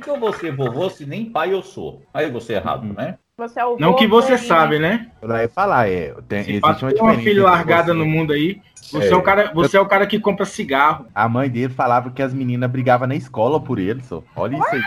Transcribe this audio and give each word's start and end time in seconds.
Por 0.00 0.04
que 0.04 0.10
eu 0.10 0.18
vou 0.18 0.32
ser 0.32 0.56
vovô 0.56 0.88
se 0.88 1.04
nem 1.04 1.26
pai 1.26 1.52
eu 1.52 1.62
sou? 1.62 2.02
Aí 2.14 2.30
você 2.30 2.54
errado, 2.54 2.84
Hum. 2.86 2.94
né? 2.96 3.18
Você 3.36 3.60
é 3.60 3.64
o 3.64 3.78
Não 3.78 3.94
que 3.94 4.06
você 4.06 4.28
Wolverine. 4.32 4.48
sabe, 4.48 4.78
né? 4.78 5.10
Eu 5.20 5.30
ia 5.36 5.48
falar, 5.48 5.88
é. 5.88 6.14
Tem, 6.28 6.42
Se 6.42 6.52
existe 6.52 6.84
uma 7.00 7.14
filha 7.14 7.42
largada 7.44 7.94
no 7.94 8.04
mundo 8.04 8.32
aí, 8.32 8.60
você 8.92 9.08
é, 9.08 9.12
É. 9.12 9.16
o 9.16 9.22
cara, 9.22 9.50
você 9.54 9.76
é 9.76 9.80
o 9.80 9.86
cara 9.86 10.06
que 10.06 10.18
compra 10.20 10.44
cigarro. 10.44 11.06
A 11.14 11.28
mãe 11.28 11.48
dele 11.48 11.72
falava 11.72 12.10
que 12.10 12.22
as 12.22 12.34
meninas 12.34 12.70
brigavam 12.70 13.06
na 13.08 13.14
escola 13.14 13.58
por 13.60 13.78
ele, 13.78 14.02
só. 14.02 14.22
Olha 14.36 14.56
isso 14.56 14.66
aí. 14.74 14.80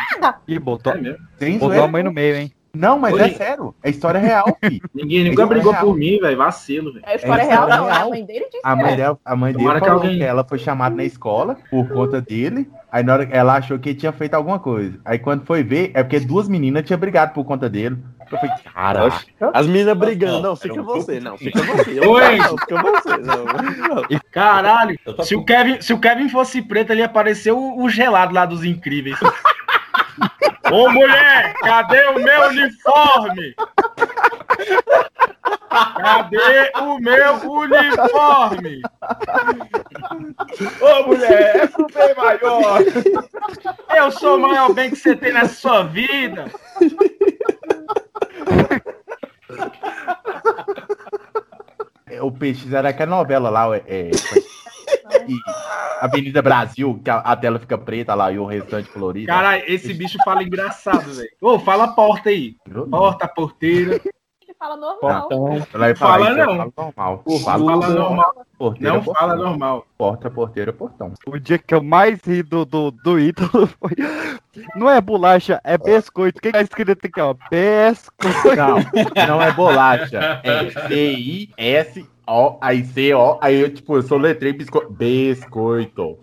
Ih, 0.48 0.60
botou, 0.60 0.94
É 0.94 1.50
botou 1.58 1.84
a 1.84 1.88
mãe 1.88 2.04
no 2.04 2.12
meio, 2.12 2.36
hein? 2.36 2.52
Não, 2.76 2.98
mas 2.98 3.14
Oi. 3.14 3.22
é 3.22 3.30
sério. 3.30 3.76
É 3.84 3.90
história 3.92 4.20
real, 4.20 4.46
filho. 4.64 4.82
Ninguém 4.96 5.30
nunca 5.30 5.44
é 5.44 5.46
brigou 5.46 5.72
real. 5.72 5.86
por 5.86 5.96
mim, 5.96 6.18
velho. 6.20 6.36
Vacilo, 6.38 6.92
velho. 6.92 7.06
É 7.06 7.12
a 7.12 7.16
história 7.16 7.44
É 7.44 7.46
real, 7.46 7.68
não. 7.70 7.88
A 7.88 7.94
real. 7.94 8.10
mãe 8.10 8.26
dele 8.26 8.46
disse 8.52 8.62
A 8.64 8.76
mãe 8.76 8.94
é. 8.94 8.96
dela, 8.96 9.20
a 9.24 9.36
mãe 9.36 9.52
dele 9.54 9.64
Tomara 9.64 9.80
que 9.80 9.86
falou 9.86 10.02
alguém- 10.02 10.18
que 10.18 10.24
ela 10.24 10.44
foi 10.44 10.58
chamada 10.58 10.96
na 10.96 11.04
escola 11.04 11.56
por 11.70 11.88
conta 11.90 12.20
dele. 12.20 12.68
Aí 12.92 13.04
na 13.04 13.14
hora 13.14 13.28
ela 13.32 13.56
achou 13.58 13.78
que 13.78 13.90
ele 13.90 14.00
tinha 14.00 14.12
feito 14.12 14.34
alguma 14.34 14.58
coisa. 14.58 15.00
Aí 15.06 15.20
quando 15.20 15.46
foi 15.46 15.62
ver, 15.64 15.92
é 15.94 16.02
porque 16.02 16.20
duas 16.20 16.50
meninas 16.50 16.84
tinham 16.84 17.00
brigado 17.00 17.32
por 17.34 17.44
conta 17.46 17.70
dele. 17.70 17.96
Eu 18.32 18.40
falei, 18.40 18.56
caraca. 18.74 19.26
As 19.54 19.68
meninas 19.68 19.96
brigando. 19.96 20.42
Não, 20.42 20.56
fica 20.56 20.82
um 20.82 20.84
você, 20.84 21.20
não, 21.20 21.38
fica 21.38 21.62
você. 21.62 22.00
Oi. 22.00 22.38
Não, 22.38 22.58
fica 22.58 22.82
você. 22.82 23.18
Não. 23.18 24.20
Caralho. 24.32 24.98
Se 25.22 25.36
com- 25.36 25.42
o, 25.42 25.46
Kevin, 25.46 25.80
se 25.80 25.94
o 25.94 26.00
Kevin 26.00 26.28
fosse 26.28 26.60
preto, 26.64 26.90
ele 26.92 27.02
ia 27.02 27.06
aparecer 27.06 27.52
o, 27.52 27.78
o 27.84 27.88
gelado 27.88 28.34
lá 28.34 28.48
dos 28.48 28.64
incríveis. 28.66 29.20
Ô 30.74 30.90
mulher, 30.90 31.54
cadê 31.62 32.04
o 32.08 32.20
meu 32.20 32.48
uniforme? 32.48 33.56
Cadê 35.70 36.72
o 36.82 36.98
meu 36.98 37.34
uniforme? 37.36 38.82
Ô, 40.82 41.08
mulher, 41.08 41.56
é 41.58 41.68
pro 41.68 41.86
bem 41.94 42.16
maior. 42.16 42.80
Eu 43.96 44.12
sou 44.14 44.38
o 44.38 44.40
maior 44.40 44.74
bem 44.74 44.90
que 44.90 44.96
você 44.96 45.16
tem 45.16 45.32
na 45.32 45.48
sua 45.48 45.84
vida. 45.84 46.46
É, 52.08 52.20
O 52.20 52.32
Peixe 52.32 52.74
era 52.76 52.90
aquela 52.90 53.16
novela 53.16 53.52
lá, 53.52 53.78
é, 53.78 53.84
é, 53.88 54.12
e 55.28 55.36
Avenida 56.02 56.42
Brasil, 56.42 57.00
que 57.04 57.10
a, 57.10 57.18
a 57.18 57.36
tela 57.36 57.60
fica 57.60 57.78
preta 57.78 58.14
lá 58.14 58.32
e 58.32 58.38
o 58.40 58.46
restante 58.46 58.90
colorido. 58.90 59.28
Caralho, 59.28 59.64
esse 59.68 59.94
bicho 59.94 60.18
fala 60.24 60.44
engraçado, 60.44 61.14
velho. 61.14 61.30
Ô, 61.42 61.58
fala 61.60 61.90
porta 61.90 62.30
aí. 62.30 62.56
Porta, 62.90 63.28
porteira. 63.28 64.00
Ele 64.42 64.54
fala 64.60 64.76
normal. 64.78 65.30
Ela 65.74 65.90
ia 65.90 65.96
Fala 65.96 66.30
eu 66.30 66.36
não. 66.36 66.72
falo 66.72 66.84
normal. 66.96 67.24
Fala 67.44 67.88
normal. 67.90 68.46
Porteira, 68.58 68.94
Não 68.94 69.04
portão. 69.04 69.20
fala 69.28 69.36
normal. 69.36 69.86
Porta, 69.98 70.30
porteira, 70.30 70.74
portão. 70.74 71.14
O 71.28 71.40
dia 71.40 71.58
que 71.58 71.74
eu 71.74 71.84
mais 71.84 72.20
ri 72.26 72.44
do, 72.44 72.64
do, 72.66 72.92
do 72.92 73.20
Ítalo 73.20 73.68
foi. 73.68 73.92
Não 74.76 74.90
é 74.90 75.02
bolacha, 75.02 75.60
é 75.64 75.78
biscoito. 75.78 76.38
O 76.40 76.42
que 76.42 76.52
tá 76.52 76.62
escrito 76.62 76.92
aqui, 76.92 77.20
ó? 77.20 77.34
Biscoito. 77.50 78.56
Não, 78.56 79.28
não 79.28 79.42
é 79.42 79.52
bolacha. 79.52 80.42
É 80.44 80.70
C-I-S-O, 80.88 82.58
aí 82.62 82.86
C-O, 82.86 83.40
aí 83.42 83.62
eu, 83.62 83.74
tipo, 83.74 83.96
eu 83.98 84.04
soletrei 84.04 84.54
bisco... 84.54 84.86
biscoito. 84.90 86.20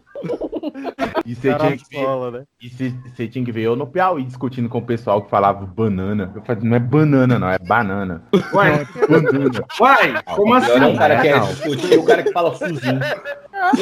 E 1.25 1.34
você 1.34 1.55
tinha 1.55 1.77
que 1.77 1.84
ver, 1.91 2.33
né? 2.33 2.45
e 2.61 3.28
tinha 3.28 3.45
que 3.45 3.53
ver 3.53 3.62
eu 3.62 3.77
no 3.77 3.86
Piauí 3.86 4.25
discutindo 4.25 4.69
com 4.69 4.78
o 4.78 4.84
pessoal 4.84 5.23
que 5.23 5.31
falava 5.31 5.64
banana. 5.64 6.33
Eu 6.34 6.42
falei, 6.42 6.62
não 6.62 6.77
é 6.77 6.78
banana, 6.78 7.39
não, 7.39 7.48
é 7.48 7.58
banana. 7.58 8.25
Uai, 8.53 8.86
Banana. 9.08 9.64
uai, 9.81 10.23
como 10.25 10.55
é 10.55 10.58
assim? 10.58 10.73
o 10.73 10.98
cara 10.98 11.20
que 11.20 11.28
É, 11.28 11.31
é 11.31 11.39
não. 11.39 11.47
discutir 11.47 11.92
e 11.95 11.97
o 11.98 12.05
cara 12.05 12.23
que 12.23 12.33
fala 12.33 12.53
fuzinho. 12.53 13.01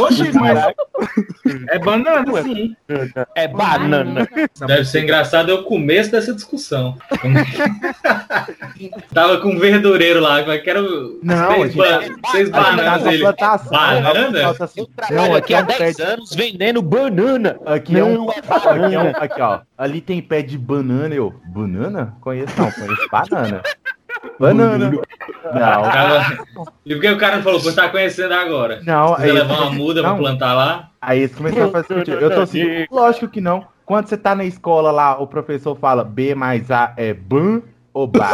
Oxi, 0.01 0.33
mas. 0.33 0.75
É 1.69 1.79
banana, 1.79 2.43
sim. 2.43 2.77
É 3.35 3.49
banana. 3.49 4.29
Deve 4.67 4.85
ser 4.85 5.03
engraçado 5.05 5.51
é 5.51 5.55
o 5.55 5.63
começo 5.65 6.11
dessa 6.11 6.35
discussão. 6.35 6.97
Tava 9.15 9.39
com 9.39 9.51
um 9.51 9.59
verdureiro 9.59 10.21
lá, 10.21 10.41
como 10.41 10.53
é 10.53 10.59
que 10.59 10.69
era 10.71 10.83
o. 10.83 11.19
Não, 11.23 11.53
seis, 11.55 11.75
ba- 11.75 12.01
tá 12.53 12.63
bananas 12.71 13.07
a 13.07 13.13
ele. 13.15 13.23
plantação, 13.23 13.71
Banana? 13.71 14.51
assim, 14.61 14.81
Eu 14.81 14.87
não, 14.87 15.07
trabalho 15.07 15.37
aqui 15.37 15.55
há 15.55 15.59
é 15.59 15.63
um 15.63 15.67
pé 15.67 15.79
10 15.79 15.97
de- 15.97 16.03
anos 16.03 16.35
vendendo 16.35 16.83
banana. 16.83 17.59
Aqui 17.67 17.99
é 17.99 18.05
um, 18.05 18.31
é 18.31 18.95
é 18.95 18.99
um- 19.01 19.11
aqui, 19.17 19.41
ó. 19.41 19.61
Ali 19.77 20.01
tem 20.01 20.21
pé 20.21 20.43
de 20.43 20.59
banana, 20.59 21.15
eu. 21.15 21.35
Banana? 21.47 22.15
Conheço 22.21 22.53
não, 22.61 22.71
conheço 22.71 23.09
banana. 23.11 23.63
Banana. 24.39 24.91
Não, 24.91 25.03
E 26.85 26.95
por 26.95 27.01
que 27.01 27.11
o 27.11 27.19
cara 27.19 27.37
não 27.37 27.43
falou, 27.43 27.61
pô, 27.61 27.73
tá 27.73 27.89
conhecendo 27.89 28.33
agora? 28.35 28.81
não. 28.85 29.15
Precisa 29.15 29.27
Aí, 29.27 29.33
levar 29.33 29.61
uma 29.63 29.71
muda 29.73 30.03
pra 30.03 30.15
plantar 30.15 30.55
lá? 30.55 30.91
aí 31.01 31.29
começaram 31.29 31.69
a 31.69 31.71
fazer 31.71 31.89
sentido. 31.95 32.19
Eu 32.21 32.31
tô 32.35 32.41
assim, 32.43 32.87
lógico 32.91 33.29
que 33.29 33.41
não. 33.41 33.67
Quando 33.87 34.07
você 34.09 34.17
tá 34.17 34.35
na 34.35 34.45
escola 34.45 34.91
lá, 34.91 35.19
o 35.21 35.27
professor 35.27 35.75
fala 35.77 36.05
B 36.05 36.35
mais 36.35 36.71
A 36.71 36.93
é 36.97 37.15
ban 37.15 37.63
ou 37.93 38.07
ba. 38.07 38.29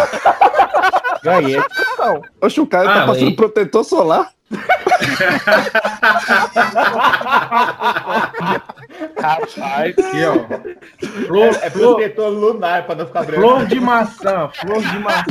Ganhei. 1.23 1.63
Não. 1.99 2.23
Oxe, 2.43 2.61
o 2.61 2.67
cara 2.67 2.91
Ah, 2.91 2.95
tá 3.01 3.07
passando 3.07 3.29
aí. 3.29 3.37
protetor 3.37 3.85
solar. 3.85 4.31
Rapaz. 9.21 9.59
Aqui, 9.59 10.25
ó. 10.25 11.27
Flor, 11.27 11.47
É 11.63 11.71
flor, 11.71 11.95
protetor 11.97 12.29
lunar 12.31 12.87
pra 12.87 12.95
não 12.95 13.07
ficar 13.07 13.25
branco. 13.25 13.41
flor 13.41 13.67
de 13.67 13.81
maçã, 13.81 14.49
flor 14.55 14.81
de 14.83 14.99
maçã. 14.99 15.25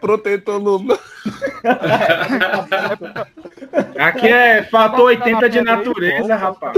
Protetor 0.00 0.60
lunar. 0.62 0.98
Aqui 3.98 4.28
é 4.28 4.62
fator 4.64 5.06
80 5.06 5.48
de 5.48 5.60
natureza, 5.62 6.34
rapaz. 6.36 6.76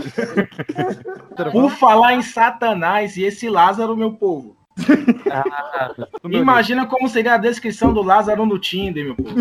Por 1.53 1.71
falar 1.72 2.15
em 2.15 2.23
Satanás 2.23 3.17
e 3.17 3.25
esse 3.25 3.49
Lázaro, 3.49 3.97
meu 3.97 4.12
povo. 4.12 4.56
Imagina 6.31 6.87
como 6.87 7.09
seria 7.09 7.34
a 7.34 7.38
descrição 7.38 7.92
do 7.92 8.03
Lázaro 8.03 8.47
no 8.47 8.59
Tinder, 8.59 9.04
meu 9.04 9.14
povo. 9.14 9.37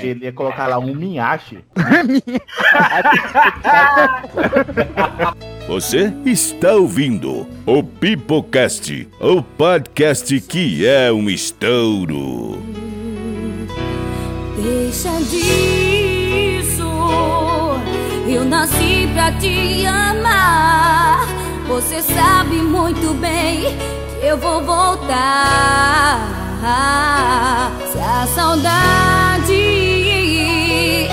Ele 0.00 0.24
ia 0.24 0.32
colocar 0.32 0.66
lá 0.66 0.78
um 0.78 0.94
minhache. 0.94 1.58
Você 5.68 6.12
está 6.24 6.74
ouvindo 6.74 7.46
o 7.66 7.82
Pipocast, 7.82 9.08
o 9.20 9.42
podcast 9.42 10.40
que 10.40 10.86
é 10.86 11.12
um 11.12 11.28
estouro. 11.28 12.58
Deixa 14.62 15.10
disso, 15.20 16.88
eu 18.26 18.44
nasci 18.44 19.08
pra 19.14 19.32
te 19.32 19.86
amar. 19.86 21.37
Você 21.68 22.00
sabe 22.00 22.56
muito 22.56 23.12
bem 23.14 23.76
que 24.18 24.26
eu 24.26 24.38
vou 24.38 24.62
voltar. 24.62 26.26
Se 27.92 27.98
a 27.98 28.26
saudade 28.34 29.46
te 29.46 31.08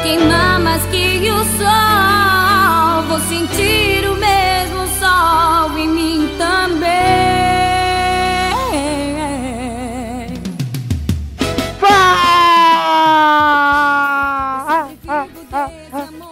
queimar 0.00 0.60
mais 0.60 0.86
que 0.86 1.28
o 1.28 1.44
sol, 1.58 3.02
vou 3.08 3.18
sentir 3.28 4.08
o 4.08 4.14
mesmo 4.14 4.86
sol 5.00 5.76
em 5.76 5.88
mim 5.88 6.28
também. 6.38 7.53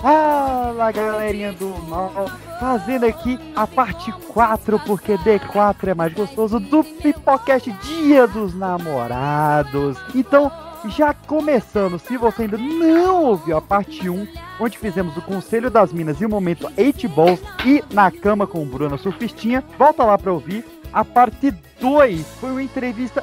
Fala 0.03 0.91
galerinha 0.91 1.53
do 1.53 1.69
mal, 1.89 2.29
fazendo 2.59 3.05
aqui 3.05 3.39
a 3.55 3.69
parte 3.69 4.11
4, 4.11 4.81
porque 4.81 5.17
D4 5.17 5.91
é 5.91 5.95
mais 5.95 6.13
gostoso 6.13 6.59
do 6.59 6.83
Pipocast 6.83 7.71
Dia 7.71 8.27
dos 8.27 8.53
Namorados. 8.53 9.97
Então, 10.13 10.51
já 10.89 11.15
começando, 11.15 12.01
se 12.01 12.17
você 12.17 12.43
ainda 12.43 12.59
não 12.59 13.27
ouviu 13.27 13.57
a 13.57 13.63
parte 13.63 14.11
1, 14.11 14.27
onde 14.59 14.77
fizemos 14.77 15.17
o 15.17 15.23
Conselho 15.23 15.71
das 15.71 15.93
Minas 15.93 16.21
e 16.21 16.27
o 16.27 16.29
momento 16.29 16.69
8 16.77 17.09
Balls 17.09 17.41
e 17.65 17.85
na 17.95 18.11
cama 18.11 18.45
com 18.45 18.67
Bruna 18.67 18.99
Surfistinha, 18.99 19.63
volta 19.79 20.03
lá 20.03 20.19
pra 20.19 20.33
ouvir. 20.33 20.65
A 20.93 21.05
parte 21.05 21.55
2 21.81 22.27
foi 22.41 22.51
uma 22.51 22.63
entrevista 22.63 23.23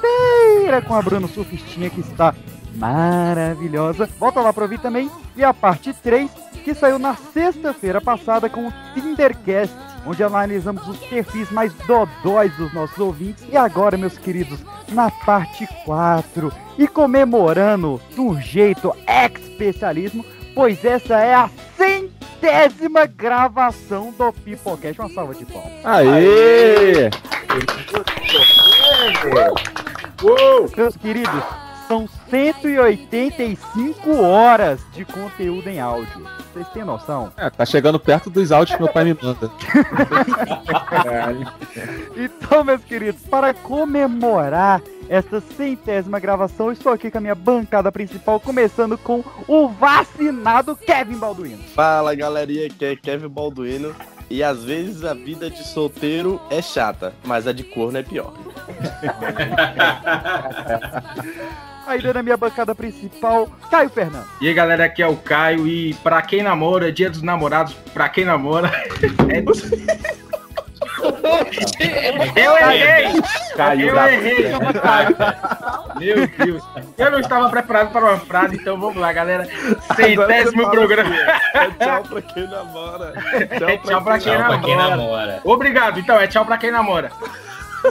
inteira 0.00 0.82
com 0.82 0.92
a 0.92 1.02
Bruna 1.02 1.28
Surfistinha 1.28 1.88
que 1.88 2.00
está 2.00 2.34
maravilhosa. 2.74 4.08
Volta 4.18 4.40
lá 4.40 4.52
pra 4.52 4.64
ouvir 4.64 4.80
também. 4.80 5.10
E 5.36 5.44
a 5.44 5.54
parte 5.54 5.92
3, 5.92 6.30
que 6.64 6.74
saiu 6.74 6.98
na 6.98 7.14
sexta-feira 7.14 8.00
passada 8.00 8.48
com 8.48 8.68
o 8.68 8.72
Tindercast, 8.94 9.74
onde 10.06 10.22
analisamos 10.22 10.86
os 10.88 10.98
perfis 10.98 11.50
mais 11.50 11.72
dodóis 11.86 12.54
dos 12.56 12.72
nossos 12.72 12.98
ouvintes. 12.98 13.44
E 13.50 13.56
agora, 13.56 13.96
meus 13.96 14.18
queridos, 14.18 14.60
na 14.88 15.10
parte 15.10 15.68
4, 15.84 16.52
e 16.78 16.88
comemorando 16.88 18.00
de 18.10 18.20
um 18.20 18.40
jeito 18.40 18.94
especialismo, 19.06 20.24
pois 20.54 20.84
essa 20.84 21.18
é 21.20 21.34
a 21.34 21.50
centésima 21.76 23.06
gravação 23.06 24.12
do 24.16 24.32
Pipocast. 24.32 25.00
Uma 25.00 25.10
salva 25.10 25.34
de 25.34 25.44
palmas. 25.44 25.84
Aê! 25.84 27.10
Meus 30.76 30.96
queridos, 30.96 31.42
são 31.90 32.08
185 32.30 34.22
horas 34.22 34.80
de 34.92 35.04
conteúdo 35.04 35.68
em 35.68 35.80
áudio. 35.80 36.24
Vocês 36.52 36.68
têm 36.68 36.84
noção? 36.84 37.32
É, 37.36 37.50
tá 37.50 37.66
chegando 37.66 37.98
perto 37.98 38.30
dos 38.30 38.52
áudios 38.52 38.76
que 38.76 38.82
meu 38.84 38.92
pai 38.92 39.02
me 39.02 39.18
manda. 39.20 39.50
Então, 42.16 42.64
meus 42.64 42.84
queridos, 42.84 43.22
para 43.22 43.54
comemorar 43.54 44.82
esta 45.08 45.40
centésima 45.40 46.20
gravação, 46.20 46.66
eu 46.66 46.72
estou 46.72 46.92
aqui 46.92 47.10
com 47.10 47.18
a 47.18 47.20
minha 47.20 47.34
bancada 47.34 47.90
principal, 47.90 48.38
começando 48.38 48.98
com 48.98 49.24
o 49.48 49.68
vacinado 49.68 50.76
Kevin 50.76 51.16
Balduino. 51.16 51.62
Fala 51.74 52.14
galerinha, 52.14 52.66
aqui 52.66 52.84
é 52.84 52.96
Kevin 52.96 53.28
Balduino. 53.28 53.94
E 54.28 54.44
às 54.44 54.62
vezes 54.62 55.04
a 55.04 55.14
vida 55.14 55.50
de 55.50 55.66
solteiro 55.66 56.40
é 56.50 56.62
chata, 56.62 57.12
mas 57.24 57.48
a 57.48 57.52
de 57.52 57.64
corno 57.64 57.98
é 57.98 58.02
pior. 58.02 58.32
Ainda 61.90 62.14
na 62.14 62.22
minha 62.22 62.36
bancada 62.36 62.72
principal, 62.74 63.48
Caio 63.70 63.90
Fernando. 63.90 64.26
E 64.40 64.46
aí, 64.48 64.54
galera, 64.54 64.84
aqui 64.84 65.02
é 65.02 65.06
o 65.08 65.16
Caio. 65.16 65.66
E 65.66 65.92
pra 65.94 66.22
quem 66.22 66.42
namora, 66.42 66.92
dia 66.92 67.10
dos 67.10 67.22
namorados, 67.22 67.74
pra 67.92 68.08
quem 68.08 68.24
namora. 68.24 68.70
É... 69.28 69.40
Eu 72.36 72.56
errei! 72.56 73.22
Caiu 73.56 73.88
Eu 73.88 73.96
errei! 74.06 74.44
Meu 75.98 76.26
Deus! 76.26 76.62
Eu 76.98 77.10
não 77.10 77.20
estava 77.20 77.48
preparado 77.48 77.90
para 77.90 78.04
uma 78.04 78.18
frase, 78.18 78.56
então 78.56 78.78
vamos 78.78 78.96
lá, 78.96 79.12
galera. 79.12 79.48
Centésimo 79.96 80.70
programa. 80.70 81.14
fala, 81.14 81.64
É 81.64 81.70
tchau 81.84 82.02
pra 82.08 82.22
quem 82.22 82.46
namora. 82.48 83.12
É 83.32 83.76
tchau 83.78 84.02
pra 84.02 84.18
quem 84.18 84.32
Tchau 84.32 84.46
pra 84.46 84.58
quem 84.58 84.76
namora. 84.76 84.96
namora. 84.96 85.40
Obrigado, 85.44 86.00
então, 86.00 86.20
é 86.20 86.26
tchau 86.26 86.44
pra 86.44 86.58
quem 86.58 86.70
namora. 86.70 87.10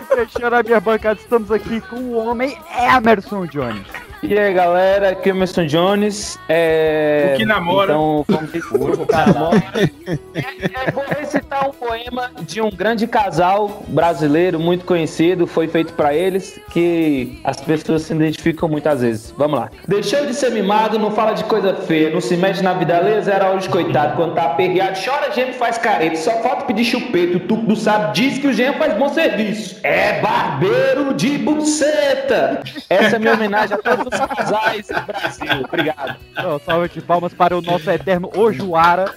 Fechando 0.07 0.55
a 0.55 0.63
minha 0.63 0.79
bancada, 0.79 1.19
estamos 1.19 1.51
aqui 1.51 1.81
com 1.81 1.97
o 1.97 2.13
homem 2.17 2.57
Emerson 2.95 3.45
Jones. 3.47 4.08
E 4.21 4.37
aí 4.37 4.53
galera, 4.53 5.11
aqui 5.11 5.29
é 5.29 5.33
o 5.33 5.35
Emerson 5.35 5.65
Jones. 5.65 6.37
É... 6.49 7.31
O 7.33 7.37
que 7.37 7.45
namora. 7.45 7.93
Então, 7.93 8.25
vamos 8.27 8.51
ter 8.51 8.59
o 8.59 9.05
que 9.05 9.13
namora. 9.15 9.91
É, 10.33 10.91
vou 10.91 11.05
recitar 11.07 11.69
um 11.69 11.71
poema 11.71 12.29
de 12.41 12.61
um 12.61 12.69
grande 12.69 13.07
casal 13.07 13.81
brasileiro 13.87 14.59
muito 14.59 14.83
conhecido, 14.83 15.47
foi 15.47 15.69
feito 15.69 15.93
pra 15.93 16.13
eles, 16.13 16.59
que 16.71 17.39
as 17.45 17.61
pessoas 17.61 18.01
se 18.01 18.13
identificam 18.13 18.67
muitas 18.67 19.01
vezes. 19.01 19.33
Vamos 19.37 19.59
lá. 19.59 19.69
Deixou 19.87 20.25
de 20.25 20.33
ser 20.33 20.51
mimado, 20.51 20.99
não 20.99 21.11
fala 21.11 21.33
de 21.33 21.45
coisa 21.45 21.73
feia, 21.73 22.09
não 22.09 22.19
se 22.19 22.35
mete 22.35 22.61
na 22.61 22.73
vida 22.73 22.97
alheia, 22.97 23.21
zero 23.21 23.55
hoje 23.55 23.69
coitado. 23.69 24.17
Quando 24.17 24.33
tá 24.33 24.43
aperreado, 24.43 24.99
chora, 25.03 25.31
geme, 25.31 25.53
faz 25.53 25.77
careta. 25.77 26.17
Só 26.17 26.31
falta 26.41 26.65
pedir 26.65 26.83
chupeta, 26.83 27.37
o 27.37 27.39
tuco 27.39 27.65
do 27.65 27.75
sábio 27.75 28.11
diz 28.11 28.37
que 28.37 28.47
o 28.47 28.53
gêmeo 28.53 28.77
faz 28.77 28.93
bom 28.95 29.07
serviço. 29.09 29.77
É 29.81 30.19
barbeiro 30.19 31.13
de 31.13 31.37
buceta. 31.37 32.61
Essa 32.89 33.15
é 33.15 33.19
minha 33.19 33.33
homenagem 33.33 33.75
a 33.75 33.77
todos 33.77 34.08
os 34.13 34.35
casais 34.35 34.87
Brasil. 35.05 35.63
Obrigado. 35.65 36.15
Então, 36.31 36.59
salve 36.65 36.89
de 36.89 37.01
palmas 37.01 37.33
para 37.33 37.57
o 37.57 37.61
nosso 37.61 37.89
eterno 37.89 38.29
Ojuara. 38.35 39.13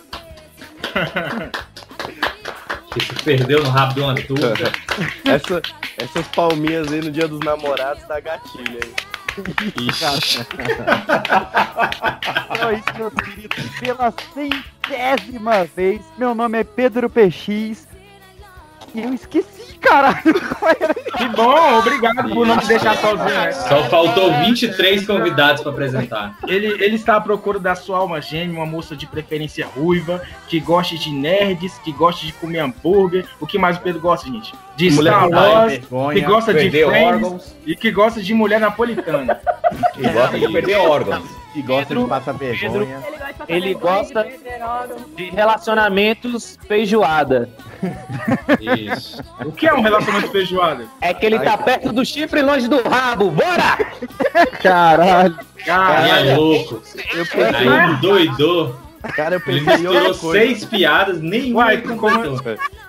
Que 2.92 3.00
se 3.00 3.14
perdeu 3.24 3.62
no 3.62 3.70
rabo 3.70 3.94
de 3.94 4.00
uma 4.00 4.14
turma. 4.14 4.48
Essa- 5.24 5.62
essas 5.98 6.26
palminhas 6.28 6.92
aí 6.92 7.00
no 7.00 7.10
dia 7.10 7.26
dos 7.28 7.40
namorados 7.40 8.02
dá 8.06 8.20
gatilho 8.20 8.78
aí. 8.82 8.92
Então 12.50 12.68
é 12.68 12.74
isso, 12.74 12.84
meus 12.98 13.14
queridos. 13.14 13.64
Pela 13.80 14.12
centésima 14.34 15.64
vez, 15.64 16.02
meu 16.18 16.34
nome 16.34 16.58
é 16.60 16.64
Pedro 16.64 17.08
PX. 17.08 17.88
E 18.94 19.00
eu 19.02 19.14
esqueci, 19.14 19.61
caralho. 19.82 20.34
Que 21.16 21.28
bom, 21.28 21.78
obrigado 21.78 22.28
por 22.32 22.46
não 22.46 22.56
me 22.56 22.64
deixar 22.66 22.96
sozinho. 22.96 23.28
né? 23.28 23.52
Só 23.52 23.82
faltou 23.84 24.32
23 24.44 25.06
convidados 25.06 25.62
pra 25.62 25.70
apresentar. 25.72 26.34
Ele, 26.48 26.66
ele 26.82 26.96
está 26.96 27.16
à 27.16 27.20
procura 27.20 27.58
da 27.58 27.74
sua 27.74 27.98
alma 27.98 28.20
gêmea, 28.20 28.56
uma 28.56 28.66
moça 28.66 28.96
de 28.96 29.06
preferência 29.06 29.66
ruiva, 29.66 30.22
que 30.48 30.58
goste 30.60 30.98
de 30.98 31.10
nerds, 31.10 31.78
que 31.84 31.92
goste 31.92 32.26
de 32.26 32.32
comer 32.32 32.60
hambúrguer. 32.60 33.26
O 33.40 33.46
que 33.46 33.58
mais 33.58 33.76
o 33.76 33.80
Pedro 33.80 34.00
gosta, 34.00 34.26
gente? 34.30 34.52
De 34.76 34.90
Mulher 34.90 35.10
Star 35.12 35.28
Wars, 35.28 35.72
vergonha, 35.72 36.14
que 36.20 36.26
gosta 36.26 36.54
de 36.54 36.70
Friends 36.70 37.04
órgãos. 37.04 37.56
e 37.66 37.76
que 37.76 37.90
gosta 37.90 38.22
de 38.22 38.32
mulher 38.34 38.58
napolitana. 38.60 39.38
E 39.98 40.08
gosta 40.08 40.38
de 40.38 40.48
perder 40.50 40.76
órgãos. 40.78 41.41
E 41.54 41.60
gosta 41.62 41.86
Pedro- 41.86 42.04
de 42.04 42.08
passar 42.08 42.32
vergonha. 42.32 43.00
Ele 43.48 43.74
gosta 43.74 44.26
de 45.16 45.24
relacionamentos 45.30 46.58
feijoada. 46.66 47.48
Isso. 48.60 49.22
O 49.44 49.52
que 49.52 49.66
é 49.66 49.74
um 49.74 49.80
relacionamento 49.82 50.30
feijoada? 50.32 50.84
É 51.00 51.12
que 51.12 51.26
ele 51.26 51.38
tá 51.40 51.58
perto 51.58 51.92
do 51.92 52.04
chifre 52.04 52.40
e 52.40 52.42
longe 52.42 52.68
do 52.68 52.80
rabo. 52.82 53.30
Bora! 53.30 53.78
Caralho. 54.62 55.38
Caralho, 55.64 56.30
é 56.30 56.36
louco. 56.36 56.82
Eu 57.14 57.26
Aí 57.54 57.96
doidou. 58.00 58.76
Cara, 59.14 59.34
eu 59.34 59.42
Ele 59.46 59.60
pensei 59.64 59.86
outra 59.88 60.08
misturou 60.08 60.14
coisa. 60.32 60.38
seis 60.46 60.64
piadas, 60.64 61.20
nenhuma 61.20 61.64
Uai, 61.64 61.74
ele 61.74 61.82
como- 61.96 62.00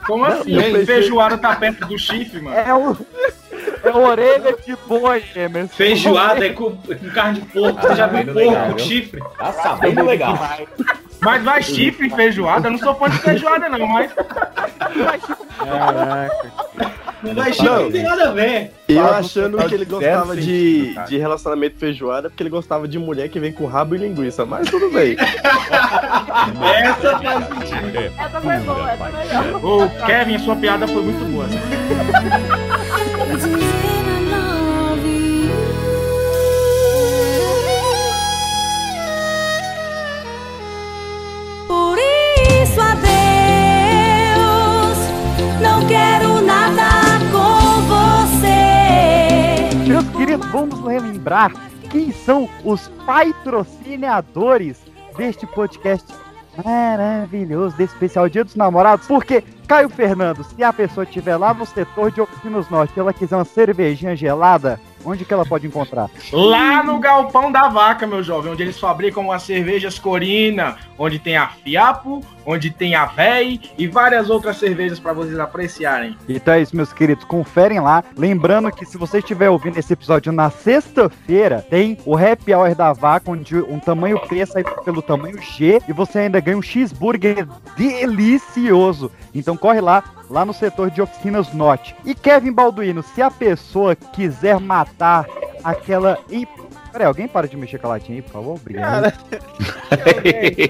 como 0.05 0.25
assim? 0.25 0.51
eu 0.53 0.61
pensei- 0.61 0.85
Feijoada 0.85 1.37
tá 1.39 1.55
perto 1.55 1.87
do 1.87 1.97
chifre, 1.97 2.39
mano? 2.39 2.55
É 2.55 2.71
o. 2.73 2.95
É 3.83 3.89
orelha 3.91 4.55
de 4.65 4.75
boi, 4.87 5.23
Emerson. 5.35 5.75
Feijoada 5.75 6.45
é 6.45 6.49
com, 6.49 6.77
é 6.89 6.95
com 6.95 7.09
carne 7.09 7.41
de 7.41 7.47
porco. 7.47 7.81
Você 7.81 7.95
já 7.95 8.07
viu 8.07 8.33
porco 8.33 8.79
chifre? 8.79 9.21
Tá 9.37 9.51
sabendo 9.53 10.05
legal. 10.05 10.37
Mas 11.21 11.43
vai 11.43 11.63
chifre 11.63 12.07
em 12.07 12.09
feijoada? 12.09 12.67
Eu 12.67 12.71
não 12.71 12.79
sou 12.79 12.95
fã 12.95 13.09
de 13.09 13.17
feijoada, 13.19 13.69
não, 13.69 13.87
mas. 13.87 14.11
Não 17.23 17.33
vai 17.33 17.53
chifre, 17.53 17.69
não 17.69 17.91
tem 17.91 18.03
nada 18.03 18.29
a 18.29 18.31
ver. 18.33 18.71
E 18.89 18.95
eu 18.95 19.05
achando 19.05 19.57
que 19.65 19.73
ele 19.73 19.85
gostava 19.85 20.35
de, 20.35 20.93
de 21.07 21.17
relacionamento 21.17 21.77
feijoada 21.77 22.29
porque 22.29 22.43
ele 22.43 22.49
gostava 22.49 22.87
de 22.87 22.99
mulher 22.99 23.29
que 23.29 23.39
vem 23.39 23.53
com 23.53 23.65
rabo 23.65 23.95
e 23.95 23.97
linguiça, 23.97 24.45
mas 24.45 24.69
tudo 24.69 24.91
bem. 24.91 25.15
Essa 26.83 27.19
faz 27.19 27.47
sentido. 27.47 28.13
Essa 28.19 28.41
foi 28.41 28.57
boa, 28.57 28.91
essa 28.91 29.05
foi 29.05 29.25
melhor. 29.25 29.65
Ô, 29.65 30.05
Kevin, 30.05 30.39
sua 30.39 30.55
piada 30.57 30.87
foi 30.87 31.01
muito 31.01 31.23
boa. 31.31 31.45
vamos 50.53 50.79
relembrar 50.85 51.51
quem 51.89 52.11
são 52.11 52.47
os 52.63 52.87
patrocinadores 53.05 54.79
deste 55.17 55.47
podcast 55.47 56.13
maravilhoso, 56.63 57.75
desse 57.75 57.93
especial 57.93 58.29
Dia 58.29 58.43
dos 58.43 58.55
Namorados. 58.55 59.07
Porque, 59.07 59.43
Caio 59.67 59.89
Fernando, 59.89 60.43
se 60.43 60.63
a 60.63 60.73
pessoa 60.73 61.03
estiver 61.03 61.37
lá 61.37 61.53
no 61.53 61.65
setor 61.65 62.11
de 62.11 62.21
Oficinas 62.21 62.69
Norte 62.69 62.93
e 62.95 62.99
ela 62.99 63.13
quiser 63.13 63.35
uma 63.35 63.45
cervejinha 63.45 64.15
gelada, 64.15 64.79
onde 65.05 65.25
que 65.25 65.33
ela 65.33 65.45
pode 65.45 65.67
encontrar? 65.67 66.09
Lá 66.31 66.83
no 66.83 66.99
Galpão 66.99 67.51
da 67.51 67.67
Vaca, 67.67 68.07
meu 68.07 68.23
jovem, 68.23 68.51
onde 68.51 68.63
eles 68.63 68.79
fabricam 68.79 69.31
as 69.31 69.43
cervejas 69.43 69.99
Corina, 69.99 70.77
onde 70.97 71.19
tem 71.19 71.37
a 71.37 71.47
Fiapo, 71.47 72.23
onde 72.45 72.69
tem 72.69 72.95
a 72.95 73.05
Véi 73.05 73.59
e 73.77 73.87
várias 73.87 74.29
outras 74.29 74.57
cervejas 74.57 74.99
para 74.99 75.13
vocês 75.13 75.39
apreciarem. 75.39 76.17
Então 76.27 76.53
é 76.53 76.61
isso, 76.61 76.75
meus 76.75 76.93
queridos, 76.93 77.23
conferem 77.25 77.79
lá. 77.79 78.03
Lembrando 78.17 78.71
que 78.71 78.85
se 78.85 78.97
você 78.97 79.19
estiver 79.19 79.49
ouvindo 79.49 79.77
esse 79.77 79.93
episódio 79.93 80.31
na 80.31 80.49
sexta-feira, 80.49 81.65
tem 81.69 81.97
o 82.05 82.17
Happy 82.17 82.53
Hour 82.53 82.75
da 82.75 82.93
Vaca, 82.93 83.31
onde 83.31 83.57
um 83.57 83.79
tamanho 83.79 84.19
P 84.19 84.45
sai 84.45 84.63
pelo 84.83 85.01
tamanho 85.01 85.41
G 85.41 85.81
e 85.87 85.93
você 85.93 86.19
ainda 86.19 86.39
ganha 86.39 86.57
um 86.57 86.61
cheeseburger 86.61 87.47
delicioso. 87.75 89.11
Então 89.33 89.52
corre 89.57 89.81
lá, 89.81 90.03
lá 90.29 90.45
no 90.45 90.53
setor 90.53 90.89
de 90.89 91.01
oficinas 91.01 91.53
Norte. 91.53 91.95
E 92.05 92.13
Kevin 92.15 92.51
Balduino, 92.51 93.03
se 93.03 93.21
a 93.21 93.31
pessoa 93.31 93.95
quiser 93.95 94.59
matar 94.59 95.25
aquela... 95.63 96.19
Peraí, 96.93 97.07
alguém 97.07 97.27
para 97.27 97.47
de 97.47 97.57
mexer 97.57 97.79
com 97.79 97.87
a 97.87 97.89
latinha 97.91 98.19
aí, 98.19 98.21
por 98.21 98.31
favor? 98.31 98.55
Obrigado. 98.55 99.11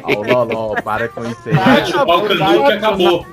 Ó, 0.03 0.21
Ló, 0.23 0.43
Ló, 0.45 0.81
para 0.81 1.09
com 1.09 1.21
isso 1.25 1.49
aí. 1.49 1.85
Chupar 1.85 2.17
o 2.17 2.37
canudo 2.37 2.65
que 2.65 2.71
acabou. 2.71 3.25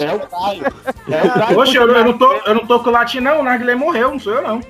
É 0.00 0.12
o 0.12 0.18
Caio. 0.18 0.64
É 1.08 1.22
o 1.22 1.32
Caio. 1.32 1.54
Poxa, 1.54 1.78
eu, 1.78 1.88
eu 1.88 2.04
não 2.04 2.18
tô, 2.18 2.32
eu 2.32 2.54
não 2.56 2.66
tô 2.66 2.80
com 2.80 2.88
o 2.88 2.92
latim, 2.92 3.20
não. 3.20 3.38
O 3.40 3.44
Narguilé 3.44 3.76
morreu, 3.76 4.10
não 4.10 4.18
sou 4.18 4.34
eu, 4.34 4.42
não. 4.42 4.60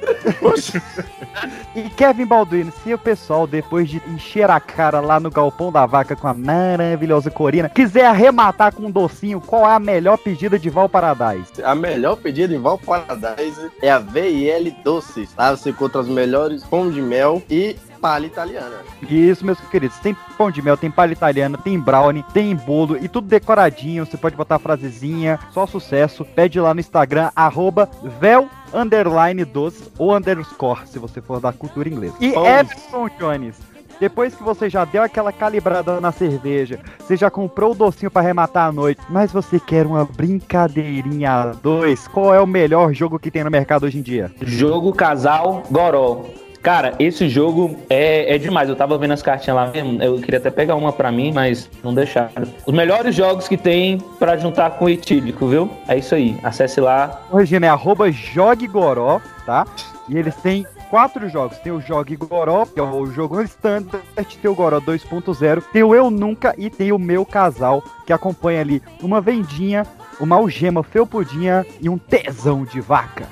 E 1.74 1.88
Kevin 1.90 2.26
Balduino, 2.26 2.72
se 2.84 2.92
o 2.92 2.98
pessoal, 2.98 3.46
depois 3.46 3.88
de 3.88 4.02
encher 4.08 4.50
a 4.50 4.60
cara 4.60 5.00
lá 5.00 5.18
no 5.18 5.30
galpão 5.30 5.72
da 5.72 5.86
vaca 5.86 6.14
com 6.14 6.28
a 6.28 6.34
maravilhosa 6.34 7.30
corina, 7.30 7.68
quiser 7.68 8.04
arrematar 8.04 8.74
com 8.74 8.86
um 8.86 8.90
docinho, 8.90 9.40
qual 9.40 9.66
é 9.70 9.74
a 9.74 9.78
melhor 9.78 10.18
pedida 10.18 10.58
de 10.58 10.68
Val 10.68 10.88
Paradise? 10.88 11.62
A 11.62 11.74
melhor 11.74 12.16
pedida 12.16 12.54
em 12.54 12.58
Valparadise 12.58 13.70
é 13.80 13.90
a 13.90 13.98
VL 13.98 14.70
Doces. 14.84 15.30
Lá 15.38 15.56
você 15.56 15.70
encontra 15.70 16.00
os 16.00 16.08
melhores 16.08 16.62
pão 16.64 16.89
de 16.90 17.00
mel 17.00 17.42
e 17.48 17.76
palha 18.00 18.26
italiana. 18.26 18.76
Isso, 19.08 19.44
meus 19.44 19.60
queridos, 19.60 19.98
tem 19.98 20.16
pão 20.36 20.50
de 20.50 20.62
mel, 20.62 20.76
tem 20.76 20.90
palha 20.90 21.12
italiana, 21.12 21.58
tem 21.58 21.78
brownie, 21.78 22.24
tem 22.32 22.54
bolo 22.56 22.96
e 22.96 23.08
tudo 23.08 23.28
decoradinho. 23.28 24.06
Você 24.06 24.16
pode 24.16 24.36
botar 24.36 24.56
a 24.56 24.58
frasezinha, 24.58 25.38
só 25.52 25.66
sucesso. 25.66 26.24
Pede 26.24 26.58
lá 26.58 26.72
no 26.72 26.80
Instagram, 26.80 27.30
arroba 27.36 27.88
vel 28.18 28.48
underline 28.72 29.44
doce 29.44 29.90
ou 29.98 30.16
underscore, 30.16 30.86
se 30.86 30.98
você 30.98 31.20
for 31.20 31.40
da 31.40 31.52
cultura 31.52 31.88
inglesa. 31.88 32.14
E. 32.20 32.32
Emerson 32.32 33.08
Jones, 33.18 33.56
depois 34.00 34.34
que 34.34 34.42
você 34.42 34.70
já 34.70 34.84
deu 34.84 35.02
aquela 35.02 35.30
calibrada 35.30 36.00
na 36.00 36.10
cerveja, 36.10 36.80
você 36.98 37.16
já 37.16 37.30
comprou 37.30 37.72
o 37.72 37.74
docinho 37.74 38.10
pra 38.10 38.22
arrematar 38.22 38.68
a 38.68 38.72
noite, 38.72 39.02
mas 39.10 39.30
você 39.30 39.60
quer 39.60 39.86
uma 39.86 40.06
brincadeirinha 40.06 41.30
a 41.30 41.46
dois, 41.52 42.08
qual 42.08 42.32
é 42.32 42.40
o 42.40 42.46
melhor 42.46 42.94
jogo 42.94 43.18
que 43.18 43.30
tem 43.30 43.44
no 43.44 43.50
mercado 43.50 43.84
hoje 43.84 43.98
em 43.98 44.02
dia? 44.02 44.32
Jogo 44.40 44.92
casal 44.94 45.62
Goró. 45.70 46.24
Cara, 46.62 46.94
esse 46.98 47.28
jogo 47.28 47.76
é, 47.88 48.34
é 48.34 48.38
demais. 48.38 48.68
Eu 48.68 48.76
tava 48.76 48.98
vendo 48.98 49.12
as 49.12 49.22
cartinhas 49.22 49.56
lá 49.56 49.66
mesmo. 49.66 50.02
Eu 50.02 50.18
queria 50.20 50.38
até 50.38 50.50
pegar 50.50 50.74
uma 50.76 50.92
pra 50.92 51.10
mim, 51.10 51.32
mas 51.32 51.70
não 51.82 51.94
deixaram. 51.94 52.30
Os 52.66 52.74
melhores 52.74 53.14
jogos 53.14 53.48
que 53.48 53.56
tem 53.56 53.98
pra 54.18 54.36
juntar 54.36 54.70
com 54.72 54.84
o 54.84 54.88
etílico, 54.88 55.46
viu? 55.46 55.70
É 55.88 55.96
isso 55.96 56.14
aí. 56.14 56.36
Acesse 56.42 56.80
lá. 56.80 57.22
Corrigindo, 57.30 57.64
é 57.64 57.68
arroba 57.68 58.10
JogueGoró, 58.10 59.20
tá? 59.46 59.66
E 60.08 60.18
eles 60.18 60.34
têm 60.36 60.66
quatro 60.90 61.28
jogos. 61.28 61.56
Tem 61.58 61.72
o 61.72 61.80
Jogue 61.80 62.16
Goró, 62.16 62.66
que 62.66 62.80
é 62.80 62.82
o 62.82 63.06
jogo 63.06 63.40
standard, 63.42 64.02
tem 64.42 64.50
o 64.50 64.54
Goró 64.54 64.80
2.0, 64.80 65.62
tem 65.72 65.84
o 65.84 65.94
Eu 65.94 66.10
Nunca 66.10 66.52
e 66.58 66.68
tem 66.68 66.90
o 66.90 66.98
Meu 66.98 67.24
Casal, 67.24 67.82
que 68.04 68.12
acompanha 68.12 68.60
ali 68.60 68.82
uma 69.00 69.20
vendinha, 69.20 69.86
uma 70.20 70.36
algema 70.36 70.82
felpudinha 70.82 71.64
e 71.80 71.88
um 71.88 71.96
tesão 71.98 72.64
de 72.64 72.80
vaca. 72.80 73.24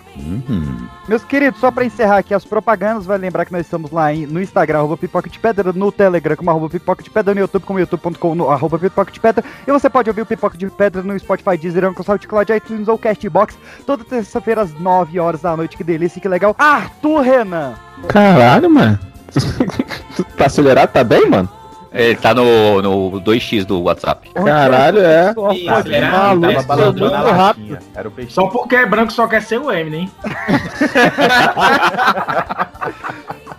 Meus 1.06 1.22
queridos, 1.24 1.60
só 1.60 1.70
pra 1.70 1.84
encerrar 1.84 2.18
aqui 2.18 2.34
as 2.34 2.44
propagandas, 2.44 3.06
vai 3.06 3.16
lembrar 3.18 3.44
que 3.44 3.52
nós 3.52 3.62
estamos 3.66 3.90
lá 3.90 4.12
em- 4.12 4.26
no 4.26 4.40
Instagram, 4.42 4.78
arroba 4.78 4.96
pipoca 4.96 5.28
de 5.30 5.38
pedra, 5.38 5.72
no 5.72 5.92
Telegram 5.92 6.36
como 6.36 6.50
arroba 6.50 6.68
pipoca 6.68 7.02
de 7.02 7.10
pedra, 7.10 7.34
no 7.34 7.40
YouTube 7.40 7.62
como 7.64 7.78
youtube.com, 7.78 8.34
no 8.34 8.50
arroba 8.50 8.78
pipoca 8.78 9.12
de 9.12 9.20
pedra, 9.20 9.44
e 9.66 9.70
você 9.70 9.88
pode 9.88 10.10
ouvir 10.10 10.22
o 10.22 10.26
Pipoca 10.26 10.56
de 10.58 10.68
Pedra 10.70 11.02
no 11.02 11.18
Spotify, 11.18 11.56
Deezer, 11.56 11.84
Anchor, 11.84 12.04
SoundCloud, 12.04 12.52
iTunes 12.52 12.88
ou 12.88 12.98
Castbox, 12.98 13.56
toda 13.86 14.04
terça-feira 14.04 14.62
às 14.62 14.72
9 14.80 15.18
horas 15.20 15.40
da 15.42 15.56
noite, 15.56 15.76
que 15.76 15.84
delícia, 15.84 16.20
que 16.20 16.28
legal. 16.28 16.54
Arthur 16.58 17.20
Renan! 17.20 17.74
Caralho, 18.08 18.68
mano. 18.70 18.98
Tá 20.36 20.46
acelerado? 20.46 20.90
Tá 20.92 21.04
bem, 21.04 21.28
mano? 21.28 21.48
Ele 21.92 22.16
tá 22.16 22.34
no, 22.34 22.82
no 22.82 23.20
2x 23.20 23.64
do 23.64 23.82
WhatsApp. 23.82 24.30
Caralho, 24.32 25.00
é. 25.00 25.32
Será? 25.82 26.34
maluco, 26.34 26.62
balandrão 26.64 27.10
muito 27.10 27.30
rápido. 27.30 27.78
Era 27.94 28.08
o. 28.08 28.30
Só 28.30 28.46
porque 28.48 28.76
é 28.76 28.86
branco 28.86 29.12
só 29.12 29.26
quer 29.26 29.42
ser 29.42 29.58
o 29.58 29.72
Eminem, 29.72 30.02
hein? 30.02 30.10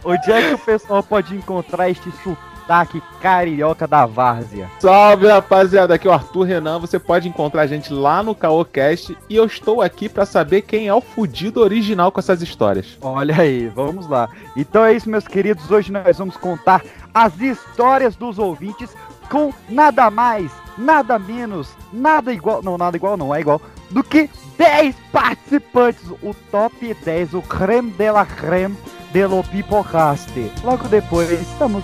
Onde 0.03 0.31
é 0.31 0.49
que 0.49 0.53
o 0.53 0.59
pessoal 0.59 1.03
pode 1.03 1.35
encontrar 1.35 1.89
este 1.89 2.09
sotaque 2.23 3.01
carioca 3.21 3.87
da 3.87 4.05
várzea? 4.05 4.69
Salve, 4.79 5.27
rapaziada. 5.27 5.95
Aqui 5.95 6.07
é 6.07 6.09
o 6.09 6.13
Arthur 6.13 6.43
Renan. 6.43 6.79
Você 6.79 6.97
pode 6.97 7.27
encontrar 7.27 7.63
a 7.63 7.67
gente 7.67 7.91
lá 7.91 8.23
no 8.23 8.33
Caocast. 8.33 9.17
E 9.29 9.35
eu 9.35 9.45
estou 9.45 9.81
aqui 9.81 10.07
pra 10.07 10.25
saber 10.25 10.61
quem 10.61 10.87
é 10.87 10.93
o 10.93 11.01
fudido 11.01 11.61
original 11.61 12.11
com 12.11 12.19
essas 12.19 12.41
histórias. 12.41 12.97
Olha 13.01 13.41
aí, 13.41 13.67
vamos 13.67 14.07
lá. 14.07 14.29
Então 14.55 14.85
é 14.85 14.93
isso, 14.93 15.09
meus 15.09 15.27
queridos. 15.27 15.69
Hoje 15.69 15.91
nós 15.91 16.17
vamos 16.17 16.37
contar 16.37 16.81
as 17.13 17.39
histórias 17.39 18.15
dos 18.15 18.39
ouvintes 18.39 18.95
com 19.29 19.53
nada 19.69 20.09
mais, 20.09 20.51
nada 20.77 21.19
menos, 21.19 21.69
nada 21.93 22.33
igual, 22.33 22.61
não, 22.63 22.77
nada 22.77 22.97
igual 22.97 23.15
não, 23.15 23.33
é 23.33 23.39
igual, 23.39 23.61
do 23.89 24.03
que 24.03 24.29
10 24.57 24.95
participantes, 25.11 26.09
o 26.21 26.33
top 26.51 26.93
10, 26.93 27.35
o 27.35 27.41
creme 27.41 27.91
de 27.91 28.11
la 28.11 28.25
creme 28.25 28.75
de 29.11 29.25
lo 29.25 29.43
Pipocast. 29.43 30.31
Logo 30.63 30.87
depois, 30.87 31.29
estamos... 31.31 31.83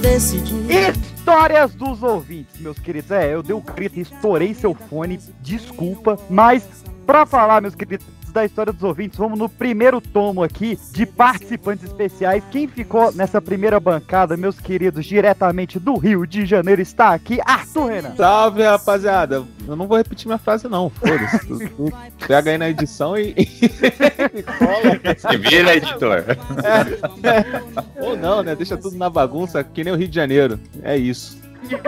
decidi. 0.00 0.54
Histórias 1.16 1.74
dos 1.74 2.02
ouvintes, 2.02 2.60
meus 2.60 2.78
queridos. 2.78 3.10
É, 3.10 3.34
eu 3.34 3.42
dei 3.42 3.54
o 3.54 3.60
grito 3.60 3.98
e 3.98 4.02
estourei 4.02 4.54
seu 4.54 4.74
fone, 4.74 5.18
desculpa, 5.40 6.18
mas 6.30 6.84
pra 7.06 7.26
falar, 7.26 7.60
meus 7.60 7.74
queridos, 7.74 8.06
da 8.36 8.44
história 8.44 8.70
dos 8.70 8.82
ouvintes, 8.82 9.16
vamos 9.18 9.38
no 9.38 9.48
primeiro 9.48 9.98
tomo 9.98 10.42
aqui 10.42 10.78
de 10.92 11.06
participantes 11.06 11.84
especiais. 11.84 12.44
Quem 12.50 12.68
ficou 12.68 13.10
nessa 13.12 13.40
primeira 13.40 13.80
bancada, 13.80 14.36
meus 14.36 14.60
queridos, 14.60 15.06
diretamente 15.06 15.78
do 15.78 15.96
Rio 15.96 16.26
de 16.26 16.44
Janeiro, 16.44 16.82
está 16.82 17.14
aqui, 17.14 17.40
Arthur 17.46 17.86
Renan. 17.86 18.14
Salve, 18.14 18.62
rapaziada. 18.62 19.42
Eu 19.66 19.74
não 19.74 19.86
vou 19.86 19.96
repetir 19.96 20.26
minha 20.26 20.36
frase, 20.36 20.68
não. 20.68 20.90
Foda-se. 20.90 21.72
Pega 22.28 22.50
aí 22.50 22.58
na 22.58 22.68
edição 22.68 23.16
e. 23.16 23.34
Se 25.16 25.36
vira, 25.38 25.74
editor. 25.74 26.24
Ou 27.98 28.18
não, 28.18 28.42
né? 28.42 28.54
Deixa 28.54 28.76
tudo 28.76 28.98
na 28.98 29.08
bagunça, 29.08 29.64
que 29.64 29.82
nem 29.82 29.94
o 29.94 29.96
Rio 29.96 30.08
de 30.08 30.14
Janeiro. 30.14 30.60
É 30.82 30.94
isso. 30.94 31.40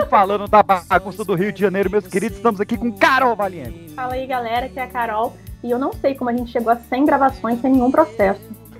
Falando 0.09 0.47
da 0.47 0.63
bagunça 0.63 1.23
do 1.23 1.35
Rio 1.35 1.53
de 1.53 1.61
Janeiro, 1.61 1.91
meus 1.91 2.07
queridos, 2.07 2.37
estamos 2.37 2.59
aqui 2.59 2.75
com 2.75 2.91
Carol 2.91 3.35
Valiente. 3.35 3.93
Fala 3.95 4.15
aí, 4.15 4.25
galera, 4.25 4.67
que 4.67 4.79
é 4.79 4.83
a 4.83 4.87
Carol. 4.87 5.37
E 5.63 5.69
eu 5.71 5.77
não 5.79 5.91
sei 5.93 6.15
como 6.15 6.29
a 6.29 6.33
gente 6.33 6.51
chegou 6.51 6.71
a 6.71 6.75
100 6.77 7.05
gravações 7.05 7.59
sem 7.61 7.71
nenhum 7.71 7.91
processo. 7.91 8.41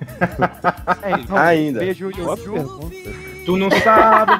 É, 1.02 1.12
então, 1.12 1.36
Ainda. 1.36 1.80
Beijo, 1.80 2.10
pergunta. 2.10 2.86
Tu 3.44 3.56
não 3.56 3.70
sabe. 3.70 4.32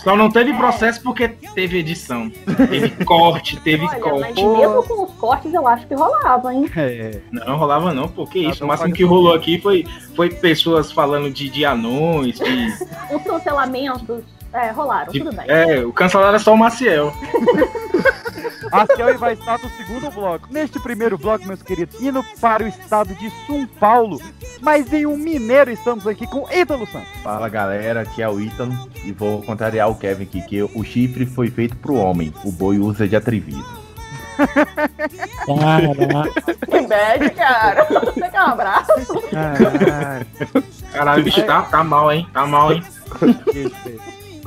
Só 0.00 0.16
não 0.16 0.28
teve 0.30 0.52
processo 0.54 1.00
porque 1.02 1.28
teve 1.28 1.78
edição. 1.78 2.30
Teve 2.68 3.04
corte, 3.04 3.60
teve 3.60 3.84
Olha, 3.86 3.98
mas 3.98 4.34
corte. 4.34 4.44
mesmo 4.44 4.82
com 4.84 5.04
os 5.04 5.12
cortes, 5.14 5.54
eu 5.54 5.66
acho 5.68 5.86
que 5.86 5.94
rolava, 5.94 6.52
hein? 6.52 6.68
É, 6.76 7.20
Não 7.30 7.56
rolava 7.56 7.92
não, 7.94 8.08
porque 8.08 8.40
Ah, 8.46 8.50
isso. 8.50 8.64
O 8.64 8.68
máximo 8.68 8.92
que 8.92 9.04
rolou 9.04 9.34
aqui 9.34 9.60
foi, 9.60 9.84
foi 10.16 10.30
pessoas 10.30 10.90
falando 10.90 11.30
de, 11.30 11.48
de 11.48 11.64
anões, 11.64 12.38
de, 12.38 12.66
Os 13.14 13.22
cancelamentos 13.22 14.22
é, 14.52 14.70
rolaram, 14.70 15.12
de- 15.12 15.18
tudo 15.20 15.32
bem. 15.36 15.44
É, 15.48 15.84
o 15.84 15.92
cancelado 15.92 16.30
era 16.30 16.38
só 16.38 16.54
o 16.54 16.58
Maciel. 16.58 17.12
A 18.70 18.86
Ciel 18.86 19.18
vai 19.18 19.34
estar 19.34 19.58
no 19.58 19.68
segundo 19.70 20.10
bloco. 20.10 20.48
Neste 20.50 20.78
primeiro 20.80 21.16
bloco, 21.18 21.46
meus 21.46 21.62
queridos, 21.62 22.00
indo 22.00 22.24
para 22.40 22.64
o 22.64 22.68
estado 22.68 23.14
de 23.14 23.30
São 23.46 23.66
Paulo, 23.66 24.20
mas 24.60 24.92
em 24.92 25.06
um 25.06 25.16
mineiro 25.16 25.70
estamos 25.70 26.06
aqui 26.06 26.26
com 26.26 26.48
Ítalo 26.50 26.86
Santos. 26.86 27.08
Fala 27.22 27.48
galera, 27.48 28.02
aqui 28.02 28.22
é 28.22 28.28
o 28.28 28.40
Ítalo 28.40 28.72
e 29.04 29.12
vou 29.12 29.42
contrariar 29.42 29.88
o 29.90 29.94
Kevin 29.94 30.24
aqui, 30.24 30.42
que 30.42 30.62
o 30.62 30.84
chifre 30.84 31.26
foi 31.26 31.50
feito 31.50 31.76
pro 31.76 31.94
homem, 31.94 32.32
o 32.44 32.52
boi 32.52 32.78
usa 32.78 33.08
de 33.08 33.16
atrevido. 33.16 33.64
Que 36.70 36.86
bad, 36.86 37.30
cara. 37.30 37.84
Você 37.84 38.30
quer 38.30 38.40
um 38.40 38.46
abraço? 38.46 38.92
Caralho, 40.92 41.20
o 41.20 41.24
bicho 41.24 41.42
tá, 41.42 41.62
tá 41.62 41.82
mal, 41.82 42.12
hein? 42.12 42.28
Tá 42.32 42.46
mal, 42.46 42.72
hein? 42.72 42.82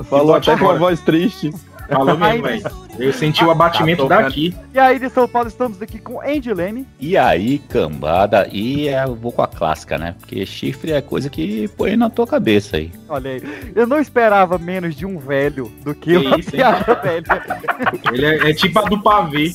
Falou 0.08 0.34
até 0.34 0.56
com 0.56 0.64
uma 0.64 0.78
voz 0.78 1.00
triste. 1.00 1.52
Falou 1.92 2.16
mesmo, 2.18 2.42
velho. 2.42 2.62
Eu 2.98 3.12
senti 3.12 3.42
o 3.44 3.50
abatimento 3.50 4.06
Tá 4.06 4.16
tocando. 4.16 4.24
daqui. 4.28 4.56
E 4.74 4.78
aí 4.78 4.98
de 4.98 5.08
São 5.08 5.26
Paulo 5.26 5.48
estamos 5.48 5.80
aqui 5.80 5.98
com 5.98 6.20
Andy 6.20 6.52
Leme. 6.52 6.86
E 7.00 7.16
aí, 7.16 7.58
cambada, 7.58 8.46
e 8.52 8.88
é, 8.88 9.04
eu 9.04 9.14
vou 9.14 9.32
com 9.32 9.42
a 9.42 9.46
clássica, 9.48 9.96
né? 9.96 10.14
Porque 10.20 10.44
chifre 10.44 10.92
é 10.92 11.00
coisa 11.00 11.30
que 11.30 11.68
põe 11.68 11.96
na 11.96 12.10
tua 12.10 12.26
cabeça 12.26 12.76
aí. 12.76 12.90
Olha 13.08 13.30
aí, 13.30 13.42
eu 13.74 13.86
não 13.86 13.98
esperava 13.98 14.58
menos 14.58 14.94
de 14.94 15.06
um 15.06 15.18
velho 15.18 15.72
do 15.82 15.94
que 15.94 16.10
Que 16.18 16.26
uma 16.26 16.38
isso, 16.38 16.50
hein? 16.50 16.56
piada 16.56 16.94
velha. 16.96 17.24
Ele 18.12 18.26
é, 18.26 18.50
é 18.50 18.54
tipo 18.54 18.78
a 18.78 18.82
do 18.82 19.02
pavê. 19.02 19.52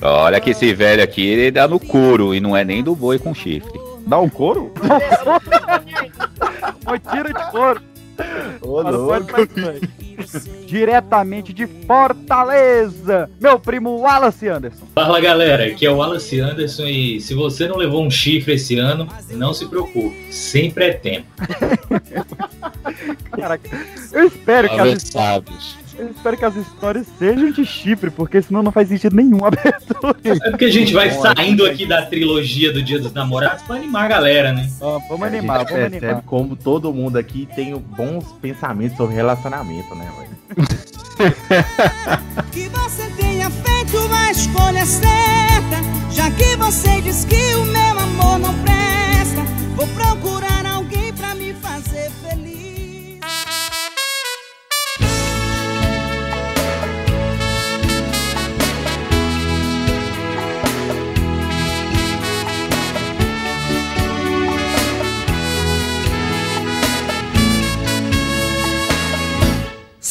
Olha 0.00 0.40
que 0.40 0.50
esse 0.50 0.74
velho 0.74 1.02
aqui, 1.02 1.24
ele 1.26 1.50
dá 1.50 1.68
no 1.68 1.78
couro 1.78 2.34
e 2.34 2.40
não 2.40 2.56
é 2.56 2.64
nem 2.64 2.82
do 2.82 2.94
boi 2.96 3.18
com 3.18 3.32
chifre. 3.34 3.72
Dá 4.06 4.18
um 4.18 4.28
couro? 4.28 4.72
Uma 6.84 6.98
tira 6.98 7.32
de 7.32 7.50
couro. 7.52 7.80
Ô, 8.60 8.82
louco. 8.82 9.32
Diretamente 10.66 11.52
de 11.52 11.66
Fortaleza, 11.66 13.28
meu 13.40 13.58
primo 13.58 13.98
Wallace 13.98 14.48
Anderson. 14.48 14.86
Fala 14.94 15.20
galera, 15.20 15.66
aqui 15.66 15.84
é 15.84 15.90
o 15.90 15.96
Wallace 15.96 16.40
Anderson 16.40 16.84
e 16.84 17.20
se 17.20 17.34
você 17.34 17.66
não 17.66 17.76
levou 17.76 18.04
um 18.04 18.10
chifre 18.10 18.54
esse 18.54 18.78
ano, 18.78 19.08
não 19.30 19.52
se 19.52 19.66
preocupe, 19.66 20.32
sempre 20.32 20.86
é 20.86 20.92
tempo. 20.92 21.26
Caraca, 23.36 23.68
eu 24.12 24.26
espero 24.26 24.68
que 24.68 24.80
as. 24.80 25.10
Eu 25.98 26.10
espero 26.10 26.36
que 26.36 26.44
as 26.44 26.56
histórias 26.56 27.06
sejam 27.18 27.50
de 27.50 27.64
chifre, 27.66 28.10
porque 28.10 28.40
senão 28.40 28.62
não 28.62 28.72
faz 28.72 28.88
sentido 28.88 29.14
nenhum 29.14 29.44
a 29.44 29.48
abertura. 29.52 30.16
É 30.24 30.50
porque 30.50 30.64
a 30.64 30.70
gente 30.70 30.92
vai 30.94 31.10
saindo 31.10 31.66
aqui 31.66 31.84
da 31.86 32.02
trilogia 32.06 32.72
do 32.72 32.82
Dia 32.82 32.98
dos 32.98 33.12
Namorados 33.12 33.62
pra 33.62 33.76
animar 33.76 34.04
a 34.06 34.08
galera, 34.08 34.52
né? 34.52 34.68
Ah, 34.80 34.98
vamos 35.08 35.22
A 35.22 35.26
animar, 35.26 35.60
gente 35.60 35.68
vamos 35.68 35.82
percebe 35.90 36.06
animar. 36.06 36.22
como 36.24 36.56
todo 36.56 36.92
mundo 36.92 37.16
aqui 37.18 37.46
tem 37.54 37.76
bons 37.76 38.24
pensamentos 38.40 38.96
sobre 38.96 39.14
relacionamento, 39.14 39.94
né, 39.94 40.10
velho? 40.18 40.32
Que 42.52 42.68
você 42.68 43.06
tenha 43.16 43.48
feito 43.50 43.96
uma 43.98 44.30
escolha 44.30 44.84
certa. 44.84 45.76
Já 46.10 46.30
que 46.32 46.56
você 46.56 47.00
diz 47.00 47.24
que 47.24 47.54
o 47.54 47.64
meu 47.66 47.98
amor 47.98 48.38
não 48.38 48.54
presta, 48.54 49.42
vou 49.76 49.86
procurar 49.88 50.66
alguém 50.66 50.71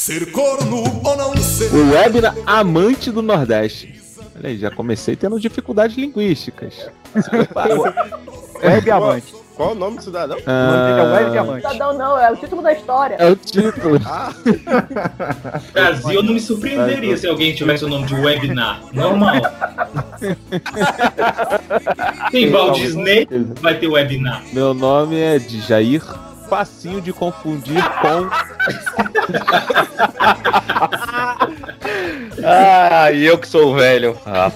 Ser 0.02 0.32
corno 0.32 0.82
ou 1.06 1.16
não 1.16 1.38
ser. 1.38 1.72
O 1.72 1.92
Webna 1.92 2.36
amante 2.48 3.12
do 3.12 3.22
Nordeste. 3.22 4.02
Olha 4.36 4.50
aí, 4.50 4.58
já 4.58 4.72
comecei 4.72 5.16
tendo 5.16 5.40
dificuldades 5.40 5.96
linguísticas. 5.96 6.90
Web 8.64 8.90
amante. 8.90 9.32
Qual 9.56 9.74
o 9.74 9.76
nome 9.76 9.98
do 9.98 10.04
cidadão? 10.04 10.40
O 10.40 10.42
nome 10.42 10.88
dele 10.88 11.00
é 11.00 11.04
Web 11.04 11.32
Diamante. 11.32 11.68
Cidadão 11.68 11.96
não, 12.00 12.18
é 12.18 12.32
o 12.32 12.36
título 12.36 12.64
da 12.64 12.74
história. 12.74 13.16
É 13.20 13.30
o 13.30 13.36
título. 13.36 14.00
Brasil, 15.72 16.14
eu 16.14 16.24
não 16.24 16.34
me 16.34 16.40
surpreenderia 16.40 17.16
se 17.16 17.28
alguém 17.28 17.54
tivesse 17.54 17.86
o 17.86 17.88
nome 17.88 18.08
de 18.08 18.16
Webinar. 18.16 18.82
Normal. 18.92 19.36
Tem 22.32 22.50
Walt 22.50 22.76
Disney, 22.76 23.28
vai 23.62 23.78
ter 23.78 23.88
Webinar. 23.88 24.42
Meu 24.52 24.74
nome 24.74 25.20
é 25.20 25.38
Jair, 25.38 26.02
facinho 26.56 27.00
de 27.02 27.14
confundir 27.14 27.82
com. 28.02 28.30
Ah, 32.44 33.12
e 33.12 33.26
eu 33.26 33.38
que 33.38 33.48
sou 33.48 33.76
velho. 33.76 34.18
Ah, 34.26 34.52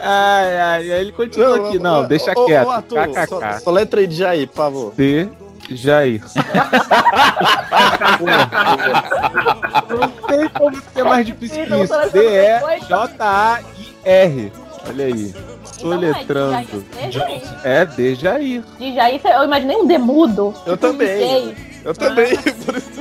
Ai, 0.00 0.56
ai, 0.60 0.92
aí 0.92 1.00
ele 1.00 1.12
continua 1.12 1.68
aqui. 1.68 1.78
Não, 1.78 2.04
deixa 2.04 2.32
Ô, 2.32 2.46
quieto. 2.46 2.66
Ô, 2.66 2.70
Arthur, 2.70 3.06
KKK. 3.08 3.26
só, 3.28 3.58
só 3.60 3.70
letra 3.70 4.00
aí 4.00 4.06
de 4.08 4.16
Jair, 4.16 4.48
por 4.48 4.56
favor. 4.56 4.92
D. 4.96 5.28
Jair. 5.70 6.22
Não 9.88 10.08
tem 10.26 10.48
como 10.48 10.82
ser 10.92 11.04
mais 11.04 11.24
difícil 11.26 11.64
que 11.66 11.74
isso. 11.82 11.94
D-E-J-A-I-R. 12.12 13.32
Olha 14.88 15.04
aí. 15.06 15.34
Soletrando. 15.72 16.84
É 17.64 17.84
D. 17.84 18.14
Jair. 18.14 18.62
De 18.78 18.94
Jair, 18.94 19.20
eu 19.24 19.44
imaginei 19.44 19.76
um 19.76 19.86
demudo. 19.86 20.54
Eu 20.66 20.76
também. 20.76 21.54
Eu 21.84 21.92
também, 21.94 22.36
por 22.36 22.76
isso. 22.76 22.92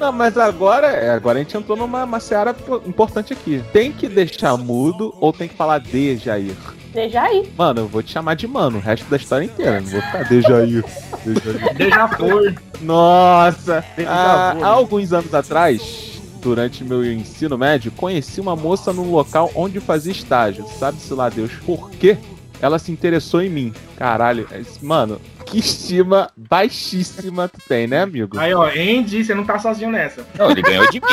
Não, 0.00 0.10
mas 0.10 0.36
agora, 0.36 0.88
é, 0.88 1.10
agora 1.10 1.38
a 1.38 1.42
gente 1.42 1.56
entrou 1.56 1.76
numa 1.76 2.02
uma 2.02 2.18
seara 2.18 2.52
po- 2.52 2.82
importante 2.86 3.32
aqui. 3.32 3.62
Tem 3.72 3.92
que 3.92 4.08
deixar 4.08 4.56
mudo 4.56 5.14
ou 5.20 5.32
tem 5.32 5.46
que 5.46 5.54
falar 5.54 5.78
de 5.78 6.16
Jair? 6.16 6.56
De 6.92 7.08
Jair. 7.08 7.46
Mano, 7.56 7.82
eu 7.82 7.86
vou 7.88 8.02
te 8.02 8.10
chamar 8.12 8.34
de 8.34 8.48
mano 8.48 8.78
o 8.78 8.80
resto 8.80 9.08
da 9.08 9.16
história 9.16 9.44
inteira. 9.44 9.80
Não 9.80 9.86
vou 9.88 10.00
ficar 10.00 10.24
de 10.24 10.40
Jair. 10.40 10.84
De 11.24 11.34
Jair. 11.44 11.74
Deja 11.76 12.08
foi. 12.08 12.54
Nossa! 12.80 13.84
Deja 13.96 14.10
Ah, 14.10 14.50
há 14.50 14.54
né? 14.54 14.64
alguns 14.64 15.12
anos 15.12 15.32
atrás, 15.32 16.13
durante 16.44 16.84
meu 16.84 17.04
ensino 17.04 17.56
médio, 17.56 17.90
conheci 17.90 18.38
uma 18.40 18.54
moça 18.54 18.92
num 18.92 19.10
local 19.10 19.50
onde 19.54 19.80
fazia 19.80 20.12
estágio. 20.12 20.64
Sabe-se 20.78 21.12
lá 21.14 21.30
Deus 21.30 21.50
por 21.64 21.90
quê? 21.90 22.18
Ela 22.60 22.78
se 22.78 22.92
interessou 22.92 23.42
em 23.42 23.48
mim. 23.48 23.72
Caralho, 23.96 24.46
esse- 24.52 24.84
mano, 24.84 25.18
que 25.44 25.58
estima 25.58 26.30
baixíssima 26.36 27.48
tu 27.48 27.58
tem, 27.68 27.86
né, 27.86 28.02
amigo? 28.02 28.38
Aí, 28.38 28.54
ó, 28.54 28.64
Andy, 28.64 29.24
você 29.24 29.34
não 29.34 29.44
tá 29.44 29.58
sozinho 29.58 29.90
nessa. 29.90 30.26
Não, 30.38 30.50
ele 30.50 30.62
ganhou 30.62 30.88
de 30.90 31.00
mim. 31.00 31.06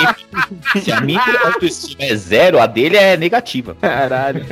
Se 0.82 0.92
a 0.92 1.02
minha 1.02 1.22
autoestima 1.46 2.04
é 2.04 2.16
zero, 2.16 2.60
a 2.60 2.66
dele 2.68 2.98
é 2.98 3.18
negativa. 3.18 3.76
Caralho. 3.80 4.46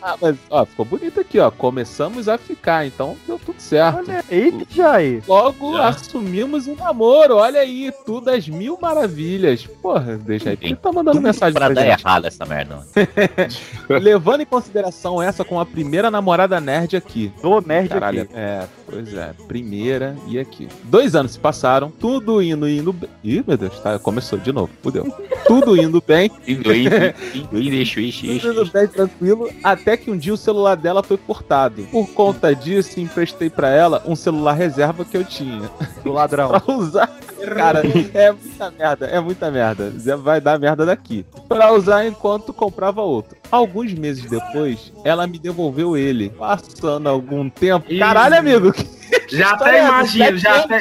Ah, 0.00 0.16
mas, 0.20 0.36
ó, 0.48 0.64
ficou 0.64 0.84
bonito 0.86 1.20
aqui, 1.20 1.38
ó. 1.38 1.50
Começamos 1.50 2.28
a 2.28 2.38
ficar, 2.38 2.86
então 2.86 3.16
deu 3.26 3.38
tudo 3.38 3.60
certo. 3.60 4.10
Eita, 4.30 4.64
Jair. 4.70 5.22
Logo 5.26 5.76
assumimos 5.76 6.66
um 6.66 6.74
namoro, 6.76 7.36
olha 7.36 7.60
aí, 7.60 7.92
tudo 8.06 8.30
às 8.30 8.48
mil 8.48 8.78
maravilhas. 8.80 9.66
Porra, 9.66 10.16
deixa 10.16 10.50
aí, 10.50 10.56
por 10.56 10.66
que 10.68 10.74
tá 10.76 10.92
mandando 10.92 11.20
mensagem 11.20 11.52
Pra 11.52 11.66
pra 11.66 11.74
dar 11.74 11.82
gente? 11.90 12.00
errado 12.00 12.26
essa 12.26 12.46
merda. 12.46 12.78
Levando 14.00 14.42
em 14.42 14.46
consideração 14.46 15.22
essa 15.22 15.44
como 15.44 15.60
a 15.60 15.66
primeira 15.66 16.10
namorada 16.10 16.60
nerd 16.60 16.96
aqui. 16.96 17.32
Do 17.42 17.60
nerd 17.60 17.88
Caralho, 17.88 18.22
aqui. 18.22 18.32
é, 18.34 18.64
pois 18.86 19.12
é, 19.14 19.17
primeira 19.46 20.16
e 20.26 20.38
aqui. 20.38 20.68
Dois 20.84 21.14
anos 21.14 21.32
se 21.32 21.38
passaram, 21.38 21.90
tudo 21.90 22.42
indo, 22.42 22.68
indo 22.68 22.92
bem. 22.92 23.08
Ih, 23.22 23.44
meu 23.46 23.56
Deus, 23.56 23.78
tá, 23.80 23.98
começou 23.98 24.38
de 24.38 24.52
novo, 24.52 24.70
fudeu. 24.82 25.06
Tudo 25.46 25.76
indo 25.76 26.02
bem. 26.06 26.30
Indo, 26.46 26.74
indo, 26.74 26.96
indo, 27.34 27.62
indo, 27.62 27.74
ixi, 27.74 28.00
ixi, 28.00 28.26
ixi. 28.36 28.40
Tudo 28.40 28.70
bem, 28.70 28.86
tranquilo. 28.86 29.50
Até 29.62 29.96
que 29.96 30.10
um 30.10 30.16
dia 30.16 30.34
o 30.34 30.36
celular 30.36 30.76
dela 30.76 31.02
foi 31.02 31.16
furtado. 31.16 31.82
Por 31.90 32.08
conta 32.10 32.54
disso, 32.54 33.00
emprestei 33.00 33.50
pra 33.50 33.68
ela 33.68 34.02
um 34.06 34.16
celular 34.16 34.52
reserva 34.52 35.04
que 35.04 35.16
eu 35.16 35.24
tinha. 35.24 35.70
Do 36.02 36.12
ladrão. 36.12 36.48
pra 36.60 36.74
usar. 36.74 37.18
Cara, 37.54 37.82
é 38.14 38.32
muita 38.32 38.70
merda, 38.70 39.06
é 39.06 39.20
muita 39.20 39.50
merda. 39.50 39.90
Zé 39.90 40.16
Vai 40.16 40.40
dar 40.40 40.58
merda 40.58 40.84
daqui. 40.84 41.24
Pra 41.48 41.72
usar 41.72 42.06
enquanto 42.06 42.52
comprava 42.52 43.00
outro. 43.02 43.36
Alguns 43.50 43.94
meses 43.94 44.28
depois, 44.28 44.92
ela 45.04 45.26
me 45.26 45.38
devolveu 45.38 45.96
ele. 45.96 46.30
Passando 46.30 47.08
algum 47.08 47.48
tempo. 47.48 47.86
Caralho, 47.98 48.36
amigo. 48.36 48.72
que 48.72 48.97
Já 49.28 49.50
até 49.50 49.78
é 49.78 49.84
imagino, 49.84 50.38
já 50.38 50.56
até, 50.56 50.80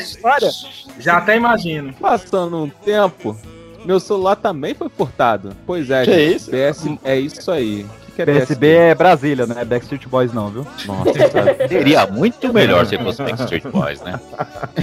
já 1.00 1.18
até 1.18 1.36
imagino. 1.36 1.94
Passando 1.94 2.64
um 2.64 2.70
tempo, 2.70 3.38
meu 3.86 4.00
celular 4.00 4.36
também 4.36 4.74
foi 4.74 4.90
furtado. 4.90 5.56
Pois 5.66 5.90
é, 5.90 6.06
Que 6.06 6.14
gente. 6.14 6.36
isso? 6.36 6.52
PS, 6.52 7.00
é 7.04 7.20
isso 7.20 7.52
aí. 7.52 7.86
Que, 8.16 8.24
é 8.24 8.26
PSB 8.26 8.68
é 8.68 8.96
Brasília, 8.96 9.46
né? 9.46 9.64
Backstreet 9.64 10.08
Boys 10.08 10.34
não, 10.34 10.50
viu? 10.50 10.68
Nossa, 10.88 11.12
Seria 11.70 12.08
muito 12.08 12.52
melhor 12.52 12.84
se 12.88 12.98
fosse 12.98 13.22
Backstreet 13.22 13.64
Boys, 13.68 14.02
né? 14.02 14.20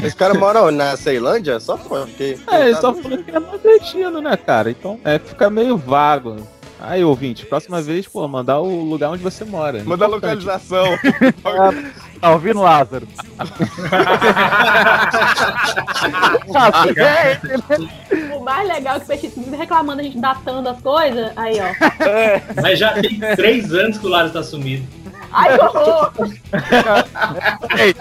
Esse 0.05 0.15
cara 0.15 0.35
mora 0.35 0.71
na 0.71 0.97
Ceilândia? 0.97 1.59
Só 1.59 1.77
pode, 1.77 2.11
porque. 2.11 2.39
É, 2.47 2.67
ele 2.67 2.77
só 2.77 2.95
falou 2.95 3.19
que 3.19 3.31
é 3.31 3.41
nordestino, 3.41 4.21
né, 4.21 4.37
cara? 4.37 4.71
Então, 4.71 5.01
é, 5.05 5.19
fica 5.19 5.51
meio 5.51 5.77
vago. 5.77 6.37
Aí, 6.81 7.03
ouvinte, 7.03 7.45
próxima 7.47 7.83
vez, 7.83 8.07
pô, 8.07 8.27
mandar 8.29 8.61
o 8.61 8.85
lugar 8.85 9.11
onde 9.11 9.23
você 9.23 9.45
mora. 9.45 9.83
Manda 9.85 10.05
a 10.05 10.09
localização. 10.09 10.85
Tá 12.25 12.31
ouvindo, 12.31 12.63
Lázaro? 12.63 13.07
O 18.35 18.41
mais 18.43 18.67
legal 18.67 18.97
é 18.97 18.99
que 18.99 19.05
o 19.05 19.09
Peixe 19.09 19.33
vive 19.37 19.57
reclamando 19.57 20.01
a 20.01 20.05
gente 20.05 20.19
datando 20.19 20.71
as 20.71 20.81
coisas. 20.81 21.33
Aí, 21.37 21.59
ó. 21.61 22.63
Mas 22.63 22.79
já 22.79 22.95
tem 22.95 23.21
três 23.37 23.75
anos 23.75 23.99
que 23.99 24.07
o 24.07 24.09
Laro 24.09 24.31
tá 24.31 24.43
sumido. 24.43 24.89
Ai, 25.31 25.55
que 25.55 25.65
horror! 25.67 26.13
Ei, 27.77 27.95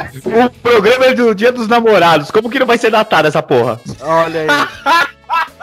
o 0.45 0.49
programa 0.61 1.05
é 1.07 1.13
do 1.13 1.35
Dia 1.35 1.51
dos 1.51 1.67
Namorados. 1.67 2.31
Como 2.31 2.49
que 2.49 2.59
não 2.59 2.65
vai 2.65 2.77
ser 2.77 2.91
datado 2.91 3.27
essa 3.27 3.43
porra? 3.43 3.77
Olha 3.99 4.39
aí. 4.39 4.47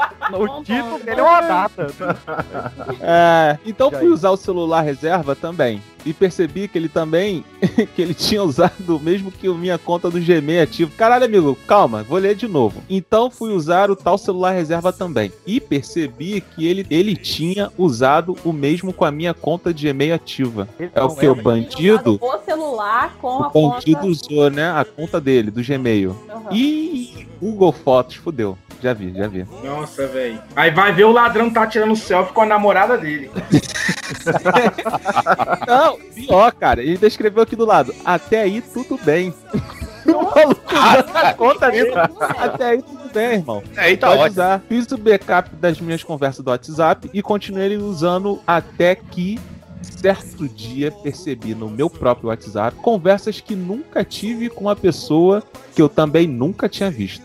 O 0.33 0.63
título 0.63 0.99
dele 1.01 1.21
é 1.21 1.23
uma 1.23 1.41
data. 1.41 1.89
É, 3.01 3.59
então 3.67 3.91
fui 3.91 4.09
usar 4.09 4.31
o 4.31 4.37
celular 4.37 4.83
reserva 4.83 5.35
também. 5.35 5.83
E 6.05 6.13
percebi 6.13 6.67
que 6.69 6.79
ele 6.79 6.89
também 6.89 7.45
que 7.95 8.01
ele 8.01 8.15
tinha 8.15 8.43
usado 8.43 8.97
o 8.97 9.01
mesmo 9.01 9.31
que 9.31 9.47
a 9.47 9.53
minha 9.55 9.77
conta 9.79 10.11
do 10.11 10.21
Gmail 10.21 10.63
ativo. 10.63 10.93
Caralho, 10.97 11.25
amigo, 11.25 11.59
calma, 11.67 12.03
vou 12.03 12.19
ler 12.19 12.35
de 12.35 12.47
novo. 12.47 12.83
Então 12.89 13.31
fui 13.31 13.53
usar 13.53 13.91
o 13.91 13.97
tal 13.97 14.17
celular 14.17 14.53
reserva 14.53 14.93
também. 14.93 15.33
E 15.47 15.61
percebi 15.61 16.41
que 16.41 16.67
ele, 16.67 16.87
ele 16.91 17.17
tinha 17.17 17.71
usado 17.77 18.37
o 18.45 18.53
mesmo 18.53 18.93
com 18.93 19.05
a 19.05 19.11
minha 19.11 19.35
conta 19.35 19.75
de 19.75 19.89
Gmail 19.89 20.15
ativa. 20.15 20.69
É 20.95 21.03
o 21.03 21.15
que? 21.15 21.27
O 21.27 21.35
bandido? 21.35 22.19
O 22.21 22.39
celular 22.45 23.15
com 23.21 23.43
a 23.45 23.49
O 23.49 23.71
bandido 23.71 24.01
conta. 24.01 24.07
usou, 24.07 24.51
né? 24.51 24.71
A 24.71 24.85
conta 24.85 25.21
dele, 25.21 25.51
do 25.51 25.63
Gmail. 25.63 26.17
Aham. 26.29 26.49
E 26.53 27.27
Google 27.41 27.73
Fotos, 27.73 28.17
fudeu. 28.17 28.57
Já 28.83 28.95
vi, 28.95 29.13
já 29.15 29.29
vi. 29.29 29.47
Nossa, 29.63 30.07
velho. 30.07 30.41
Aí 30.57 30.71
vai 30.71 30.93
ver 30.93 31.05
o 31.05 31.13
ladrão 31.13 31.51
tá 31.51 31.67
tirando 31.67 31.95
selfie 31.95 32.33
com 32.33 32.41
a 32.43 32.47
namorada 32.47 32.97
dele. 32.97 33.31
Não, 35.67 35.99
pior, 36.15 36.53
cara. 36.53 36.83
Ele 36.83 36.97
descreveu 36.97 37.43
aqui 37.43 37.55
do 37.55 37.67
lado. 37.67 37.95
Até 38.05 38.43
aí 38.43 38.63
tudo 38.63 38.99
bem. 39.03 39.35
O 40.07 40.13
maluco 40.13 40.75
usando 40.75 41.17
a 41.17 41.35
conta 41.35 41.71
dele. 41.71 41.91
Até 42.39 42.71
aí 42.71 42.83
tudo 42.83 43.11
bem, 43.13 43.35
irmão. 43.35 43.63
Aí 43.77 43.97
tá 43.97 44.09
Pode 44.09 44.21
ótimo. 44.21 44.33
usar. 44.33 44.63
Fiz 44.67 44.91
o 44.91 44.99
backup 44.99 45.55
das 45.57 45.81
minhas 45.81 46.03
conversas 46.03 46.45
do 46.45 46.51
WhatsApp 46.51 47.11
e 47.13 47.23
continuei 47.23 47.77
usando 47.77 48.41
até 48.47 48.95
que 48.95 49.39
certo 49.83 50.49
dia 50.49 50.91
percebi 50.91 51.55
no 51.55 51.69
meu 51.69 51.91
próprio 51.91 52.29
WhatsApp 52.29 52.77
conversas 52.79 53.41
que 53.41 53.55
nunca 53.55 54.03
tive 54.03 54.49
com 54.49 54.63
uma 54.63 54.75
pessoa 54.75 55.43
que 55.75 55.83
eu 55.83 55.89
também 55.89 56.27
nunca 56.27 56.69
tinha 56.69 56.91
visto. 56.91 57.23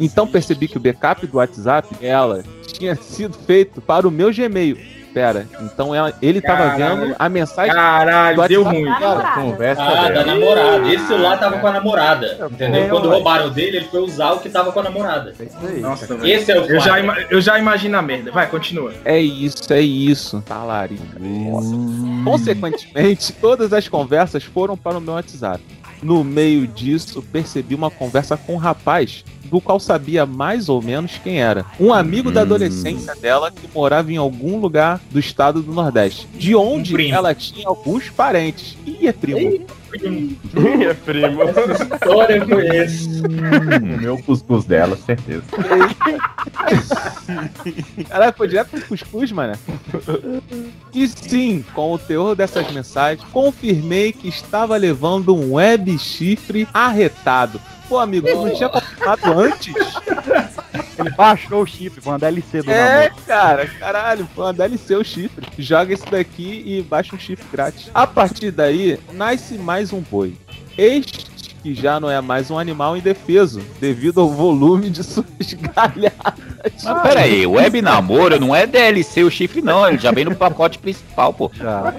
Então 0.00 0.26
percebi 0.26 0.68
que 0.68 0.76
o 0.76 0.80
backup 0.80 1.26
do 1.26 1.38
WhatsApp 1.38 1.88
ela 2.00 2.42
tinha 2.66 2.94
sido 2.96 3.36
feito 3.46 3.80
para 3.80 4.06
o 4.06 4.10
meu 4.10 4.32
Gmail. 4.32 4.76
Pera, 5.14 5.48
então 5.62 5.92
ela, 5.94 6.12
ele 6.20 6.40
tava 6.40 6.70
Caralho. 6.70 7.00
vendo 7.00 7.16
a 7.18 7.28
mensagem 7.30 7.72
Caralho, 7.74 8.46
deu 8.46 8.62
ruim. 8.62 8.84
dela. 8.84 9.32
Conversa 9.34 9.82
Ah, 9.82 9.94
da 9.94 10.08
dela. 10.10 10.24
namorada. 10.26 10.94
Esse 10.94 11.06
celular 11.06 11.40
tava 11.40 11.58
com 11.58 11.66
a 11.66 11.72
namorada. 11.72 12.48
Entendeu? 12.52 12.82
É, 12.84 12.88
Quando 12.88 13.06
ué. 13.08 13.14
roubaram 13.14 13.50
dele, 13.50 13.78
ele 13.78 13.86
foi 13.86 14.00
usar 14.02 14.32
o 14.32 14.38
que 14.40 14.50
tava 14.50 14.70
com 14.70 14.78
a 14.78 14.82
namorada. 14.82 15.34
É 15.40 15.44
isso 15.44 15.56
aí. 15.66 15.80
Nossa, 15.80 16.14
velho. 16.14 16.26
Esse 16.32 16.52
é 16.52 16.60
o 16.60 16.64
Eu 16.66 16.78
já, 16.78 17.00
eu 17.30 17.40
já 17.40 17.58
imagino 17.58 17.96
a 17.96 18.02
merda. 18.02 18.30
Vai, 18.30 18.46
continua. 18.48 18.92
É 19.04 19.18
isso, 19.18 19.72
é 19.72 19.80
isso. 19.80 20.42
Talarica. 20.42 21.02
Consequentemente, 22.24 23.32
todas 23.32 23.72
as 23.72 23.88
conversas 23.88 24.44
foram 24.44 24.76
para 24.76 24.98
o 24.98 25.00
meu 25.00 25.14
WhatsApp. 25.14 25.62
No 26.02 26.22
meio 26.22 26.66
disso, 26.66 27.22
percebi 27.32 27.74
uma 27.74 27.90
conversa 27.90 28.36
com 28.36 28.54
um 28.54 28.58
rapaz 28.58 29.24
do 29.50 29.60
qual 29.60 29.80
sabia 29.80 30.26
mais 30.26 30.68
ou 30.68 30.80
menos 30.82 31.12
quem 31.22 31.40
era. 31.40 31.64
Um 31.80 31.92
amigo 31.92 32.30
da 32.30 32.40
Hum. 32.40 32.44
adolescência 32.44 33.14
dela 33.16 33.50
que 33.50 33.68
morava 33.74 34.12
em 34.12 34.16
algum 34.16 34.58
lugar 34.58 35.00
do 35.10 35.18
estado 35.18 35.62
do 35.62 35.72
Nordeste. 35.72 36.26
De 36.34 36.54
onde 36.54 36.92
primo. 36.92 37.14
ela 37.14 37.34
tinha 37.34 37.66
alguns 37.68 38.08
parentes. 38.10 38.76
Ih, 38.86 39.06
é 39.08 39.12
primo. 39.12 39.66
Minha 40.54 40.94
prima. 40.94 41.44
História 41.94 42.36
eu 42.36 42.46
conheço. 42.48 43.22
O 43.82 43.86
meu 44.00 44.18
cuscuz 44.22 44.64
dela, 44.66 44.96
certeza. 44.96 45.42
Caralho, 48.08 48.34
foi 48.36 48.48
direto 48.48 48.68
pro 48.70 48.80
cuscuz, 48.82 49.32
mano. 49.32 49.54
E 50.94 51.08
sim, 51.08 51.64
com 51.74 51.92
o 51.94 51.98
teor 51.98 52.36
dessas 52.36 52.70
mensagens, 52.72 53.26
confirmei 53.32 54.12
que 54.12 54.28
estava 54.28 54.76
levando 54.76 55.34
um 55.34 55.54
web 55.54 55.98
chifre 55.98 56.68
arretado. 56.72 57.60
Pô, 57.88 57.98
amigo, 57.98 58.26
tu 58.28 58.34
não 58.46 58.54
tinha 58.54 58.68
confirmado 58.68 59.32
antes? 59.40 59.74
Ele 60.98 61.10
baixou 61.10 61.62
o 61.62 61.66
chip, 61.66 62.00
foi 62.00 62.12
uma 62.12 62.18
DLC 62.18 62.62
do 62.62 62.70
É, 62.70 63.04
namoro. 63.08 63.22
cara, 63.26 63.66
caralho, 63.66 64.28
foi 64.34 64.44
uma 64.44 64.52
DLC 64.52 64.94
o 64.96 65.04
chifre. 65.04 65.46
Joga 65.58 65.94
esse 65.94 66.04
daqui 66.06 66.62
e 66.66 66.82
baixa 66.82 67.14
um 67.14 67.18
chifre 67.18 67.46
grátis. 67.50 67.88
A 67.94 68.06
partir 68.06 68.50
daí, 68.50 68.98
nasce 69.12 69.54
mais 69.54 69.92
um 69.92 70.00
boi. 70.00 70.36
Este 70.76 71.26
que 71.62 71.74
já 71.74 71.98
não 71.98 72.10
é 72.10 72.20
mais 72.20 72.50
um 72.50 72.58
animal 72.58 72.96
indefeso, 72.96 73.60
devido 73.80 74.20
ao 74.20 74.28
volume 74.28 74.90
de 74.90 75.02
suas 75.02 75.26
galhadas. 75.74 76.82
Mas 76.84 77.02
pera 77.02 77.20
aí, 77.20 77.46
web 77.46 77.82
namoro 77.82 78.38
não 78.38 78.54
é 78.54 78.66
DLC 78.66 79.22
o 79.22 79.30
chifre, 79.30 79.62
não. 79.62 79.86
Ele 79.86 79.98
já 79.98 80.10
vem 80.10 80.24
no 80.24 80.34
pacote 80.34 80.78
principal, 80.78 81.32
pô. 81.32 81.50
Já. 81.54 81.94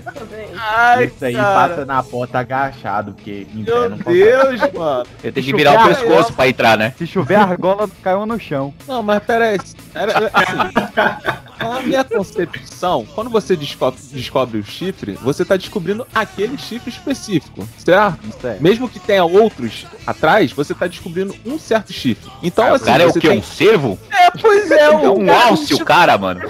Ai, 0.58 1.06
Isso 1.06 1.26
aí 1.26 1.34
cara. 1.34 1.69
passa 1.69 1.86
na 1.86 2.04
porta 2.04 2.39
agachado, 2.39 3.13
porque 3.13 3.48
em 3.54 3.63
pé 3.63 3.72
Meu. 3.72 3.98
Deus, 3.98 4.74
mano. 4.74 5.06
Ele 5.24 5.32
tem 5.32 5.43
que 5.43 5.56
virar 5.56 5.84
o 5.84 5.88
pescoço 5.88 6.34
pra 6.34 6.48
entrar, 6.48 6.78
né? 6.78 6.93
Se 6.98 7.08
chover, 7.08 7.36
a 7.36 7.43
argola 7.43 7.89
caiu 8.02 8.26
no 8.26 8.39
chão. 8.39 8.74
Não, 8.88 9.02
mas 9.02 9.24
pera 9.24 9.50
aí. 9.50 9.60
Era, 9.93 10.32
assim, 10.34 11.49
a 11.60 11.82
minha 11.82 12.04
concepção, 12.04 13.06
quando 13.13 13.30
você 13.30 13.56
descobre, 13.56 14.00
descobre 14.12 14.60
o 14.60 14.63
chifre, 14.63 15.13
você 15.22 15.43
tá 15.43 15.56
descobrindo 15.58 16.08
aquele 16.13 16.58
chifre 16.58 16.89
específico, 16.89 17.67
certo? 17.78 18.19
Certo. 18.41 18.62
Mesmo 18.62 18.88
que 18.89 19.00
tenha 19.00 19.24
outros 19.26 19.86
atrás, 20.08 20.52
você 20.52 20.74
tá 20.74 20.88
descobrindo 20.88 21.36
um 21.45 21.60
certo 21.60 21.91
chifre. 21.93 22.32
Então, 22.41 22.65
Ah, 22.65 22.72
o 22.72 22.76
assim, 22.76 22.86
cara 22.86 23.04
é 23.04 23.08
o 23.08 23.13
quê? 23.13 23.19
tem- 23.30 23.39
Um 23.39 23.43
cervo? 23.43 24.00
É, 24.12 24.32
pois 24.32 24.72
é, 24.72 24.80
É 24.80 24.89
um 25.10 25.32
alce 25.32 25.74
o 25.74 25.84
cara, 25.86 26.17
mano. 26.17 26.41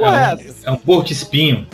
Ué, 0.00 0.38
É 0.64 0.70
um 0.70 0.76
porco 0.76 1.10
espinho. 1.12 1.66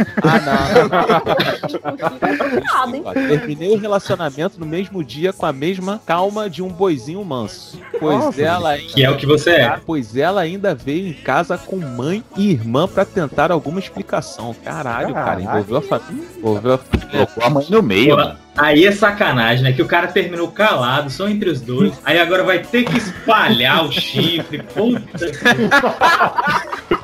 Nada, 2.65 2.97
hein? 2.97 3.03
Ó, 3.05 3.13
Terminei 3.13 3.71
o 3.75 3.79
relacionamento 3.79 4.59
no 4.61 4.67
mesmo 4.67 5.03
dia 5.03 5.33
com 5.33 5.45
a 5.47 5.53
mesma 5.53 6.01
calma 6.05 6.49
de 6.49 6.63
um 6.63 6.69
boizinho 6.69 7.25
manso. 7.25 7.79
Pois 7.99 8.19
Nossa, 8.19 8.41
ela 8.43 8.71
ainda, 8.71 8.93
Que 8.93 9.05
é 9.05 9.11
o 9.11 9.17
que 9.17 9.27
você 9.27 9.51
é. 9.51 9.81
pois 9.85 10.17
ela 10.17 10.41
ainda 10.41 10.75
veio 10.75 11.09
em 11.09 11.13
casa 11.15 11.59
com 11.59 11.77
mãe 11.77 12.18
e 12.37 12.51
irmã 12.53 12.87
pra 12.89 13.05
tentar 13.05 13.51
alguma 13.51 13.79
explicação. 13.79 14.55
Caralho, 14.65 15.15
cara, 15.15 15.41
envolveu 15.41 15.79
a 15.79 15.83
família. 15.83 16.29
Envolveu 16.39 16.75
a 16.75 16.79
família. 16.79 17.09
Colocou 17.11 17.45
a 17.45 17.51
mãe 17.51 17.67
no 17.71 17.83
meio, 17.83 18.11
Pô, 18.11 18.17
mano. 18.17 18.39
Aí 18.57 18.85
é 18.85 18.93
sacanagem, 18.93 19.63
né? 19.63 19.73
Que 19.73 19.83
o 19.83 19.87
cara 19.87 20.09
terminou 20.09 20.49
calado, 20.49 21.11
só 21.11 21.29
entre 21.29 21.49
os 21.49 21.61
dois. 21.61 21.93
Aí 22.05 22.19
agora 22.19 22.43
vai 22.43 22.59
ter 22.61 22.85
que 22.85 22.99
espalhar 22.99 23.85
o 23.85 23.93
chifre. 23.93 24.63
Puta 24.63 25.31
que 25.31 25.39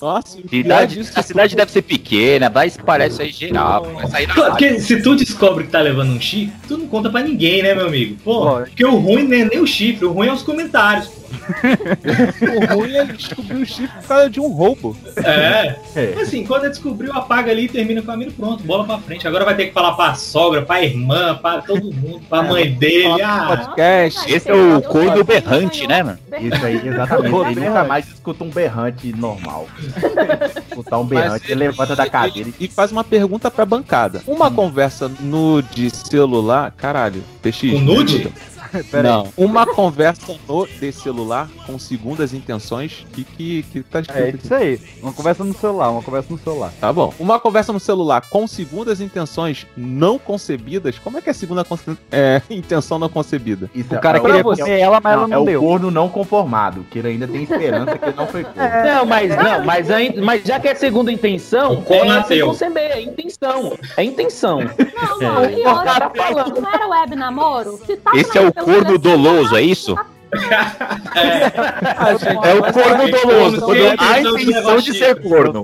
Nossa, 0.00 0.38
Cidade, 0.48 1.00
a 1.14 1.22
cidade 1.22 1.54
deve 1.54 1.70
ser 1.70 1.82
pequena, 1.82 2.48
vai 2.48 2.68
espalhar 2.68 3.08
isso 3.08 3.20
aí 3.20 3.30
geral. 3.30 3.84
Vai 3.84 4.06
sair 4.08 4.26
na 4.26 4.34
Claro, 4.34 4.52
rádio. 4.52 4.68
Porque 4.68 4.80
se 4.80 5.02
tu 5.02 5.14
descobre 5.14 5.64
que 5.64 5.70
tá 5.70 5.80
levando 5.82 6.10
um 6.12 6.20
chifre, 6.20 6.54
tu 6.66 6.78
não 6.78 6.86
conta 6.86 7.10
pra 7.10 7.20
ninguém, 7.20 7.62
né, 7.62 7.74
meu 7.74 7.86
amigo? 7.88 8.16
Pô, 8.24 8.60
porque 8.60 8.82
o 8.82 8.96
ruim 8.96 9.24
não 9.24 9.36
é 9.36 9.44
nem 9.44 9.60
o 9.60 9.66
chifre, 9.66 10.06
o 10.06 10.12
ruim 10.12 10.28
é 10.28 10.32
os 10.32 10.42
comentários. 10.42 11.10
O 11.30 12.74
ruim 12.74 12.96
é 12.96 13.04
descobrir 13.04 13.62
o 13.62 13.66
chifre 13.66 14.00
por 14.00 14.08
causa 14.08 14.30
de 14.30 14.40
um 14.40 14.48
roubo. 14.48 14.96
É. 15.16 15.76
É. 15.96 16.14
Assim, 16.20 16.44
quando 16.44 16.68
descobriu, 16.68 17.12
apaga 17.12 17.50
ali 17.50 17.64
e 17.64 17.68
termina 17.68 18.02
com 18.02 18.10
a 18.10 18.14
família, 18.14 18.32
pronto, 18.36 18.62
bola 18.64 18.84
pra 18.84 18.98
frente. 18.98 19.26
Agora 19.26 19.44
vai 19.44 19.56
ter 19.56 19.66
que 19.66 19.72
falar 19.72 19.92
pra 19.92 20.14
sogra, 20.14 20.62
pra 20.62 20.82
irmã, 20.82 21.38
pra 21.40 21.62
todo 21.62 21.92
mundo, 21.92 22.20
pra 22.28 22.42
mãe 22.42 22.72
dele. 22.72 23.22
Ah, 23.22 23.56
Podcast. 23.56 24.32
Esse 24.32 24.50
é 24.50 24.54
o 24.54 24.82
corno 24.82 25.24
berrante, 25.24 25.86
né, 25.86 26.02
mano? 26.02 26.18
Isso 26.40 26.64
aí, 26.64 26.76
exatamente. 26.86 27.50
Ele 27.50 27.66
nunca 27.66 27.84
mais 27.84 28.08
escuta 28.08 28.44
um 28.44 28.50
berrante 28.50 29.12
normal. 29.16 29.66
Escutar 30.68 30.98
um 30.98 31.04
berrante, 31.04 31.50
ele 31.50 31.66
levanta 31.66 31.94
da 31.96 32.08
cadeira 32.08 32.50
e 32.58 32.68
faz 32.68 32.92
uma 32.92 33.04
pergunta 33.04 33.50
pra 33.50 33.64
bancada. 33.64 34.22
Uma 34.26 34.50
conversa 34.50 35.10
no 35.20 35.62
de 35.62 35.90
celular. 35.90 36.72
Caralho, 36.76 37.22
PX. 37.42 37.62
o 37.74 37.78
nude? 37.80 38.32
Pera 38.90 39.02
Não, 39.10 39.28
uma 39.36 39.66
conversa 39.66 40.32
no 40.48 40.66
de 40.66 40.92
celular 40.92 41.48
com 41.66 41.78
segundas 41.78 42.32
intenções. 42.34 43.06
Que 43.12 43.24
que, 43.24 43.62
que 43.64 43.82
tá 43.82 43.98
aí. 43.98 44.02
escrito 44.02 44.24
É 44.24 44.28
aqui? 44.28 44.38
isso 44.44 44.54
aí. 44.54 44.80
Uma 45.02 45.12
conversa 45.12 45.44
no 45.44 45.54
celular, 45.54 45.90
uma 45.90 46.02
conversa 46.02 46.28
no 46.30 46.38
celular. 46.38 46.72
Tá 46.80 46.92
bom. 46.92 47.12
Uma 47.18 47.38
conversa 47.40 47.72
no 47.72 47.80
celular 47.80 48.22
com 48.30 48.46
segundas 48.46 49.00
intenções 49.00 49.66
não 49.76 50.18
concebidas. 50.18 50.98
Como 50.98 51.18
é 51.18 51.20
que 51.20 51.28
é 51.28 51.32
a 51.32 51.34
segunda 51.34 51.64
conce- 51.64 51.96
é, 52.10 52.40
intenção 52.50 52.98
não 52.98 53.08
concebida? 53.08 53.70
Isso 53.74 53.94
O 53.94 54.00
cara 54.00 54.18
é, 54.18 54.20
queria 54.20 54.40
o- 54.40 54.44
comer 54.56 54.78
ela, 54.78 55.00
mas 55.02 55.12
ela 55.12 55.26
não, 55.26 55.34
é 55.34 55.36
não 55.36 55.42
o 55.42 55.46
deu. 55.46 55.60
corno 55.60 55.90
não 55.90 56.08
conformado, 56.08 56.84
que 56.90 56.98
ele 56.98 57.08
ainda 57.08 57.26
tem 57.28 57.42
esperança 57.42 57.98
que 57.98 58.04
ele 58.04 58.16
não 58.16 58.26
foi 58.26 58.44
corno. 58.44 58.60
Não, 58.84 59.04
mas 59.06 59.36
não, 59.36 59.64
mas, 59.64 59.90
ainda, 59.90 60.22
mas 60.22 60.42
já 60.44 60.58
que 60.60 60.68
é 60.68 60.74
segunda 60.74 61.10
intenção, 61.12 61.74
O 61.74 61.82
corno 61.82 62.10
é 62.12 62.22
sem 62.24 62.36
ateu. 62.38 62.46
conceber, 62.48 62.82
é 62.92 63.00
intenção. 63.02 63.76
É 63.96 64.04
intenção. 64.04 64.60
Não, 64.60 65.18
não, 65.18 65.44
e 65.50 65.60
O 65.60 65.64
cara 65.82 66.06
outra, 66.06 66.22
falando. 66.24 66.60
não 66.60 66.72
era 66.74 66.86
web 66.88 67.16
namoro? 67.16 67.78
Se 67.86 67.96
tá 67.96 68.12
Esse 68.14 68.36
é 68.38 68.40
o 68.40 68.52
corno 68.64 68.98
telefone, 68.98 68.98
doloso, 68.98 69.56
é 69.56 69.62
isso? 69.62 69.96
Ah, 70.32 72.14
gente, 72.14 72.46
É 72.46 72.54
o 72.54 72.60
mas 72.60 72.72
corno 72.72 73.10
doloso, 73.10 73.60
quando 73.60 73.80
há 73.98 74.12
a 74.12 74.20
intenção 74.20 74.78
de 74.78 74.94
ser 74.98 75.20
corno. 75.22 75.62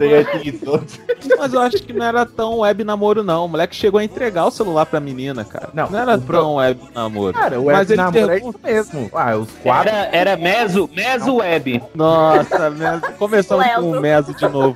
Mas 1.38 1.52
eu 1.52 1.60
acho 1.60 1.82
que 1.82 1.92
não 1.92 2.04
era 2.04 2.26
tão 2.26 2.58
web 2.58 2.84
namoro, 2.84 3.22
não. 3.22 3.44
O 3.44 3.48
moleque 3.48 3.76
chegou 3.76 3.98
a 3.98 4.04
entregar 4.04 4.46
o 4.46 4.50
celular 4.50 4.86
pra 4.86 5.00
menina, 5.00 5.44
cara. 5.44 5.70
Não, 5.72 5.90
Não, 5.90 5.98
era 5.98 6.18
tão 6.18 6.54
web 6.56 6.80
namoro. 6.94 7.32
Cara, 7.34 7.60
o 7.60 7.66
Mas 7.66 7.88
web 7.88 7.92
ele 7.92 8.02
namoro 8.02 8.30
é 8.30 8.38
isso 8.38 8.54
mesmo. 8.62 9.10
Ah, 9.12 9.36
os 9.36 9.50
quatro. 9.62 9.88
Era, 9.88 10.16
era 10.16 10.36
meso, 10.36 10.90
meso 10.94 11.36
web. 11.36 11.82
Nossa, 11.94 12.70
meso. 12.70 13.02
começamos 13.18 13.66
com 13.66 13.92
o. 13.92 14.00
Meso 14.00 14.34
de 14.34 14.48
novo. 14.48 14.74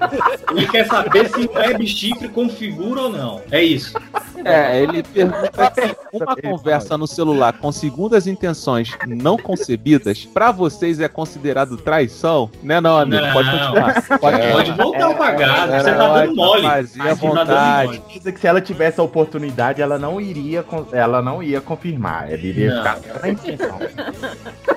Ele 0.51 0.67
quer 0.67 0.87
saber 0.87 1.29
se 1.29 1.47
o 1.47 1.53
web 1.53 1.87
chifre 1.87 2.29
configura 2.29 3.03
ou 3.03 3.09
não. 3.11 3.43
É 3.51 3.63
isso. 3.63 3.97
É, 4.45 4.83
ele 4.83 5.03
pergunta 5.15 5.73
se 5.75 5.97
uma 6.17 6.37
conversa 6.37 6.97
no 6.97 7.07
celular 7.07 7.55
com 7.59 7.71
segundas 7.71 8.27
intenções 8.27 8.97
não 9.07 9.37
concebidas, 9.81 10.25
pra 10.27 10.51
vocês 10.53 11.01
é 11.01 11.09
considerado 11.09 11.77
traição? 11.77 12.51
Né 12.63 12.81
não, 12.81 12.99
amigo? 12.99 13.23
Não. 13.23 13.33
Pode 13.33 13.51
continuar. 13.51 14.03
Pode, 14.21 14.53
Pode 14.53 14.73
voltar 14.73 15.09
o 15.09 15.15
pagado. 15.17 15.73
Você 15.73 15.95
tá 15.95 16.15
dando 16.15 16.37
mole. 16.37 16.63
fazia 16.63 17.05
tá 17.05 17.15
vontade. 17.15 17.87
mole. 17.99 18.03
Diz 18.21 18.35
que 18.35 18.41
se 18.41 18.47
ela 18.47 18.61
tivesse 18.61 19.01
a 19.01 19.03
oportunidade, 19.03 19.81
ela 19.83 19.99
não 19.99 20.21
iria, 20.21 20.65
ela 20.93 21.23
não 21.23 21.43
ia 21.43 21.61
confirmar. 21.61 22.31
Ela 22.31 22.41
iria 22.43 22.75
Não. 22.75 22.79
ficar. 22.79 23.01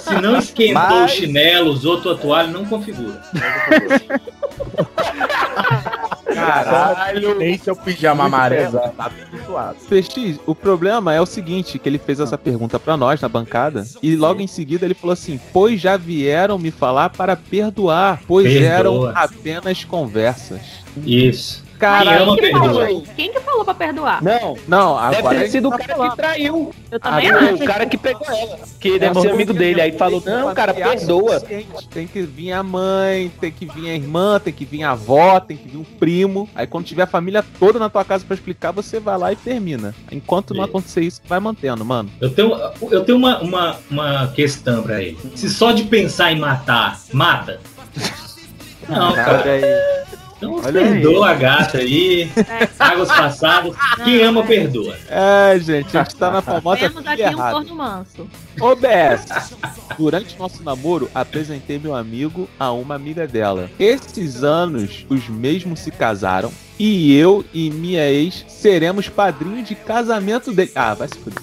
Se 0.00 0.14
não 0.20 0.38
esquentou 0.38 0.74
Mas- 0.82 1.12
o 1.12 1.14
chinelo, 1.14 1.70
usou 1.70 2.00
tua 2.00 2.16
toalha, 2.16 2.48
não 2.48 2.64
configura. 2.64 3.20
Caralho! 6.34 7.34
Nem 7.38 7.58
seu 7.58 7.74
pijama 7.74 8.24
amarelo, 8.24 8.78
tá 8.96 9.10
suado. 9.46 9.76
PX, 9.88 10.38
o 10.46 10.54
problema 10.54 11.12
é 11.14 11.20
o 11.20 11.26
seguinte, 11.26 11.78
que 11.78 11.88
ele 11.88 11.98
fez 11.98 12.20
essa 12.20 12.36
pergunta 12.38 12.78
pra 12.78 12.96
nós 12.96 13.20
na 13.20 13.28
bancada 13.28 13.84
e 14.02 14.14
logo 14.14 14.40
em 14.40 14.46
seguida 14.46 14.84
ele 14.84 14.94
falou 14.94 15.12
assim: 15.14 15.40
"Pois 15.52 15.80
já 15.80 15.96
vieram 15.96 16.58
me 16.58 16.70
falar 16.70 17.10
para 17.10 17.34
perdoar, 17.36 18.20
pois 18.26 18.46
Perdoa. 18.52 18.68
eram 19.10 19.16
apenas 19.16 19.84
conversas." 19.84 20.60
Isso. 21.04 21.64
Ama, 21.86 22.36
Quem 22.36 22.44
que 22.44 22.50
falou? 22.58 23.02
Quem 23.16 23.32
que 23.32 23.40
falou 23.40 23.64
pra 23.64 23.74
perdoar? 23.74 24.22
Não, 24.22 24.56
não, 24.66 25.00
deve 25.10 25.16
agora 25.16 25.34
ter 25.36 25.42
ele 25.42 25.50
sido 25.50 25.68
o 25.68 25.70
cara 25.70 26.10
que 26.10 26.16
traiu. 26.16 26.74
Eu 26.90 27.00
também 27.00 27.30
Ah, 27.30 27.38
acho. 27.38 27.54
o 27.54 27.66
cara 27.66 27.86
que 27.86 27.96
pegou 27.96 28.26
ela. 28.26 28.58
Que 28.80 28.98
deve 28.98 29.20
ser 29.20 29.30
amigo 29.30 29.52
dele. 29.54 29.80
Aí 29.80 29.92
falou, 29.92 30.22
não, 30.24 30.54
cara, 30.54 30.74
perdoa. 30.74 31.40
Tem 31.90 32.06
que 32.06 32.22
vir 32.22 32.52
a 32.52 32.62
mãe, 32.62 33.30
tem 33.40 33.52
que 33.52 33.66
vir 33.66 33.90
a 33.90 33.94
irmã, 33.94 34.40
tem 34.40 34.52
que 34.52 34.64
vir 34.64 34.82
a 34.82 34.90
avó, 34.92 35.38
tem 35.40 35.56
que 35.56 35.68
vir 35.68 35.78
um 35.78 35.84
primo. 35.84 36.48
Aí 36.54 36.66
quando 36.66 36.84
tiver 36.86 37.02
a 37.02 37.06
família 37.06 37.44
toda 37.58 37.78
na 37.78 37.88
tua 37.88 38.04
casa 38.04 38.24
pra 38.24 38.34
explicar, 38.34 38.72
você 38.72 38.98
vai 39.00 39.16
lá 39.18 39.32
e 39.32 39.36
termina. 39.36 39.94
Enquanto 40.10 40.54
não 40.54 40.64
acontecer 40.64 41.02
isso, 41.02 41.20
vai 41.26 41.38
mantendo, 41.40 41.84
mano. 41.84 42.10
Eu 42.20 42.30
tenho, 42.30 42.56
eu 42.90 43.04
tenho 43.04 43.18
uma, 43.18 43.38
uma, 43.40 43.76
uma 43.90 44.26
questão 44.28 44.82
pra 44.82 45.02
ele. 45.02 45.18
Se 45.34 45.48
só 45.48 45.72
de 45.72 45.84
pensar 45.84 46.32
em 46.32 46.38
matar, 46.38 46.98
mata. 47.12 47.60
Não, 48.88 49.12
cara. 49.12 49.44
Aí. 50.40 50.48
Então 50.48 50.60
Olha 50.64 50.80
aí. 50.80 50.88
perdoa 50.92 51.30
a 51.30 51.34
gata 51.34 51.78
aí. 51.78 52.30
Águas 52.78 53.08
passadas. 53.08 53.74
Quem 54.04 54.22
ama, 54.22 54.44
perdoa. 54.44 54.94
É, 55.08 55.58
gente, 55.58 55.96
a 55.96 56.02
gente 56.02 56.16
tá 56.16 56.30
na 56.30 56.42
famosa 56.42 56.80
Temos 56.80 57.06
aqui 57.06 57.24
um 57.24 57.36
corno 57.36 57.74
manso. 57.74 58.28
OBS. 58.60 59.26
Durante 59.98 60.38
nosso 60.38 60.62
namoro, 60.62 61.10
apresentei 61.14 61.78
meu 61.78 61.94
amigo 61.94 62.48
a 62.58 62.72
uma 62.72 62.94
amiga 62.94 63.26
dela. 63.26 63.70
Esses 63.78 64.42
anos, 64.44 65.04
os 65.08 65.28
mesmos 65.28 65.80
se 65.80 65.90
casaram. 65.90 66.52
E 66.78 67.12
eu 67.16 67.44
e 67.52 67.70
minha 67.70 68.08
ex 68.08 68.44
seremos 68.48 69.08
padrinhos 69.08 69.68
de 69.68 69.74
casamento 69.74 70.52
dele. 70.52 70.70
Ah, 70.74 70.94
vai 70.94 71.08
se 71.08 71.18
fuder. 71.18 71.42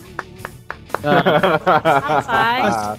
Rapaz. 1.06 2.98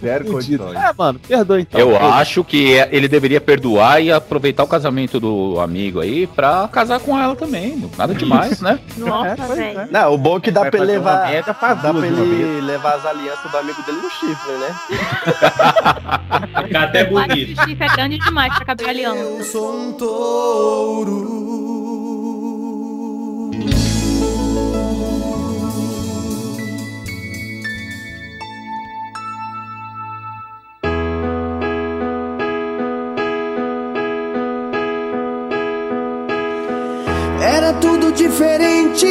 Zero 0.00 0.24
condições. 0.26 0.76
É, 0.76 0.92
mano, 0.96 1.18
perdoa 1.20 1.60
então. 1.60 1.80
Eu 1.80 1.96
acho 1.96 2.42
que 2.42 2.76
é- 2.78 2.88
ele 2.90 3.06
deveria 3.08 3.40
perdoar 3.40 4.00
e 4.02 4.10
aproveitar 4.10 4.64
o 4.64 4.66
casamento 4.66 5.20
do 5.20 5.60
amigo 5.60 6.00
aí 6.00 6.26
pra 6.26 6.68
casar 6.68 6.98
com 7.00 7.18
ela 7.18 7.36
também. 7.36 7.88
Nada 7.96 8.14
demais, 8.14 8.60
né? 8.60 8.78
Nossa, 8.98 9.54
velho. 9.54 9.88
Não, 9.90 10.14
o 10.14 10.18
bom 10.18 10.38
é 10.38 10.40
que 10.40 10.50
dá 10.50 10.62
Vai 10.62 10.70
pra 10.70 10.80
ele 10.80 10.92
levar. 10.92 11.30
Dá 11.42 11.54
pra 11.94 12.06
ele 12.06 12.60
levar 12.62 12.94
as 12.94 13.06
alianças 13.06 13.50
do 13.50 13.56
amigo 13.58 13.82
dele 13.82 13.98
no 14.02 14.10
chifre, 14.10 14.52
né? 14.52 14.74
Fica 16.66 16.80
até 16.80 17.04
bonito. 17.04 17.60
o 17.60 17.64
chifre 17.64 17.84
é 17.84 17.88
grande 17.88 18.18
demais 18.18 18.54
pra 18.54 18.64
caber 18.64 18.88
aliança. 18.88 19.18
Eu 19.20 19.44
sou 19.44 19.72
um 19.76 19.92
touro. 19.92 21.42
Tudo 37.82 38.10
diferente 38.12 39.06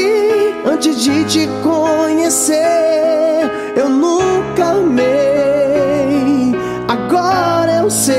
antes 0.66 1.04
de 1.04 1.26
te 1.26 1.48
conhecer. 1.62 2.58
Eu 3.76 3.90
nunca 3.90 4.72
amei, 4.72 6.54
agora 6.88 7.82
eu 7.84 7.90
sei. 7.92 8.16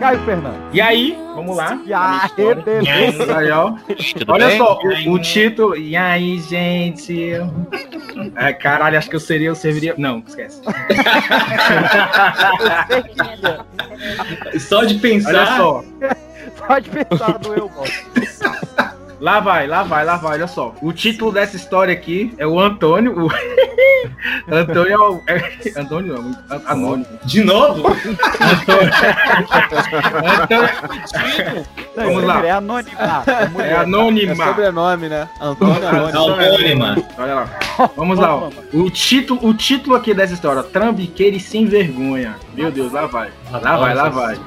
Caio 0.00 0.18
Fernando. 0.24 0.56
E 0.72 0.80
aí, 0.80 1.16
vamos 1.36 1.56
lá. 1.56 1.78
E 1.86 1.94
aí, 1.94 2.18
E 2.36 2.50
aí, 2.50 2.54
beleza? 2.64 3.38
aí, 3.38 3.50
ó. 3.52 3.74
Olha 4.26 4.48
bem? 4.48 4.58
só, 4.58 4.76
o, 4.82 5.12
o 5.12 5.18
título. 5.20 5.76
E 5.76 5.96
aí, 5.96 6.40
gente? 6.40 7.34
É, 8.34 8.52
caralho, 8.52 8.98
acho 8.98 9.08
que 9.08 9.14
eu 9.14 9.20
seria, 9.20 9.46
eu 9.48 9.54
serviria. 9.54 9.94
Não, 9.96 10.20
esquece. 10.26 10.60
Só 14.58 14.84
de 14.84 14.94
Olha 14.94 15.00
pensar. 15.00 15.56
só. 15.56 15.84
Pode 16.66 16.90
pensar 16.90 17.38
no 17.40 17.54
eu 17.54 17.68
gosto. 17.68 18.04
Lá 19.22 19.38
vai, 19.38 19.68
lá 19.68 19.84
vai, 19.84 20.04
lá 20.04 20.16
vai, 20.16 20.32
olha 20.32 20.48
só. 20.48 20.74
O 20.82 20.92
título 20.92 21.30
dessa 21.30 21.54
história 21.54 21.94
aqui 21.94 22.34
é 22.38 22.44
o 22.44 22.58
Antônio. 22.58 23.26
O... 23.26 23.30
Antônio 24.52 24.92
é 24.92 24.98
o. 24.98 25.22
É... 25.28 25.80
Antônio 25.80 26.14
não, 26.20 26.30
An- 26.50 26.62
Anônimo. 26.66 27.06
De 27.24 27.44
novo? 27.44 27.86
Antônio. 28.42 28.90
Não, 31.96 32.04
Vamos 32.04 32.24
lá. 32.24 32.44
É 32.44 32.50
anônima. 32.50 32.98
É 32.98 33.62
É. 33.62 33.70
É 33.70 33.76
anônima. 33.76 34.44
sobrenome, 34.44 35.08
né? 35.08 35.28
Antônio 35.40 35.88
Anônimo. 35.88 36.18
Anônima. 36.34 36.96
Olha 37.16 37.34
lá. 37.34 37.50
Vamos 37.96 38.18
lá. 38.18 38.34
ó. 38.36 38.50
O 38.72 38.90
título, 38.90 39.46
o 39.46 39.54
título 39.54 39.94
aqui 39.94 40.12
dessa 40.12 40.34
história, 40.34 40.64
Trambiqueira 40.64 41.36
e 41.36 41.40
Sem 41.40 41.66
Vergonha. 41.66 42.34
Meu 42.54 42.70
Deus, 42.70 42.92
lá 42.92 43.06
vai. 43.06 43.30
Lá 43.50 43.76
vai, 43.78 43.94
lá 43.94 44.08
vai. 44.08 44.38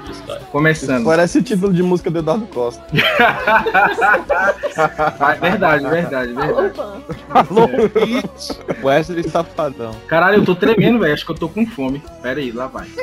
Começando. 0.51 1.05
Parece 1.05 1.39
o 1.39 1.43
título 1.43 1.73
de 1.73 1.81
música 1.81 2.11
do 2.11 2.19
Eduardo 2.19 2.45
Costa. 2.47 2.83
Ah, 4.77 5.33
verdade, 5.39 5.87
verdade, 5.87 6.33
verdade. 6.33 6.73
Alô, 7.29 7.67
Pitch. 7.89 8.83
Wesley 8.83 9.23
Safadão. 9.29 9.95
Caralho, 10.07 10.39
eu 10.39 10.45
tô 10.45 10.53
tremendo, 10.55 10.99
velho. 10.99 11.13
Acho 11.13 11.25
que 11.25 11.31
eu 11.31 11.35
tô 11.35 11.47
com 11.47 11.65
fome. 11.65 12.03
Pera 12.21 12.39
aí, 12.39 12.51
lá 12.51 12.67
vai. 12.67 12.85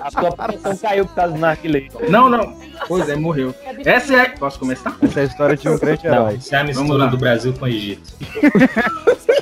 A 0.00 0.10
sua 0.10 0.32
pressão 0.32 0.76
caiu 0.76 1.06
por 1.06 1.14
causa 1.14 1.34
do 1.34 1.38
narguilé. 1.40 1.88
Não, 2.08 2.28
não. 2.28 2.56
Pois 2.86 3.08
é, 3.08 3.16
morreu. 3.16 3.54
Essa 3.84 4.14
é. 4.16 4.28
Posso 4.30 4.58
começar? 4.58 4.96
Essa 5.02 5.20
é 5.20 5.22
a 5.22 5.26
história 5.26 5.56
de 5.56 5.68
um 5.68 5.78
grande 5.78 6.04
Não, 6.06 6.12
herói. 6.14 6.34
isso 6.36 6.54
é 6.54 6.58
a 6.58 6.62
Vamos 6.62 6.76
lá. 6.76 6.82
mistura 6.84 7.06
do 7.08 7.16
Brasil 7.16 7.52
com 7.54 7.64
o 7.64 7.68
Egito. 7.68 8.12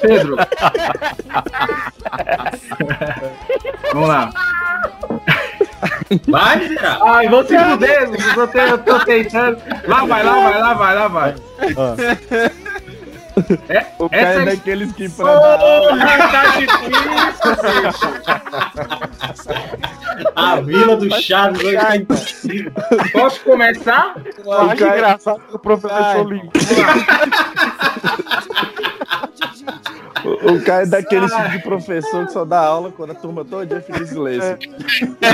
Pedro. 0.00 0.36
Vamos 3.96 4.08
lá. 4.10 4.30
Vai, 6.28 6.68
Zé. 6.68 6.76
Ai, 7.02 7.28
vou 7.30 7.42
se 7.46 7.58
fuder, 7.58 8.02
eu 8.02 8.34
tô, 8.34 8.46
te- 8.46 8.58
eu 8.58 8.76
tô 8.78 8.98
tentando. 9.00 9.56
Lá 9.88 10.04
vai, 10.04 10.22
lá 10.22 10.32
vai, 10.34 10.60
lá 10.60 10.74
vai, 10.74 10.94
lá 10.94 11.08
vai. 11.08 11.34
É, 13.70 13.86
O 13.98 14.08
cara 14.10 14.22
essa 14.22 14.40
é 14.40 14.42
é 14.42 14.46
daqueles 14.46 14.92
que 14.92 15.08
pra 15.08 15.24
dar 15.34 15.60
aula. 15.60 15.88
Porra, 15.88 16.28
tá 16.28 16.42
difícil. 16.58 16.76
A 20.36 20.56
Vila 20.60 20.96
do 20.96 21.10
Chaves 21.22 21.64
hoje 21.64 21.76
tá 21.78 21.96
impossível. 21.96 22.72
Posso 23.12 23.40
começar? 23.40 24.14
Eu 24.44 24.52
acho 24.52 24.84
engraçado 24.84 25.40
que 25.48 25.56
o 25.56 25.58
professor 25.58 26.30
limpo. 26.32 26.52
O, 30.26 30.60
cara 30.62 30.82
é 30.82 30.86
daqueles 30.86 31.32
tipo 31.32 31.50
de 31.50 31.58
professor 31.60 32.26
que 32.26 32.32
só 32.32 32.44
dá 32.44 32.60
aula 32.60 32.90
quando 32.90 33.12
a 33.12 33.14
turma 33.14 33.44
toda 33.44 33.80
fica 33.80 34.02
em 34.02 34.06
silêncio. 34.06 34.58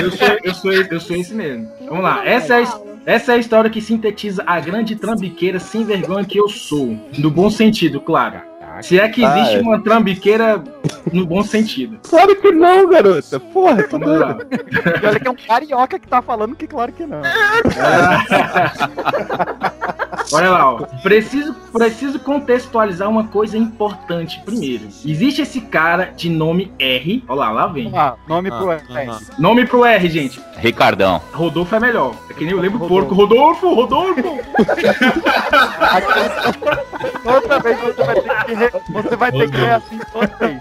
Eu 0.01 0.11
sou, 0.11 0.27
eu 0.43 0.53
sou, 0.53 0.71
eu 0.71 0.99
sou 0.99 1.15
esse 1.15 1.33
mesmo. 1.33 1.69
Vamos 1.87 2.03
lá. 2.03 2.25
Essa 2.25 2.61
é, 2.61 2.63
essa 3.05 3.31
é 3.33 3.35
a 3.35 3.37
história 3.37 3.69
que 3.69 3.81
sintetiza 3.81 4.43
a 4.45 4.59
grande 4.59 4.95
trambiqueira 4.95 5.59
sem 5.59 5.83
vergonha 5.83 6.25
que 6.25 6.39
eu 6.39 6.47
sou. 6.47 6.97
No 7.17 7.29
bom 7.31 7.49
sentido, 7.49 7.99
claro. 7.99 8.41
Se 8.81 8.99
é 8.99 9.07
que 9.07 9.23
Ah, 9.23 9.37
existe 9.37 9.57
é. 9.57 9.61
uma 9.61 9.79
trambiqueira 9.83 10.63
no 11.11 11.27
bom 11.27 11.43
sentido. 11.43 11.99
Claro 12.09 12.35
que 12.35 12.51
não, 12.51 12.89
garota. 12.89 13.39
Porra, 13.39 13.85
Vamos 13.89 14.19
lá. 14.19 14.37
E 15.01 15.05
olha 15.05 15.19
que 15.19 15.27
é 15.27 15.31
um 15.31 15.35
carioca 15.35 15.99
que 15.99 16.07
tá 16.07 16.23
falando 16.23 16.55
que 16.55 16.65
claro 16.65 16.91
que 16.91 17.05
não. 17.05 17.21
Olha 20.31 20.49
lá, 20.51 20.71
ó. 20.73 20.77
Preciso, 21.01 21.53
preciso 21.73 22.19
contextualizar 22.19 23.09
uma 23.09 23.25
coisa 23.25 23.57
importante 23.57 24.39
primeiro. 24.45 24.85
Existe 25.05 25.41
esse 25.41 25.61
cara 25.61 26.13
de 26.15 26.29
nome 26.29 26.71
R. 26.79 27.23
Olha 27.27 27.39
lá, 27.39 27.51
lá 27.51 27.67
vem. 27.67 27.91
Ah, 27.95 28.15
nome 28.27 28.49
pro 28.49 28.71
Ah, 28.71 28.75
R. 28.75 29.09
ah, 29.09 29.19
Nome 29.37 29.65
pro 29.65 29.83
R, 29.85 30.09
gente. 30.09 30.39
Ricardão. 30.57 31.21
Rodolfo 31.33 31.75
é 31.75 31.79
melhor. 31.79 32.15
É 32.29 32.33
que 32.33 32.45
nem 32.45 32.53
eu 32.53 32.59
lembro 32.59 32.79
do 32.79 32.85
Rodolfo. 32.87 33.15
porco. 33.15 33.33
Rodolfo, 33.35 33.73
Rodolfo! 33.73 34.39
Outra 37.25 37.59
vez 37.59 37.79
você 37.79 38.03
vai 38.03 38.15
ter 38.21 38.45
que, 38.45 38.53
re... 38.53 38.71
você 38.91 39.15
vai 39.15 39.31
ter 39.31 39.49
que 39.51 39.57
ler 39.57 39.71
assim 39.71 39.99
toda 40.11 40.27
vez. 40.37 40.59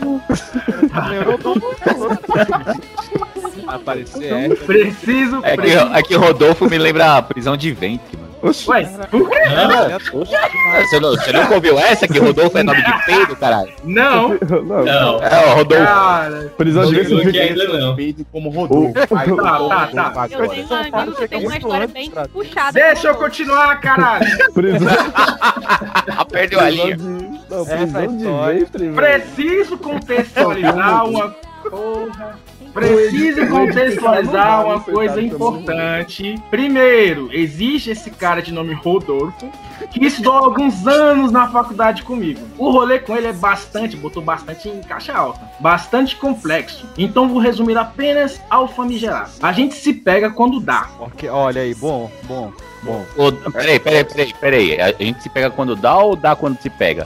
Aparecer 3.66 4.32
é. 4.32 4.48
Preciso. 4.54 5.40
É 5.42 5.56
que, 5.56 5.70
é 5.70 6.02
que 6.02 6.14
Rodolfo 6.14 6.68
me 6.68 6.78
lembra 6.78 7.16
a 7.16 7.22
prisão 7.22 7.56
de 7.56 7.72
ventre, 7.72 8.16
mano. 8.42 8.54
Ué, 8.68 9.98
por 10.10 10.26
quê? 10.26 10.36
Ah, 10.36 10.80
Você, 10.82 11.00
não, 11.00 11.10
você 11.10 11.32
nunca 11.32 11.54
ouviu 11.54 11.78
essa? 11.78 12.08
Que 12.08 12.18
Rodolfo 12.18 12.58
é 12.58 12.62
nome 12.62 12.82
de 12.82 13.04
peido, 13.06 13.36
caralho? 13.36 13.72
Não, 13.84 14.30
Não, 14.48 14.84
Não, 14.84 15.22
É, 15.22 15.46
o 15.46 15.54
Rodolfo. 15.54 15.84
cara. 15.84 16.52
prisão 16.56 16.84
de 16.92 17.02
não 17.02 17.04
ventre 17.22 17.28
aqui 17.28 17.38
ainda 17.40 17.78
não. 17.78 17.96
Peito 17.96 18.26
como 18.32 18.50
Rodolfo. 18.50 18.92
Aí, 19.16 19.36
Tá, 19.36 19.58
tá, 19.68 19.86
tá. 19.86 20.08
vai, 20.10 20.28
Eu 20.32 20.48
tenho 20.48 20.66
um 20.68 20.74
amigo 20.74 21.16
que 21.16 21.28
tem 21.28 21.46
uma 21.46 21.56
história 21.56 21.86
bem 21.86 22.12
puxada. 22.32 22.72
Deixa 22.72 23.08
eu 23.08 23.14
continuar, 23.14 23.80
caralho. 23.80 24.26
prisão, 24.54 24.88
Ah, 25.14 26.24
perdeu 26.30 26.60
a 26.60 26.70
linha. 26.70 26.96
não, 26.96 27.62
Essa 27.62 27.76
prisão 27.76 28.06
de 28.06 28.16
história. 28.24 28.58
ventre. 28.58 28.88
Preciso 28.92 29.78
contextualizar 29.78 31.04
uma 31.06 31.28
porra. 31.70 32.38
Preciso 32.72 33.46
contextualizar 33.48 34.66
uma 34.66 34.80
coisa 34.80 35.20
importante. 35.20 36.34
Primeiro, 36.50 37.28
existe 37.32 37.90
esse 37.90 38.10
cara 38.10 38.40
de 38.40 38.52
nome 38.52 38.72
Rodolfo 38.72 39.50
que 39.90 40.04
estudou 40.06 40.32
alguns 40.32 40.86
anos 40.86 41.30
na 41.30 41.48
faculdade 41.48 42.02
comigo. 42.02 42.40
O 42.56 42.70
rolê 42.70 42.98
com 42.98 43.16
ele 43.16 43.26
é 43.26 43.32
bastante, 43.32 43.96
botou 43.96 44.22
bastante 44.22 44.68
em 44.68 44.80
caixa 44.80 45.12
alta, 45.12 45.40
bastante 45.60 46.16
complexo. 46.16 46.86
Então 46.96 47.28
vou 47.28 47.38
resumir 47.38 47.76
apenas 47.76 48.40
ao 48.48 48.68
famigerado. 48.68 49.32
A 49.42 49.52
gente 49.52 49.74
se 49.74 49.92
pega 49.92 50.30
quando 50.30 50.60
dá. 50.60 50.88
Ok, 50.98 51.28
olha 51.28 51.62
aí, 51.62 51.74
bom, 51.74 52.10
bom, 52.24 52.52
bom. 52.82 53.04
Peraí, 53.52 53.78
peraí, 53.78 54.04
peraí, 54.04 54.34
peraí. 54.40 54.80
A 54.80 54.92
gente 54.92 55.22
se 55.22 55.28
pega 55.28 55.50
quando 55.50 55.74
dá 55.76 55.96
ou 55.98 56.16
dá 56.16 56.34
quando 56.36 56.60
se 56.60 56.68
pega? 56.70 57.04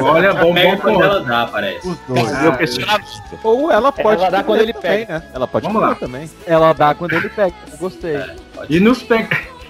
Olha, 0.00 0.34
bom, 0.34 0.54
Pega 0.54 0.70
bom 0.70 0.82
quando 0.82 1.02
ela 1.02 1.20
dá, 1.20 1.46
parece. 1.46 1.88
Os 1.88 1.98
dois. 2.08 2.32
Ah, 2.32 2.42
Meu 2.42 2.52
questionamento. 2.56 3.38
Ou 3.42 3.70
ela 3.70 3.92
pode. 3.92 4.20
Ela 4.20 4.30
dá 4.30 4.42
quando 4.42 4.60
ele 4.60 4.72
também, 4.72 5.06
né? 5.06 5.22
Ela 5.32 5.46
pode 5.46 5.66
Vamos 5.66 5.82
lá. 5.82 5.94
também. 5.94 6.30
Ela 6.46 6.72
dá 6.72 6.94
quando 6.94 7.12
ele 7.12 7.28
pega. 7.28 7.54
Eu 7.72 7.78
gostei. 7.78 8.16
E 8.68 8.80
nos, 8.80 9.02
pe... 9.02 9.26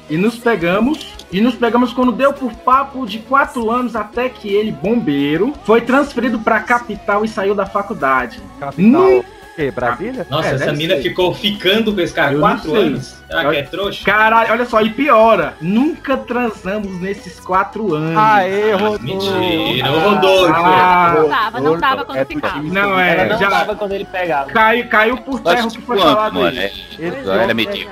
e 0.09 0.17
nos 0.17 0.37
pegamos. 0.39 1.15
E 1.33 1.41
nos 1.41 1.55
pegamos 1.55 1.93
quando 1.93 2.11
deu 2.11 2.33
por 2.33 2.53
papo 2.53 3.07
de 3.07 3.21
quatro 3.21 3.71
anos 3.71 3.95
até 3.95 4.29
que 4.29 4.53
ele, 4.53 4.73
bombeiro, 4.73 5.55
foi 5.65 5.81
transferido 5.81 6.41
pra 6.41 6.59
capital 6.59 7.25
e 7.25 7.29
saiu 7.29 7.55
da 7.55 7.65
faculdade. 7.65 8.43
Capital. 8.59 8.85
Não. 8.91 9.25
O 9.53 9.55
quê? 9.57 9.71
Brasília? 9.71 10.27
Nossa, 10.31 10.49
É, 10.51 10.55
essa 10.55 10.73
mina 10.73 10.97
ser. 10.97 11.03
ficou 11.03 11.35
ficando 11.35 11.93
com 11.95 12.01
esse 12.01 12.15
cara 12.15 12.33
Eu 12.33 12.41
quatro 12.41 12.75
anos. 12.75 13.21
Será 13.27 13.51
que 13.51 13.57
é 13.57 13.63
trouxa? 13.63 14.05
Caralho, 14.05 14.53
olha 14.53 14.65
só, 14.65 14.81
e 14.81 14.91
piora. 14.91 15.55
Nunca 15.61 16.17
transamos 16.17 17.01
nesses 17.01 17.39
quatro 17.41 17.95
anos. 17.95 18.17
Aê, 18.17 18.73
Rodolfo. 18.73 19.03
Mentira, 19.05 19.91
ô 19.93 19.99
Rodolfo. 19.99 20.53
Ah, 20.55 21.15
Não 21.17 21.29
tava, 21.29 21.61
não 21.61 21.79
tava 21.79 22.05
quando 22.05 22.19
É 22.19 22.25
ficava. 22.25 22.63
não 22.63 22.99
Ela 22.99 23.03
é, 23.03 23.29
não 23.29 23.39
já 23.39 23.51
tava 23.51 23.75
quando 23.77 23.93
ele 23.93 24.05
pegava. 24.05 24.51
caiu, 24.51 24.89
caiu 24.89 25.17
por 25.19 25.41
terra 25.41 25.67
o 25.67 25.71
que 25.71 25.81
foi 25.83 25.99
falado 25.99 26.35
mano? 26.35 26.59
É, 26.59 26.73
ela 26.99 27.43
é 27.43 27.47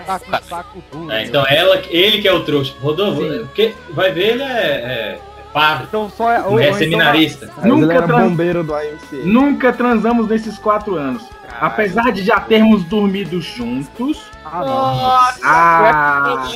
tá 0.06 0.64
duro. 0.92 1.10
É, 1.12 1.24
então 1.24 1.44
ela, 1.48 1.82
ele 1.90 2.20
que 2.22 2.28
é 2.28 2.32
o 2.32 2.44
trouxa. 2.44 2.72
Rodolfo, 2.80 3.20
porque 3.46 3.74
vai 3.90 4.10
ver, 4.12 4.28
ele 4.34 4.42
é, 4.42 4.46
é 4.46 5.18
Safado. 5.52 5.84
Então 5.88 6.10
só 6.10 6.30
é. 6.30 6.38
Não 6.38 6.58
é 6.58 6.72
seminarista. 6.74 7.50
Mas 7.56 7.64
ele 7.64 7.74
Nunca, 7.74 8.02
trans- 8.02 8.22
bombeiro 8.22 8.62
do 8.62 8.74
IMC. 8.78 9.16
nunca 9.24 9.72
transamos 9.72 10.28
nesses 10.28 10.58
quatro 10.58 10.96
anos. 10.96 11.22
Apesar 11.60 12.12
de 12.12 12.22
já 12.22 12.38
termos 12.40 12.84
dormido 12.84 13.40
juntos. 13.40 14.22
Ah, 14.44 15.34
Ah, 15.44 16.48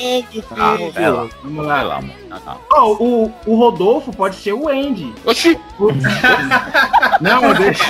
Ah, 0.57 0.77
ela. 0.97 1.29
vamos 1.43 1.67
lá. 1.67 1.85
Mano. 2.01 2.13
Ah, 2.31 2.39
não. 2.47 2.61
Ó, 2.73 2.93
o, 2.95 3.33
o 3.47 3.55
Rodolfo 3.57 4.11
pode 4.17 4.37
ser 4.37 4.53
o 4.55 4.69
Andy. 4.69 5.13
Oxi! 5.27 5.59
Não, 7.21 7.53
deixa. 7.55 7.85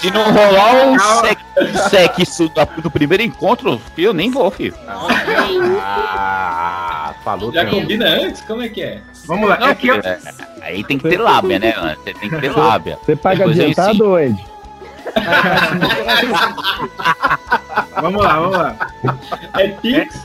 Se 0.00 0.10
não 0.10 0.24
rolar 0.32 0.74
um 0.86 0.98
sec- 0.98 1.88
sexo 1.88 2.50
do 2.82 2.90
primeiro 2.90 3.22
encontro, 3.22 3.80
eu 3.96 4.12
nem 4.12 4.30
vou, 4.30 4.50
filho. 4.50 4.74
Ah, 5.80 7.14
falou 7.24 7.52
Já 7.52 7.64
tempo. 7.64 7.76
combina 7.80 8.06
antes? 8.06 8.40
Como 8.42 8.62
é 8.62 8.68
que 8.68 8.82
é? 8.82 9.00
Vamos 9.26 9.48
lá. 9.48 9.58
Não, 9.58 9.68
É 9.68 9.74
que 9.74 9.88
eu, 9.88 9.94
é, 9.96 10.18
aí 10.62 10.84
tem 10.84 10.98
que 10.98 11.08
ter 11.08 11.18
lábia, 11.20 11.58
né? 11.58 11.74
mano? 11.76 11.96
Você 12.02 12.14
tem 12.14 12.30
que 12.30 12.36
ter 12.40 12.56
lábia. 12.56 12.98
Você 13.04 13.16
paga 13.16 13.38
Depois 13.46 13.58
adiantado, 13.60 14.18
Ed? 14.18 14.44
vamos 18.00 18.22
lá, 18.22 18.38
vamos 18.40 18.56
lá. 18.56 18.76
É 19.58 19.68
Pix? 19.68 20.22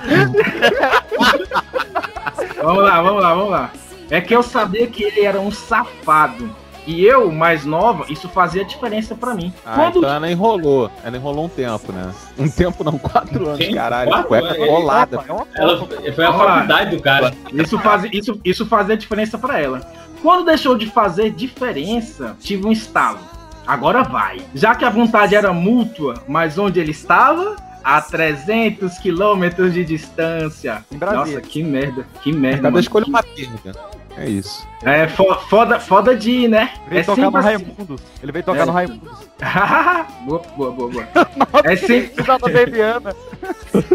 Vamos 2.61 2.83
lá, 2.83 3.01
vamos 3.01 3.21
lá, 3.21 3.33
vamos 3.33 3.51
lá. 3.51 3.71
É 4.09 4.21
que 4.21 4.35
eu 4.35 4.43
sabia 4.43 4.87
que 4.87 5.03
ele 5.03 5.21
era 5.21 5.39
um 5.39 5.51
safado. 5.51 6.49
E 6.85 7.05
eu, 7.05 7.31
mais 7.31 7.63
nova, 7.63 8.05
isso 8.09 8.27
fazia 8.27 8.65
diferença 8.65 9.15
pra 9.15 9.33
mim. 9.33 9.53
Ah, 9.65 9.75
Quando 9.75 9.99
então 9.99 10.13
ela 10.13 10.29
enrolou. 10.29 10.91
Ela 11.01 11.15
enrolou 11.15 11.45
um 11.45 11.49
tempo, 11.49 11.93
né? 11.93 12.11
Um 12.37 12.49
tempo 12.49 12.83
não, 12.83 12.97
quatro 12.97 13.45
anos, 13.47 13.57
Quem? 13.57 13.73
caralho. 13.73 14.09
Quatro 14.09 14.27
Cueca 14.27 14.47
anos? 14.53 14.67
rolada. 14.67 15.23
Ela 15.55 15.87
foi 16.13 16.25
a 16.25 16.33
faculdade 16.33 16.95
do 16.95 17.01
cara. 17.01 17.33
Isso, 17.53 17.79
faz, 17.79 18.03
isso, 18.11 18.39
isso 18.43 18.65
fazia 18.65 18.97
diferença 18.97 19.37
pra 19.37 19.61
ela. 19.61 19.79
Quando 20.21 20.45
deixou 20.45 20.77
de 20.77 20.87
fazer 20.87 21.31
diferença, 21.31 22.35
tive 22.41 22.67
um 22.67 22.71
estalo. 22.71 23.19
Agora 23.65 24.03
vai. 24.03 24.41
Já 24.53 24.75
que 24.75 24.83
a 24.85 24.89
vontade 24.89 25.35
era 25.35 25.53
mútua, 25.53 26.23
mas 26.27 26.57
onde 26.57 26.79
ele 26.79 26.91
estava? 26.91 27.55
A 27.83 27.99
300 28.01 28.97
quilômetros 28.97 29.73
de 29.73 29.83
distância. 29.83 30.83
Nossa, 30.91 31.41
que 31.41 31.61
merda. 31.61 32.05
Que 32.21 32.31
merda, 32.31 32.57
Cada 32.57 32.71
mano. 32.71 32.79
escolha 32.79 33.05
uma 33.05 33.21
perda. 33.21 33.75
É 34.15 34.29
isso. 34.29 34.65
É 34.85 35.07
fo- 35.07 35.35
foda, 35.49 35.79
foda 35.79 36.15
de 36.15 36.31
ir, 36.31 36.47
né? 36.47 36.71
Ele 36.81 36.89
veio 36.89 36.99
É 36.99 37.03
tocar 37.03 37.15
sempre 37.15 37.31
no 37.31 37.37
assim. 37.37 37.47
Raimundos. 37.47 38.01
Ele 38.21 38.31
veio 38.31 38.45
tocar 38.45 38.59
É. 38.61 38.65
no 38.65 38.71
Raimundos. 38.71 39.27
boa, 40.25 40.41
boa, 40.57 40.71
boa, 40.71 40.89
boa. 40.91 41.07
É 41.63 41.75
sempre, 41.75 42.23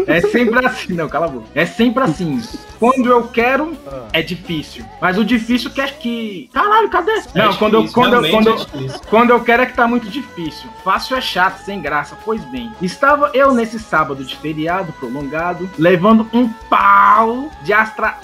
é 0.07 0.21
sempre 0.21 0.65
assim. 0.65 0.93
Não, 0.93 1.07
cala 1.09 1.25
a 1.25 1.29
boca. 1.29 1.45
É 1.53 1.65
sempre 1.65 2.03
assim. 2.03 2.41
Quando 2.79 3.09
eu 3.09 3.27
quero, 3.27 3.77
é 4.13 4.21
difícil. 4.21 4.83
Mas 5.01 5.17
o 5.17 5.25
difícil 5.25 5.69
quer 5.71 5.97
que. 5.97 6.49
Caralho, 6.53 6.89
cadê? 6.89 7.21
Não, 7.35 7.49
É 7.51 7.55
quando 7.55 7.73
eu, 7.75 7.81
difícil, 7.81 8.01
quando, 8.03 8.13
eu, 8.25 8.31
quando, 8.31 8.47
é 8.47 8.51
eu, 8.51 8.55
difícil. 8.57 8.99
quando 9.09 9.29
eu 9.31 9.39
quero 9.43 9.63
é 9.63 9.65
que 9.65 9.73
tá 9.73 9.87
muito 9.87 10.07
difícil. 10.09 10.69
Fácil 10.83 11.17
é 11.17 11.21
chato, 11.21 11.59
sem 11.59 11.81
graça. 11.81 12.17
Pois 12.23 12.43
bem, 12.45 12.71
estava 12.81 13.29
eu 13.33 13.53
nesse 13.53 13.79
sábado 13.79 14.23
de 14.23 14.35
feriado 14.37 14.91
prolongado, 14.93 15.69
levando 15.77 16.27
um 16.33 16.47
pau 16.69 17.49
de 17.63 17.73
Astra. 17.73 18.17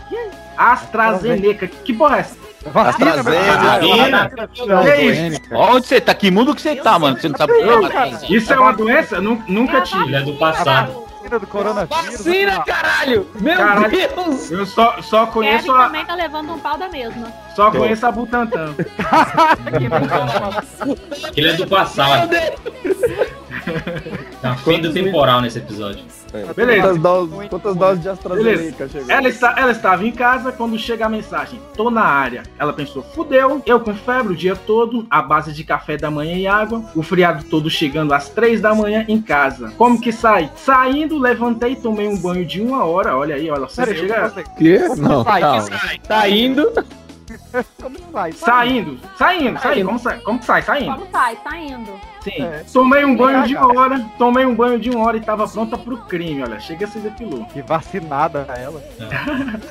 AstraZeneca. 0.57 1.67
Que 1.67 1.93
porra 1.93 2.17
é 2.17 2.19
essa? 2.21 2.35
Vacina, 2.65 3.11
AstraZeneca. 3.13 4.49
Que 4.83 5.01
isso? 5.01 5.41
Onde 5.51 5.87
você 5.87 6.01
tá? 6.01 6.13
Que 6.13 6.31
mundo 6.31 6.55
que 6.55 6.61
você 6.61 6.75
tá, 6.75 6.97
mano? 6.99 7.17
Você 7.19 7.29
não 7.29 7.37
sabe 7.37 7.53
o 7.53 7.89
que 7.89 7.95
é. 7.95 8.35
Isso 8.35 8.53
é 8.53 8.59
uma 8.59 8.73
doença? 8.73 9.21
Nu- 9.21 9.41
Nunca 9.47 9.81
tive. 9.81 10.03
Ele 10.05 10.15
é 10.15 10.21
do 10.21 10.33
passado. 10.33 11.05
Vacina 11.25 11.39
do 11.39 11.47
coronavírus. 11.47 12.05
Vacina, 12.17 12.63
caralho! 12.63 13.27
Meu 13.39 13.57
Caralho. 13.57 13.89
Deus! 13.89 14.51
Eu 14.51 14.65
só, 14.65 14.95
só 15.01 15.21
Kevin 15.25 15.31
conheço 15.33 15.71
a, 15.71 15.85
também 15.85 16.05
tá 16.05 16.15
levando 16.15 16.53
um 16.53 16.59
pau 16.59 16.77
da 16.77 16.87
mesma. 16.87 17.27
só 17.55 17.71
conheço 17.71 18.05
a 18.05 18.11
Butantan. 18.11 18.75
Ele 21.35 21.49
é 21.49 21.53
do 21.53 21.67
passado. 21.67 22.29
Tá 24.41 24.55
fim 24.57 24.79
do 24.81 24.93
temporal 24.93 25.41
nesse 25.41 25.57
episódio. 25.57 26.03
Beleza. 26.55 26.81
Quantas 26.81 27.01
doses, 27.01 27.49
quantas 27.49 27.75
doses 27.75 28.01
de 28.01 28.09
AstraZeneca 28.09 28.87
chegou? 28.89 29.11
Ela, 29.11 29.29
está, 29.29 29.55
ela 29.57 29.71
estava 29.71 30.05
em 30.05 30.11
casa 30.11 30.51
quando 30.51 30.77
chega 30.77 31.05
a 31.05 31.09
mensagem. 31.09 31.59
Tô 31.75 31.89
na 31.89 32.03
área. 32.03 32.43
Ela 32.57 32.73
pensou, 32.73 33.03
fudeu. 33.03 33.61
Eu 33.65 33.79
com 33.79 33.93
febre 33.95 34.33
o 34.33 34.35
dia 34.35 34.55
todo, 34.55 35.05
a 35.09 35.21
base 35.21 35.53
de 35.53 35.63
café 35.63 35.97
da 35.97 36.11
manhã 36.11 36.35
e 36.35 36.47
água. 36.47 36.83
O 36.95 37.01
friado 37.03 37.43
todo 37.45 37.69
chegando 37.69 38.13
às 38.13 38.29
três 38.29 38.61
da 38.61 38.73
manhã 38.73 39.05
em 39.07 39.21
casa. 39.21 39.71
Como 39.77 39.99
que 39.99 40.11
sai? 40.11 40.51
Saindo, 40.55 41.17
levantei, 41.17 41.75
tomei 41.75 42.07
um 42.07 42.17
banho 42.17 42.45
de 42.45 42.61
uma 42.61 42.85
hora. 42.85 43.15
Olha 43.15 43.35
aí, 43.35 43.49
olha. 43.49 43.67
Peraí, 43.67 43.97
chega 43.97 44.31
Que? 44.57 44.79
Não, 44.97 45.23
sai? 45.23 45.41
calma. 45.41 45.69
Tá 46.07 46.29
indo. 46.29 46.71
Como 47.81 47.97
sai? 48.11 48.31
saindo, 48.33 48.99
saindo, 49.17 49.59
saindo. 49.59 49.85
Como 49.87 49.99
sai? 49.99 50.19
Como 50.19 50.39
que 50.39 50.45
sai? 50.45 50.61
Saindo. 50.61 50.93
Como 50.93 51.11
sai? 51.11 51.35
Tá 51.37 51.57
indo. 51.57 52.14
Sim. 52.25 52.41
É. 52.41 52.63
Tomei 52.73 53.05
um 53.05 53.15
banho 53.15 53.43
de 53.47 53.53
Caraca. 53.53 53.71
uma 53.73 53.81
hora. 53.81 54.05
Tomei 54.17 54.45
um 54.45 54.55
banho 54.55 54.79
de 54.79 54.89
uma 54.89 55.05
hora 55.05 55.17
e 55.17 55.21
tava 55.21 55.47
pronta 55.47 55.77
pro 55.77 55.97
crime. 55.99 56.41
Olha, 56.43 56.59
chega 56.59 56.87
se 56.87 56.97
depilou. 56.99 57.45
Que 57.45 57.61
vacinada 57.61 58.47
ela. 58.57 58.83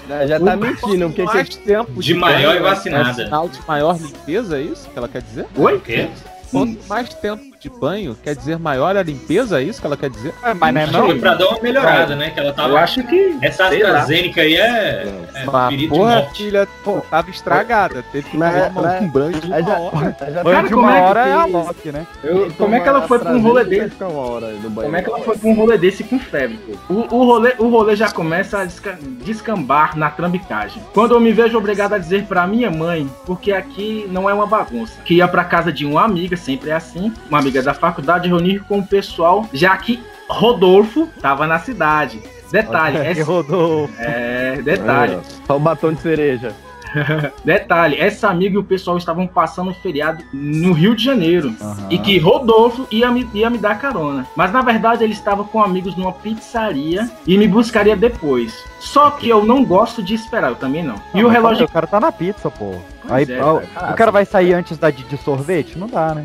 Já, 0.09 0.27
já 0.27 0.41
tá 0.41 0.57
mentindo, 0.57 1.07
porque 1.07 1.25
mais 1.25 1.49
você... 1.49 1.61
tempo 1.61 2.01
De 2.01 2.15
maior 2.15 2.55
e 2.55 2.59
é- 2.59 2.63
vacinada. 2.63 3.11
É 3.23 3.25
sinal 3.25 3.49
de 3.49 3.61
maior 3.67 3.97
limpeza, 3.99 4.57
é 4.59 4.63
isso 4.63 4.89
que 4.89 4.97
ela 4.99 5.09
quer 5.09 5.23
dizer? 5.23 5.47
Oi? 5.57 5.75
O 5.77 5.81
quê? 5.81 6.09
Quanto 6.51 6.87
mais 6.89 7.13
tempo 7.15 7.43
de 7.65 7.71
banho, 7.71 8.15
quer 8.23 8.37
dizer 8.37 8.59
maior 8.59 8.95
a 8.95 9.03
limpeza, 9.03 9.59
é 9.59 9.65
isso 9.65 9.81
que 9.81 9.87
ela 9.87 9.97
quer 9.97 10.11
dizer? 10.11 10.35
É, 10.43 10.53
mas 10.53 10.75
não 10.75 10.81
é 10.83 10.87
não? 11.15 11.19
pra 11.19 11.35
dar 11.35 11.49
uma 11.49 11.61
melhorada, 11.63 12.15
né? 12.15 12.29
Que 12.31 12.39
ela 12.41 12.51
Eu 12.51 12.55
tava. 12.55 12.79
acho 12.79 13.03
que. 13.05 13.39
Essa. 13.41 13.65
AstraZeneca 13.69 14.43
aí 14.43 14.55
é. 14.57 15.07
é 15.35 15.45
Mas, 15.47 15.69
perigo 15.71 15.95
de 15.95 15.99
porra, 16.01 16.29
filha, 16.35 16.69
pô, 16.85 17.01
tava 17.11 17.31
estragada. 17.31 18.05
Teve 18.13 18.29
que 18.29 18.37
Mas- 18.37 18.67
tomar 18.69 18.83
mas- 18.83 19.03
um 19.03 19.09
banho 19.09 19.41
de 19.41 19.47
uma 19.47 19.63
já, 19.63 19.79
hora. 19.79 20.17
já 20.21 20.43
Banho 20.43 20.57
Cara, 20.57 20.69
de 20.69 20.75
como 20.75 20.87
uma 20.87 20.97
é 20.97 21.01
que 21.01 21.07
hora 21.09 21.21
é 21.27 21.33
a 21.33 21.43
tem- 21.45 21.53
Loki, 21.53 21.93
né? 21.93 22.07
Eu- 22.23 22.53
como 22.59 22.75
é 22.75 22.81
que 22.81 22.89
ela 22.89 23.09
foi 23.09 23.19
pra 23.19 23.33
um 23.33 23.41
rolê 23.41 23.65
desse? 23.65 23.91
Ficar 23.91 24.09
uma 24.09 24.21
hora 24.31 24.47
no 24.49 24.71
banho. 24.71 24.85
Como 24.87 24.97
é 24.97 25.03
que 25.03 25.09
ela 25.11 25.21
foi 25.21 25.39
pra 25.39 25.49
um 25.49 25.55
rolê 25.55 25.79
desse 25.79 26.05
com 26.05 26.19
febre, 26.19 26.59
pô? 26.87 26.95
O, 26.95 27.17
o, 27.17 27.25
rolê, 27.25 27.55
o 27.59 27.69
rolê 27.69 27.97
já 27.97 28.11
começa 28.11 28.59
a 28.59 28.65
desca- 28.65 28.99
descambar 29.25 29.97
na 29.97 30.11
trambicagem. 30.11 30.83
Quando 30.93 31.15
eu 31.15 31.21
me 31.21 31.33
vejo 31.33 31.57
obrigado 31.57 31.95
a 31.95 31.99
dizer 31.99 32.25
pra 32.27 32.47
minha 32.47 32.71
mãe, 32.71 33.09
porque 33.25 33.53
aqui 33.53 34.07
não 34.11 34.29
é 34.29 34.35
uma 34.35 34.47
bagunça, 34.47 35.01
que 35.05 35.15
ia 35.15 35.27
pra 35.29 35.45
casa 35.45 35.73
de 35.73 35.87
uma 35.87 36.05
amiga, 36.05 36.37
sempre 36.37 36.71
é 36.71 36.75
assim, 36.75 37.13
uma 37.29 37.39
amiga 37.39 37.54
da 37.63 37.75
faculdade, 37.75 38.29
reunir 38.29 38.61
com 38.61 38.79
o 38.79 38.87
pessoal, 38.87 39.47
já 39.53 39.77
que 39.77 40.03
Rodolfo 40.29 41.09
tava 41.21 41.47
na 41.47 41.59
cidade. 41.59 42.21
Detalhe, 42.51 42.99
essa, 43.05 43.25
rodou. 43.25 43.91
é, 43.99 44.61
detalhe, 44.63 45.19
Só 45.47 45.57
o 45.57 45.61
batom 45.61 45.93
de 45.93 46.01
cereja. 46.01 46.55
detalhe, 47.45 47.97
essa 47.99 48.29
amiga 48.29 48.55
e 48.55 48.59
o 48.59 48.65
pessoal 48.65 48.97
estavam 48.97 49.27
passando 49.27 49.71
o 49.71 49.75
feriado 49.75 50.23
no 50.33 50.73
Rio 50.73 50.95
de 50.95 51.05
Janeiro. 51.05 51.55
Aham. 51.61 51.87
E 51.91 51.99
que 51.99 52.19
Rodolfo 52.19 52.87
ia 52.91 53.11
me, 53.11 53.29
ia 53.35 53.51
me 53.51 53.59
dar 53.59 53.79
carona. 53.79 54.27
Mas 54.37 54.53
na 54.53 54.63
verdade 54.63 55.03
ele 55.03 55.13
estava 55.13 55.45
com 55.45 55.63
amigos 55.63 55.97
numa 55.97 56.13
pizzaria 56.13 57.11
e 57.27 57.37
me 57.37 57.49
buscaria 57.49 57.97
depois. 57.97 58.65
Só 58.79 59.11
que 59.11 59.29
eu 59.29 59.45
não 59.45 59.65
gosto 59.65 60.03
de 60.03 60.15
esperar, 60.15 60.51
eu 60.51 60.57
também 60.57 60.83
não. 60.83 60.97
E 61.13 61.25
o 61.25 61.29
relógio. 61.29 61.67
O 61.67 61.71
cara 61.71 61.87
tá 61.87 61.99
na 61.99 62.13
pizza, 62.13 62.51
pô. 62.51 62.75
Aí, 63.09 63.27
é, 63.29 63.43
ó, 63.43 63.61
cara. 63.61 63.93
o 63.93 63.97
cara 63.97 64.11
vai 64.11 64.25
sair 64.25 64.55
antes 64.55 64.79
da 64.79 64.91
de 64.91 65.17
sorvete? 65.19 65.79
Não 65.79 65.87
dá, 65.87 66.15
né? 66.15 66.25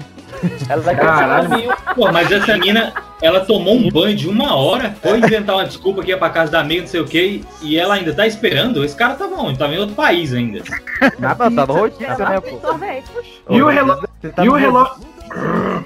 Ela 0.70 0.82
vai 0.82 0.96
Caralho. 0.96 1.74
Pô, 1.96 2.12
mas 2.12 2.32
essa 2.32 2.58
mina, 2.58 2.94
ela 3.22 3.42
tomou 3.42 3.76
um 3.76 3.90
banho 3.90 4.16
de 4.16 4.28
uma 4.28 4.56
hora, 4.56 4.96
foi 5.02 5.18
inventar 5.18 5.56
uma 5.56 5.66
desculpa 5.66 6.02
que 6.04 6.10
ia 6.10 6.18
pra 6.18 6.30
casa 6.30 6.52
da 6.52 6.60
amiga, 6.60 6.82
não 6.82 6.88
sei 6.88 7.00
o 7.00 7.06
que, 7.06 7.44
e 7.62 7.78
ela 7.78 7.96
ainda 7.96 8.14
tá 8.14 8.26
esperando. 8.26 8.84
Esse 8.84 8.96
cara 8.96 9.16
tava 9.16 9.36
onde? 9.36 9.60
Tava 9.60 9.74
em 9.74 9.80
outro 9.80 9.96
país 9.96 10.34
ainda. 10.34 10.62
Nada, 11.20 11.50
tá 11.50 11.50
no 11.50 11.74
rodízio, 11.74 12.18
né, 12.18 12.42
pô? 12.42 12.60
E 13.50 13.62
o 13.62 13.68
relógio. 13.68 14.10
Tá 14.36 14.46
E 14.46 14.50
o 14.50 14.54
relógio. 14.54 15.10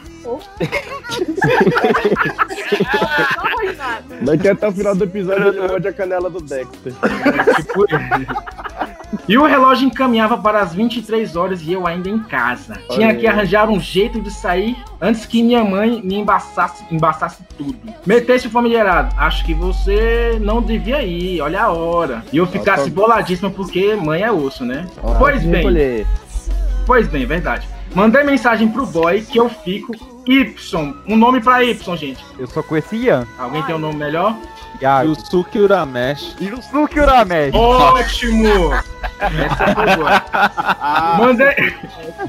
Nada. 3.78 4.16
Daqui 4.22 4.48
até 4.48 4.68
o 4.68 4.72
final 4.72 4.96
do 4.96 5.04
episódio 5.04 5.48
ele 5.48 5.68
morde 5.68 5.88
a 5.88 5.94
canela 5.94 6.30
do 6.30 6.40
Dexter. 6.40 6.94
E 9.28 9.38
o 9.38 9.46
relógio 9.46 9.88
encaminhava 9.88 10.38
para 10.38 10.62
as 10.62 10.74
23 10.74 11.36
horas 11.36 11.62
e 11.62 11.72
eu 11.72 11.86
ainda 11.86 12.10
em 12.10 12.20
casa. 12.20 12.80
Tinha 12.90 13.10
Olha 13.10 13.18
que 13.18 13.28
aí. 13.28 13.34
arranjar 13.34 13.70
um 13.70 13.80
jeito 13.80 14.20
de 14.20 14.32
sair 14.32 14.76
antes 15.00 15.26
que 15.26 15.44
minha 15.44 15.64
mãe 15.64 16.02
me 16.04 16.16
embaçasse, 16.16 16.84
embaçasse 16.92 17.44
tudo. 17.58 17.78
Metesse 18.06 18.48
o 18.48 18.50
familiarado. 18.50 19.16
Acho 19.18 19.46
que 19.46 19.54
você 19.54 20.38
não 20.42 20.62
devia 20.62 21.04
ir, 21.04 21.42
olha 21.42 21.62
a 21.62 21.72
hora. 21.72 22.24
E 22.34 22.38
eu 22.38 22.48
ficasse 22.48 22.90
boladíssima 22.90 23.50
porque 23.50 23.96
mãe 23.96 24.24
é 24.24 24.32
osso, 24.32 24.66
né? 24.66 24.88
Pois 25.20 25.44
bem. 25.44 26.06
Pois 26.86 27.08
bem, 27.08 27.26
verdade. 27.26 27.68
Mandei 27.94 28.24
mensagem 28.24 28.68
pro 28.70 28.86
boy 28.86 29.22
que 29.22 29.40
eu 29.40 29.50
fico 29.50 29.94
Y. 30.26 30.94
Um 31.08 31.16
nome 31.16 31.42
pra 31.42 31.64
Y, 31.64 31.96
gente. 31.98 32.24
Eu 32.40 32.48
com 32.48 32.76
esse 32.78 32.96
Ian. 32.96 33.28
Alguém 33.38 33.62
tem 33.64 33.76
um 33.76 33.80
nome 33.80 33.98
melhor? 33.98 34.36
Iago. 34.82 35.10
Yusuke 35.10 35.60
Uramesh. 35.60 36.36
E 36.40 36.52
o 36.52 36.62
Suki 36.62 37.00
Uramesh. 37.00 37.54
Ótimo! 37.54 38.74
Essa 39.20 39.76
foi 39.76 39.96
boa. 39.96 40.24
Mandei, 41.18 41.74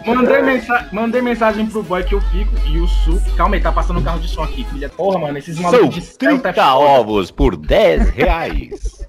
mandei, 0.06 0.42
mensa 0.42 0.88
mandei 0.92 1.22
mensagem 1.22 1.66
pro 1.66 1.82
boy 1.82 2.04
que 2.04 2.14
eu 2.14 2.20
fico 2.20 2.52
e 2.66 2.78
o 2.78 2.86
Su. 2.86 3.20
Calma 3.36 3.56
aí, 3.56 3.60
tá 3.60 3.72
passando 3.72 3.98
um 3.98 4.02
carro 4.02 4.20
de 4.20 4.28
som 4.28 4.42
aqui, 4.42 4.64
filha. 4.64 4.88
Porra, 4.88 5.18
mano, 5.18 5.38
esses 5.38 5.56
São 5.56 5.64
malucos 5.64 5.94
de 5.94 6.02
Celta 6.02 6.50
é 6.50 6.52
30 6.52 6.54
foda. 6.54 6.74
ovos 6.74 7.30
por 7.30 7.56
10 7.56 8.10
reais. 8.10 9.03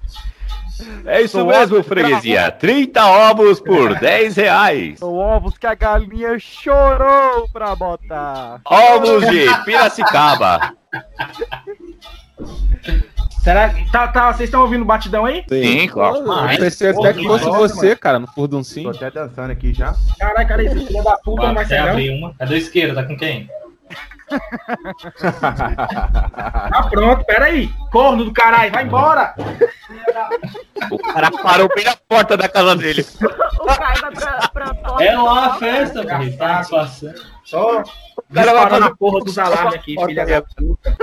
É 1.04 1.22
isso 1.22 1.38
São 1.38 1.46
mesmo, 1.46 1.82
freguesia. 1.82 2.50
30 2.50 3.06
ovos 3.06 3.60
por 3.60 3.98
10 3.98 4.36
reais. 4.36 4.98
São 4.98 5.14
ovos 5.14 5.56
que 5.56 5.66
a 5.66 5.74
galinha 5.74 6.38
chorou 6.38 7.48
pra 7.52 7.74
botar. 7.74 8.60
Ovos 8.64 9.26
de 9.28 9.64
Piracicaba. 9.64 10.74
Será 13.42 13.70
que. 13.70 13.90
Tá, 13.92 14.08
tá, 14.08 14.32
vocês 14.32 14.48
estão 14.48 14.62
ouvindo 14.62 14.82
o 14.82 14.84
batidão 14.84 15.24
aí? 15.24 15.44
Sim, 15.48 15.86
claro. 15.86 16.16
Eu 16.16 16.58
pensei 16.58 16.90
até 16.90 17.12
que 17.12 17.24
fosse 17.24 17.44
você, 17.44 17.94
cara, 17.94 18.18
no 18.18 18.26
furduncinho. 18.26 18.90
Tô 18.90 18.96
até 18.96 19.08
dançando 19.08 19.52
aqui 19.52 19.72
já. 19.72 19.94
Caralho, 20.18 20.48
cara, 20.48 20.64
esse 20.64 20.86
filho 20.86 21.04
da 21.04 21.16
puta 21.18 21.46
abrir 21.48 22.10
uma. 22.10 22.34
Cadê 22.34 22.54
o 22.54 22.58
isqueiro? 22.58 22.94
Tá 22.94 23.04
com 23.04 23.16
quem? 23.16 23.48
Tá 26.70 26.88
pronto, 26.90 27.24
peraí. 27.24 27.70
Corno 27.90 28.24
do 28.24 28.32
caralho, 28.32 28.72
vai 28.72 28.84
embora. 28.84 29.34
O 30.90 30.98
cara 30.98 31.30
parou 31.30 31.68
bem 31.74 31.84
na 31.84 31.96
porta 32.08 32.36
da 32.36 32.48
casa 32.48 32.76
dele. 32.76 33.04
O 33.60 33.66
Caio 33.66 34.00
vai 34.00 34.10
pra, 34.12 34.48
pra 34.52 34.74
porta. 34.74 35.04
É 35.04 35.16
lá 35.16 35.46
a 35.46 35.54
festa, 35.54 36.18
filho. 36.18 36.36
Tá 36.36 36.66
passando. 36.68 37.36
Só 37.44 37.84
cara 38.34 38.52
vai 38.52 38.68
fazer- 38.70 38.84
a 38.86 38.96
porra 38.96 39.20
dos 39.20 39.38
alarmes 39.38 39.74
aqui, 39.74 39.94
filha 40.04 40.26
da 40.26 40.42
puta. 40.42 40.96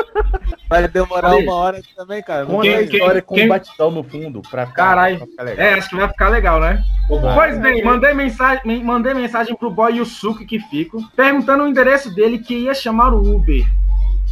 Vai 0.69 0.85
demorar 0.89 1.35
uma 1.37 1.53
hora 1.55 1.81
também, 1.95 2.21
cara. 2.21 2.45
Conta 2.45 2.63
Quem- 2.63 2.75
a 2.75 2.81
história 2.81 3.21
com 3.21 3.35
quem- 3.35 3.45
um 3.45 3.47
batidão 3.47 3.91
no 3.91 4.03
fundo 4.03 4.41
pra 4.41 4.65
ficar, 4.67 4.83
Caralho. 4.83 5.17
pra 5.19 5.27
ficar 5.27 5.43
legal. 5.43 5.65
É, 5.65 5.73
acho 5.75 5.89
que 5.89 5.95
vai 5.95 6.07
ficar 6.09 6.27
legal, 6.29 6.59
né? 6.59 6.83
Oba. 7.09 7.33
Pois 7.33 7.57
bem, 7.59 7.81
mandei 7.81 8.13
mensagem, 8.13 8.61
me- 8.65 8.83
mandei 8.83 9.13
mensagem 9.13 9.55
pro 9.55 9.69
boy 9.71 9.95
Yusuke 9.97 10.45
que 10.45 10.59
fico, 10.59 10.97
perguntando 11.15 11.63
o 11.63 11.67
endereço 11.67 12.13
dele 12.13 12.39
que 12.39 12.55
ia 12.55 12.73
chamar 12.73 13.12
o 13.15 13.35
Uber. 13.35 13.65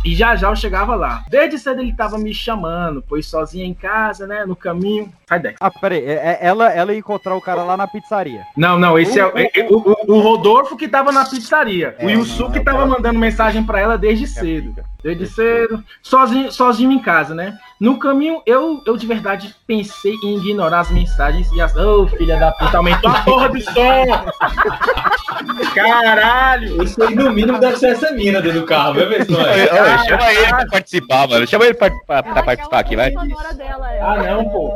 E 0.04 0.16
já 0.16 0.36
já 0.36 0.50
eu 0.50 0.56
chegava 0.56 0.96
lá. 0.96 1.24
Desde 1.30 1.60
cedo 1.60 1.80
ele 1.80 1.94
tava 1.94 2.18
me 2.18 2.34
chamando, 2.34 3.04
pois 3.08 3.28
sozinha 3.28 3.64
em 3.66 3.74
casa, 3.74 4.26
né, 4.26 4.46
no 4.46 4.56
caminho. 4.56 5.14
Sai 5.30 5.40
daqui. 5.40 5.58
Ah, 5.60 5.70
peraí, 5.70 6.04
é- 6.04 6.14
é- 6.14 6.40
ela, 6.42 6.72
ela 6.74 6.92
ia 6.92 6.98
encontrar 6.98 7.36
o 7.36 7.42
cara 7.42 7.64
lá 7.64 7.78
na 7.78 7.86
pizzaria. 7.88 8.42
Não, 8.58 8.80
não, 8.80 8.98
esse 8.98 9.20
é, 9.20 9.26
O- 9.28 9.38
é- 9.38 9.50
é- 9.56 9.68
o, 9.70 9.78
o- 9.78 10.16
o 10.16 10.20
Rodolfo 10.20 10.76
que 10.76 10.88
tava 10.88 11.12
na 11.12 11.24
pizzaria. 11.24 11.96
É, 12.00 12.06
o 12.06 12.10
Yusuke 12.10 12.58
não, 12.58 12.64
tava 12.66 12.86
mandando 12.88 13.20
mensagem 13.20 13.64
pra 13.64 13.80
ela 13.80 13.96
desde 13.96 14.26
cedo. 14.26 14.74
Desde 15.04 15.26
cedo, 15.26 15.84
sozinho, 16.04 16.52
sozinho 16.52 16.91
em 16.91 16.99
casa, 16.99 17.34
né? 17.34 17.58
No 17.80 17.97
caminho, 17.97 18.39
eu, 18.45 18.84
eu 18.86 18.95
de 18.95 19.08
verdade 19.08 19.56
pensei 19.66 20.14
em 20.24 20.38
ignorar 20.38 20.82
as 20.82 20.91
mensagens 20.91 21.52
e 21.54 21.60
as. 21.60 21.76
Ô, 21.76 22.08
filha 22.08 22.38
da 22.38 22.52
puta, 22.52 22.78
aumentou 22.78 23.10
a 23.10 23.22
porra 23.22 23.49
do 23.49 23.60
som! 23.62 23.72
Caralho! 25.74 26.84
Isso 26.84 27.02
aí, 27.04 27.16
no 27.16 27.32
mínimo, 27.32 27.58
deve 27.60 27.78
ser 27.78 27.88
essa 27.93 28.12
mina 28.12 28.39
dentro 28.41 28.60
do 28.62 28.66
carro, 28.68 28.93
viu, 28.93 29.08
Oi, 29.08 29.16
pessoal? 29.16 29.47
oi, 29.47 30.08
chama 30.08 30.32
ele 30.32 30.47
pra 30.47 30.66
participar, 30.68 31.28
mano. 31.28 31.47
Chama 31.47 31.66
ele 31.66 31.74
pra, 31.74 31.89
pra- 32.06 32.24
pra 32.24 32.43
participar 32.43 32.80
aqui, 32.80 32.95
vai. 32.95 33.10
dela, 33.12 33.91
é. 33.91 34.02
Ah, 34.02 34.18
não, 34.24 34.45
pô. 34.49 34.72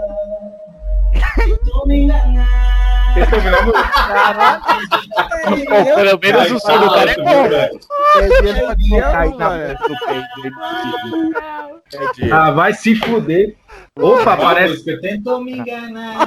A 3.15 3.63
música? 3.63 3.95
Pô, 5.45 5.95
pelo 5.95 6.19
menos 6.19 6.51
o 6.51 6.59
som 6.59 6.77
do 6.79 6.89
cara 6.89 7.11
é 7.11 7.15
bom. 7.15 7.47
Ah, 12.31 12.51
vai 12.51 12.73
se 12.73 12.95
fuder. 12.95 13.55
Opa, 13.97 14.35
parece. 14.35 14.73
Música, 14.73 14.99
Tentou 15.01 15.41
me 15.41 15.57
enganar. 15.59 16.17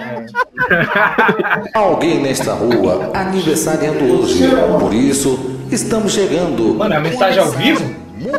Alguém 1.74 2.22
nesta 2.22 2.54
rua 2.54 3.10
aniversariando 3.14 4.20
hoje. 4.20 4.44
Por 4.80 4.94
isso, 4.94 5.38
estamos 5.70 6.12
chegando. 6.12 6.74
Mano, 6.74 6.94
é 6.94 6.96
a 6.96 7.00
mensagem 7.00 7.40
ao 7.40 7.50
vivo? 7.50 7.84
Muito. 8.16 8.38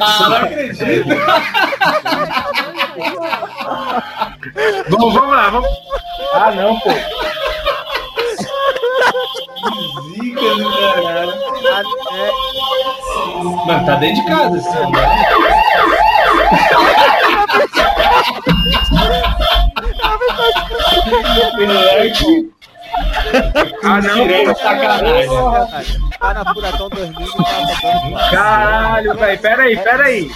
Ah, 0.00 0.28
não 0.28 0.36
acredito. 0.36 1.08
Bom, 4.90 5.12
vamos 5.12 5.30
lá, 5.30 5.50
vamos. 5.50 5.68
Ah, 6.34 6.50
não, 6.52 6.78
pô. 6.80 6.90
Zica 10.12 10.54
do 10.56 10.70
caralho. 10.70 11.34
Mano, 13.66 13.86
tá 13.86 13.94
dentro 13.96 14.22
de 14.22 14.28
casa 14.28 14.56
esse 14.56 14.68
né? 14.68 14.80
Ah, 23.82 24.00
não, 24.00 24.26
pô. 24.26 24.60
sacanagem. 24.60 26.10
Tá 26.18 26.34
na 26.34 26.52
Furacão 26.52 26.88
2000 26.90 27.26
e 27.26 27.32
tava 27.32 27.66
dando 27.82 28.30
Caralho, 28.30 29.14
velho. 29.16 29.40
Pera 29.40 29.62
aí, 29.62 29.76
pera 29.78 30.04
aí. 30.04 30.30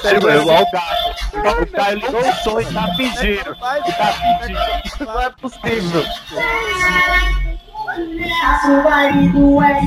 Chegou 0.00 0.30
igual 0.30 0.62
o 0.62 0.70
cara. 0.70 1.62
O 1.62 1.66
cara 1.66 1.94
ligou 1.94 2.20
o 2.20 2.32
som 2.34 2.60
e 2.60 2.64
tá 2.66 2.88
pedindo. 2.96 3.56
E 3.86 3.92
tá 3.92 4.14
pedindo. 4.40 5.06
Não 5.06 5.20
é 5.20 5.30
possível. 5.30 6.04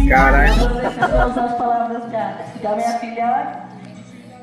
Caralho. 0.07 0.53
as 0.53 1.57
palavras 1.57 2.03
da 2.11 2.75
minha 2.75 2.99
filha. 2.99 3.69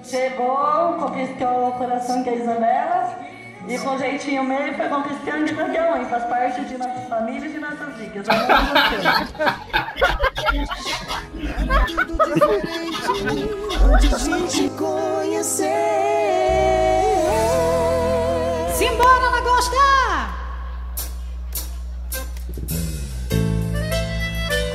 Chegou, 0.03 0.95
conquistou 1.01 1.69
o 1.69 1.73
coração 1.73 2.23
que 2.23 2.31
é 2.31 2.33
a 2.33 2.37
Isabela. 2.37 3.19
E 3.69 3.79
com 3.79 3.99
jeitinho 3.99 4.45
meio 4.45 4.75
foi 4.75 4.89
conquistando 4.89 5.45
de 5.45 5.55
qualquer 5.55 5.93
um. 5.93 6.09
Faz 6.09 6.25
parte 6.25 6.65
de 6.65 6.79
nossas 6.79 7.09
famílias 7.09 7.45
e 7.45 7.49
de 7.49 7.59
nossas 7.59 7.97
vidas. 7.97 8.27
Antes 13.93 14.25
de 14.25 14.49
te 14.49 14.69
conhecer. 14.71 15.73
Simbora, 18.73 19.31
Lagosta! 19.31 19.77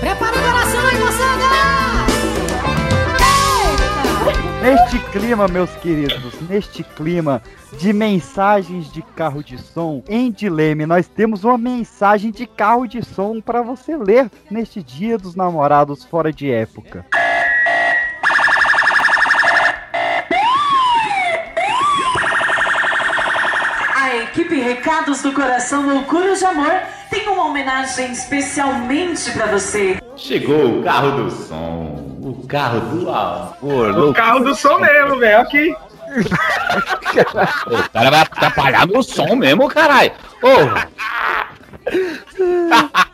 Prepara 0.02 0.38
o 0.38 0.42
coração 0.44 0.88
aí, 0.88 1.00
moçada! 1.00 1.71
Neste 4.62 5.00
clima, 5.12 5.48
meus 5.48 5.72
queridos, 5.78 6.40
neste 6.42 6.84
clima 6.84 7.42
de 7.80 7.92
mensagens 7.92 8.92
de 8.94 9.02
carro 9.02 9.44
de 9.44 9.58
som 9.58 10.04
em 10.08 10.32
dilema, 10.32 10.86
nós 10.86 11.08
temos 11.08 11.44
uma 11.44 11.58
mensagem 11.58 12.30
de 12.30 12.46
carro 12.46 12.86
de 12.86 13.04
som 13.04 13.42
para 13.42 13.64
você 13.64 13.98
ler 13.98 14.30
neste 14.52 14.84
Dia 14.84 15.18
dos 15.18 15.36
Namorados 15.36 16.06
fora 16.06 16.32
de 16.32 16.52
época. 16.52 17.04
A 23.96 24.16
equipe 24.18 24.62
Recados 24.62 25.24
do 25.24 25.34
Coração 25.34 25.90
Loucuras 25.90 26.38
de 26.38 26.46
Amor 26.46 26.72
tem 27.10 27.28
uma 27.28 27.46
homenagem 27.46 28.12
especialmente 28.12 29.32
pra 29.32 29.48
você. 29.48 29.98
Chegou 30.16 30.80
o 30.80 30.84
carro 30.84 31.24
do 31.24 31.32
som. 31.32 32.11
O 32.24 32.46
carro 32.48 32.80
do 32.82 33.10
amor. 33.10 33.98
O 33.98 34.14
carro 34.14 34.42
do 34.42 34.54
som 34.54 34.78
mesmo, 34.78 35.18
velho. 35.18 35.42
Aqui. 35.42 35.76
O 37.66 37.90
cara 37.92 38.12
vai 38.12 38.20
atrapalhar 38.22 38.88
meu 38.88 39.02
som 39.02 39.36
mesmo, 39.36 39.68
caralho. 39.68 40.12
Ô. 40.44 40.50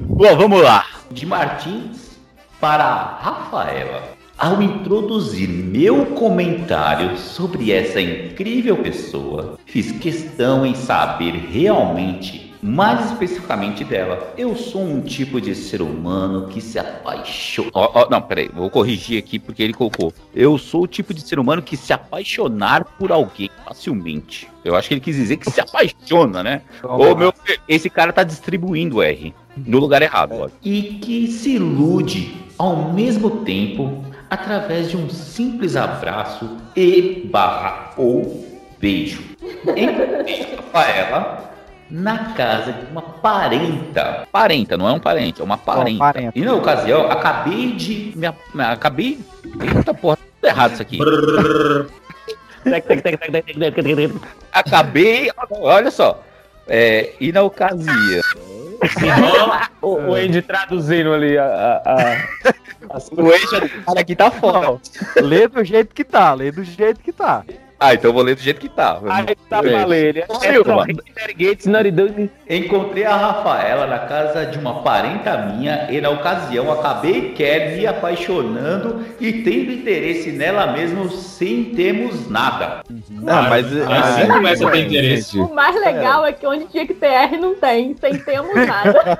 Bom, 0.00 0.36
vamos 0.36 0.62
lá. 0.62 0.86
De 1.10 1.26
Martins 1.26 2.18
para 2.60 3.18
Rafaela. 3.20 4.12
Ao 4.38 4.62
introduzir 4.62 5.48
meu 5.48 6.06
comentário 6.06 7.16
sobre 7.16 7.72
essa 7.72 8.00
incrível 8.00 8.76
pessoa, 8.76 9.58
fiz 9.66 9.92
questão 9.92 10.66
em 10.66 10.74
saber 10.74 11.32
realmente, 11.50 12.41
mais 12.62 13.10
especificamente 13.10 13.82
dela. 13.82 14.32
Eu 14.38 14.54
sou 14.54 14.82
um 14.82 15.00
tipo 15.00 15.40
de 15.40 15.52
ser 15.52 15.82
humano 15.82 16.46
que 16.46 16.60
se 16.60 16.78
apaixona. 16.78 17.70
Ó, 17.74 17.90
ó, 17.92 18.08
não, 18.08 18.22
peraí, 18.22 18.48
vou 18.54 18.70
corrigir 18.70 19.18
aqui 19.18 19.38
porque 19.38 19.62
ele 19.62 19.72
colocou. 19.72 20.14
Eu 20.32 20.56
sou 20.56 20.84
o 20.84 20.86
tipo 20.86 21.12
de 21.12 21.20
ser 21.22 21.40
humano 21.40 21.60
que 21.60 21.76
se 21.76 21.92
apaixonar 21.92 22.84
por 22.84 23.10
alguém 23.10 23.50
facilmente. 23.66 24.48
Eu 24.64 24.76
acho 24.76 24.86
que 24.86 24.94
ele 24.94 25.00
quis 25.00 25.16
dizer 25.16 25.38
que 25.38 25.50
se 25.50 25.60
apaixona, 25.60 26.42
né? 26.42 26.62
Ô, 26.84 27.16
meu, 27.16 27.34
esse 27.66 27.90
cara 27.90 28.12
tá 28.12 28.22
distribuindo 28.22 29.02
R 29.02 29.34
no 29.56 29.80
lugar 29.80 30.00
errado, 30.00 30.32
ó. 30.32 30.48
E 30.62 31.00
que 31.02 31.26
se 31.26 31.56
ilude 31.56 32.32
ao 32.56 32.92
mesmo 32.92 33.42
tempo 33.42 34.04
através 34.30 34.88
de 34.88 34.96
um 34.96 35.10
simples 35.10 35.74
abraço 35.74 36.48
e 36.76 37.28
barra 37.30 37.90
ou 37.96 38.46
beijo. 38.78 39.22
Encontrei 39.76 40.46
Rafaela 40.72 41.51
na 41.92 42.32
casa 42.32 42.72
de 42.72 42.86
uma 42.90 43.02
parenta. 43.02 44.26
Parenta, 44.32 44.78
não 44.78 44.88
é 44.88 44.92
um 44.92 44.98
parente, 44.98 45.42
é 45.42 45.44
uma 45.44 45.58
parenta. 45.58 45.98
parenta. 45.98 46.32
E 46.38 46.42
na 46.42 46.54
ocasião, 46.54 47.10
acabei 47.10 47.72
de. 47.72 48.12
Me, 48.16 48.32
me- 48.54 48.64
acabei. 48.64 49.20
Eita 49.60 49.92
porra, 49.92 50.16
tudo 50.16 50.48
errado 50.50 50.72
isso 50.72 50.82
aqui. 50.82 50.98
Acabei. 54.52 55.30
Olha 55.50 55.90
só. 55.90 56.22
É, 56.66 57.12
e 57.20 57.30
na 57.30 57.42
ocasião. 57.42 58.22
o, 59.82 59.94
o 59.94 60.14
Andy 60.14 60.40
traduzindo 60.42 61.12
ali 61.12 61.36
a. 61.36 61.44
a, 61.44 61.92
a- 61.92 62.54
as 62.90 63.08
O 63.08 63.20
Andy, 63.28 63.68
cara 63.84 64.00
aqui 64.00 64.16
tá 64.16 64.30
fora. 64.30 64.78
Lê 65.20 65.46
do 65.46 65.62
jeito 65.64 65.94
que 65.94 66.04
tá, 66.04 66.32
lê 66.34 66.50
do 66.50 66.64
jeito 66.64 67.00
que 67.00 67.12
tá. 67.12 67.44
Ah, 67.82 67.94
então 67.94 68.10
eu 68.10 68.14
vou 68.14 68.22
ler 68.22 68.36
do 68.36 68.40
jeito 68.40 68.60
que 68.60 68.68
tá. 68.68 69.00
Aí 69.08 69.34
tá 69.50 69.60
Beleza. 69.60 69.80
valendo. 69.80 70.18
É. 70.18 71.32
Gates. 71.32 71.66
Encontrei 72.48 73.04
a 73.04 73.16
Rafaela 73.16 73.88
na 73.88 73.98
casa 74.00 74.46
de 74.46 74.56
uma 74.56 74.82
parenta 74.82 75.36
minha 75.38 75.88
e 75.90 76.00
na 76.00 76.10
ocasião 76.10 76.70
acabei 76.70 77.32
quer 77.32 77.76
me 77.76 77.84
apaixonando 77.84 79.04
e 79.18 79.32
tendo 79.32 79.72
interesse 79.72 80.30
nela 80.30 80.68
mesmo 80.68 81.10
sem 81.10 81.64
termos 81.74 82.30
nada. 82.30 82.82
Não, 83.10 83.42
mas 83.48 83.66
Assim 83.66 84.28
começa 84.28 84.68
a 84.68 84.70
ter 84.70 84.86
interesse. 84.86 85.38
O 85.40 85.52
mais 85.52 85.74
legal 85.74 86.24
é 86.24 86.32
que 86.32 86.46
onde 86.46 86.66
tinha 86.66 86.86
que 86.86 86.94
ter 86.94 87.06
R 87.06 87.36
não 87.36 87.56
tem, 87.56 87.96
sem 88.00 88.16
termos 88.18 88.54
nada. 88.54 89.18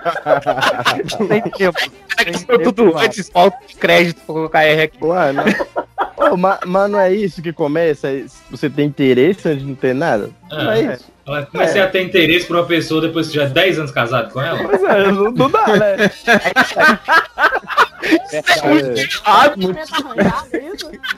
Sem 1.27 1.43
tempo. 1.43 1.79
Tudo 2.63 2.97
antes, 2.97 3.29
falta 3.29 3.57
de 3.67 3.75
crédito 3.75 4.17
pra 4.25 4.35
colocar 4.35 4.63
R 4.63 4.83
aqui. 4.83 4.99
Ué, 5.03 5.33
não. 5.33 5.45
Ma- 6.37 6.61
mas 6.67 6.91
não 6.91 6.99
é 7.01 7.13
isso 7.13 7.43
que 7.43 7.53
começa? 7.53 8.09
É- 8.09 8.25
Você 8.51 8.69
tem 8.71 8.87
interesse 8.87 9.49
antes 9.49 9.63
de 9.63 9.69
não 9.69 9.75
ter 9.75 9.95
nada? 9.95 10.31
Não 10.51 10.71
é 10.73 10.95
isso. 10.95 11.13
Ela 11.27 11.47
comecei 11.47 11.81
a 11.81 11.87
ter 11.89 12.03
interesse 12.03 12.47
por 12.47 12.57
uma 12.57 12.67
pessoa 12.67 13.01
depois 13.01 13.29
que 13.29 13.35
já 13.37 13.45
é 13.45 13.49
10 13.49 13.79
anos 13.79 13.91
casado 13.93 14.33
com 14.33 14.41
ela. 14.41 14.59
Pois 14.65 14.83
é, 14.83 15.13
não, 15.13 15.31
não 15.31 15.49
dá, 15.51 15.67
né? 15.69 15.97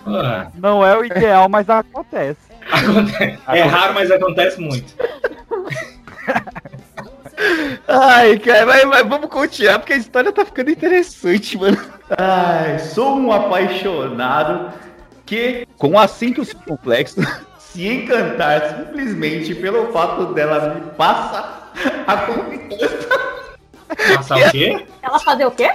Porra, 0.04 0.52
Não 0.58 0.84
é 0.86 0.96
o 0.98 1.04
ideal, 1.04 1.48
mas 1.48 1.68
acontece. 1.70 2.36
acontece. 2.70 3.38
É 3.48 3.62
raro, 3.62 3.94
mas 3.94 4.10
acontece 4.10 4.60
muito. 4.60 4.92
Ai, 7.88 8.38
cara, 8.38 8.66
mas, 8.66 8.84
mas 8.84 9.06
vamos 9.08 9.28
continuar 9.28 9.78
porque 9.78 9.92
a 9.94 9.96
história 9.96 10.32
tá 10.32 10.44
ficando 10.44 10.70
interessante, 10.70 11.58
mano. 11.58 11.78
Ai, 12.18 12.78
sou 12.78 13.16
um 13.18 13.32
apaixonado 13.32 14.72
que, 15.26 15.66
com 15.78 15.98
acento 15.98 16.42
complexo, 16.66 17.20
se 17.58 17.86
encantar 17.86 18.76
simplesmente 18.78 19.54
pelo 19.54 19.92
fato 19.92 20.32
dela 20.32 20.74
me 20.74 20.80
passa 20.92 21.70
a 22.06 22.16
confiança. 22.18 23.08
Passar 24.16 24.38
o 24.38 24.50
quê? 24.50 24.86
Ela 25.02 25.18
fazer 25.18 25.46
o 25.46 25.50
quê? 25.50 25.70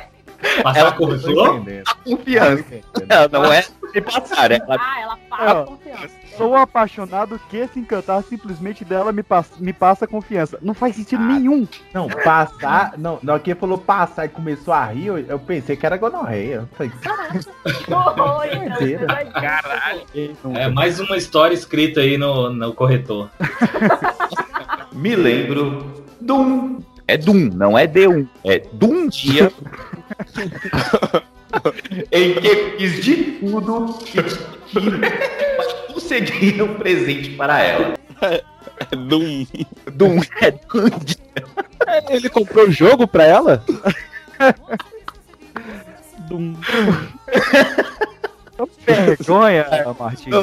Passar 0.63 0.87
a 0.87 0.91
corretor? 0.91 1.63
A 1.85 1.95
confiança. 1.95 2.65
Ela 3.07 3.27
não 3.27 3.51
é 3.51 3.65
me 3.93 4.01
passar, 4.01 4.51
ela 4.51 4.77
Ah, 4.79 5.01
ela 5.01 5.17
passa 5.29 5.63
confiança. 5.65 6.09
Sou 6.37 6.55
apaixonado 6.55 7.39
que 7.49 7.67
se 7.67 7.79
encantar 7.79 8.23
simplesmente 8.23 8.85
dela 8.85 9.11
me 9.11 9.23
passa, 9.23 9.55
me 9.59 9.73
passa 9.73 10.07
confiança. 10.07 10.57
Não 10.61 10.73
faz 10.73 10.95
sentido 10.95 11.23
nenhum. 11.23 11.67
Não, 11.93 12.07
passar. 12.07 12.93
Não, 12.97 13.19
na 13.21 13.33
hora 13.33 13.41
que 13.41 13.51
ele 13.51 13.59
falou 13.59 13.77
passar 13.77 14.25
e 14.25 14.29
começou 14.29 14.73
a 14.73 14.85
rir, 14.85 15.07
eu, 15.07 15.17
eu 15.17 15.39
pensei 15.39 15.75
que 15.75 15.85
era 15.85 15.97
gonorreia. 15.97 16.55
Eu 16.55 16.69
falei, 16.77 16.91
doideira. 18.15 19.25
Caralho. 19.25 20.03
É 20.55 20.69
mais 20.69 20.99
uma 20.99 21.17
história 21.17 21.53
escrita 21.53 21.99
aí 22.01 22.17
no, 22.17 22.51
no 22.51 22.73
corretor. 22.73 23.29
me 24.93 25.15
lembro 25.15 26.05
de 26.21 26.31
um. 26.31 26.79
É 27.07 27.17
Dum, 27.17 27.49
não 27.55 27.75
é 27.75 27.87
D1. 27.87 28.27
É 28.45 28.59
de 28.59 28.85
um 28.85 29.07
dia 29.07 29.51
em 32.11 32.34
que 32.36 32.76
fiz 32.78 33.03
de 33.03 33.15
tudo 33.39 33.93
que 34.05 34.22
para 34.22 35.93
conseguir 35.93 36.61
um 36.61 36.76
presente 36.76 37.32
para 37.32 37.59
ela. 37.61 37.93
É 38.22 38.43
Doom. 38.95 39.45
Dum, 39.93 40.22
é 40.41 40.51
Dum. 40.51 40.89
Ele 42.09 42.30
comprou 42.30 42.67
o 42.67 42.72
jogo 42.72 43.07
pra 43.07 43.26
ela? 43.26 43.63
Dum. 46.28 46.55
Vergonha, 48.86 49.65
Martins. 49.97 50.36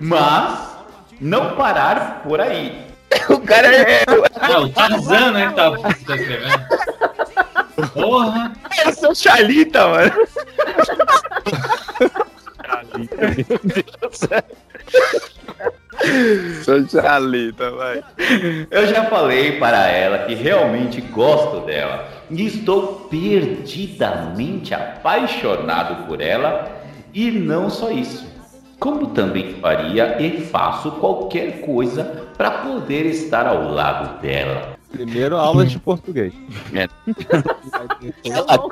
Mas 0.00 0.74
não 1.20 1.56
parar 1.56 2.22
por 2.22 2.40
aí. 2.40 2.86
O 3.28 3.40
cara 3.40 3.74
é. 3.74 4.04
É 4.06 4.58
o 4.58 4.68
Tarzan, 4.68 5.30
né? 5.32 5.52
Que 5.54 5.60
Porra! 7.92 8.52
O 8.86 8.92
seu 8.92 9.14
Charlita, 9.14 9.88
mano. 9.88 10.12
Sou 16.64 16.86
Charlita, 16.88 17.70
vai. 17.70 18.04
Eu 18.70 18.86
já 18.86 19.04
falei 19.06 19.58
para 19.58 19.88
ela 19.88 20.18
que 20.26 20.34
realmente 20.34 21.00
gosto 21.00 21.60
dela 21.66 22.08
e 22.30 22.46
estou 22.46 23.08
perdidamente 23.10 24.74
apaixonado 24.74 26.06
por 26.06 26.20
ela 26.20 26.70
e 27.12 27.30
não 27.30 27.70
só 27.70 27.90
isso. 27.90 28.32
Como 28.78 29.08
também 29.08 29.54
faria 29.54 30.20
e 30.20 30.40
faço 30.42 30.92
qualquer 30.92 31.60
coisa 31.60 32.24
para 32.36 32.50
poder 32.50 33.06
estar 33.06 33.46
ao 33.46 33.70
lado 33.70 34.20
dela. 34.20 34.76
Primeiro, 34.94 35.36
aula 35.36 35.66
de 35.66 35.78
português. 35.78 36.32
É. 36.72 36.88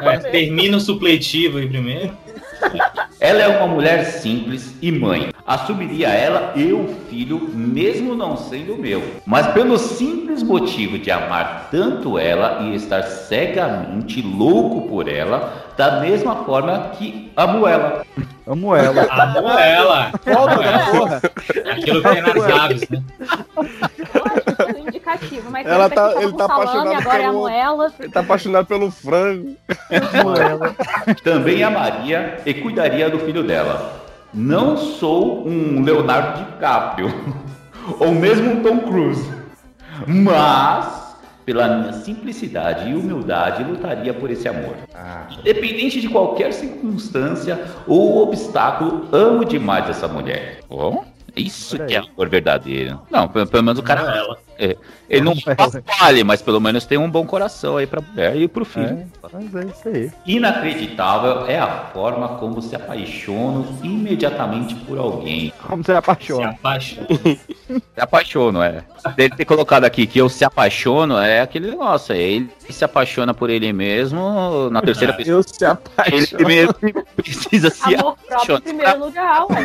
É, 0.03 0.17
termina 0.31 0.77
o 0.77 0.81
supletivo 0.81 1.59
aí 1.59 1.69
primeiro. 1.69 2.17
Ela 3.19 3.43
é 3.43 3.49
uma 3.49 3.67
mulher 3.67 4.05
simples 4.05 4.75
e 4.81 4.91
mãe. 4.91 5.31
Assumiria 5.47 6.09
ela 6.09 6.53
e 6.57 6.73
o 6.73 6.89
filho, 7.09 7.41
mesmo 7.53 8.15
não 8.15 8.37
sendo 8.37 8.77
meu. 8.77 9.03
Mas 9.27 9.49
pelo 9.49 9.79
simples 9.79 10.43
motivo 10.43 10.99
de 10.99 11.11
amar 11.11 11.69
tanto 11.71 12.19
ela 12.19 12.63
e 12.63 12.75
estar 12.75 13.03
cegamente 13.03 14.23
louco 14.23 14.89
por 14.89 15.09
ela, 15.09 15.73
da 15.77 16.01
mesma 16.01 16.45
forma 16.45 16.91
que 16.99 17.31
amo 17.37 17.67
ela. 17.67 18.05
Amo 18.47 18.75
ela. 18.75 19.03
Amo 19.11 19.51
ela. 19.51 20.13
Amo 20.27 20.63
ela. 20.63 20.91
porra. 20.91 21.23
Aquilo 21.73 22.03
que 22.03 22.09
tem 22.09 22.23
nas 22.23 22.45
aves, 22.45 22.89
né? 22.89 23.03
Mas 25.51 25.67
Ela 25.67 25.89
tá- 25.91 26.15
ele 26.23 26.33
tá 26.33 26.47
salame, 26.47 26.63
apaixonado 26.69 27.01
agora 27.01 27.19
é 27.19 27.25
a 27.25 27.29
pelo- 27.29 27.39
moela. 27.41 27.93
Ele 28.01 28.09
tá 28.13 28.21
apaixonado 28.21 28.67
pelo 28.67 28.91
frango. 28.91 29.57
Também 31.25 31.63
amaria 31.63 32.39
e 32.47 32.55
cuidaria 32.55 33.09
do 33.11 33.19
filho 33.21 33.43
dela. 33.43 34.01
Não 34.33 34.77
sou 34.77 35.47
um 35.47 35.83
Leonardo 35.83 36.45
DiCaprio 36.45 37.13
ou 38.01 38.13
mesmo 38.13 38.53
um 38.53 38.63
Tom 38.63 38.79
Cruise, 38.81 39.31
mas 40.07 41.03
pela 41.45 41.67
minha 41.69 41.93
simplicidade 41.93 42.89
e 42.89 42.95
humildade 42.95 43.65
lutaria 43.65 44.15
por 44.15 44.31
esse 44.31 44.49
amor. 44.49 44.75
Independente 45.41 46.01
de 46.01 46.09
qualquer 46.09 46.53
circunstância 46.53 47.61
ou 47.87 48.23
obstáculo, 48.23 49.09
amo 49.13 49.45
demais 49.45 49.89
essa 49.91 50.07
mulher. 50.07 50.61
Bom, 50.71 51.05
isso 51.37 51.79
que 51.87 51.95
é 51.95 51.99
amor 51.99 52.29
verdadeiro. 52.29 53.01
Não, 53.11 53.29
pelo, 53.29 53.47
pelo 53.47 53.63
menos 53.63 53.79
o 53.79 53.83
cara. 53.83 54.01
ela. 54.03 54.39
é, 54.59 54.77
ele 55.09 55.23
não 55.23 55.35
vale, 56.01 56.25
mas 56.25 56.41
pelo 56.43 56.61
menos 56.61 56.85
tem 56.87 56.97
um 56.99 57.11
bom 57.11 57.27
coração 57.27 57.77
aí 57.77 57.87
pra 57.87 58.01
mulher 58.01 58.37
e 58.37 58.49
pro 58.49 58.65
filho. 58.65 59.07
Mas 59.33 59.55
é 59.55 59.65
isso 59.67 59.89
aí. 59.89 60.11
Inacreditável 60.27 61.47
é 61.47 61.59
a 61.59 61.87
forma 61.93 62.29
como 62.39 62.61
se 62.63 62.75
apaixonam 62.77 63.67
imediatamente 63.83 64.75
por 64.75 64.99
alguém. 64.99 65.53
Como 65.67 65.83
você 65.85 65.93
apaixona? 65.93 66.51
Se 66.53 66.55
apaixona. 66.59 67.07
Se 67.73 68.01
apaixono, 68.01 68.63
é. 68.63 68.85
Dele 69.17 69.35
ter 69.35 69.45
colocado 69.47 69.85
aqui 69.85 70.07
que 70.07 70.19
eu 70.19 70.29
se 70.29 70.45
apaixono 70.45 71.17
é 71.19 71.41
aquele 71.41 71.71
negócio. 71.71 72.15
é 72.15 72.19
Ele 72.21 72.51
se 72.69 72.85
apaixona 72.85 73.33
por 73.35 73.49
ele 73.51 73.73
mesmo 73.73 74.69
na 74.71 74.81
terceira 74.83 75.13
pessoa. 75.17 75.37
Eu 75.39 75.43
se 75.43 75.65
Ele 75.65 75.73
apaixono. 75.73 76.47
mesmo 76.47 76.75
precisa 77.17 77.71
se 77.71 77.95
Amor 77.95 78.17
próprio 78.27 78.29
em 78.29 78.35
apaixonar. 78.35 78.61
primeiro 78.63 78.99
lugar, 79.07 79.47
ué. 79.47 79.57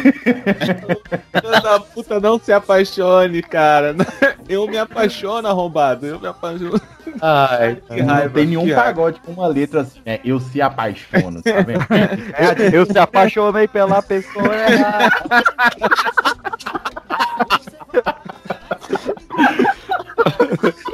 Da 1.62 1.80
puta, 1.80 2.20
não 2.20 2.40
se 2.40 2.52
apaixone, 2.52 3.42
cara. 3.42 3.96
Eu 4.48 4.68
me 4.68 4.78
apaixono, 4.78 5.48
arrombado. 5.48 6.06
Eu 6.06 6.20
me 6.20 6.28
apaixono. 6.28 6.80
Ai, 7.22 7.82
que 7.88 8.02
não 8.02 8.14
raiva, 8.14 8.34
tem 8.34 8.46
nenhum 8.46 8.66
que 8.66 8.72
raiva. 8.72 8.84
pagode 8.84 9.20
com 9.22 9.32
uma 9.32 9.48
letra 9.48 9.82
assim, 9.82 10.00
né? 10.06 10.20
Eu 10.24 10.40
se 10.40 10.62
apaixono, 10.62 11.42
tá 11.42 11.62
vendo? 11.62 11.86
É, 12.38 12.76
eu 12.76 12.86
se 12.86 12.98
apaixonei 12.98 13.68
pela 13.68 14.02
pessoa 14.02 14.56
errada. 14.56 15.12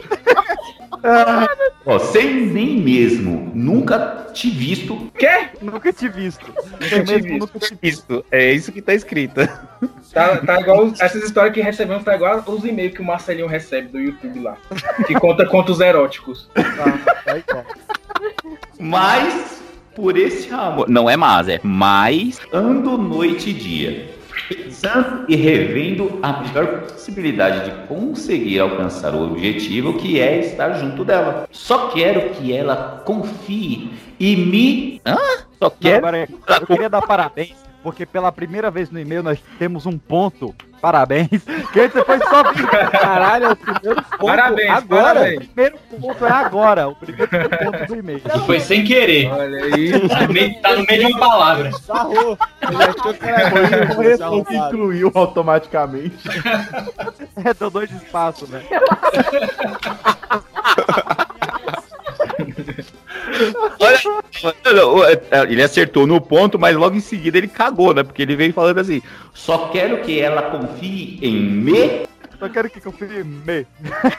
Ó, 1.86 2.00
sem 2.00 2.46
nem 2.48 2.80
mesmo 2.80 3.52
nunca 3.54 4.28
te 4.34 4.50
visto. 4.50 5.12
Quê? 5.18 5.50
Nunca 5.62 5.92
te 5.92 6.08
visto. 6.08 6.46
Nunca 6.48 7.04
te 7.04 7.22
visto. 7.22 7.40
nunca 7.40 7.60
te 7.60 7.78
Isso, 7.82 8.26
é 8.32 8.54
isso 8.54 8.72
que 8.72 8.82
tá 8.82 8.94
escrito. 8.94 9.42
Tá, 10.14 10.38
tá 10.38 10.62
igual 10.62 10.86
os- 10.86 11.02
essas 11.02 11.24
histórias 11.24 11.54
que 11.54 11.62
recebemos, 11.62 12.04
tá 12.04 12.16
igual 12.16 12.42
os 12.48 12.64
e-mails 12.64 12.94
que 12.94 13.02
o 13.02 13.06
Marcelinho 13.06 13.48
recebe 13.48 13.90
do 13.90 14.00
YouTube 14.00 14.40
lá. 14.40 14.56
Que 15.06 15.14
conta 15.16 15.46
contos 15.46 15.80
eróticos. 15.82 16.50
Mas 18.80 19.62
por 19.96 20.18
esse 20.18 20.50
amor. 20.54 20.90
Não 20.90 21.10
é 21.10 21.16
mas, 21.18 21.48
é 21.50 21.60
mais 21.64 22.40
ando 22.52 22.98
noite 22.98 23.50
e 23.50 23.54
dia. 23.54 24.10
Pensando 24.48 25.26
e 25.28 25.36
revendo 25.36 26.20
a 26.22 26.42
melhor 26.42 26.82
possibilidade 26.82 27.66
de 27.70 27.88
conseguir 27.88 28.60
alcançar 28.60 29.14
o 29.16 29.24
objetivo 29.32 29.94
que 29.98 30.20
é 30.20 30.40
estar 30.40 30.74
junto 30.74 31.06
dela. 31.06 31.48
Só 31.52 31.90
quero 31.90 32.30
que 32.32 32.52
ela 32.54 33.02
confie 33.06 33.92
e 34.20 34.36
me. 34.36 35.02
Hã? 35.06 35.16
Só 35.60 35.70
Não, 35.70 35.72
quero. 35.80 35.98
agora, 35.98 36.30
eu 36.60 36.68
queria 36.68 36.90
dar 36.90 37.02
parabéns, 37.02 37.56
porque 37.82 38.06
pela 38.06 38.32
primeira 38.32 38.70
vez 38.70 38.92
no 38.92 39.00
e-mail 39.00 39.24
nós 39.24 39.40
temos 39.58 39.86
um 39.86 39.98
ponto 39.98 40.54
Parabéns. 40.84 41.30
Que 41.72 41.88
você 41.88 42.04
foi 42.04 42.20
só. 42.20 42.44
Caralho, 42.92 43.46
é 43.46 43.52
o 43.52 43.56
primeiro 43.56 44.02
ponto 44.04 44.26
Parabéns, 44.26 44.70
agora. 44.70 45.04
parabéns. 45.14 45.38
O 45.38 45.48
primeiro 45.48 45.78
ponto 46.02 46.26
é 46.26 46.30
agora. 46.30 46.88
O 46.90 46.96
primeiro 46.96 47.30
ponto 47.30 47.86
do 47.88 47.96
e-mail. 47.96 48.22
E 48.26 48.40
foi 48.46 48.60
sem 48.60 48.84
querer. 48.84 49.32
Olha 49.32 49.64
aí. 49.64 50.10
Tá 50.10 50.28
no 50.28 50.34
meio- 50.34 50.62
Tá 50.62 50.76
de 50.76 51.06
uma 51.06 51.20
palavra. 51.20 51.72
Sarrou. 51.72 52.38
Ele 52.62 52.84
achou 52.84 53.14
que 53.14 53.26
era 53.26 54.28
ruim, 54.28 54.44
que 54.44 54.56
incluiu 54.58 55.10
automaticamente. 55.16 56.18
É, 57.46 57.52
deu 57.54 57.70
dois 57.72 57.90
espaços, 57.92 58.48
né? 58.50 58.62
Olha, 63.80 64.56
não, 64.74 65.04
é, 65.04 65.20
ele 65.50 65.64
acertou 65.64 66.06
no 66.06 66.20
ponto, 66.20 66.60
mas 66.60 66.76
logo 66.76 66.96
em 66.96 67.00
seguida 67.00 67.38
ele 67.38 67.48
cagou, 67.48 67.94
né? 67.94 68.04
Porque 68.04 68.22
ele 68.22 68.36
veio 68.36 68.54
falando 68.54 68.80
assim: 68.80 69.02
só 69.34 69.70
quero 69.70 70.02
que 70.02 70.20
ela 70.20 70.44
confie 70.44 71.20
em 71.22 71.36
me. 71.36 72.08
Só 72.40 72.50
quero 72.50 72.70
que 72.70 72.82
confie 72.82 73.24
me. 73.24 73.66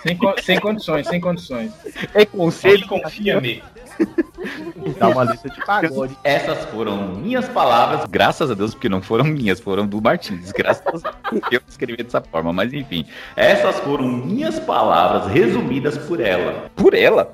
Sem, 0.03 0.19
sem 0.43 0.61
condições, 0.61 1.07
sem 1.07 1.21
condições. 1.21 1.73
É 2.15 2.25
conselho. 2.25 2.87
Confia-me. 2.87 3.63
Dá 4.99 5.09
uma 5.09 5.25
lista 5.25 5.49
de 5.49 5.65
pagode. 5.65 6.17
Essas 6.25 6.65
foram 6.67 7.15
minhas 7.15 7.49
palavras, 7.49 8.05
graças 8.09 8.51
a 8.51 8.55
Deus, 8.55 8.75
porque 8.75 8.89
não 8.89 9.01
foram 9.03 9.25
minhas, 9.25 9.61
foram 9.61 9.87
do 9.87 10.01
Martins. 10.01 10.53
Graças 10.53 11.05
a 11.05 11.15
Deus, 11.31 11.43
eu 11.51 11.61
escrevi 11.69 12.03
dessa 12.03 12.21
forma, 12.21 12.53
mas 12.53 12.73
enfim. 12.73 13.07
Essas 13.37 13.79
foram 13.81 14.07
minhas 14.07 14.59
palavras 14.59 15.31
resumidas 15.33 15.97
por 15.99 16.21
ela. 16.21 16.71
Por 16.75 16.95
ela? 16.95 17.33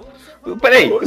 Peraí. 0.61 0.89
Não, 0.89 1.01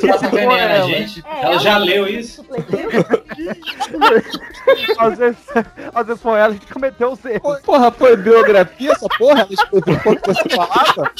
tá 0.00 0.18
sacaneando 0.18 0.74
a 0.74 0.86
gente. 0.86 1.24
Ela 1.40 1.58
já 1.58 1.76
leu 1.78 2.06
isso. 2.06 2.44
Às 4.98 5.18
vezes, 5.18 5.38
às 5.94 6.06
vezes 6.06 6.22
foi 6.22 6.40
ela 6.40 6.54
que 6.54 6.72
cometeu 6.72 7.12
os 7.12 7.24
erros. 7.24 7.60
Porra, 7.60 7.90
foi 7.92 8.16
biografia 8.16 8.92
essa 8.92 9.08
porra? 9.18 9.40
Ela 9.42 9.52
escreveu 9.52 10.12
o 10.12 10.16
que 10.16 10.28
você 10.28 10.48
falava? 10.48 11.12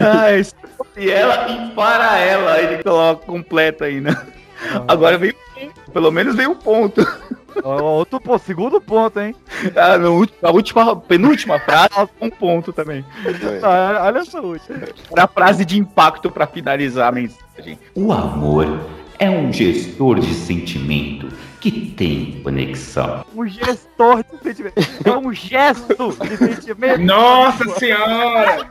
Ai, 0.00 0.42
e 0.96 1.10
ela 1.10 1.48
e 1.48 1.70
para 1.74 2.18
ela, 2.18 2.60
ele 2.60 2.82
coloca 2.82 3.26
completa 3.26 3.86
aí, 3.86 4.00
né? 4.00 4.14
Agora 4.86 5.18
veio 5.18 5.34
pelo 5.92 6.10
menos 6.10 6.34
veio 6.34 6.50
um 6.50 6.54
ponto. 6.54 7.06
Outro 7.64 8.20
ponto, 8.20 8.44
segundo 8.44 8.80
ponto, 8.80 9.20
hein? 9.20 9.34
Ah, 9.76 9.96
a 10.48 10.50
última, 10.50 10.96
penúltima 10.96 11.58
frase, 11.58 12.08
um 12.20 12.30
ponto 12.30 12.72
também. 12.72 13.04
Ah, 13.62 14.04
Olha 14.06 14.18
essa 14.18 14.40
última. 14.40 14.78
Pra 15.10 15.26
frase 15.26 15.64
de 15.64 15.78
impacto 15.78 16.30
pra 16.30 16.46
finalizar 16.46 17.08
a 17.08 17.12
mensagem. 17.12 17.78
O 17.94 18.12
amor 18.12 18.66
é 19.18 19.30
um 19.30 19.52
gestor 19.52 20.18
de 20.20 20.32
sentimento 20.34 21.28
que 21.60 21.70
tem 21.70 22.40
conexão. 22.42 23.24
Um 23.34 23.46
gestor 23.46 24.24
de 24.24 24.42
sentimento. 24.42 24.74
É 25.04 25.16
um 25.16 25.32
gesto 25.32 26.12
de 26.28 26.36
sentimento. 26.36 27.00
Nossa 27.02 27.64
senhora! 27.78 28.68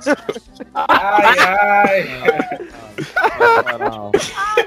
Ai, 0.75 1.39
ai. 1.39 2.09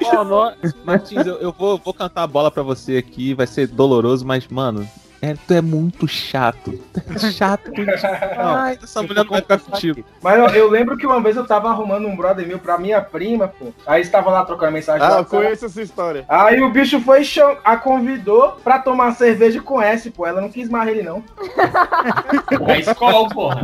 Ó, 0.05 0.25
nó- 0.25 0.53
Martins, 0.85 1.27
eu, 1.27 1.35
eu 1.37 1.53
vou, 1.53 1.79
vou 1.79 1.93
cantar 1.95 2.23
a 2.23 2.27
bola 2.27 2.51
pra 2.51 2.63
você 2.63 2.97
aqui, 2.97 3.35
vai 3.35 3.47
ser 3.47 3.67
doloroso, 3.69 4.27
mas, 4.27 4.47
mano, 4.49 4.89
é, 5.31 5.35
tu 5.47 5.55
é 5.55 5.61
muito 5.61 6.07
chato. 6.09 6.79
É 7.15 7.31
chato. 7.31 7.71
Ai, 8.39 8.79
essa 8.83 9.03
mulher 9.03 9.25
não 9.25 9.31
vai 9.31 9.41
ficar 9.41 9.59
contigo. 9.59 10.05
Mas 10.23 10.39
eu, 10.39 10.47
eu 10.65 10.71
lembro 10.71 10.97
que 10.97 11.07
uma 11.07 11.21
vez 11.21 11.37
eu 11.37 11.47
tava 11.47 11.69
arrumando 11.71 12.07
um 12.07 12.17
brother 12.17 12.47
meu 12.47 12.59
pra 12.59 12.79
minha 12.79 13.01
prima, 13.01 13.49
pô. 13.49 13.73
Aí 13.87 14.01
estava 14.03 14.31
lá 14.31 14.45
trocando 14.45 14.73
mensagem. 14.73 15.07
Ah, 15.07 15.19
eu 15.19 15.25
conheço 15.25 15.67
essa 15.67 15.81
história. 15.83 16.25
Aí 16.29 16.61
o 16.63 16.71
bicho 16.71 17.01
foi 17.01 17.23
e 17.23 17.25
cham- 17.25 17.57
a 17.65 17.77
convidou 17.77 18.53
pra 18.63 18.79
tomar 18.79 19.13
cerveja 19.13 19.61
com 19.61 19.81
S, 19.81 20.11
pô. 20.11 20.27
Ela 20.27 20.41
não 20.41 20.49
quis 20.51 20.69
mais 20.69 20.89
ele, 20.89 21.03
não. 21.03 21.23
É 22.69 22.81
escola, 22.81 23.29
porra. 23.29 23.61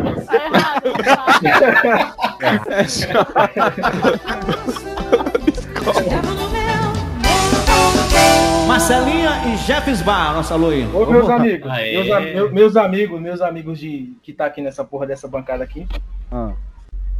Marcelinha 8.80 9.30
e 9.46 9.58
Jeffs 9.58 10.00
Bar, 10.00 10.32
nossa 10.32 10.56
loira. 10.56 10.88
Ô, 10.96 11.04
meus 11.04 11.28
amigos, 11.28 11.70
meus, 11.70 12.06
meu- 12.34 12.50
meus 12.50 12.76
amigos, 12.78 13.20
meus 13.20 13.42
amigos 13.42 13.78
de 13.78 14.14
que 14.22 14.32
tá 14.32 14.46
aqui 14.46 14.62
nessa 14.62 14.82
porra 14.82 15.06
dessa 15.06 15.28
bancada 15.28 15.62
aqui. 15.62 15.86
Ah. 16.32 16.52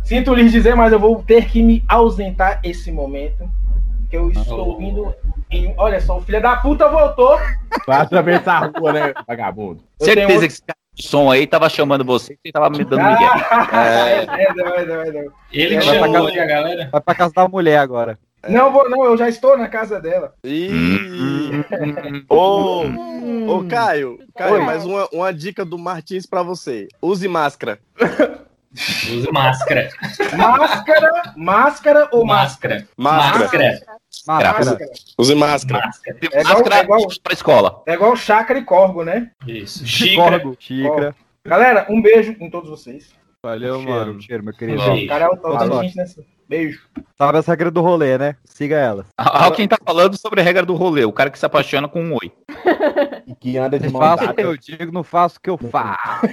Sinto 0.03 0.33
lhes 0.33 0.51
dizer, 0.53 0.75
mas 0.75 0.91
eu 0.91 0.99
vou 0.99 1.23
ter 1.23 1.45
que 1.51 1.63
me 1.63 1.85
ausentar 1.87 2.61
esse 2.65 2.91
momento. 2.91 3.47
Que 4.09 4.17
eu 4.17 4.31
estou 4.31 4.81
indo 4.81 5.15
em. 5.51 5.75
Olha 5.77 6.01
só, 6.01 6.17
o 6.17 6.23
filho 6.23 6.41
da 6.41 6.57
puta 6.57 6.89
voltou. 6.89 7.39
Vai 7.87 8.01
atravessar 8.01 8.65
a 8.65 8.79
rua, 8.79 8.93
né, 8.95 9.13
vagabundo? 9.29 9.83
Eu 10.01 10.07
Certeza 10.07 10.27
tenho 10.29 10.41
que 10.41 10.47
esse 10.47 10.63
cara 10.63 10.79
de 10.95 11.07
som 11.07 11.31
aí 11.31 11.47
tava 11.47 11.69
chamando 11.69 12.05
você 12.07 12.39
e 12.43 12.51
tava 12.51 12.71
me 12.71 12.83
dando 12.85 13.03
migué. 13.05 13.29
É, 13.71 14.45
é, 14.45 14.55
não, 14.55 14.67
é, 14.67 14.87
não, 14.87 15.01
é, 15.03 15.13
não. 15.13 15.33
Ele 15.53 15.77
que 15.77 15.83
chamou 15.83 16.11
casa- 16.11 16.43
a 16.43 16.47
galera. 16.47 16.89
Vai 16.91 17.01
pra 17.03 17.15
casa 17.15 17.33
da 17.37 17.47
mulher 17.47 17.77
agora. 17.79 18.19
Não 18.49 18.73
vou, 18.73 18.89
não, 18.89 19.05
eu 19.05 19.17
já 19.17 19.29
estou 19.29 19.57
na 19.57 19.69
casa 19.69 20.01
dela. 20.01 20.35
Ih. 20.45 20.71
Ô, 22.29 22.85
ô, 23.49 23.65
Caio, 23.69 24.19
Caio, 24.37 24.55
Oi. 24.55 24.61
mais 24.63 24.85
uma, 24.85 25.09
uma 25.13 25.33
dica 25.33 25.65
do 25.65 25.79
Martins 25.79 26.25
pra 26.27 26.43
você. 26.43 26.89
Use 27.03 27.29
máscara. 27.29 27.79
Use 28.73 29.31
máscara. 29.33 29.91
Máscara, 30.37 31.11
máscara 31.37 32.09
ou 32.13 32.25
máscara? 32.25 32.87
Máscara. 32.97 33.41
Máscara. 33.51 33.81
Máscara. 34.27 34.65
Máscara. 34.65 34.91
Use 35.19 35.35
máscara. 35.35 35.87
Máscara. 35.87 36.19
É 36.33 36.41
igual, 36.41 36.63
é 36.73 36.83
igual, 36.83 37.01
pra 37.23 37.33
escola. 37.33 37.83
é 37.87 37.95
igual 37.95 38.17
chácara 38.17 38.59
e 38.59 38.65
corgo, 38.65 39.05
né? 39.05 39.31
Isso. 39.47 39.85
Xícara. 39.87 40.39
Corgo, 40.41 40.57
xícara. 40.59 41.15
Galera, 41.45 41.87
um 41.91 42.01
beijo 42.01 42.37
em 42.39 42.49
todos 42.49 42.71
vocês. 42.71 43.11
Valeu, 43.43 43.77
Cheiro, 43.77 43.91
mano. 43.91 44.23
cheiro, 44.23 44.45
meu 44.45 44.55
querido. 44.55 44.83
Beijo. 44.83 45.05
O 45.05 45.09
cara 45.09 45.25
é 45.25 45.29
o 45.29 45.37
Boa 45.37 45.83
Beijo. 46.51 46.81
Sabe 47.17 47.39
essa 47.39 47.53
regra 47.53 47.71
do 47.71 47.81
rolê, 47.81 48.19
né? 48.19 48.35
Siga 48.45 48.75
ela. 48.75 49.07
Olha 49.17 49.53
quem 49.53 49.69
tá 49.69 49.79
falando 49.87 50.17
sobre 50.17 50.41
a 50.41 50.43
regra 50.43 50.67
do 50.67 50.75
rolê, 50.75 51.05
o 51.05 51.13
cara 51.13 51.31
que 51.31 51.39
se 51.39 51.47
apaixona 51.47 51.87
com 51.87 52.03
um 52.03 52.15
oi. 52.15 52.33
E 53.25 53.37
que 53.37 53.57
anda 53.57 53.79
de 53.79 53.89
mão 53.89 54.03
Faço 54.03 54.25
o 54.25 54.35
que 54.35 54.43
eu 54.43 54.57
digo, 54.57 54.91
não 54.91 55.05
faço 55.05 55.39
o 55.39 55.41
que 55.41 55.49
eu 55.49 55.57
faço. 55.57 56.27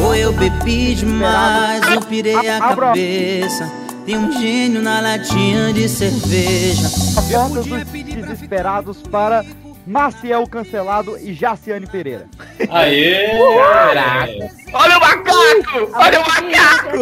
Ou 0.00 0.14
eu 0.14 0.32
bebi 0.32 0.94
demais, 0.94 1.82
eu 1.92 2.00
pirei 2.02 2.48
a 2.48 2.60
cabeça. 2.60 3.87
Tem 4.08 4.16
um 4.16 4.32
gênio 4.32 4.80
na 4.80 5.02
latinha 5.02 5.70
de 5.70 5.86
cerveja. 5.86 6.88
Votos 7.30 7.66
dos 7.66 7.84
desesperados 7.84 9.02
para 9.02 9.44
Maciel 9.86 10.46
cancelado 10.46 11.18
e 11.18 11.34
Jaciane 11.34 11.86
Pereira. 11.86 12.26
Aê! 12.70 13.38
Olha 14.72 14.96
o 14.96 15.00
macaco! 15.00 15.90
Olha 15.92 16.20
o 16.20 16.26
macaco! 16.26 16.96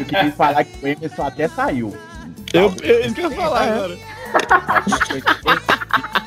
Eu 0.00 0.04
queria 0.06 0.32
falar 0.32 0.64
que 0.64 0.84
o 0.84 0.88
Emerson 0.88 1.22
até 1.22 1.46
saiu. 1.46 1.96
Eu, 2.52 2.74
eu, 2.82 3.00
isso 3.02 3.14
que 3.14 3.20
eu 3.20 3.30
ia 3.30 3.36
falar 3.36 3.62
agora. 3.62 3.98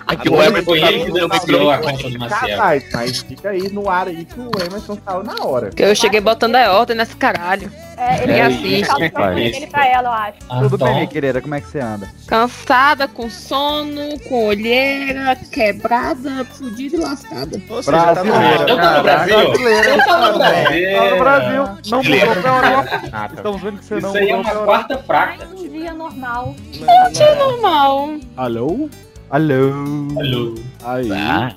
É 0.08 0.16
que 0.16 0.30
o 0.30 0.42
Emerson 0.42 0.64
Foi 0.64 0.80
ele 0.82 1.04
que 1.04 1.12
denunciou 1.12 1.72
a 1.72 1.78
conta 1.78 2.10
do 2.10 2.20
Maciel. 2.20 2.58
Mas, 2.58 2.84
mas 2.94 3.18
fica 3.20 3.50
aí 3.50 3.70
no 3.70 3.90
ar 3.90 4.08
aí 4.08 4.24
que 4.24 4.40
o 4.40 4.50
Emerson 4.66 4.98
saiu 5.06 5.24
na 5.24 5.44
hora. 5.44 5.72
Que 5.72 5.84
eu 5.84 5.94
cheguei 5.94 6.22
botando 6.22 6.56
a 6.56 6.72
ordem 6.72 6.96
nesse 6.96 7.18
caralho. 7.18 7.70
É, 8.00 8.24
ele 8.24 8.32
É 8.32 8.42
assiste. 8.46 8.82
isso, 8.82 8.92
Ele, 8.98 9.56
ele 9.58 9.68
pra 9.68 9.86
ela, 9.86 10.08
eu 10.08 10.14
acho. 10.14 10.70
Tudo 10.70 10.78
bem, 10.86 10.94
minha 10.94 11.08
querida? 11.08 11.42
Como 11.42 11.54
é 11.54 11.60
que 11.60 11.68
você 11.68 11.80
anda? 11.82 12.08
Cansada, 12.26 13.08
com 13.10 13.30
sono, 13.30 14.18
com 14.28 14.46
olheira, 14.48 15.36
quebrada, 15.52 16.46
fudida 16.46 16.96
e 16.96 17.00
lascada. 17.00 17.62
Ou 17.70 17.84
seja, 17.84 18.16
tá 18.16 18.24
no 18.24 18.32
Brasileira. 18.32 18.70
Eu 18.70 18.78
tô 18.78 18.88
no 18.98 19.04
Brasil. 19.04 19.36
Brasileira. 19.38 19.90
Eu 19.90 20.04
tô 20.06 20.18
no 20.18 20.22
Tá 20.22 20.38
Brasil. 20.38 21.10
no 21.12 21.18
Brasil. 21.20 21.64
Não 21.92 22.04
mudou 22.04 22.42
pra 22.42 22.56
Europa. 22.56 23.02
Nada. 23.12 23.34
Estamos 23.36 23.62
vendo 23.62 23.78
que 23.80 23.86
você 23.86 23.94
não 24.00 24.10
Isso 24.10 24.18
aí 24.18 24.30
é 24.30 24.36
mudou 24.38 24.52
uma 24.54 24.64
quarta 24.66 24.98
fraca. 25.00 25.48
Um 25.48 25.68
dia 25.70 25.94
normal. 25.94 26.56
É 27.20 27.36
normal. 27.36 28.10
Alô? 28.38 28.90
Alô. 29.30 29.72
Alô. 30.18 30.56
Aí. 30.86 31.10
Ah. 31.12 31.54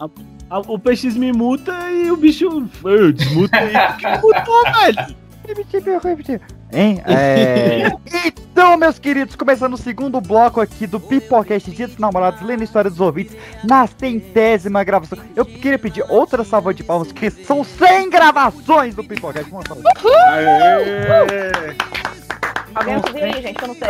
O 0.69 0.79
PX 0.79 1.17
me 1.17 1.33
muta 1.33 1.73
e 1.91 2.11
o 2.11 2.17
bicho. 2.17 2.69
Eu 2.85 3.13
desmuta 3.13 3.57
aí. 3.57 3.73
porque 3.93 4.09
mutou, 4.09 4.63
velho. 4.65 5.22
Hein? 6.73 7.03
É... 7.07 7.89
então, 8.27 8.77
meus 8.77 8.99
queridos, 8.99 9.37
começando 9.37 9.75
o 9.75 9.79
segundo 9.79 10.21
bloco 10.21 10.61
aqui 10.61 10.87
do 10.87 10.99
Pipocast 10.99 11.71
Dia 11.71 11.87
dos 11.87 11.99
Namorados, 11.99 12.41
lendo 12.41 12.65
história 12.65 12.91
dos 12.91 13.01
ouvintes, 13.01 13.37
na 13.65 13.87
centésima 13.87 14.83
gravação. 14.83 15.19
Eu 15.37 15.45
queria 15.45 15.79
pedir 15.79 16.05
outra 16.09 16.45
salva 16.45 16.73
de 16.73 16.83
palmas, 16.83 17.13
que 17.13 17.31
são 17.31 17.63
100 17.63 18.11
gravações 18.11 18.95
do 18.95 19.05
Pipocast. 19.05 19.51
Uma 19.51 19.63
salva. 19.67 19.83
Alguém 22.75 23.01
tá 23.01 23.13
gente, 23.13 23.61
eu 23.61 23.69
não 23.69 23.75
sei. 23.75 23.89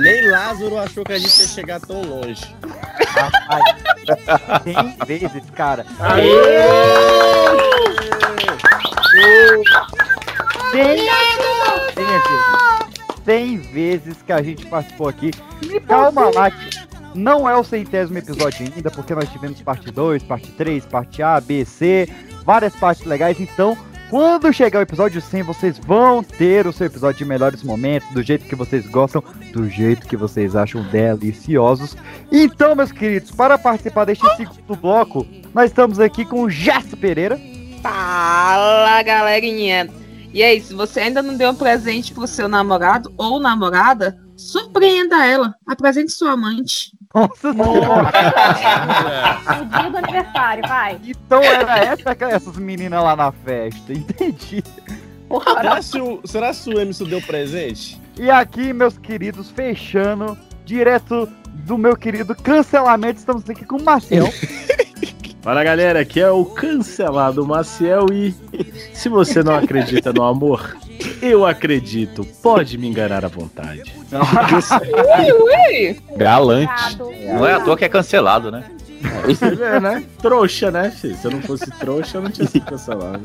Nem 0.00 0.30
Lázaro 0.30 0.78
achou 0.78 1.04
que 1.04 1.12
a 1.12 1.18
gente 1.18 1.38
ia 1.38 1.48
chegar 1.48 1.80
tão 1.80 2.00
longe. 2.02 2.56
Rapaz, 3.08 3.62
100 4.64 4.96
vezes, 5.06 5.50
cara. 5.54 5.84
Aê! 6.00 6.30
Aê! 6.32 7.02
Aê! 9.14 10.11
100 13.24 13.58
vezes 13.58 14.22
que 14.22 14.32
a 14.32 14.42
gente 14.42 14.66
participou 14.66 15.08
aqui. 15.08 15.30
Calma 15.86 16.30
lá, 16.34 16.50
que 16.50 16.82
não 17.14 17.48
é 17.48 17.56
o 17.56 17.64
centésimo 17.64 18.18
episódio 18.18 18.66
ainda, 18.66 18.90
porque 18.90 19.14
nós 19.14 19.28
tivemos 19.28 19.60
parte 19.60 19.90
2, 19.90 20.22
parte 20.22 20.50
3, 20.52 20.86
parte 20.86 21.22
A, 21.22 21.40
B, 21.40 21.64
C, 21.64 22.08
várias 22.44 22.74
partes 22.74 23.04
legais. 23.04 23.38
Então, 23.38 23.76
quando 24.10 24.52
chegar 24.52 24.80
o 24.80 24.82
episódio 24.82 25.20
100, 25.20 25.42
vocês 25.42 25.78
vão 25.78 26.22
ter 26.22 26.66
o 26.66 26.72
seu 26.72 26.86
episódio 26.86 27.18
de 27.18 27.24
melhores 27.24 27.62
momentos, 27.62 28.08
do 28.10 28.22
jeito 28.22 28.46
que 28.46 28.54
vocês 28.54 28.86
gostam, 28.86 29.22
do 29.52 29.68
jeito 29.68 30.06
que 30.06 30.16
vocês 30.16 30.56
acham 30.56 30.82
deliciosos. 30.84 31.96
Então, 32.30 32.74
meus 32.74 32.92
queridos, 32.92 33.30
para 33.30 33.56
participar 33.56 34.04
deste 34.04 34.26
segundo 34.36 34.76
bloco, 34.76 35.26
nós 35.54 35.70
estamos 35.70 36.00
aqui 36.00 36.24
com 36.24 36.42
o 36.42 36.50
Gesto 36.50 36.96
Pereira. 36.96 37.38
Fala, 37.82 39.02
galerinha! 39.02 40.01
E 40.32 40.42
aí, 40.42 40.60
se 40.60 40.72
você 40.72 41.00
ainda 41.00 41.22
não 41.22 41.36
deu 41.36 41.50
um 41.50 41.54
presente 41.54 42.14
pro 42.14 42.26
seu 42.26 42.48
namorado 42.48 43.12
ou 43.18 43.38
namorada, 43.38 44.18
surpreenda 44.34 45.26
ela. 45.26 45.54
Apresente 45.66 46.10
sua 46.12 46.32
amante. 46.32 46.92
Nossa 47.14 47.50
O 47.50 47.54
dia 49.66 49.90
do 49.90 49.96
aniversário, 49.98 50.66
vai. 50.66 50.98
Então 51.04 51.42
era 51.42 51.78
essa, 51.78 52.16
essas 52.30 52.56
meninas 52.56 53.04
lá 53.04 53.14
na 53.14 53.30
festa, 53.30 53.92
entendi. 53.92 54.64
Será 55.54 55.82
se 55.82 56.00
o, 56.00 56.20
será 56.24 56.52
se 56.54 56.70
o 56.70 56.80
Emerson 56.80 57.04
deu 57.04 57.20
presente? 57.22 58.00
E 58.18 58.30
aqui, 58.30 58.72
meus 58.72 58.96
queridos, 58.98 59.50
fechando, 59.50 60.38
direto 60.64 61.28
do 61.66 61.76
meu 61.76 61.96
querido 61.96 62.34
cancelamento, 62.34 63.18
estamos 63.18 63.48
aqui 63.48 63.64
com 63.64 63.76
o 63.76 63.82
Marcel. 63.82 64.24
Fala 65.42 65.64
galera, 65.64 65.98
aqui 66.00 66.20
é 66.20 66.30
o 66.30 66.44
cancelado 66.44 67.44
Maciel 67.44 68.06
e 68.12 68.32
se 68.94 69.08
você 69.08 69.42
não 69.42 69.56
acredita 69.56 70.12
no 70.12 70.22
amor, 70.22 70.76
eu 71.20 71.44
acredito. 71.44 72.24
Pode 72.40 72.78
me 72.78 72.86
enganar 72.86 73.24
à 73.24 73.28
vontade. 73.28 73.92
Ui, 74.12 75.32
ui. 75.32 76.00
Galante. 76.16 76.96
Não 77.26 77.44
é 77.44 77.54
à 77.54 77.60
toa 77.60 77.76
que 77.76 77.84
é 77.84 77.88
cancelado, 77.88 78.52
né? 78.52 78.70
Você 79.24 79.50
vê, 79.50 79.80
né? 79.80 80.04
Trouxa, 80.20 80.70
né, 80.70 80.92
filho? 80.92 81.16
Se 81.16 81.24
eu 81.24 81.32
não 81.32 81.42
fosse 81.42 81.68
trouxa, 81.72 82.18
eu 82.18 82.22
não 82.22 82.30
tinha 82.30 82.46
sido 82.46 82.64
cancelado. 82.64 83.22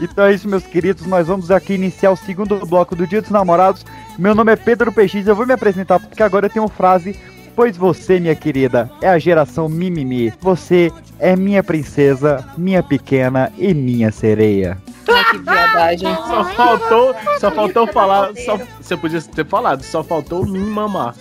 Então 0.00 0.24
é 0.24 0.32
isso, 0.32 0.48
meus 0.48 0.64
queridos. 0.64 1.04
Nós 1.04 1.26
vamos 1.26 1.50
aqui 1.50 1.74
iniciar 1.74 2.12
o 2.12 2.16
segundo 2.16 2.64
bloco 2.64 2.94
do 2.94 3.08
Dia 3.08 3.20
dos 3.20 3.30
Namorados. 3.32 3.84
Meu 4.16 4.36
nome 4.36 4.52
é 4.52 4.56
Pedro 4.56 4.92
PX. 4.92 5.26
Eu 5.26 5.34
vou 5.34 5.46
me 5.46 5.52
apresentar 5.52 5.98
porque 5.98 6.22
agora 6.22 6.46
eu 6.46 6.50
tenho 6.50 6.64
uma 6.64 6.70
frase. 6.70 7.18
Pois 7.60 7.76
você, 7.76 8.18
minha 8.18 8.34
querida, 8.34 8.90
é 9.02 9.08
a 9.10 9.18
geração 9.18 9.68
mimimi. 9.68 10.32
Você 10.40 10.90
é 11.18 11.36
minha 11.36 11.62
princesa, 11.62 12.42
minha 12.56 12.82
pequena 12.82 13.52
e 13.58 13.74
minha 13.74 14.10
sereia. 14.10 14.78
Ai, 15.06 15.24
que 15.30 15.36
viadagem. 15.36 16.08
Só 16.26 16.44
faltou, 16.54 17.14
só 17.38 17.50
faltou 17.50 17.86
falar. 17.88 18.30
Só, 18.46 18.58
você 18.80 18.96
podia 18.96 19.20
ter 19.20 19.44
falado, 19.44 19.82
só 19.82 20.02
faltou 20.02 20.46
me 20.46 20.58
mamar. 20.58 21.14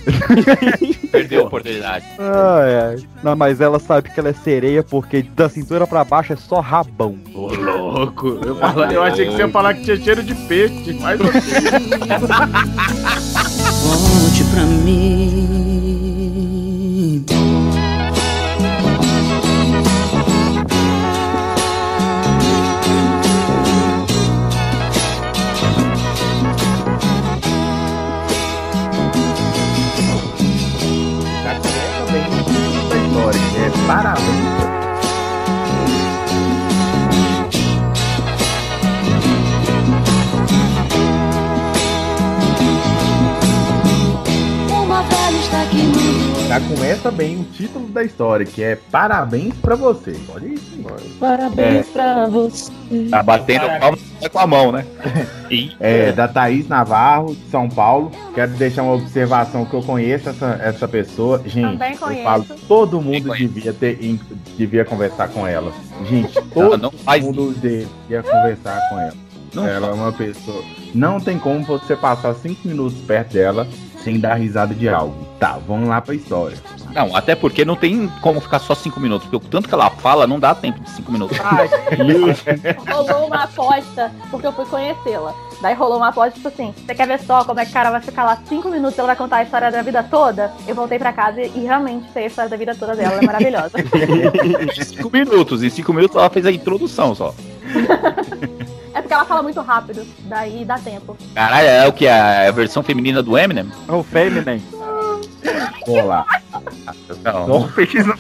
Perdeu 1.11 1.41
a 1.43 1.47
oportunidade. 1.47 2.05
Ai, 2.17 2.75
ai. 2.95 2.95
Não, 3.21 3.35
mas 3.35 3.59
ela 3.59 3.77
sabe 3.77 4.09
que 4.09 4.17
ela 4.17 4.29
é 4.29 4.33
sereia 4.33 4.81
porque 4.81 5.23
da 5.23 5.49
cintura 5.49 5.85
pra 5.85 6.05
baixo 6.05 6.31
é 6.31 6.35
só 6.37 6.61
rabão. 6.61 7.17
Ô, 7.35 7.47
louco. 7.47 8.39
Eu, 8.45 8.55
fala- 8.55 8.93
eu 8.93 9.03
achei 9.03 9.25
que 9.25 9.33
você 9.33 9.39
ia 9.41 9.49
falar 9.49 9.73
que 9.73 9.81
tinha 9.83 9.97
cheiro 9.97 10.23
de 10.23 10.35
peixe. 10.35 10.93
Mas 11.01 11.19
Volte 13.83 14.43
pra 14.53 14.63
mim. 14.63 15.18
Começa 46.99 47.11
bem 47.11 47.39
o 47.39 47.43
título 47.45 47.87
da 47.87 48.03
história, 48.03 48.45
que 48.45 48.61
é 48.61 48.75
Parabéns 48.75 49.55
pra 49.55 49.75
você. 49.75 50.19
Olha 50.33 50.47
isso. 50.47 50.77
Parabéns 51.19 51.87
É. 51.87 51.91
pra 51.91 52.25
você. 52.27 52.71
Tá 53.09 53.23
batendo 53.23 53.67
palma 53.79 53.97
com 54.31 54.39
a 54.39 54.47
mão, 54.47 54.71
né? 54.71 54.85
É, 55.79 56.11
da 56.11 56.27
Thaís 56.27 56.67
Navarro, 56.67 57.33
de 57.33 57.49
São 57.49 57.67
Paulo. 57.67 58.11
Quero 58.35 58.51
deixar 58.51 58.83
uma 58.83 58.93
observação 58.93 59.65
que 59.65 59.73
eu 59.73 59.81
conheço 59.81 60.29
essa, 60.29 60.59
essa 60.61 60.87
pessoa. 60.87 61.41
Gente, 61.43 61.71
Também 61.71 61.93
eu 61.93 62.23
falo, 62.23 62.45
todo 62.67 63.01
mundo 63.01 63.33
devia 63.35 63.73
ter 63.73 63.97
devia 64.55 64.85
conversar 64.85 65.29
com 65.29 65.47
ela. 65.47 65.73
Gente, 66.07 66.39
todo 66.53 66.77
não 66.77 66.91
faz 66.91 67.23
mundo 67.25 67.55
devia 67.59 68.21
conversar 68.21 68.79
com 68.89 68.99
ela. 68.99 69.13
Não 69.51 69.67
ela 69.67 69.87
é 69.87 69.91
uma 69.91 70.11
pessoa. 70.11 70.63
Não 70.93 71.19
tem 71.19 71.39
como 71.39 71.63
você 71.63 71.95
passar 71.95 72.35
cinco 72.35 72.67
minutos 72.67 72.99
perto 72.99 73.33
dela 73.33 73.67
sem 74.03 74.19
dar 74.19 74.35
risada 74.35 74.73
de 74.73 74.87
algo. 74.87 75.27
Tá, 75.39 75.57
vamos 75.67 75.87
lá 75.87 76.01
pra 76.01 76.15
história. 76.15 76.57
Não, 76.93 77.15
até 77.15 77.35
porque 77.35 77.63
não 77.63 77.75
tem 77.75 78.07
como 78.21 78.41
ficar 78.41 78.59
só 78.59 78.73
cinco 78.73 78.99
minutos, 78.99 79.27
porque 79.27 79.45
o 79.45 79.49
tanto 79.49 79.67
que 79.67 79.73
ela 79.73 79.89
fala 79.89 80.25
não 80.25 80.39
dá 80.39 80.55
tempo 80.55 80.79
de 80.79 80.89
cinco 80.89 81.11
minutos. 81.11 81.37
Rolou 82.87 83.27
uma 83.27 83.43
aposta, 83.43 84.11
porque 84.31 84.47
eu 84.47 84.51
fui 84.51 84.65
conhecê-la. 84.65 85.33
Daí 85.61 85.73
rolou 85.73 85.97
uma 85.97 86.07
aposta, 86.07 86.31
tipo 86.31 86.47
assim, 86.47 86.73
você 86.73 86.95
quer 86.95 87.07
ver 87.07 87.19
só 87.19 87.43
como 87.43 87.59
é 87.59 87.65
que 87.65 87.71
o 87.71 87.73
cara 87.73 87.91
vai 87.91 88.01
ficar 88.01 88.23
lá 88.23 88.37
cinco 88.47 88.69
minutos 88.69 88.97
e 88.97 88.99
ela 88.99 89.07
vai 89.07 89.15
contar 89.15 89.37
a 89.37 89.43
história 89.43 89.69
da 89.69 89.81
vida 89.81 90.01
toda? 90.03 90.51
Eu 90.67 90.73
voltei 90.73 90.97
pra 90.97 91.11
casa 91.11 91.41
e 91.41 91.59
realmente 91.59 92.05
sei 92.13 92.23
a 92.23 92.27
história 92.27 92.49
da 92.49 92.57
vida 92.57 92.73
toda 92.73 92.95
dela, 92.95 93.13
ela 93.13 93.21
é 93.21 93.25
maravilhosa. 93.25 93.71
Cinco 94.83 95.09
minutos, 95.11 95.61
em 95.61 95.69
cinco 95.69 95.93
minutos 95.93 96.15
ela 96.15 96.29
fez 96.29 96.45
a 96.45 96.51
introdução 96.51 97.13
só. 97.13 97.35
porque 99.09 99.15
ela 99.15 99.25
fala 99.25 99.41
muito 99.41 99.59
rápido, 99.61 100.05
daí 100.25 100.63
dá 100.63 100.77
tempo. 100.77 101.17
Caralho, 101.33 101.67
é 101.67 101.87
o 101.87 101.93
que? 101.93 102.05
É 102.05 102.47
a 102.47 102.51
versão 102.51 102.83
feminina 102.83 103.23
do 103.23 103.35
Eminem? 103.35 103.67
É 103.87 103.91
o 103.91 104.03
Feminem. 104.03 104.61
Vamos 105.87 106.05
lá. 106.05 106.27
Não, 107.23 107.47
não 107.47 107.67
fez 107.69 107.89
isso. 107.95 108.13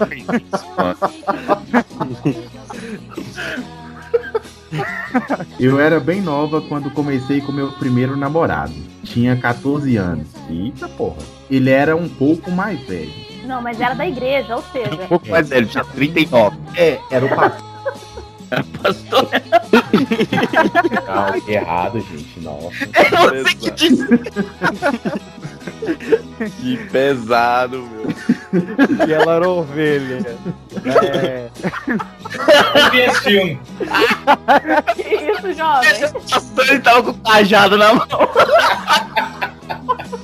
Eu 5.59 5.79
era 5.79 5.99
bem 5.99 6.21
nova 6.21 6.59
quando 6.59 6.89
comecei 6.89 7.39
com 7.39 7.51
meu 7.51 7.71
primeiro 7.73 8.17
namorado. 8.17 8.73
Tinha 9.03 9.35
14 9.35 9.95
anos. 9.95 10.27
Eita 10.49 10.89
porra. 10.89 11.21
Ele 11.51 11.69
era 11.69 11.95
um 11.95 12.09
pouco 12.09 12.49
mais 12.49 12.79
velho. 12.87 13.13
Não, 13.45 13.61
mas 13.61 13.79
era 13.79 13.93
da 13.93 14.07
igreja, 14.07 14.55
ou 14.55 14.63
seja. 14.71 15.03
Um 15.03 15.07
pouco 15.07 15.29
mais 15.29 15.49
velho, 15.49 15.67
tinha 15.67 15.83
39. 15.83 16.57
É, 16.75 16.99
era 17.11 17.25
o 17.25 17.29
pastor. 17.29 17.68
Pastor. 18.81 19.29
Não, 21.07 21.47
errado, 21.47 21.99
gente. 22.01 22.39
Nossa. 22.41 22.69
Eu 23.33 23.45
sei 23.45 23.55
que 23.55 23.71
disse. 23.71 24.07
Que 26.59 26.77
pesado, 26.89 27.83
meu. 27.83 29.07
E 29.07 29.13
ela 29.13 29.35
era 29.35 29.49
ovelha. 29.49 30.37
É. 30.85 31.49
Eu 32.75 32.91
vi 32.91 32.99
esse 32.99 33.21
filme. 33.21 33.59
que 34.95 35.01
isso, 35.01 35.53
jovem? 35.53 35.89
Ele 36.69 36.79
tava 36.79 37.03
com 37.03 37.11
o 37.11 37.13
cajado 37.15 37.77
na 37.77 37.93
mão. 37.93 38.07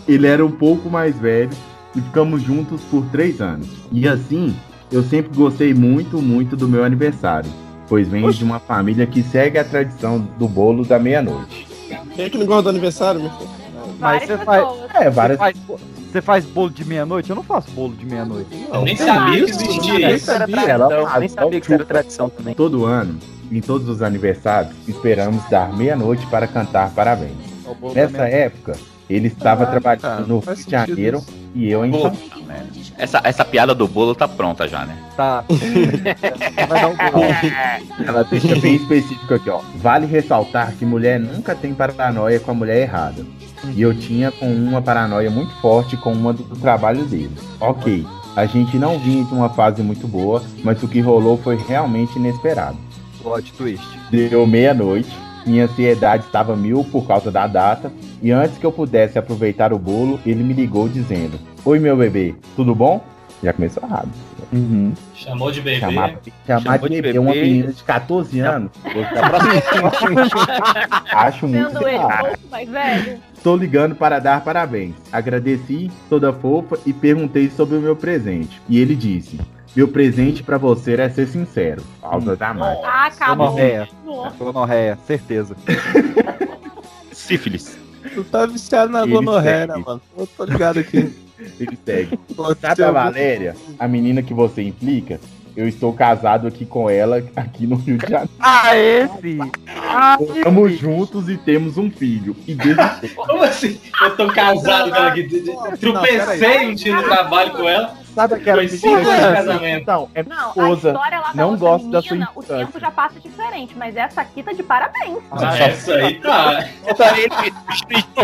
Ele 0.08 0.28
era 0.28 0.46
um 0.46 0.52
pouco 0.52 0.90
mais 0.90 1.18
velho 1.20 1.52
e 1.96 2.02
ficamos 2.02 2.42
juntos 2.42 2.82
por 2.84 3.06
três 3.08 3.42
anos. 3.42 3.68
E 3.92 4.08
assim, 4.08 4.56
eu 4.92 5.04
sempre 5.04 5.36
gostei 5.36 5.74
muito, 5.74 6.22
muito 6.22 6.56
do 6.56 6.68
meu 6.68 6.84
aniversário. 6.84 7.50
Pois 7.88 8.08
venho 8.08 8.32
de 8.34 8.44
uma 8.44 8.60
família 8.60 9.06
que 9.06 9.22
segue 9.22 9.60
a 9.60 9.64
tradição 9.64 10.20
do 10.38 10.48
bolo 10.48 10.84
da 10.86 10.98
meia-noite. 10.98 11.68
Quem 12.16 12.26
é 12.26 12.30
que 12.30 12.38
não 12.38 12.46
gosta 12.46 12.64
do 12.64 12.70
aniversário, 12.70 13.22
meu 13.22 13.30
filho? 13.32 13.50
Mas 14.00 14.24
você 14.24 14.38
faz. 14.40 14.68
É, 14.96 15.10
várias. 15.10 15.38
Você 15.38 15.44
faz, 15.44 15.58
você 16.12 16.22
faz 16.22 16.46
bolo 16.46 16.70
de 16.70 16.86
meia-noite? 16.86 17.30
Eu 17.30 17.36
não 17.36 17.44
faço 17.44 17.70
bolo 17.72 17.94
de 17.96 18.06
meia-noite. 18.06 18.50
Eu 18.74 18.82
nem 18.82 18.96
sabia 18.96 19.46
que 19.46 19.52
existia 19.52 19.94
Nem 19.94 20.16
isso. 20.16 20.26
sabia, 20.26 20.62
ela 20.62 21.20
nem 21.20 21.30
sabia 21.30 21.60
que 21.60 21.66
isso 21.66 21.74
era 21.74 21.86
tradição 21.86 22.30
também. 22.30 22.56
Todo 22.56 22.86
ano, 22.86 23.20
em 23.52 23.62
todos 23.62 23.88
os 23.88 24.02
aniversários, 24.02 24.74
esperamos 24.88 25.48
dar 25.50 25.72
meia-noite 25.76 26.26
para 26.28 26.48
cantar 26.48 26.90
parabéns. 26.92 27.34
É 27.66 27.94
Nessa 27.94 28.28
época, 28.28 28.74
ele 29.10 29.28
estava 29.28 29.64
Ah, 29.64 29.68
trabalhando 29.68 30.02
cara, 30.02 30.22
no 30.22 30.40
Rio 30.40 30.56
de 30.56 30.72
Janeiro 30.72 31.18
isso. 31.20 31.34
e 31.54 31.70
eu 31.70 31.86
em 31.86 31.92
São 31.92 32.12
né? 32.48 32.66
essa, 32.98 33.22
essa 33.24 33.44
piada 33.46 33.76
do 33.76 33.88
bolo 33.88 34.16
tá 34.16 34.28
pronta 34.28 34.68
já, 34.68 34.86
né? 34.86 34.98
Tá. 35.16 35.44
Vai 36.68 36.80
dar 36.82 36.88
um 36.88 36.96
bolo. 36.96 38.08
Ela 38.08 38.24
deixa 38.24 38.56
bem 38.56 38.76
específico 38.76 39.34
aqui, 39.34 39.50
ó. 39.50 39.62
Vale 39.78 40.06
ressaltar 40.06 40.74
que 40.74 40.86
mulher 40.86 41.20
nunca 41.20 41.56
tem 41.56 41.74
paranoia 41.74 42.40
com 42.40 42.52
a 42.52 42.54
mulher 42.54 42.78
errada. 42.82 43.26
E 43.74 43.82
eu 43.82 43.94
tinha 43.94 44.32
com 44.32 44.48
uma 44.52 44.82
paranoia 44.82 45.30
muito 45.30 45.52
forte 45.62 45.98
com 45.98 46.12
uma 46.14 46.32
do, 46.34 46.44
do 46.44 46.56
trabalho 46.56 47.04
dele. 47.06 47.32
Ok, 47.60 48.06
a 48.36 48.46
gente 48.46 48.78
não 48.78 49.00
vinha 49.00 49.24
de 49.24 49.34
uma 49.34 49.50
fase 49.50 49.82
muito 49.82 50.08
boa, 50.08 50.44
mas 50.64 50.82
o 50.84 50.88
que 50.88 51.00
rolou 51.02 51.38
foi 51.38 51.58
realmente 51.68 52.18
inesperado. 52.18 52.78
Plot 53.24 53.52
twist. 53.54 53.84
Deu 54.12 54.46
meia-noite, 54.46 55.10
minha 55.48 55.66
ansiedade 55.66 56.26
estava 56.26 56.56
mil 56.56 56.84
por 56.86 57.08
causa 57.08 57.32
da 57.32 57.48
data, 57.48 57.92
e 58.22 58.32
antes 58.32 58.58
que 58.58 58.66
eu 58.66 58.72
pudesse 58.72 59.18
aproveitar 59.20 59.72
o 59.74 59.80
bolo, 59.80 60.20
ele 60.26 60.44
me 60.44 60.54
ligou 60.54 60.88
dizendo: 60.90 61.40
Oi, 61.64 61.80
meu 61.80 61.96
bebê, 61.98 62.36
tudo 62.56 62.74
bom? 62.76 63.04
Já 63.44 63.54
começou 63.54 63.84
errado. 63.84 64.10
Chamou 65.14 65.52
de 65.52 65.62
bebê. 65.62 65.80
Chamar, 65.80 66.16
chamar 66.48 66.62
Chamou 66.62 66.90
de 66.90 66.96
de 66.96 67.02
bebê 67.02 67.20
uma 67.20 67.34
bebê. 67.34 67.46
menina 67.46 67.74
de 67.74 67.84
14 67.84 68.40
anos. 68.40 68.72
Acho 71.12 71.48
muito 71.48 71.72
Sendo 71.72 71.88
ele 71.88 71.98
um 71.98 72.08
pouco 72.08 72.40
mais 72.50 72.70
velho. 72.70 73.20
Estou 73.36 73.58
ligando 73.58 73.96
para 73.96 74.20
dar 74.20 74.44
parabéns. 74.44 74.96
Agradeci, 75.12 75.92
toda 76.10 76.32
fofa, 76.34 76.80
e 76.86 76.94
perguntei 76.94 77.50
sobre 77.50 77.78
o 77.78 77.82
meu 77.82 77.96
presente. 77.96 78.62
E 78.70 78.80
ele 78.80 78.96
disse: 78.96 79.40
Meu 79.76 79.88
presente 79.88 80.42
para 80.42 80.58
você 80.58 80.96
é 80.96 81.10
ser 81.10 81.28
sincero. 81.28 81.84
Pausa 82.02 82.36
da 82.36 82.54
marca. 82.54 82.82
Ah, 82.84 83.06
acabou. 83.08 83.48
Gonorreia. 83.48 83.88
Gonorreia, 84.40 84.98
certeza. 85.06 85.56
Sífilis. 87.12 87.78
Tu 88.14 88.24
tá 88.26 88.46
viciado 88.46 88.92
na 88.92 89.06
gonorreia, 89.06 89.68
mano? 89.68 90.02
Eu 90.18 90.28
tô 90.28 90.46
ligado 90.46 90.80
aqui. 90.80 91.14
Ele 91.60 91.78
segue. 91.86 92.20
Sabe 92.62 92.84
a 92.84 92.92
Valéria, 92.92 93.56
a 93.78 93.88
menina 93.88 94.22
que 94.24 94.34
você 94.34 94.62
implica? 94.62 95.20
Eu 95.56 95.68
estou 95.70 95.94
casado 95.94 96.48
aqui 96.48 96.66
com 96.66 96.90
ela, 96.90 97.24
aqui 97.36 97.66
no 97.66 97.76
Rio 97.78 97.98
de 97.98 98.10
Janeiro. 98.10 98.30
Ah, 98.40 98.76
esse! 98.76 99.38
Ah, 99.68 100.18
Estamos 100.20 100.78
juntos 100.78 101.30
e 101.30 101.38
temos 101.38 101.78
um 101.78 101.90
filho. 101.90 102.36
E 102.46 102.54
desde 102.54 103.10
Como 103.16 103.42
assim? 103.42 103.80
Eu 104.02 104.18
tô 104.18 104.28
casado 104.28 104.90
com 104.90 104.96
ela 104.98 105.08
aqui. 105.10 105.44
Tropecei 105.80 106.68
um 106.68 106.76
dia 106.76 106.96
no 106.98 107.04
trabalho 107.04 107.52
com 107.52 107.70
ela. 107.70 108.05
Sabe 108.16 108.34
aquela 108.36 108.58
Foi 108.60 108.68
cinco 108.70 108.96
anos 108.96 109.08
de 109.10 109.16
que- 109.28 109.34
casamento. 109.34 109.82
Então, 109.82 110.10
é 110.16 110.24
Não, 110.24 110.48
esposa. 110.50 110.90
a 110.90 110.94
história 110.94 111.20
lá 111.20 111.28
da 111.28 111.34
Não 111.36 111.50
outra 111.52 111.60
gosto 111.68 111.92
da 111.92 112.02
sua 112.02 112.12
menina, 112.12 112.32
o 112.36 112.40
infância. 112.40 112.66
tempo 112.66 112.80
já 112.80 112.92
passa 112.92 113.20
diferente, 113.20 113.74
mas 113.78 113.96
essa 113.96 114.22
aqui 114.22 114.42
tá 114.42 114.54
de 114.54 114.64
parabéns. 114.64 115.18
Ah, 115.32 115.58
essa 115.58 115.94
aí 115.94 116.16
tá. 116.22 116.64
Tá 116.98 117.20
ele, 117.20 117.30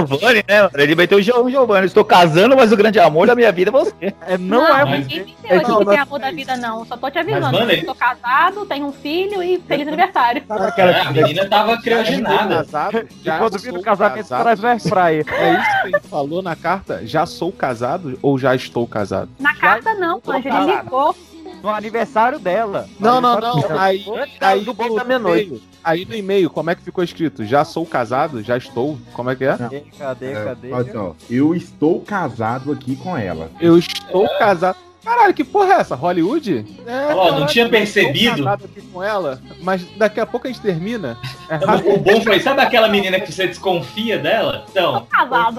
Giovanni, 0.08 0.44
né? 0.48 0.70
Ele 0.76 0.96
meteu 0.96 1.18
o 1.18 1.22
Gio- 1.22 1.50
Giovanni. 1.50 1.88
Estou 1.88 2.06
casando, 2.06 2.56
mas 2.56 2.72
o 2.72 2.78
grande 2.78 3.00
amor 3.00 3.28
da 3.28 3.36
minha 3.36 3.52
vida 3.52 3.70
é 3.70 3.72
você. 3.74 4.14
É, 4.22 4.38
Não, 4.38 4.62
não, 4.62 4.78
é 4.78 4.86
ninguém 5.00 5.20
você. 5.26 5.36
tem 5.42 5.52
É 5.52 5.56
aqui 5.58 5.66
tipo, 5.66 5.80
que 5.80 5.86
tem 5.86 6.00
amor 6.00 6.20
da 6.20 6.32
vida, 6.32 6.58
não. 6.58 6.86
Só 6.86 6.96
tô 6.98 7.10
te 7.10 7.20
avisando. 7.20 7.44
Mas, 7.52 7.60
mano, 7.60 7.72
eu 7.72 7.86
tô 7.86 7.96
casado, 7.96 8.66
tenho 8.66 8.86
um 8.88 8.92
filho 8.94 9.44
e 9.44 9.60
feliz 9.68 9.88
aniversário. 9.88 10.44
Sabe 10.48 10.66
aquela 10.68 10.92
É, 10.92 11.02
a 11.02 11.12
menina 11.12 11.46
tava 11.50 11.82
criogenada. 11.82 12.56
Casado, 12.56 13.08
E 13.20 13.24
já 13.24 13.38
quando 13.38 13.58
vira 13.60 13.78
o 13.78 13.82
casamento, 13.82 14.28
casado. 14.30 14.44
traz. 14.44 14.64
É 14.64 15.54
isso 15.54 15.82
que 15.82 15.88
ele 15.88 16.00
falou 16.10 16.42
na 16.42 16.56
carta? 16.56 17.02
Já 17.06 17.26
sou 17.26 17.52
casado 17.52 18.18
ou 18.22 18.38
já 18.38 18.56
estou 18.56 18.88
casado? 18.88 19.30
Na 19.40 19.54
carta, 19.56 19.81
não, 19.96 20.20
tô 20.20 20.32
Anjo, 20.32 20.40
ele 20.48 20.50
casado. 20.50 20.84
ligou. 20.84 21.16
No 21.64 21.70
aniversário 21.70 22.40
dela. 22.40 22.88
Não, 23.00 23.22
não, 23.22 23.40
não. 23.40 23.80
Aí, 23.80 24.04
aí 24.40 24.62
do 24.64 24.74
bolo 24.74 24.90
no 24.92 24.96
da 24.96 25.04
meia-noite. 25.04 25.48
e-mail- 25.48 25.62
Aí 25.84 26.06
no 26.06 26.16
e-mail, 26.16 26.50
como 26.50 26.70
é 26.70 26.76
que 26.76 26.82
ficou 26.84 27.04
escrito? 27.04 27.44
Já 27.44 27.64
sou 27.66 27.86
casado? 27.86 28.42
Já 28.44 28.58
estou? 28.58 28.98
Como 29.14 29.30
é 29.30 29.36
que 29.36 29.44
é? 29.46 29.58
Cadê, 29.58 29.82
cadê, 29.98 30.32
É, 30.32 30.44
cadê? 30.46 30.72
olha 30.72 30.92
só, 30.92 31.16
eu 31.30 31.54
estou 31.56 32.00
casado 32.02 32.72
aqui 32.72 32.96
com 32.96 33.16
ela. 33.18 33.50
Eu 33.60 33.78
estou 33.78 34.28
casado. 34.38 34.78
Caralho, 35.04 35.34
que 35.34 35.44
porra 35.44 35.74
é 35.74 35.78
essa? 35.82 35.96
Hollywood? 35.96 36.66
É, 36.86 37.14
Ó, 37.14 37.40
não 37.40 37.48
tinha 37.48 37.66
eu 37.66 37.70
percebido. 37.70 38.48
Aqui 38.48 38.82
com 38.94 39.02
ela, 39.02 39.42
mas 39.62 39.84
daqui 39.98 40.20
a 40.20 40.26
pouco 40.26 40.48
a 40.48 40.52
gente 40.52 40.62
termina. 40.62 41.18
É 41.50 41.58
O 41.94 41.98
bom 41.98 42.22
foi, 42.22 42.40
sabe 42.40 42.62
aquela 42.62 42.88
menina 42.88 43.20
que 43.20 43.32
você 43.32 43.48
desconfia 43.48 44.20
dela? 44.20 44.66
Então, 44.70 45.08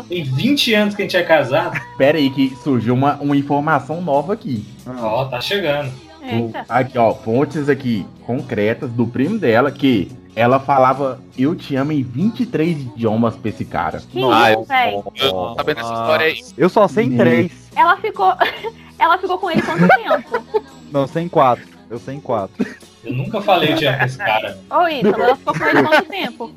tem 0.09 0.22
20 0.22 0.74
anos 0.74 0.95
que 0.95 1.03
a 1.03 1.05
gente 1.05 1.16
é 1.16 1.22
casado. 1.22 1.80
Pera 1.99 2.18
aí 2.18 2.30
que 2.30 2.55
surgiu 2.62 2.95
uma, 2.95 3.14
uma 3.16 3.36
informação 3.36 4.01
nova 4.01 4.32
aqui. 4.32 4.64
Ó, 4.86 5.24
tá 5.24 5.40
chegando. 5.40 5.90
O- 6.22 6.53
aqui, 6.68 6.97
ó, 6.97 7.12
fontes 7.12 7.68
aqui 7.68 8.07
concretas 8.24 8.90
do 8.90 9.07
primo 9.09 9.38
dela 9.40 9.72
que 9.72 10.09
ela 10.36 10.61
falava 10.61 11.20
eu 11.36 11.55
te 11.57 11.74
amo 11.74 11.90
em 11.93 12.03
23 12.03 12.80
idiomas 12.80 13.34
pra 13.36 13.49
esse 13.51 13.64
cara. 13.64 14.01
Que 14.11 14.22
Ah, 14.22 14.53
isso, 14.53 14.64
velho? 14.64 15.05
Eu 15.16 15.30
tô 15.30 15.55
sabendo 15.57 15.80
essa 15.80 15.93
história 15.93 16.26
aí. 16.26 16.40
Eu 16.57 16.68
só 16.68 16.86
sei 16.86 17.07
em 17.07 17.16
três. 17.16 17.53
Ela 17.74 17.97
ficou. 17.97 18.32
Ela 19.03 19.19
ficou 19.19 19.37
com 19.37 19.51
ele 19.51 19.61
quanto 19.63 19.89
tempo? 19.89 20.65
Não, 20.93 21.09
sei 21.09 21.25
em 21.25 21.29
quatro. 21.29 21.67
Eu 21.91 21.99
sei 21.99 22.15
em 22.15 22.21
quatro. 22.21 22.65
Eu 23.05 23.13
nunca 23.13 23.41
falei 23.43 23.75
de 23.75 23.85
esse 23.85 24.17
cara. 24.17 24.57
Ô, 24.71 24.87
Ítalo, 24.87 25.23
ela 25.25 25.35
ficou 25.37 25.59
com 25.59 25.65
ele 25.67 25.83
quanto 25.83 26.09
tempo? 26.09 26.53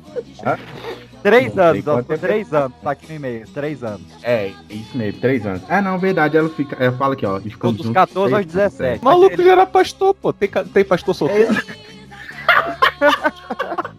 Três 1.24 1.54
Não 1.56 1.64
anos, 1.64 1.78
ó, 1.88 1.96
ficou 1.98 2.02
tempo. 2.04 2.20
três 2.20 2.54
anos. 2.54 2.72
Tá 2.80 2.90
aqui 2.92 3.08
no 3.08 3.14
e-mail, 3.16 3.48
três 3.48 3.82
anos. 3.82 4.06
É, 4.22 4.52
isso 4.70 4.96
mesmo, 4.96 5.20
3 5.20 5.44
anos. 5.44 5.62
Ah, 5.68 5.82
não, 5.82 5.98
verdade, 5.98 6.36
ela 6.36 6.48
fica. 6.48 6.76
Ela 6.82 6.96
fala 6.96 7.14
aqui, 7.14 7.26
ó. 7.26 7.40
Ficou 7.40 7.72
dos 7.72 7.84
juntos 7.86 7.94
14 7.94 8.32
aos 8.34 8.46
três- 8.46 8.54
17. 8.70 9.02
O 9.02 9.04
maluco 9.04 9.42
já 9.42 9.50
era 9.52 9.66
pastor, 9.66 10.14
pô. 10.14 10.32
Tem, 10.32 10.48
tem 10.48 10.84
pastor 10.84 11.14
solteiro? 11.16 11.52
É, 11.52 13.06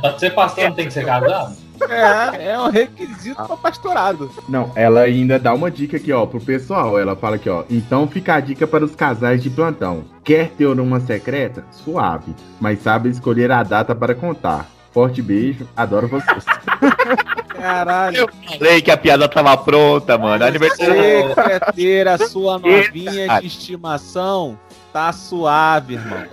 pra 0.00 0.18
ser 0.18 0.30
pastor 0.30 0.64
não 0.64 0.74
tem 0.74 0.86
que 0.86 0.92
ser 0.92 1.04
casado? 1.04 1.56
É, 1.88 2.52
é 2.52 2.58
um 2.58 2.70
requisito 2.70 3.42
pra 3.44 3.56
pastorado. 3.56 4.30
Não, 4.48 4.70
ela 4.76 5.00
ainda 5.00 5.38
dá 5.38 5.52
uma 5.52 5.70
dica 5.70 5.96
aqui, 5.96 6.12
ó, 6.12 6.26
pro 6.26 6.40
pessoal. 6.40 6.98
Ela 6.98 7.16
fala 7.16 7.36
aqui, 7.36 7.48
ó. 7.48 7.64
Então 7.68 8.06
fica 8.06 8.34
a 8.34 8.40
dica 8.40 8.66
para 8.66 8.84
os 8.84 8.94
casais 8.94 9.42
de 9.42 9.50
plantão. 9.50 10.04
Quer 10.22 10.50
ter 10.50 10.66
uma 10.66 11.00
secreta? 11.00 11.64
Suave. 11.70 12.34
Mas 12.60 12.82
sabe 12.82 13.08
escolher 13.08 13.50
a 13.50 13.62
data 13.62 13.94
para 13.94 14.14
contar. 14.14 14.68
Forte 14.92 15.22
beijo, 15.22 15.66
adoro 15.76 16.06
vocês. 16.06 16.44
Caralho. 17.48 18.16
Eu 18.16 18.28
falei 18.58 18.82
que 18.82 18.90
a 18.90 18.96
piada 18.96 19.28
tava 19.28 19.56
pronta, 19.56 20.18
mano. 20.18 20.44
Aniversário. 20.44 20.94
Você 21.28 21.34
quer 21.34 21.72
ter 21.72 22.08
a 22.08 22.18
sua 22.18 22.58
novinha 22.58 23.22
Eita. 23.22 23.40
de 23.40 23.46
estimação? 23.46 24.58
Tá 24.92 25.12
suave, 25.12 25.94
irmão. 25.94 26.24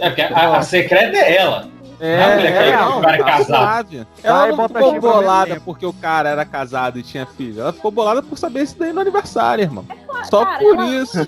É, 0.00 0.08
porque 0.10 0.22
a, 0.22 0.56
a 0.56 0.62
secreta 0.62 1.16
é 1.16 1.36
ela. 1.36 1.68
É, 2.02 2.16
Não, 2.16 2.42
quer 2.42 2.68
é, 2.68 2.76
que 2.78 2.82
o 2.82 3.00
cara 3.02 3.14
é 3.14 3.18
tá 3.18 3.24
casado. 3.24 4.06
Ela 4.22 4.38
Vai, 4.38 4.48
não 4.48 4.56
bota 4.56 4.74
ficou 4.74 5.00
bolada 5.00 5.60
porque 5.62 5.84
o 5.84 5.92
cara 5.92 6.30
era 6.30 6.46
casado 6.46 6.98
e 6.98 7.02
tinha 7.02 7.26
filho. 7.26 7.60
Ela 7.60 7.74
ficou 7.74 7.90
bolada 7.90 8.22
por 8.22 8.38
saber 8.38 8.62
isso 8.62 8.74
daí 8.78 8.90
no 8.90 9.00
aniversário, 9.02 9.62
irmão. 9.62 9.84
Só 10.24 10.46
Cara, 10.46 10.58
por 10.60 10.78
isso. 10.84 11.18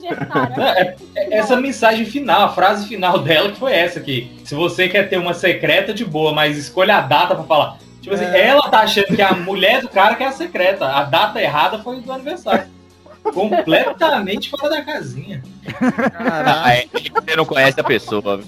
Não, 0.56 0.64
é- 0.68 0.96
é 1.14 1.38
essa 1.38 1.56
mensagem 1.56 2.06
final, 2.06 2.42
a 2.42 2.48
frase 2.48 2.86
final 2.88 3.18
dela 3.18 3.50
que 3.52 3.58
foi 3.58 3.74
essa 3.74 3.98
aqui. 3.98 4.40
Se 4.44 4.54
você 4.54 4.88
quer 4.88 5.10
ter 5.10 5.18
uma 5.18 5.34
secreta 5.34 5.92
de 5.92 6.06
boa, 6.06 6.32
mas 6.32 6.56
escolha 6.56 6.96
a 6.96 7.00
data 7.02 7.34
pra 7.34 7.44
falar. 7.44 7.76
Tipo 8.00 8.14
assim, 8.14 8.24
É. 8.24 8.46
ela 8.48 8.62
tá 8.70 8.80
achando 8.80 9.14
que 9.14 9.20
a 9.20 9.32
mulher 9.34 9.82
do 9.82 9.88
cara 9.90 10.14
que 10.14 10.24
é 10.24 10.26
a 10.28 10.32
secreta. 10.32 10.86
A 10.86 11.04
data 11.04 11.38
errada 11.40 11.80
foi 11.80 12.00
do 12.00 12.10
aniversário. 12.10 12.64
Completamente 13.22 14.50
fora 14.50 14.68
da 14.68 14.82
casinha. 14.82 15.42
Ah, 16.18 16.74
é, 16.74 16.86
você 16.92 17.36
não 17.36 17.44
conhece 17.44 17.80
a 17.80 17.84
pessoa. 17.84 18.40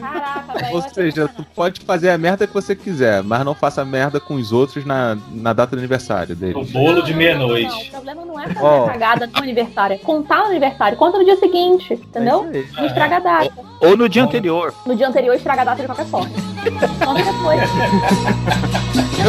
Caraca, 0.00 0.52
velho. 0.58 0.74
Ou 0.76 0.80
eu 0.82 0.88
seja, 0.90 1.28
tu 1.28 1.44
pode 1.54 1.80
fazer 1.80 2.10
a 2.10 2.16
merda 2.18 2.46
que 2.46 2.54
você 2.54 2.74
quiser, 2.76 3.22
mas 3.22 3.44
não 3.44 3.54
faça 3.54 3.84
merda 3.84 4.20
com 4.20 4.34
os 4.34 4.52
outros 4.52 4.84
na, 4.84 5.16
na 5.32 5.52
data 5.52 5.74
do 5.74 5.78
aniversário 5.80 6.34
O 6.34 6.38
deles. 6.38 6.70
bolo 6.70 7.02
de 7.02 7.10
Não, 7.10 7.18
meia-noite. 7.18 7.88
O 7.88 7.90
problema 7.90 8.24
não 8.24 8.38
é 8.40 8.46
fazer 8.48 8.64
Ó. 8.64 8.86
cagada 8.86 9.26
no 9.26 9.38
aniversário, 9.38 9.94
é 9.94 9.98
contar 9.98 10.38
no 10.40 10.46
aniversário. 10.46 10.96
Conta 10.96 11.18
no 11.18 11.24
dia 11.24 11.36
seguinte, 11.36 11.92
entendeu? 11.94 12.48
É 12.52 12.86
estraga 12.86 13.16
a 13.16 13.20
data. 13.20 13.52
Ou 13.80 13.96
no 13.96 14.08
dia 14.08 14.22
anterior. 14.22 14.72
No 14.86 14.94
dia 14.94 15.08
anterior, 15.08 15.34
estraga 15.34 15.62
a 15.62 15.64
data 15.64 15.80
de 15.82 15.86
qualquer 15.88 16.06
forma. 16.06 16.30
Conta 17.04 17.22
depois. 17.24 17.60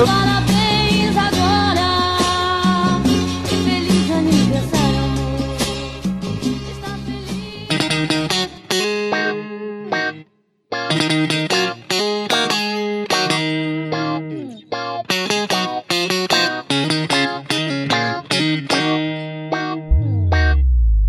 Parabéns 0.06 0.53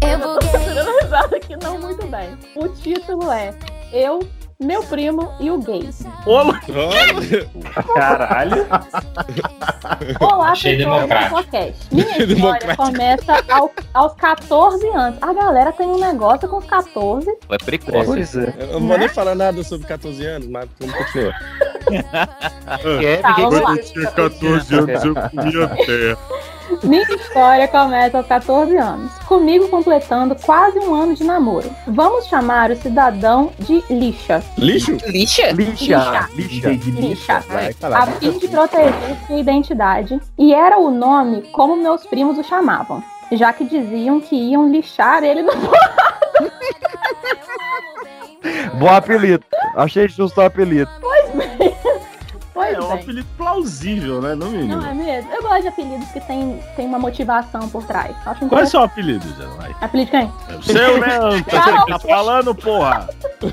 Eu 0.01 0.19
vou 0.19 0.39
risada 1.03 1.37
aqui 1.37 1.57
não 1.57 1.79
muito 1.79 2.07
bem. 2.07 2.39
O 2.57 2.69
título 2.69 3.31
é 3.31 3.55
Eu, 3.93 4.21
meu 4.61 4.83
primo 4.85 5.33
e 5.41 5.51
o 5.51 5.59
gay. 5.59 5.89
Caralho. 7.95 8.67
Olá, 10.21 10.51
Achei 10.53 10.77
pessoal 10.77 11.01
do 11.01 11.09
democrático. 11.09 11.35
podcast. 11.37 11.95
Minha 11.95 12.19
história 12.19 12.77
começa 12.77 13.45
ao- 13.51 13.73
aos 13.93 14.15
14 14.15 14.87
anos. 14.89 15.19
A 15.21 15.33
galera 15.33 15.73
tem 15.73 15.87
um 15.87 15.99
negócio 15.99 16.49
com 16.49 16.59
os 16.59 16.65
14. 16.67 17.29
É 17.51 17.59
precoce. 17.59 18.07
Pois 18.07 18.37
é. 18.37 18.55
Eu 18.61 18.81
não 18.81 18.89
vou 18.89 18.99
nem 18.99 19.09
falar 19.09 19.35
nada 19.35 19.63
sobre 19.65 19.87
14 19.87 20.25
anos, 20.25 20.49
mas 20.49 20.69
vamos 20.81 20.95
continuar. 20.97 21.39
Quer, 23.01 23.21
Tá, 23.21 23.33
vamos 23.35 23.61
lá. 23.61 23.77
tinha 23.79 24.11
14 24.11 24.75
anos, 24.75 25.05
eu 25.05 25.15
comia 25.15 25.69
terra. 25.69 26.19
Minha 26.83 27.03
história 27.15 27.69
começa 27.69 28.19
aos 28.19 28.27
14 28.27 28.77
anos, 28.77 29.13
comigo 29.21 29.69
completando 29.69 30.35
quase 30.37 30.79
um 30.79 30.95
ano 30.95 31.15
de 31.15 31.25
namoro. 31.25 31.71
Vamos 31.87 32.27
chamar 32.27 32.71
o 32.71 32.77
cidadão 32.77 33.53
de 33.59 33.83
lixa. 33.91 34.43
Lixo? 34.59 34.93
Lixa? 35.07 35.53
Lixa. 35.53 36.29
Lixa. 36.35 36.71
Lixa. 36.71 37.45
A 37.95 38.07
fim 38.07 38.39
de 38.39 38.49
proteger 38.49 39.17
sua 39.27 39.39
identidade, 39.39 40.21
e 40.39 40.55
era 40.55 40.79
o 40.79 40.91
nome 40.91 41.43
como 41.53 41.77
meus 41.77 42.07
primos 42.07 42.39
o 42.39 42.45
chamavam, 42.45 43.03
já 43.33 43.53
que 43.53 43.65
diziam 43.65 44.21
que 44.21 44.37
iam 44.37 44.69
lixar 44.71 45.23
ele 45.25 45.43
no 45.43 45.53
Bom 48.75 48.89
apelido. 48.89 49.45
Achei 49.77 50.09
justo 50.09 50.41
o 50.41 50.45
apelido. 50.45 50.91
Pois 51.01 51.31
bem. 51.31 51.74
Pois 52.55 52.73
É 52.73 52.81
um 52.81 52.89
bem. 52.89 53.01
apelido 53.03 53.27
plausível, 53.37 54.23
né? 54.23 54.35
No 54.37 54.47
mínimo. 54.47 54.77
Não 54.81 54.87
é 54.89 54.95
mesmo? 54.95 55.33
Eu 55.33 55.43
gosto 55.43 55.63
de 55.63 55.69
apelidos 55.69 56.09
que 56.13 56.21
tem, 56.21 56.63
tem 56.77 56.87
uma 56.87 57.01
motivação 57.01 57.69
por 57.69 57.85
trás. 57.85 58.15
Acho 58.25 58.47
Qual 58.49 58.61
é 58.61 58.65
o 58.65 58.67
seu 58.69 58.81
apelido, 58.83 59.27
Janai? 59.37 59.75
Apelido 59.81 60.11
de 60.13 60.17
quem? 60.19 60.33
É 60.49 60.55
o 60.55 60.63
seu, 60.63 61.01
né, 61.01 61.19
Anta? 61.21 61.51
Carol. 61.51 61.87
Tá 61.87 61.99
falando, 61.99 62.55
porra? 62.55 63.09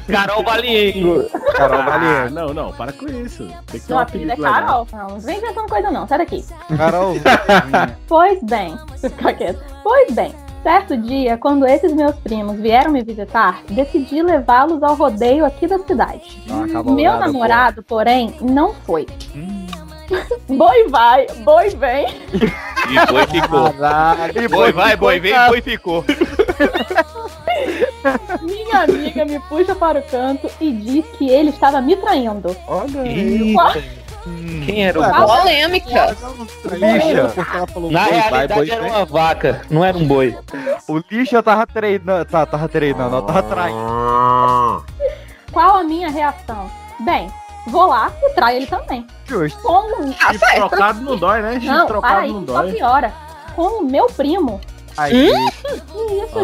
Carol 0.08 0.44
Valiengo. 0.44 1.24
Carol 1.56 1.80
Ah, 1.82 1.86
Valiengo. 1.86 2.30
não, 2.36 2.54
não, 2.54 2.72
para 2.74 2.94
com 2.94 3.08
isso. 3.08 3.48
Tem 3.66 3.80
que 3.82 3.88
Meu 3.90 3.98
um 3.98 4.00
apelido 4.02 4.30
é 4.30 4.34
apelido 4.34 4.52
legal. 4.54 4.86
Carol. 4.86 4.88
Não, 4.94 5.16
não 5.16 5.20
vem 5.20 5.38
inventando 5.40 5.68
coisa 5.68 5.90
não, 5.92 6.08
sai 6.08 6.18
daqui. 6.20 6.46
Carol. 6.78 7.16
Pois 8.08 8.40
bem, 8.44 8.78
ficar 9.00 9.34
quieto. 9.34 9.60
Pois 9.84 10.12
bem, 10.14 10.34
certo 10.64 10.98
dia, 10.98 11.38
quando 11.38 11.66
esses 11.66 11.94
meus 11.94 12.16
primos 12.16 12.58
vieram 12.58 12.92
me 12.92 13.04
visitar, 13.04 13.62
decidi 13.70 14.22
levá-los 14.22 14.82
ao 14.84 14.96
rodeio 14.96 15.46
aqui 15.46 15.68
da 15.68 15.80
cidade. 15.80 16.42
Uma 16.50 16.84
Meu 16.84 17.18
namorado, 17.18 17.84
porém, 17.84 18.36
não 18.42 18.74
foi. 18.74 19.06
Boi 20.48 20.88
vai, 20.90 21.26
boi 21.46 21.70
vem. 21.70 22.08
E 22.34 23.08
foi 23.08 23.26
ficou. 23.28 23.72
Caralho. 23.74 24.50
Boi 24.50 24.74
vai, 24.74 24.98
boi 24.98 25.20
vem, 25.20 25.34
boi 25.48 25.62
ficou. 25.62 26.04
Minha 28.42 28.82
amiga 28.84 29.26
me 29.26 29.40
puxa 29.42 29.76
para 29.76 30.00
o 30.00 30.04
canto 30.04 30.50
e 30.60 30.72
diz 30.72 31.06
que 31.18 31.30
ele 31.30 31.52
estava 31.52 31.80
me 31.80 31.96
traindo. 31.96 32.56
Olha 32.68 33.02
aí. 33.02 33.56
Quem 34.66 34.86
era 34.86 35.00
o 35.00 35.02
Ué, 35.02 35.12
boi? 35.12 35.28
Polêmica. 35.28 36.18
Lixa. 36.72 37.46
Ela 37.56 37.68
falou 37.68 37.92
Na 37.92 38.04
realidade 38.06 38.54
boi 38.54 38.70
era 38.70 38.84
uma 38.84 39.06
vaca, 39.06 39.62
não 39.70 39.84
era 39.84 39.98
um 39.98 40.06
boi. 40.06 40.38
O 40.88 41.02
lixa 41.10 41.42
tava 41.42 41.66
treinando. 41.66 42.26
Tá, 42.26 42.46
tava 42.46 42.68
treinando, 42.70 43.10
não, 43.10 43.22
tava 43.26 43.44
traindo. 43.44 44.86
Qual 45.52 45.78
a 45.78 45.84
minha 45.84 46.10
reação? 46.10 46.70
Bem, 47.00 47.32
vou 47.68 47.88
lá 47.88 48.12
e 48.22 48.30
traio 48.34 48.58
ele 48.58 48.68
também. 48.68 49.06
Justo. 49.26 49.62
Com 49.62 50.04
um... 50.04 50.14
Tá 50.14 50.32
Chifre 50.34 50.56
trocado 50.56 51.02
não 51.02 51.18
dói, 51.18 51.42
né? 51.42 51.60
Não, 51.64 51.88
trocado 51.88 52.20
aí, 52.20 52.32
não 52.32 52.46
só 52.46 52.62
dói. 52.62 52.74
piora. 52.74 53.14
Com 53.56 53.82
o 53.82 53.84
meu 53.84 54.08
primo. 54.08 54.62
Aí, 54.98 55.12
Que 55.12 55.30
isso? 55.30 56.38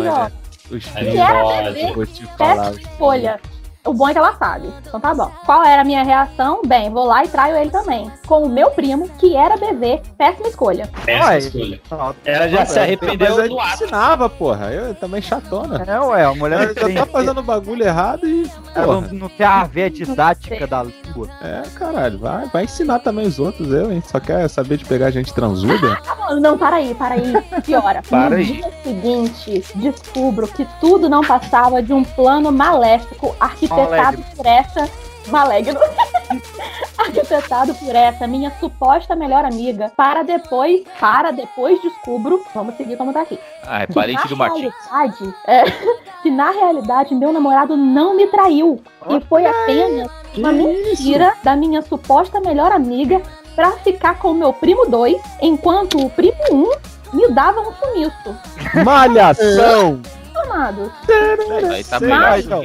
Os 0.69 0.86
Que 0.86 1.17
era 1.17 1.63
bebê, 1.63 1.93
vou 1.93 2.05
te 2.05 2.25
falar. 2.38 2.73
Péssima. 3.88 3.90
O 3.90 3.94
bom 3.94 4.10
é 4.10 4.14
que 4.14 4.20
ela 4.20 4.34
sabe. 4.34 4.74
Então 4.86 5.00
tá 5.00 5.14
bom. 5.14 5.32
Qual 5.46 5.64
era 5.64 5.82
a 5.82 5.86
minha 5.86 6.04
reação? 6.04 6.62
Bem, 6.66 6.90
vou 6.90 7.06
lá 7.06 7.24
e 7.24 7.28
traio 7.28 7.56
ele 7.56 7.70
também. 7.70 8.12
Com 8.26 8.44
o 8.44 8.50
meu 8.50 8.70
primo, 8.72 9.10
que 9.18 9.36
era 9.36 9.58
bebê. 9.58 10.02
Péssima 10.18 10.48
escolha. 10.48 10.90
Essa 11.06 11.28
Ué. 11.30 11.38
escolha. 11.38 11.82
Ela 12.26 12.50
já 12.50 12.66
se 12.66 12.80
arrependeu 12.80 13.36
Mas 13.36 13.46
a 13.46 13.48
do 13.48 13.60
ato. 13.60 13.84
ensinava, 13.84 14.30
porra. 14.30 14.72
Eu 14.72 14.94
também 14.96 15.22
chatona. 15.22 15.84
É, 15.88 16.00
ué, 16.00 16.26
a 16.26 16.34
mulher 16.34 16.74
Já 16.74 17.06
tá 17.06 17.12
fazendo 17.12 17.42
bagulho 17.42 17.84
errado 17.84 18.28
e. 18.28 18.50
Não, 18.76 19.02
não 19.02 19.30
tem 19.30 19.46
a 19.46 19.64
ver 19.64 19.90
didática 19.90 20.68
da 20.68 20.84
língua. 20.84 21.30
É, 21.42 21.64
caralho, 21.76 22.20
vai, 22.20 22.46
vai 22.48 22.64
ensinar 22.66 23.00
também 23.00 23.26
os 23.26 23.40
outros, 23.40 23.72
eu, 23.72 23.92
hein? 23.92 24.04
Só 24.06 24.20
quer 24.20 24.48
saber 24.50 24.78
de 24.78 24.86
pegar 24.86 25.12
gente 25.12 25.34
transuda? 25.34 25.98
Não, 26.42 26.58
para 26.58 26.78
aí, 26.78 26.94
para 26.94 27.16
aí. 27.16 27.34
Piora. 27.64 28.02
Para 28.08 28.32
no 28.32 28.36
aí. 28.36 28.46
dia 28.46 28.72
seguinte, 28.84 29.64
descubro 29.76 30.48
que 30.48 30.68
tudo 30.80 31.08
não 31.10 31.22
passava 31.22 31.82
de 31.82 31.94
um 31.94 32.04
plano 32.04 32.52
maléfico 32.52 33.36
arquitetado 33.82 34.23
por 34.36 34.45
essa. 34.45 34.89
Malegno. 35.28 35.80
arquitetado 36.97 37.73
por 37.75 37.95
essa 37.95 38.28
minha 38.28 38.51
suposta 38.59 39.15
melhor 39.15 39.45
amiga. 39.45 39.91
Para 39.95 40.23
depois, 40.23 40.84
para 40.99 41.32
depois 41.32 41.82
descubro. 41.82 42.43
Vamos 42.53 42.75
seguir 42.75 42.97
como 42.97 43.13
tá 43.13 43.21
aqui. 43.21 43.39
Ah, 43.65 43.84
é 43.84 43.88
que 43.88 43.93
parente 43.93 44.21
na 44.21 44.28
do 44.28 44.38
Martins. 44.38 44.73
realidade, 44.89 45.36
é, 45.45 45.63
que 46.23 46.30
na 46.30 46.51
realidade 46.51 47.15
meu 47.15 47.32
namorado 47.32 47.75
não 47.75 48.15
me 48.15 48.28
traiu. 48.28 48.82
E 49.09 49.19
foi 49.25 49.45
apenas 49.45 50.09
uma 50.36 50.51
mentira 50.51 51.34
da 51.43 51.55
minha 51.55 51.82
suposta 51.82 52.39
melhor 52.39 52.71
amiga 52.71 53.21
pra 53.55 53.71
ficar 53.71 54.19
com 54.19 54.32
o 54.32 54.36
meu 54.36 54.53
primo 54.53 54.86
2, 54.86 55.19
enquanto 55.41 55.97
o 55.97 56.09
primo 56.09 56.38
1 56.51 56.55
um 56.55 56.71
me 57.13 57.30
dava 57.30 57.61
um 57.61 57.73
sumiço. 57.73 58.36
Malhação! 58.86 60.01
Amados. 60.44 60.92
Aí 61.74 61.84
tá 61.84 62.00
Mas- 62.00 62.46
não, 62.46 62.62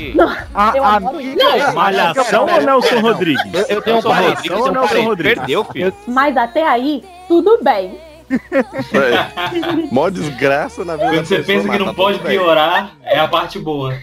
A, 0.54 0.72
eu 0.74 0.84
a 0.84 1.00
isso. 1.58 1.74
Malhação 1.74 2.46
ou 2.46 2.60
Nelson 2.60 3.00
Rodrigues? 3.00 3.54
Eu, 3.54 3.76
eu 3.76 3.82
tenho 3.82 3.96
um. 3.98 4.00
Rodrigues, 4.00 4.50
ou 4.50 4.72
Nelson. 4.72 5.02
Rodrigues? 5.02 5.38
Perdeu, 5.38 5.64
filho. 5.64 5.94
Mas 6.06 6.36
até 6.36 6.66
aí, 6.66 7.04
tudo 7.28 7.58
bem. 7.62 7.98
É. 8.30 9.88
Mó 9.90 10.08
desgraça 10.08 10.84
na 10.84 10.96
vida 10.96 11.10
Quando 11.10 11.26
você 11.26 11.36
pessoa, 11.36 11.56
pensa 11.58 11.68
que 11.70 11.78
não 11.78 11.86
tá 11.86 11.94
pode 11.94 12.18
piorar, 12.20 12.92
é 13.02 13.18
a 13.18 13.28
parte 13.28 13.58
boa. 13.58 13.94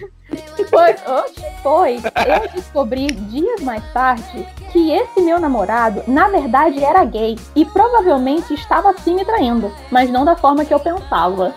Foi, 0.68 0.90
oxe, 1.06 1.44
foi. 1.62 1.96
Eu 1.96 2.48
descobri 2.54 3.06
dias 3.08 3.60
mais 3.60 3.82
tarde 3.92 4.46
que 4.72 4.92
esse 4.92 5.20
meu 5.20 5.40
namorado, 5.40 6.02
na 6.06 6.28
verdade, 6.28 6.84
era 6.84 7.04
gay 7.04 7.36
e 7.56 7.64
provavelmente 7.64 8.54
estava 8.54 8.94
sim 9.02 9.14
me 9.14 9.24
traindo, 9.24 9.72
mas 9.90 10.08
não 10.10 10.24
da 10.24 10.36
forma 10.36 10.64
que 10.64 10.72
eu 10.72 10.78
pensava. 10.78 11.52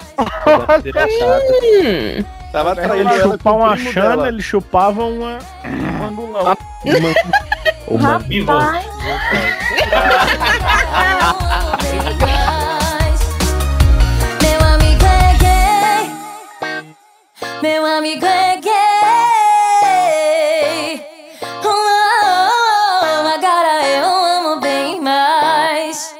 Tava 2.51 2.75
traindo 2.75 3.13
ele 3.13 3.39
o 3.43 3.49
uma 3.55 3.77
chana, 3.77 4.09
dela. 4.09 4.27
ele 4.27 4.41
chupava 4.41 5.03
uma. 5.05 5.39
um 5.65 6.05
angulão. 6.05 6.55
Vivo. 8.27 8.51
Rapaz, 8.51 8.85
Meu 17.63 17.85
amigo 17.85 18.25
é 18.25 18.57
gay. 18.57 18.73
Oh, 21.63 21.69
oh, 21.69 22.49
oh, 23.01 23.27
agora 23.35 23.87
eu 23.87 24.05
amo 24.05 24.59
bem 24.59 24.99
mais. 24.99 26.13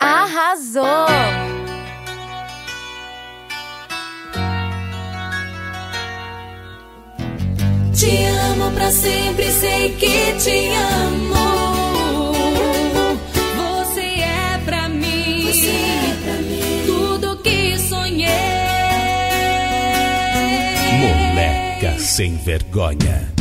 Arrasou. 0.00 1.04
Te 7.94 8.24
amo 8.24 8.70
pra 8.72 8.90
sempre, 8.90 9.52
sei 9.52 9.94
que 9.96 10.32
te 10.42 10.68
amo. 10.72 11.63
Sem 22.04 22.36
vergonha. 22.36 23.32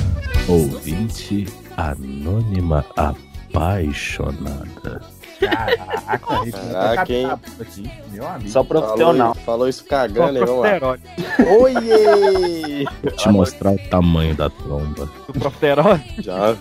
Ouvinte 0.47 1.45
anônima 1.75 2.85
apaixonada. 2.95 5.01
Caraca, 5.37 6.21
a 6.29 6.45
gente 6.45 6.53
vai 6.53 6.71
Caraca, 6.71 7.05
tocar 7.05 7.11
hein? 7.11 7.29
aqui, 7.59 7.91
meu 8.11 8.25
amigo. 8.25 8.49
Só 8.49 8.63
profissional. 8.63 9.35
Falou, 9.35 9.45
falou 9.45 9.67
isso 9.67 9.83
cagando. 9.83 10.39
Profiterol. 10.39 10.95
Oiê! 11.59 12.85
Vou 13.03 13.11
te 13.11 13.27
mostrar 13.27 13.73
o 13.73 13.89
tamanho 13.89 14.33
da 14.33 14.49
tromba. 14.49 15.09
Do 15.27 15.33
profiterol. 15.33 15.99
Já. 16.19 16.55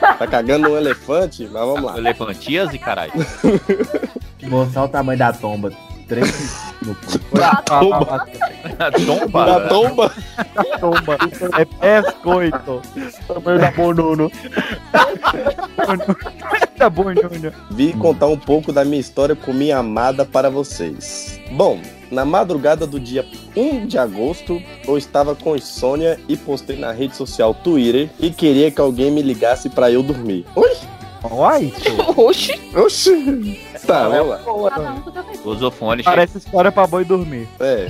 Tá 0.00 0.28
cagando 0.28 0.70
um 0.70 0.76
elefante? 0.76 1.42
Mas 1.42 1.52
vamos 1.52 1.82
lá. 1.82 1.98
Elefantias 1.98 2.72
e 2.72 2.78
caralho. 2.78 3.12
Mostrar 4.44 4.84
o 4.84 4.88
tamanho 4.88 5.18
da 5.18 5.32
tomba. 5.32 5.72
Três 6.10 6.74
no 6.84 6.92
cu. 6.96 7.38
Da 7.38 7.54
tomba. 7.62 8.26
Tomba. 9.06 9.46
Da 9.46 9.68
tomba. 9.68 10.12
Tomba. 10.80 11.18
É 11.56 11.64
pescoito. 11.64 12.82
Tamanho 13.28 13.60
da 13.60 13.70
bonuno. 13.70 14.32
da 16.76 16.90
bonuno. 16.90 17.52
Vim 17.70 17.92
contar 17.92 18.26
um 18.26 18.36
pouco 18.36 18.72
da 18.72 18.84
minha 18.84 19.00
história 19.00 19.36
com 19.36 19.52
minha 19.52 19.78
amada 19.78 20.24
para 20.24 20.50
vocês. 20.50 21.38
Bom, 21.52 21.80
na 22.10 22.24
madrugada 22.24 22.88
do 22.88 22.98
dia 22.98 23.24
1 23.54 23.86
de 23.86 23.96
agosto, 23.96 24.60
eu 24.88 24.98
estava 24.98 25.36
com 25.36 25.54
insônia 25.54 26.18
e 26.28 26.36
postei 26.36 26.76
na 26.76 26.90
rede 26.90 27.14
social 27.14 27.54
Twitter 27.54 28.10
e 28.18 28.30
queria 28.30 28.68
que 28.72 28.80
alguém 28.80 29.12
me 29.12 29.22
ligasse 29.22 29.70
para 29.70 29.92
eu 29.92 30.02
dormir. 30.02 30.44
Oi? 30.56 30.76
Uai, 31.30 31.72
Oxi. 32.16 32.60
Oxi. 32.74 33.60
Tá, 33.86 34.08
vamos 34.08 34.28
lá. 34.28 34.70
cada 34.70 34.90
um 34.92 35.00
com 35.00 35.12
seu 35.12 35.22
feitiço. 35.24 35.48
Usou 35.48 35.70
fone, 35.70 36.02
parece 36.02 36.38
história 36.38 36.70
pra 36.72 36.86
boi 36.86 37.04
dormir. 37.04 37.48
É. 37.58 37.88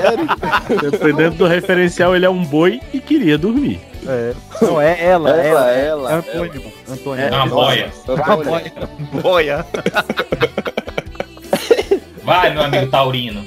Sério? 0.00 0.28
Dependendo 0.90 1.36
do 1.36 1.46
referencial, 1.46 2.14
ele 2.14 2.26
é 2.26 2.30
um 2.30 2.44
boi 2.44 2.80
e 2.92 3.00
queria 3.00 3.36
dormir. 3.38 3.80
É. 4.06 4.34
Não, 4.62 4.80
é 4.80 5.04
ela, 5.04 5.30
Ela, 5.30 5.70
ela. 5.70 5.72
ela, 5.72 6.12
É 6.12 6.14
Antônio, 6.16 6.54
mano. 6.62 6.72
Antônio. 6.88 7.24
É 7.24 7.30
uma 7.30 7.46
boia. 7.46 7.92
Antônia. 8.08 8.72
Boia. 9.22 9.66
Vai, 12.22 12.50
meu 12.52 12.62
amigo 12.62 12.86
Taurino. 12.90 13.44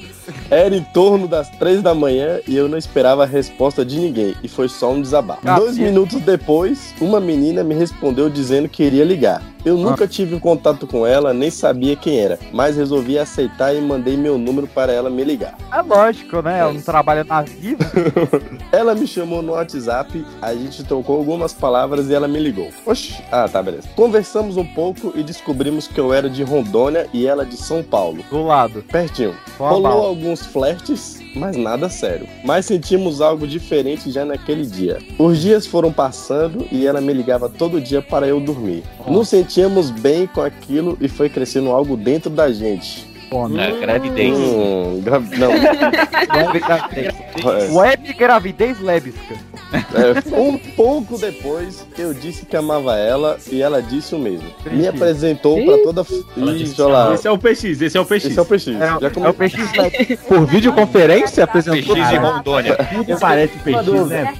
Era 0.49 0.75
em 0.75 0.83
torno 0.83 1.27
das 1.27 1.49
três 1.49 1.81
da 1.81 1.93
manhã 1.95 2.39
e 2.47 2.55
eu 2.55 2.67
não 2.67 2.77
esperava 2.77 3.23
a 3.23 3.25
resposta 3.25 3.83
de 3.83 3.99
ninguém. 3.99 4.35
E 4.43 4.47
foi 4.47 4.69
só 4.69 4.91
um 4.91 5.01
desabafo. 5.01 5.41
Ah, 5.45 5.59
Dois 5.59 5.77
minutos 5.77 6.21
depois, 6.21 6.93
uma 7.01 7.19
menina 7.19 7.63
me 7.63 7.73
respondeu 7.73 8.29
dizendo 8.29 8.69
que 8.69 8.83
iria 8.83 9.03
ligar. 9.03 9.41
Eu 9.65 9.77
nunca 9.77 10.07
tive 10.07 10.39
contato 10.39 10.85
com 10.85 11.07
ela, 11.07 11.33
nem 11.33 11.49
sabia 11.49 11.95
quem 11.95 12.19
era, 12.19 12.37
mas 12.51 12.75
resolvi 12.75 13.17
aceitar 13.17 13.73
e 13.73 13.79
mandei 13.79 14.17
meu 14.17 14.37
número 14.37 14.67
para 14.67 14.91
ela 14.91 15.09
me 15.09 15.23
ligar. 15.23 15.55
É 15.71 15.81
lógico, 15.81 16.41
né? 16.41 16.59
Ela 16.59 16.73
não 16.73 16.81
trabalha 16.81 17.23
na 17.23 17.41
vida. 17.41 17.85
Ela 18.71 18.95
me 18.95 19.05
chamou 19.05 19.41
no 19.41 19.53
WhatsApp, 19.53 20.25
a 20.41 20.53
gente 20.53 20.83
trocou 20.83 21.17
algumas 21.17 21.53
palavras 21.53 22.09
e 22.09 22.13
ela 22.13 22.27
me 22.27 22.39
ligou. 22.39 22.69
Oxi, 22.85 23.15
ah 23.31 23.47
tá, 23.47 23.61
beleza. 23.61 23.87
Conversamos 23.95 24.57
um 24.57 24.65
pouco 24.65 25.13
e 25.15 25.23
descobrimos 25.23 25.87
que 25.87 25.99
eu 25.99 26.11
era 26.11 26.27
de 26.27 26.43
Rondônia 26.43 27.07
e 27.13 27.27
ela 27.27 27.45
de 27.45 27.55
São 27.55 27.83
Paulo. 27.83 28.23
Do 28.31 28.43
lado. 28.43 28.83
Pertinho. 28.91 29.35
Só 29.57 29.69
Rolou 29.69 30.05
alguns 30.05 30.43
flertes, 30.45 31.19
mas 31.35 31.55
nada 31.55 31.87
sério. 31.87 32.27
Mas 32.43 32.65
sentimos 32.65 33.21
algo 33.21 33.47
diferente 33.47 34.11
já 34.11 34.25
naquele 34.25 34.65
dia. 34.65 34.97
Os 35.19 35.39
dias 35.39 35.67
foram 35.67 35.93
passando 35.93 36.67
e 36.71 36.87
ela 36.87 36.99
me 36.99 37.13
ligava 37.13 37.47
todo 37.47 37.79
dia 37.79 38.01
para 38.01 38.27
eu 38.27 38.39
dormir. 38.39 38.83
Nos 39.07 39.29
sentíamos 39.53 39.91
bem 39.91 40.25
com 40.25 40.41
aquilo 40.41 40.97
e 40.99 41.07
foi 41.07 41.29
crescendo 41.29 41.69
algo 41.71 41.95
dentro 41.95 42.27
da 42.31 42.51
gente. 42.51 43.05
né? 43.51 43.69
É, 43.69 43.79
gravidez. 43.79 44.35
Hum, 44.35 44.99
gra- 45.03 45.19
não. 45.19 45.49
Web 45.51 46.59
gravidez. 46.65 47.71
Web 47.73 48.13
gravidez 48.13 48.79
lébisca. 48.79 49.35
É, 49.73 50.39
um 50.39 50.57
pouco 50.57 51.17
depois, 51.19 51.85
eu 51.97 52.13
disse 52.15 52.45
que 52.47 52.55
amava 52.57 52.95
ela 52.97 53.37
e 53.51 53.61
ela 53.61 53.81
disse 53.81 54.13
o 54.15 54.19
mesmo. 54.19 54.47
Me 54.71 54.87
apresentou 54.87 55.63
para 55.63 55.77
toda. 55.83 56.05
Olha 56.37 56.87
lá. 56.87 57.13
Esse 57.13 57.27
é 57.27 57.31
o 57.31 57.37
PX, 57.37 57.63
esse 57.81 57.97
é 57.97 58.01
o 58.01 58.05
PX. 58.05 58.25
Esse 58.25 58.39
é 58.39 58.41
o 58.41 58.45
PX. 58.45 58.67
É, 58.69 58.73
Já 59.01 59.09
come- 59.11 59.25
é 59.25 59.29
o 59.29 59.33
PX. 59.33 60.19
Por 60.27 60.45
videoconferência 60.47 61.43
apresentou. 61.43 61.95
PX 61.95 62.09
de 62.09 62.15
Rondônia. 62.17 62.75
Tudo 62.91 63.19
parece 63.19 63.53
PX, 63.59 64.07
né? 64.09 64.33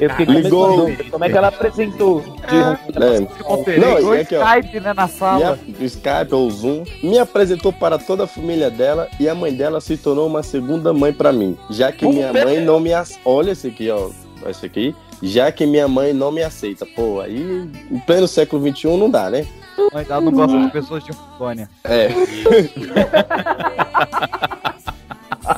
Eu 0.00 0.10
fiquei 0.10 0.26
com 0.26 0.32
Ligou. 0.32 0.76
dúvida. 0.76 1.04
Como 1.10 1.24
é 1.24 1.28
que 1.30 1.36
ela 1.36 1.48
apresentou? 1.48 2.20
De 2.20 2.56
É. 2.56 3.78
Não, 3.78 4.06
Ou 4.06 4.14
e 4.14 4.20
aqui, 4.20 4.36
ó. 4.36 4.44
Skype, 4.56 4.80
né, 4.80 4.92
na 4.94 5.08
sala. 5.08 5.58
Me, 5.66 5.84
Skype 5.86 6.34
ou 6.34 6.50
Zoom, 6.50 6.84
me 7.02 7.18
apresentou 7.18 7.72
para 7.72 7.98
toda 7.98 8.24
a 8.24 8.26
família 8.26 8.70
dela 8.70 9.08
e 9.18 9.28
a 9.28 9.34
mãe 9.34 9.52
dela 9.54 9.80
se 9.80 9.96
tornou 9.96 10.26
uma 10.26 10.42
segunda 10.42 10.92
mãe 10.92 11.12
para 11.12 11.32
mim, 11.32 11.56
já 11.70 11.90
que 11.92 12.06
minha 12.06 12.32
mãe 12.32 12.60
não 12.60 12.80
me 12.80 12.92
ace- 12.92 13.18
olha 13.24 13.52
esse 13.52 13.68
aqui, 13.68 13.90
ó, 13.90 14.10
esse 14.48 14.66
aqui, 14.66 14.94
já 15.22 15.50
que 15.50 15.66
minha 15.66 15.88
mãe 15.88 16.12
não 16.12 16.30
me 16.30 16.42
aceita. 16.42 16.86
Pô, 16.94 17.20
aí 17.20 17.68
em 17.90 17.98
pleno 18.00 18.28
século 18.28 18.62
XXI 18.70 18.96
não 18.96 19.10
dá, 19.10 19.30
né? 19.30 19.46
Mãe 19.92 20.04
dela 20.04 20.20
não 20.20 20.32
gosta 20.32 20.58
de 20.58 20.70
pessoas 20.72 21.04
de 21.04 21.12
Rondônia. 21.12 21.68
É. 21.84 22.08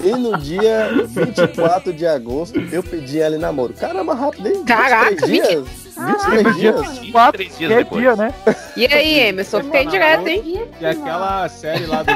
E 0.02 0.10
no 0.10 0.36
dia 0.38 0.90
24 1.06 1.92
de 1.92 2.06
agosto, 2.06 2.58
eu 2.72 2.82
pedi 2.82 3.20
ela 3.20 3.36
em 3.36 3.38
namoro. 3.38 3.72
Caramba, 3.74 4.14
rápido, 4.14 4.48
hein? 4.48 4.64
Caraca, 4.64 5.26
23 5.26 5.48
dias? 5.48 5.68
23 5.98 6.56
dias? 6.56 7.10
Quatro, 7.10 7.32
Três 7.38 7.58
dias 7.58 7.68
que 7.68 7.74
é 7.74 7.78
depois. 7.78 8.00
dia, 8.00 8.16
né? 8.16 8.34
E 8.76 8.86
aí, 8.86 9.18
Emerson? 9.28 9.62
Fiquei 9.64 9.86
direto, 9.86 10.28
hein? 10.28 10.68
E 10.80 10.86
aquela 10.86 11.48
série 11.48 11.86
lá 11.86 12.02
do 12.04 12.10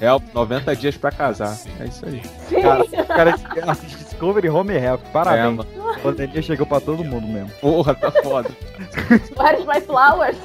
Help, 0.00 0.22
90 0.34 0.76
dias 0.76 0.96
pra 0.96 1.10
casar. 1.10 1.56
É 1.78 1.84
isso 1.84 2.04
aí. 2.06 2.22
Cara, 2.62 2.84
o 3.34 3.44
cara 3.46 3.72
Discovery 3.72 4.48
Home. 4.48 4.74
É, 4.74 4.96
Parabéns. 5.12 5.56
mano. 5.56 5.66
A 5.94 5.98
pandemia 5.98 6.40
chegou 6.40 6.66
pra 6.66 6.80
todo 6.80 7.04
mundo 7.04 7.26
mesmo. 7.26 7.50
Porra, 7.60 7.94
tá 7.94 8.10
foda. 8.22 8.48
Where's 9.36 9.66
my 9.66 9.80
flowers? 9.82 10.36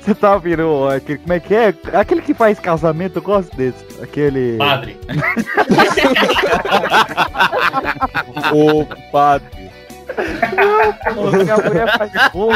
Você 0.00 0.14
tá 0.14 0.34
ouvindo 0.34 0.88
aquele, 0.88 1.18
como 1.18 1.32
é 1.32 1.40
que 1.40 1.54
é? 1.54 1.74
Aquele 1.94 2.20
que 2.22 2.34
faz 2.34 2.60
casamento, 2.60 3.16
eu 3.16 3.22
gosto 3.22 3.56
desse. 3.56 3.84
Aquele. 4.02 4.56
Padre. 4.58 4.96
Ô, 8.52 8.84
padre. 9.10 9.66
Não, 11.14 11.30
minha 11.32 11.56
mulher 11.56 11.98
faz 11.98 12.12
fogo. 12.32 12.52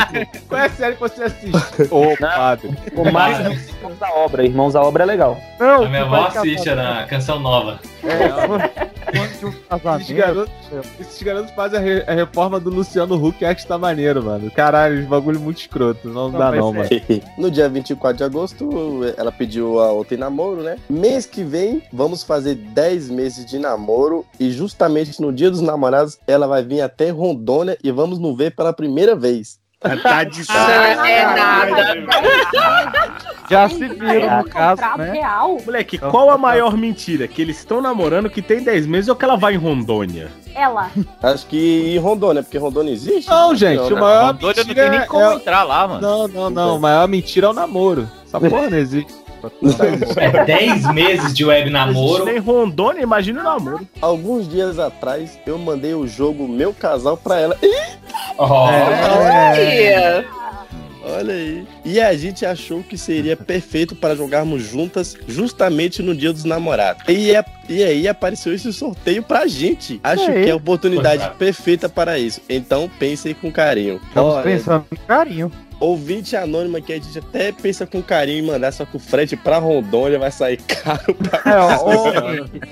Qual 0.48 0.60
é 0.60 0.66
a 0.66 0.70
série 0.70 0.94
que 0.94 1.00
você 1.00 1.24
assiste? 1.24 1.52
Ô, 1.90 2.16
padre. 2.18 2.70
O 2.94 3.10
máximo 3.10 3.50
Irmãos 3.50 3.98
da 3.98 4.08
Obra. 4.14 4.44
Irmãos 4.44 4.72
da 4.74 4.82
Obra 4.82 5.02
é 5.02 5.06
legal. 5.06 5.38
Não, 5.58 5.84
A 5.84 5.88
minha 5.88 6.02
avó 6.02 6.26
assiste 6.26 6.70
na 6.74 7.06
canção 7.06 7.40
nova. 7.40 7.80
É, 8.02 8.90
um 9.18 9.96
Esses 10.00 10.10
garotos, 10.16 10.52
esses 11.00 11.22
garotos 11.22 11.50
fazem 11.52 11.78
a, 11.78 11.82
re- 11.82 12.04
a 12.06 12.12
reforma 12.14 12.58
do 12.60 12.70
Luciano 12.70 13.14
Huck 13.14 13.42
e 13.42 13.44
acho 13.44 13.62
que 13.62 13.68
tá 13.68 13.76
maneiro, 13.78 14.22
mano. 14.22 14.50
Caralho, 14.50 15.00
os 15.00 15.06
bagulho 15.06 15.40
muito 15.40 15.58
escroto. 15.60 16.08
Não, 16.08 16.30
Não, 16.30 16.38
dá 16.38 16.52
não, 16.52 16.70
é- 16.70 16.78
mano. 16.78 16.88
No 17.36 17.50
dia 17.50 17.68
24 17.68 18.16
de 18.18 18.24
agosto, 18.24 18.68
ela 19.16 19.30
pediu 19.32 19.80
a 19.80 19.90
outra 19.92 20.14
em 20.14 20.18
namoro, 20.18 20.62
né? 20.62 20.76
Mês 20.88 21.26
que 21.26 21.42
vem, 21.42 21.82
vamos 21.92 22.22
fazer 22.22 22.54
10 22.54 23.10
meses 23.10 23.44
de 23.44 23.58
namoro. 23.58 24.24
E 24.38 24.50
justamente 24.50 25.20
no 25.20 25.32
dia 25.32 25.50
dos 25.50 25.60
namorados, 25.60 26.18
ela 26.26 26.46
vai 26.46 26.62
vir 26.64 26.80
até 26.80 27.10
Rondônia 27.10 27.76
e 27.82 27.90
vamos 27.90 28.18
nos 28.18 28.36
ver 28.36 28.54
pela 28.54 28.72
primeira 28.72 29.14
vez. 29.14 29.59
Tá 29.80 30.24
de 30.24 30.46
Não 30.46 31.04
é 31.06 31.24
nada. 31.24 31.96
Já 33.48 33.66
se 33.66 33.88
viram, 33.88 34.38
no 34.42 34.44
caso, 34.44 34.82
né? 34.98 35.12
real? 35.12 35.58
Moleque, 35.64 35.96
qual 35.96 36.28
a 36.28 36.36
maior 36.36 36.76
mentira? 36.76 37.26
Que 37.26 37.40
eles 37.40 37.58
estão 37.58 37.80
namorando 37.80 38.28
que 38.28 38.42
tem 38.42 38.62
10 38.62 38.86
meses 38.86 39.08
ou 39.08 39.16
que 39.16 39.24
ela 39.24 39.36
vai 39.36 39.54
em 39.54 39.56
Rondônia? 39.56 40.30
Ela. 40.54 40.90
Acho 41.22 41.46
que 41.46 41.94
em 41.94 41.98
Rondônia, 41.98 42.42
porque 42.42 42.58
Rondônia 42.58 42.92
existe? 42.92 43.30
Não, 43.30 43.54
gente, 43.54 43.78
Não, 43.78 43.86
o 43.86 43.94
né? 43.94 44.00
maior 44.00 44.26
Rondônia 44.32 44.62
não 44.62 44.68
mentira 44.68 44.90
tem 44.90 44.98
nem 44.98 45.08
como 45.08 45.24
é... 45.24 45.34
entrar 45.34 45.62
lá, 45.62 45.88
mano. 45.88 46.00
Não, 46.02 46.28
não, 46.28 46.50
não. 46.50 46.76
O 46.76 46.80
maior 46.80 47.08
mentira 47.08 47.46
é 47.46 47.50
o 47.50 47.54
namoro. 47.54 48.06
Essa 48.26 48.38
porra 48.38 48.68
não 48.68 48.78
existe. 48.78 49.12
É 50.16 50.44
10 50.44 50.92
meses 50.92 51.34
de 51.34 51.44
web 51.44 51.70
namoro. 51.70 52.24
Nem 52.24 52.38
Rondônia, 52.38 53.02
imagina 53.02 53.40
o 53.40 53.44
namoro. 53.44 53.86
Alguns 54.00 54.48
dias 54.48 54.78
atrás, 54.78 55.38
eu 55.46 55.58
mandei 55.58 55.94
o 55.94 56.06
jogo 56.06 56.46
Meu 56.48 56.72
Casal 56.72 57.16
pra 57.16 57.38
ela. 57.40 57.56
Ó, 58.38 58.66
Olha. 58.68 60.24
Olha 61.02 61.32
aí. 61.34 61.66
E 61.84 61.98
a 62.00 62.14
gente 62.16 62.44
achou 62.44 62.82
que 62.82 62.96
seria 62.98 63.34
perfeito 63.36 63.96
para 63.96 64.14
jogarmos 64.14 64.62
juntas 64.62 65.16
justamente 65.26 66.02
no 66.02 66.14
dia 66.14 66.32
dos 66.32 66.44
namorados. 66.44 67.02
E, 67.08 67.34
a- 67.34 67.44
e 67.68 67.82
aí 67.82 68.06
apareceu 68.06 68.54
esse 68.54 68.70
sorteio 68.72 69.22
pra 69.22 69.46
gente. 69.46 69.98
Acho 70.04 70.26
que 70.26 70.48
é 70.48 70.50
a 70.50 70.56
oportunidade 70.56 71.22
é. 71.24 71.28
perfeita 71.30 71.88
para 71.88 72.18
isso. 72.18 72.40
Então 72.48 72.88
pensem 72.98 73.34
com 73.34 73.50
carinho. 73.50 73.98
Estamos 74.08 74.34
Olha, 74.34 74.42
pensando 74.42 74.84
com 74.90 74.96
carinho. 75.06 75.50
Ouvinte 75.80 76.36
anônima 76.36 76.78
que 76.80 76.92
a 76.92 76.96
gente 76.96 77.18
até 77.18 77.50
pensa 77.52 77.86
com 77.86 78.02
carinho 78.02 78.44
em 78.44 78.46
mandar, 78.46 78.70
só 78.70 78.84
que 78.84 78.96
o 78.96 79.00
frete 79.00 79.34
pra 79.34 79.56
Rondônia 79.58 80.18
vai 80.18 80.30
sair 80.30 80.58
caro 80.68 81.14
pra 81.14 81.40
É, 81.50 81.58
ó, 81.58 81.70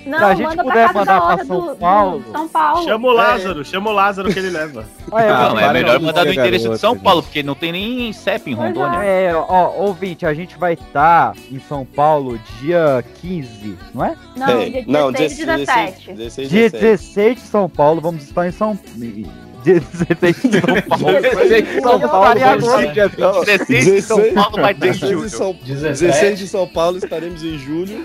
Não, 0.06 0.18
Se 0.18 0.24
a 0.24 0.34
gente 0.34 0.46
manda 0.46 0.62
puder 0.64 0.92
mandar 0.92 1.04
da 1.14 1.20
pra 1.20 1.24
hora 1.34 1.44
São 1.46 1.60
do, 1.60 1.66
do 1.70 1.76
Paulo. 1.76 2.24
São 2.30 2.48
Paulo. 2.48 2.84
Chama 2.84 3.08
o 3.08 3.12
Lázaro, 3.12 3.64
chama 3.64 3.90
o 3.90 3.92
Lázaro 3.94 4.30
que 4.32 4.38
ele 4.38 4.50
leva. 4.50 4.84
Olha, 5.10 5.32
Não, 5.38 5.50
vou- 5.52 5.58
é 5.60 5.72
melhor 5.72 5.94
não, 5.98 6.06
mandar 6.06 6.20
no 6.26 6.34
não, 6.34 6.40
endereço 6.40 6.68
de 6.68 6.78
São. 6.78 6.98
Paulo, 6.98 7.22
porque 7.22 7.42
não 7.42 7.54
tem 7.54 7.72
nem 7.72 8.12
CEP 8.12 8.50
em 8.50 8.54
Rondônia. 8.54 8.98
É, 9.02 9.34
ó, 9.34 9.72
ouvinte, 9.78 10.26
a 10.26 10.34
gente 10.34 10.58
vai 10.58 10.74
estar 10.74 11.34
em 11.50 11.58
São 11.60 11.86
Paulo 11.86 12.38
dia 12.60 13.02
15, 13.22 13.78
não 13.94 14.04
é? 14.04 14.14
Não, 14.36 14.46
É, 14.60 14.68
dia 14.68 14.84
16 14.84 14.86
não, 14.86 15.08
e 15.10 15.12
16, 15.14 15.46
17. 15.46 16.12
16, 16.12 16.48
Dia 16.50 16.70
17. 16.70 16.84
16 16.84 17.34
de 17.36 17.40
São 17.48 17.68
Paulo, 17.70 18.00
vamos 18.02 18.22
estar 18.24 18.46
em 18.46 18.52
São. 18.52 18.78
Dia 18.96 19.26
16 19.74 20.42
de 20.42 20.60
São 20.60 20.82
Paulo. 20.88 21.20
16 21.20 21.66
de 21.66 21.80
São 21.80 22.00
Paulo, 22.00 22.26
estar 22.26 22.36
em 22.36 22.42
agosto. 22.42 22.70
vai 22.70 22.86
ser 22.86 22.92
dia 22.92 23.12
Não, 23.18 23.44
16 23.44 23.84
de 23.84 24.02
São 24.02 24.34
Paulo 24.34 24.56
vai 24.56 24.74
ter 24.74 24.86
em 24.86 24.90
16 24.90 25.00
de 25.00 25.14
julho. 25.14 25.30
São, 25.30 25.52
17. 25.52 26.04
16 26.06 26.38
de 26.38 26.48
São 26.48 26.68
Paulo 26.68 26.98
estaremos 26.98 27.42
em 27.42 27.58
julho. 27.58 28.04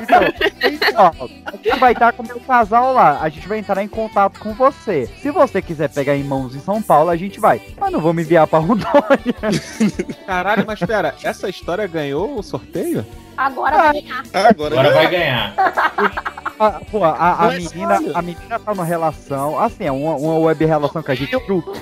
Então, 0.00 0.20
ó, 0.96 1.28
a 1.44 1.56
gente 1.56 1.78
vai 1.78 1.92
estar 1.92 2.12
com 2.12 2.22
o 2.22 2.26
meu 2.26 2.40
casal 2.40 2.92
lá. 2.92 3.18
A 3.20 3.28
gente 3.28 3.48
vai 3.48 3.58
entrar 3.58 3.82
em 3.82 3.88
contato 3.88 4.38
com 4.40 4.52
você. 4.54 5.08
Se 5.20 5.30
você 5.30 5.62
quiser 5.62 5.88
pegar 5.88 6.16
em 6.16 6.24
mãos 6.24 6.54
em 6.54 6.60
São 6.60 6.82
Paulo, 6.82 7.10
a 7.10 7.16
gente 7.16 7.40
vai. 7.40 7.60
Mas 7.78 7.92
não 7.92 8.00
vamos 8.00 8.22
enviar 8.22 8.46
pra 8.46 8.58
Rondônia. 8.58 9.34
Caralho, 10.26 10.64
mas 10.66 10.78
pera, 10.80 11.14
essa 11.22 11.48
história 11.48 11.86
ganhou 11.86 12.38
o 12.38 12.42
sorteio? 12.42 13.04
Agora 13.36 13.76
vai 13.76 14.00
ganhar. 14.00 14.22
Agora, 14.32 14.80
Agora 14.80 14.94
vai 14.94 15.10
ganhar. 15.10 15.54
Ah, 16.58 16.80
pô, 16.90 17.04
a, 17.04 17.48
a 17.48 17.54
é 17.54 17.58
menina, 17.58 18.00
a 18.14 18.22
menina 18.22 18.58
tá 18.58 18.74
numa 18.74 18.84
relação, 18.84 19.58
assim, 19.60 19.84
é 19.84 19.92
uma, 19.92 20.16
uma 20.16 20.38
web 20.38 20.64
relação 20.64 20.95
que 21.02 21.12
a 21.12 21.14
gente 21.14 21.38
truca. 21.40 21.72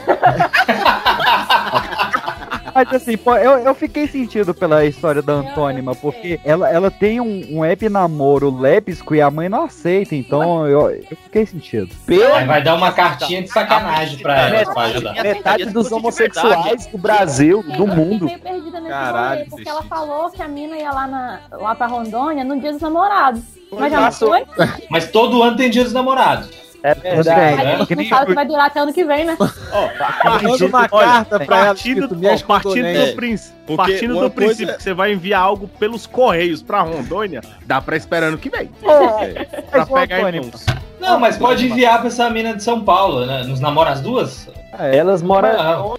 Mas 2.74 2.92
assim, 2.92 3.16
pô, 3.16 3.36
eu, 3.36 3.52
eu 3.60 3.72
fiquei 3.72 4.08
sentido 4.08 4.52
pela 4.52 4.84
história 4.84 5.22
da 5.22 5.32
Antônima, 5.32 5.94
porque 5.94 6.40
ela, 6.44 6.68
ela 6.68 6.90
tem 6.90 7.20
um, 7.20 7.46
um 7.52 7.58
web 7.60 7.88
namoro 7.88 8.50
lébisco 8.50 9.14
e 9.14 9.20
a 9.20 9.30
mãe 9.30 9.48
não 9.48 9.62
aceita, 9.62 10.16
então 10.16 10.66
eu, 10.66 10.90
eu 10.90 11.16
fiquei 11.22 11.46
sentido. 11.46 11.94
Aí 12.34 12.44
vai 12.44 12.60
dar 12.60 12.74
uma 12.74 12.90
cartinha 12.90 13.42
de 13.42 13.48
sacanagem 13.48 14.18
pra 14.18 14.48
ela 14.48 14.74
pra 14.74 14.82
ajudar. 14.82 15.22
Metade 15.22 15.66
dos 15.66 15.92
homossexuais 15.92 16.86
do 16.86 16.98
Brasil, 16.98 17.62
do 17.62 17.84
Eu 17.84 17.86
mundo. 17.86 18.28
fiquei 18.28 18.52
perdida 18.52 18.80
nesse 18.80 18.90
Caralho, 18.92 19.38
rolê, 19.38 19.50
porque 19.50 19.68
ela 19.68 19.82
falou 19.84 20.30
que 20.30 20.42
a 20.42 20.48
mina 20.48 20.76
ia 20.76 20.90
lá, 20.90 21.06
na, 21.06 21.40
lá 21.52 21.74
pra 21.76 21.86
Rondônia 21.86 22.42
no 22.42 22.58
dia 22.60 22.72
dos 22.72 22.80
namorados. 22.80 23.42
Mas 23.70 23.92
já 23.92 24.00
não 24.00 24.12
foi? 24.12 24.44
Mas 24.90 25.10
todo 25.12 25.42
ano 25.44 25.56
tem 25.56 25.70
dia 25.70 25.84
dos 25.84 25.92
namorados. 25.92 26.64
É 26.84 26.92
verdade. 26.94 27.56
Mas 27.56 27.66
a 27.66 27.76
gente 27.78 27.94
não 27.96 28.04
sabe 28.04 28.26
se 28.26 28.34
vai 28.34 28.46
durar 28.46 28.66
até 28.66 28.80
ano 28.80 28.92
que 28.92 29.04
vem, 29.04 29.24
né? 29.24 29.36
Manda 29.38 30.66
uma 30.66 30.86
carta 30.88 31.40
pra 31.40 31.56
ela 31.56 31.66
partindo, 31.68 32.04
ó, 32.04 32.46
partindo 32.46 33.06
do, 33.06 33.16
princ- 33.16 33.40
Porque 33.66 33.92
partindo 33.92 34.20
do 34.20 34.30
princípio 34.30 34.66
coisa- 34.66 34.76
que 34.76 34.82
você 34.82 34.92
vai 34.92 35.12
enviar 35.14 35.40
algo 35.40 35.66
pelos 35.66 36.06
correios 36.06 36.62
pra 36.62 36.82
Rondônia, 36.82 37.40
dá 37.64 37.80
pra 37.80 37.96
esperar 37.96 38.26
ano 38.26 38.36
que 38.36 38.50
vem. 38.50 38.68
É. 38.82 39.44
pra 39.70 39.86
pegar 39.86 40.16
em 40.18 40.20
Antônio, 40.20 40.42
mãos. 40.42 40.66
Não, 41.00 41.18
mas 41.18 41.38
pode 41.38 41.66
enviar 41.66 41.98
pra 42.00 42.08
essa 42.08 42.28
mina 42.28 42.54
de 42.54 42.62
São 42.62 42.84
Paulo, 42.84 43.24
né? 43.24 43.42
Nos 43.44 43.60
namora 43.60 43.90
as 43.90 44.02
duas? 44.02 44.48
Elas 44.78 45.22
moram 45.22 45.52
Não, 45.52 45.94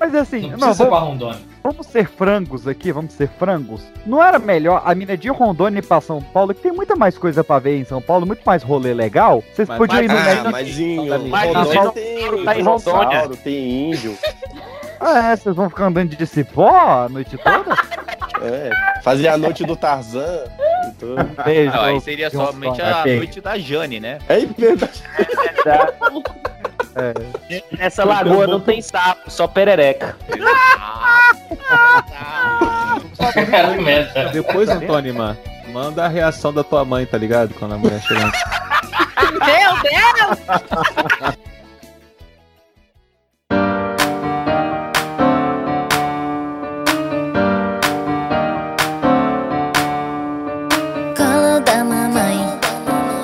Mas 0.00 0.14
assim, 0.14 0.40
não 0.40 0.48
não, 0.50 0.58
precisa 0.58 0.84
ser 0.84 0.86
pra 0.86 0.98
Rondônia. 1.00 1.38
Vamos 1.64 1.86
ser 1.86 2.06
frangos 2.06 2.68
aqui, 2.68 2.92
vamos 2.92 3.14
ser 3.14 3.26
frangos. 3.38 3.80
Não 4.04 4.22
era 4.22 4.38
melhor 4.38 4.82
a 4.84 4.94
mina 4.94 5.16
de 5.16 5.28
Rondônia 5.30 5.78
ir 5.78 5.82
pra 5.86 5.98
São 6.00 6.20
Paulo, 6.20 6.52
que 6.54 6.60
tem 6.60 6.70
muita 6.72 6.94
mais 6.94 7.16
coisa 7.16 7.42
pra 7.42 7.58
ver 7.58 7.78
em 7.80 7.84
São 7.84 8.02
Paulo, 8.02 8.26
muito 8.26 8.42
mais 8.44 8.62
rolê 8.62 8.92
legal. 8.92 9.42
Vocês 9.54 9.66
Mas- 9.66 9.78
podiam 9.78 10.02
ir 10.02 10.08
no 10.08 10.14
Ah, 10.16 10.22
México. 10.22 10.50
mas 10.52 10.78
em 10.78 11.08
Mas 11.30 11.54
Rondônia 11.56 11.90
tem 11.92 12.44
tá 12.44 12.58
em 12.58 12.62
Rondônia. 12.62 13.28
tem 13.42 13.90
índio. 13.92 14.18
É, 15.00 15.36
vocês 15.36 15.56
vão 15.56 15.68
ficar 15.70 15.86
andando 15.86 16.14
de 16.14 16.26
cipó 16.26 16.68
a 17.04 17.08
noite 17.08 17.36
toda? 17.38 17.74
É, 18.42 18.70
fazer 19.02 19.28
a 19.28 19.36
noite 19.38 19.64
do 19.64 19.74
Tarzan. 19.74 20.44
e 20.88 20.92
tudo. 20.98 21.24
Beijo. 21.44 21.72
Não, 21.74 21.82
aí 21.82 22.00
seria 22.00 22.28
somente 22.30 22.80
a 22.82 23.04
noite 23.06 23.40
da 23.40 23.58
Jane, 23.58 24.00
né? 24.00 24.18
É 24.28 24.40
verdade. 24.44 25.02
Nessa 27.78 28.04
lagoa 28.04 28.46
não 28.46 28.60
tem 28.60 28.80
sapo, 28.80 29.30
só 29.30 29.46
perereca. 29.46 30.16
Depois, 34.32 34.68
Antônio, 34.68 35.14
manda 35.72 36.04
a 36.04 36.08
reação 36.08 36.52
da 36.52 36.62
tua 36.62 36.84
mãe, 36.84 37.06
tá 37.06 37.18
ligado? 37.18 37.54
Quando 37.54 37.74
a 37.74 37.78
mulher 37.78 38.00
chega. 38.02 38.30
Meu 39.32 39.72
Deus! 39.82 40.38
Colo 51.16 51.60
da 51.60 51.84
mamãe. 51.84 52.58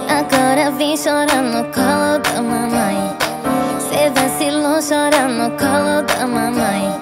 Agora 0.08 0.70
vem 0.72 0.96
chorar 0.96 1.42
no 1.42 1.64
colo 1.72 2.18
da 2.18 2.29
chorando 5.20 5.36
no 5.36 5.50
colo 5.58 6.02
da 6.02 6.26
mamãe. 6.26 7.00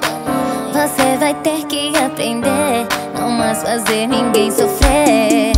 Você 0.72 1.16
vai 1.18 1.34
ter 1.42 1.64
que 1.66 1.96
aprender. 1.96 2.86
Não 3.18 3.30
mais 3.30 3.62
fazer 3.62 4.06
ninguém 4.06 4.50
sofrer. 4.50 5.52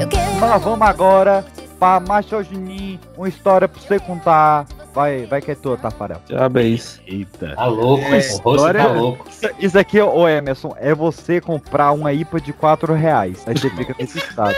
Eu 0.00 0.08
quero. 0.08 0.40
Nós 0.40 0.62
vamos 0.62 0.86
agora 0.86 1.44
pra 1.78 2.00
Macho 2.00 2.42
Juninho, 2.42 2.98
uma 3.16 3.28
história 3.28 3.68
pra 3.68 3.80
você 3.80 3.98
contar. 3.98 4.66
Vai, 4.94 5.26
vai 5.26 5.42
que 5.42 5.50
é 5.50 5.54
tua, 5.54 5.76
Tafarel. 5.76 6.22
É 6.30 6.62
isso. 6.62 7.00
Eita. 7.06 7.54
Tá 7.54 7.66
louco, 7.66 8.02
Uma 8.06 8.16
o 8.16 8.20
rosto 8.20 8.42
tá 8.42 8.50
história- 8.50 8.86
louco. 8.88 9.26
Isso, 9.28 9.50
isso 9.58 9.78
aqui, 9.78 10.00
ô 10.00 10.26
Emerson, 10.26 10.74
é 10.78 10.94
você 10.94 11.38
comprar 11.38 11.92
uma 11.92 12.14
IPA 12.14 12.40
de 12.40 12.52
4 12.54 12.94
reais. 12.94 13.42
Aí 13.46 13.58
você 13.58 13.68
fica 13.68 13.94
nesse 13.98 14.16
estado. 14.18 14.56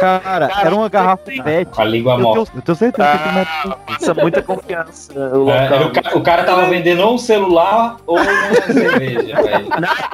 Cara, 0.00 0.50
era 0.60 0.74
uma 0.74 0.88
garrafa 0.88 1.24
pet. 1.42 1.70
Com 1.70 1.82
a 1.82 1.84
língua 1.84 2.14
Eu 2.14 2.18
mole. 2.20 2.44
tenho, 2.44 2.56
eu 2.56 2.62
tenho 2.62 2.76
certeza 2.76 3.18
que 3.18 3.28
não 3.32 3.40
é 3.40 3.76
Passa 3.86 4.14
muita 4.14 4.42
confiança. 4.42 5.12
O 5.36 5.50
É, 5.50 5.80
o, 5.80 5.90
ca- 5.92 6.16
o 6.16 6.20
cara 6.22 6.44
tava 6.44 6.66
vendendo 6.68 7.00
ou 7.02 7.14
um 7.14 7.18
celular 7.18 7.96
ou 8.06 8.16
uma 8.18 8.62
cerveja, 8.72 9.34
velho. 9.42 9.68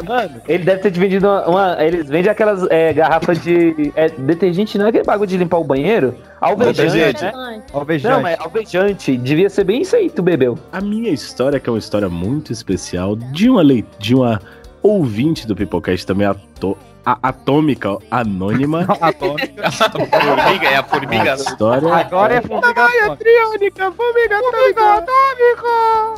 Mano, 0.07 0.41
ele 0.49 0.65
deve 0.65 0.81
ter 0.83 0.91
te 0.91 0.99
vendido 0.99 1.27
uma. 1.29 1.49
uma- 1.49 1.85
eles 1.85 2.09
vendem 2.09 2.31
aquelas 2.31 2.67
é, 2.71 2.93
garrafas 2.93 3.41
de. 3.43 3.93
É, 3.95 4.09
detergente, 4.09 4.77
não 4.79 4.87
é 4.87 4.89
aquele 4.89 5.05
bagulho 5.05 5.29
de 5.29 5.37
limpar 5.37 5.59
o 5.59 5.65
banheiro? 5.65 6.15
Alvejante, 6.41 7.23
né? 7.25 7.63
alvejante. 7.73 8.15
Não, 8.15 8.23
mas 8.23 8.39
alvejante. 8.41 9.17
Devia 9.17 9.49
ser 9.49 9.65
bem 9.65 9.83
isso 9.83 9.97
aí, 9.97 10.11
tu 10.11 10.23
bebeu. 10.23 10.59
A 10.73 10.81
minha 10.81 11.11
história, 11.11 11.59
que 11.59 11.69
é 11.69 11.73
uma 11.73 11.79
história 11.79 12.09
muito 12.09 12.53
especial, 12.53 13.17
de 13.17 13.49
uma 13.49 13.63
lei, 13.63 13.85
de 13.99 14.15
uma 14.15 14.41
ouvinte 14.83 15.47
do 15.47 15.57
Pipocast 15.57 16.07
também 16.07 16.27
ato, 16.27 16.77
a, 17.05 17.19
atômica, 17.29 17.99
anônima. 18.11 18.87
Atômica. 19.01 19.71
Formiga, 19.71 20.69
é 20.69 20.77
a 20.77 20.83
formiga. 20.83 21.33
A 21.33 21.37
história. 21.37 21.95
Agora 21.95 22.35
é 22.35 22.41
formiga 22.41 22.85
atômica. 22.85 23.17
triônica, 23.17 23.93
formiga 23.93 24.39
atômica. 24.39 26.15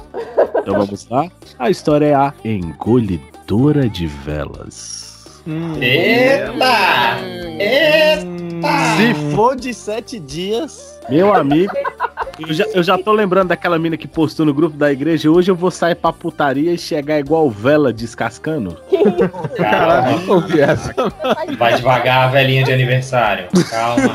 Então 0.60 0.74
vamos 0.74 1.08
lá. 1.08 1.28
A 1.58 1.70
história 1.70 2.06
é 2.06 2.14
a 2.14 2.32
engolidora 2.44 3.88
de 3.88 4.06
velas. 4.06 5.42
Eita! 5.80 7.20
Eita! 7.58 8.26
Se 8.96 9.34
for 9.34 9.56
de 9.56 9.72
sete 9.72 10.18
dias. 10.18 10.95
Meu 11.08 11.34
amigo, 11.34 11.72
eu 12.38 12.52
já, 12.52 12.64
eu 12.74 12.82
já 12.82 12.98
tô 12.98 13.12
lembrando 13.12 13.48
daquela 13.48 13.78
mina 13.78 13.96
que 13.96 14.08
postou 14.08 14.44
no 14.44 14.52
grupo 14.52 14.76
da 14.76 14.92
igreja. 14.92 15.30
Hoje 15.30 15.50
eu 15.50 15.56
vou 15.56 15.70
sair 15.70 15.94
pra 15.94 16.12
putaria 16.12 16.72
e 16.72 16.78
chegar 16.78 17.18
igual 17.18 17.48
vela 17.48 17.92
descascando. 17.92 18.76
Calma, 19.56 20.20
Confiança. 20.26 20.94
vai 21.56 21.74
devagar, 21.76 22.30
velhinha 22.32 22.64
de 22.64 22.72
aniversário. 22.72 23.48
Calma. 23.70 24.14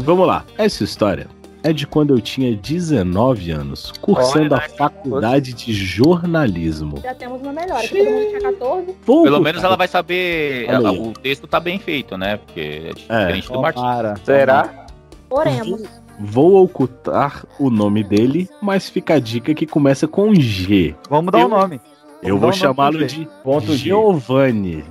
Vamos 0.00 0.26
lá. 0.26 0.44
Essa 0.58 0.84
história 0.84 1.26
é 1.64 1.72
de 1.72 1.86
quando 1.86 2.14
eu 2.14 2.20
tinha 2.20 2.54
19 2.54 3.50
anos, 3.50 3.92
cursando 4.00 4.54
a 4.54 4.60
faculdade 4.60 5.52
de 5.52 5.72
jornalismo. 5.72 7.00
Já 7.02 7.14
temos 7.14 7.40
uma 7.40 7.52
melhor. 7.52 7.80
Todo 7.88 8.04
mundo 8.04 8.28
tinha 8.28 8.40
14. 8.40 8.94
Vou 9.06 9.22
Pelo 9.22 9.40
menos 9.40 9.62
ela 9.62 9.76
vai 9.76 9.88
saber. 9.88 10.66
Olha 10.68 10.90
aí. 10.90 10.98
O 10.98 11.12
texto 11.12 11.46
tá 11.46 11.60
bem 11.60 11.78
feito, 11.78 12.16
né? 12.18 12.36
Porque 12.36 12.88
é 12.88 12.92
diferente 12.92 13.48
do 13.50 13.60
Martins. 13.60 13.84
Será? 14.24 14.86
Oremos. 15.30 16.01
Vou 16.24 16.62
ocultar 16.62 17.44
o 17.58 17.68
nome 17.68 18.04
dele, 18.04 18.48
mas 18.60 18.88
fica 18.88 19.14
a 19.14 19.18
dica 19.18 19.52
que 19.54 19.66
começa 19.66 20.06
com 20.06 20.32
G. 20.34 20.94
Vamos 21.10 21.32
dar 21.32 21.38
o 21.38 21.42
Eu- 21.42 21.48
nome. 21.48 21.80
Eu 22.22 22.38
vou 22.38 22.52
chamá-lo 22.52 23.04
de 23.04 23.28
Ponto. 23.42 23.74
Giovanni. 23.74 24.84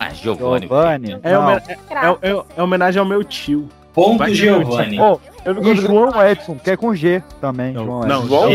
Ah, 0.00 0.08
Giovanni. 0.10 0.66
Giovanni. 0.66 1.12
É, 1.22 1.32
é- 1.32 2.30
é- 2.30 2.44
é 2.56 2.62
homenagem 2.62 2.98
ao 2.98 3.04
meu 3.06 3.22
tio. 3.22 3.68
Ponto 3.92 4.26
Giovanni. 4.32 4.98
Ô, 4.98 5.20
e 5.46 5.76
João 5.76 6.22
Edson, 6.26 6.56
que 6.56 6.70
é 6.70 6.76
com 6.76 6.94
G 6.94 7.22
também. 7.40 7.72
João 7.72 8.00
Não, 8.06 8.20
Edson. 8.22 8.28
João 8.28 8.50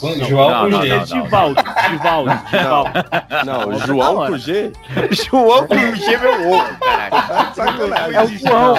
com- 0.00 0.14
João 0.24 0.50
Não, 0.50 0.60
com 0.60 0.68
não, 0.68 0.82
G. 0.82 0.88
não, 0.88 0.98
não. 0.98 1.04
Divaldo. 1.90 2.30
Não, 3.46 3.78
João 3.86 4.14
com 4.26 4.36
G? 4.38 4.72
João 5.10 5.66
com 5.66 5.74
G, 5.96 6.16
meu 6.18 6.52
ovo, 6.52 6.76
caralho. 6.80 7.14
É 8.14 8.22
o 8.22 8.26
João. 8.28 8.74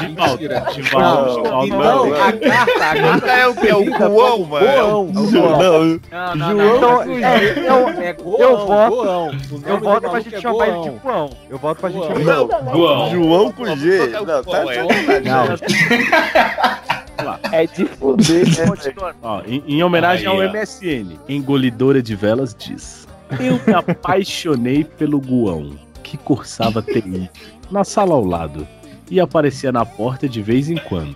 Divaldo, 0.72 1.44
Não, 1.44 1.65
não. 1.68 2.14
a 2.14 2.32
carta, 2.34 2.86
a 2.86 2.95
carta 3.02 3.32
É 3.32 3.48
o 3.48 3.56
que? 3.56 3.68
É 3.68 3.76
o 3.76 3.86
Goão, 3.86 4.45
mano. 4.45 4.65
Goão. 4.65 5.06
Não, 6.11 6.36
Não, 6.36 6.53
não, 6.53 6.80
não. 6.82 7.02
É, 7.03 7.07
eu, 7.57 7.90
É 7.90 8.14
voto- 8.14 9.32
eu 9.65 9.80
voto 9.80 10.10
pra 10.10 10.19
gente 10.19 10.36
é 10.36 10.41
chamar 10.41 10.68
ele 10.68 10.80
de. 10.82 10.91
João. 11.03 11.30
Eu 11.49 11.57
voto 11.57 11.80
pra 11.82 11.90
gente 11.90 12.03
chamar 12.07 12.15
ele 12.19 12.26
não. 12.26 12.48
João. 12.73 13.10
João 13.11 13.52
com 13.52 13.65
G. 13.76 14.07
Não, 14.07 14.26
tá 14.26 14.44
Qual 14.44 14.65
é? 17.52 17.66
de 17.68 17.86
fuder, 17.86 18.46
né? 18.48 19.14
Ó, 19.22 19.42
em, 19.46 19.64
em 19.68 19.84
homenagem 19.84 20.28
Aí, 20.28 20.34
ao 20.34 20.40
ó. 20.40 20.52
MSN, 20.52 21.20
engolidora 21.28 22.02
de 22.02 22.16
velas 22.16 22.56
diz: 22.58 23.08
Eu 23.40 23.60
me 23.66 23.74
apaixonei 23.74 24.84
pelo 24.84 25.20
Guão, 25.20 25.78
que 26.04 26.18
cursava 26.18 26.82
TI, 26.82 27.30
na 27.72 27.84
sala 27.84 28.14
ao 28.14 28.24
lado, 28.24 28.68
e 29.10 29.20
aparecia 29.20 29.72
na 29.72 29.86
porta 29.86 30.28
de 30.28 30.42
vez 30.42 30.70
em 30.70 30.78
quando. 30.78 31.16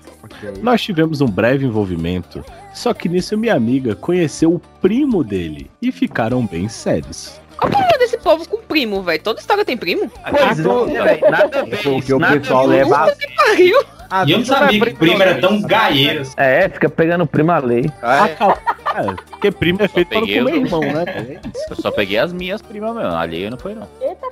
Nós 0.62 0.82
tivemos 0.82 1.22
um 1.22 1.28
breve 1.28 1.66
envolvimento, 1.66 2.44
só 2.74 2.94
que 2.94 3.10
nisso 3.10 3.38
minha 3.38 3.56
amiga 3.56 3.96
conheceu 3.96 4.54
o 4.54 4.60
primo 4.82 5.24
dele 5.24 5.70
e 5.82 5.92
ficaram 5.92 6.46
bem 6.46 6.70
sérios. 6.70 7.40
Qual 7.58 7.70
o 7.70 7.76
problema 7.76 7.98
desse 7.98 8.18
povo 8.18 8.48
com 8.48 8.58
primo, 8.58 9.04
velho? 9.04 9.22
Toda 9.22 9.42
história 9.42 9.66
tem 9.66 9.76
primo? 9.76 10.10
Pois 10.30 10.60
é, 10.60 11.04
velho. 11.04 11.32
Nada 11.32 11.60
a 11.60 11.64
ver. 11.64 11.84
Porque 11.84 12.14
o 12.14 12.20
pessoal 12.20 12.66
leva. 12.66 13.12
Que 13.16 13.36
pariu! 13.36 13.99
E 14.26 14.31
eu 14.31 14.40
não 14.40 14.45
sabia 14.45 14.80
que 14.86 14.94
primo 14.95 15.22
era 15.22 15.40
tão 15.40 15.61
gaieiro. 15.61 16.22
assim. 16.22 16.34
É, 16.38 16.68
fica 16.69 16.90
pegando 16.90 17.26
prima 17.27 17.57
lei. 17.60 17.90
Ah, 18.02 18.27
é. 18.27 18.34
Acab- 18.34 18.57
É, 18.95 19.03
porque 19.30 19.52
primo 19.52 19.81
é 19.84 19.88
feito 19.88 20.07
para 20.10 20.19
comer 20.22 20.36
irmão, 20.56 20.80
né? 20.81 21.40
Eu 21.69 21.76
só 21.76 21.91
peguei 21.91 22.18
as 22.18 22.34
minhas 22.34 22.61
primas 22.61 22.95
mesmo. 22.95 23.11
Alheio 23.11 23.52
não 23.52 23.57
foi, 23.57 23.76
não. 23.76 23.88
Eita, 24.02 24.27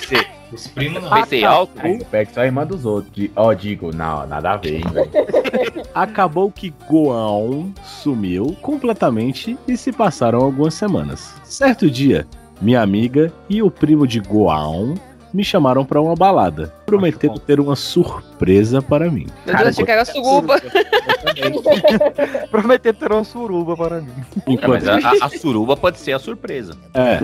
Pensei, 0.00 0.26
Os 0.52 0.66
primos 0.68 1.02
não. 1.02 1.10
pensei 1.10 1.44
alto. 1.44 1.72
Aí 1.78 2.04
pega 2.04 2.30
só 2.32 2.40
a 2.40 2.46
irmã 2.46 2.66
dos 2.66 2.84
outros. 2.84 3.30
Ó, 3.36 3.52
digo, 3.52 3.94
não, 3.94 4.26
nada 4.26 4.52
a 4.52 4.56
ver, 4.56 4.76
hein, 4.76 4.84
velho. 4.92 5.10
Acabou 5.94 6.50
que 6.50 6.74
Goão 6.88 7.72
sumiu 7.84 8.56
completamente 8.62 9.56
e 9.68 9.76
se 9.76 9.92
passaram 9.92 10.40
algumas 10.40 10.74
semanas. 10.74 11.34
Certo 11.44 11.88
dia, 11.90 12.26
minha 12.60 12.80
amiga 12.82 13.32
e 13.48 13.62
o 13.62 13.70
primo 13.70 14.06
de 14.06 14.20
Goão 14.20 14.94
me 15.36 15.44
chamaram 15.44 15.84
pra 15.84 16.00
uma 16.00 16.14
balada, 16.14 16.72
prometendo 16.86 17.38
ter 17.38 17.60
uma 17.60 17.76
surpresa 17.76 18.80
para 18.80 19.10
mim. 19.10 19.26
Meu 19.44 19.54
Deus, 19.54 19.68
achei 19.68 19.84
que 19.84 19.90
era 19.90 20.04
suruba. 20.06 20.56
Prometer 22.50 22.94
ter 22.94 23.12
uma 23.12 23.22
suruba 23.22 23.76
para 23.76 24.00
mim. 24.00 24.12
Enquanto, 24.46 24.84
mas 24.86 25.04
a, 25.22 25.26
a- 25.26 25.28
suruba 25.28 25.76
pode 25.76 25.98
ser 25.98 26.12
a 26.14 26.18
surpresa. 26.18 26.72
é, 26.94 27.20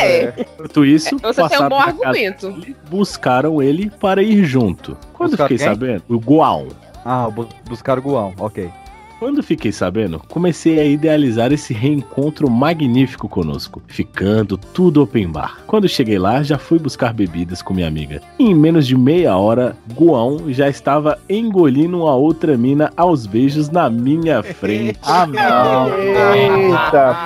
É, 0.00 0.34
enquanto 0.42 0.84
isso, 0.84 1.18
você 1.18 1.34
tem 1.34 1.44
um 1.44 1.48
passaram 1.48 1.68
bom 1.68 1.80
argumento. 1.80 2.52
dele, 2.52 2.76
buscaram 2.88 3.60
ele 3.62 3.90
para 3.90 4.22
ir 4.22 4.44
junto. 4.44 4.96
Quando 5.12 5.32
eu 5.32 5.36
Buscaram 5.38 5.48
fiquei 5.48 5.58
quem? 5.58 5.66
sabendo, 5.74 6.04
o 6.08 6.20
Goão. 6.20 6.68
Ah, 7.04 7.28
bu 7.28 7.48
buscar 7.68 7.98
o 7.98 8.02
Guão, 8.02 8.32
ok. 8.38 8.70
Quando 9.18 9.42
fiquei 9.42 9.72
sabendo, 9.72 10.20
comecei 10.28 10.78
a 10.78 10.84
idealizar 10.84 11.50
esse 11.50 11.72
reencontro 11.72 12.50
magnífico 12.50 13.26
conosco, 13.26 13.82
ficando 13.86 14.58
tudo 14.58 15.02
open 15.02 15.28
bar. 15.28 15.60
Quando 15.66 15.88
cheguei 15.88 16.18
lá, 16.18 16.42
já 16.42 16.58
fui 16.58 16.78
buscar 16.78 17.14
bebidas 17.14 17.62
com 17.62 17.72
minha 17.72 17.88
amiga. 17.88 18.20
E 18.38 18.44
em 18.44 18.54
menos 18.54 18.86
de 18.86 18.94
meia 18.94 19.34
hora, 19.36 19.74
Guão 19.94 20.52
já 20.52 20.68
estava 20.68 21.18
engolindo 21.30 22.06
a 22.06 22.14
outra 22.14 22.58
mina 22.58 22.92
aos 22.94 23.24
beijos 23.24 23.70
na 23.70 23.88
minha 23.88 24.42
frente. 24.42 24.98
ah, 25.04 25.26
não. 25.26 25.88
Eita, 26.34 27.16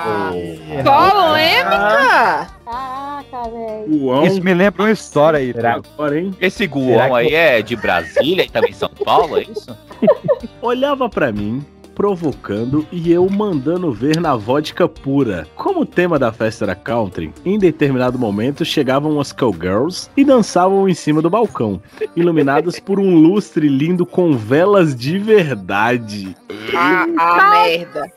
Polêmica! 0.85 2.51
Caraca, 2.65 3.51
velho. 3.51 3.99
Guão. 3.99 4.25
Isso 4.27 4.41
me 4.41 4.55
lembra 4.55 4.85
uma 4.85 4.93
história 4.93 5.41
aí. 5.41 5.53
tá? 5.53 5.81
Agora, 5.95 6.21
hein? 6.21 6.33
Esse 6.41 6.59
Será 6.69 6.69
Guão 6.69 7.09
que- 7.09 7.15
aí 7.17 7.35
é 7.35 7.63
de 7.63 7.75
Brasília 7.75 8.45
e 8.45 8.49
também 8.49 8.73
São 8.73 8.91
Paulo, 9.05 9.39
é 9.39 9.43
isso? 9.43 9.77
Olhava 10.63 11.09
pra 11.09 11.33
mim, 11.33 11.65
provocando 11.95 12.87
e 12.91 13.13
eu 13.13 13.29
mandando 13.29 13.93
ver 13.93 14.21
na 14.21 14.37
vodka 14.37 14.89
pura. 14.89 15.47
Como 15.55 15.81
o 15.81 15.87
tema 15.87 16.19
da 16.19 16.33
festa 16.33 16.65
era 16.65 16.75
country, 16.75 17.33
em 17.45 17.59
determinado 17.59 18.19
momento 18.19 18.65
chegavam 18.65 19.21
as 19.21 19.33
cowgirls 19.33 20.11
e 20.17 20.25
dançavam 20.25 20.89
em 20.89 20.95
cima 20.95 21.21
do 21.21 21.31
balcão, 21.31 21.81
iluminadas 22.17 22.81
por 22.81 22.99
um 22.99 23.15
lustre 23.15 23.69
lindo 23.69 24.07
com 24.07 24.37
velas 24.37 24.95
de 24.95 25.19
verdade. 25.19 26.37
Ah, 26.75 27.07
ah, 27.19 27.65
merda. 27.65 28.13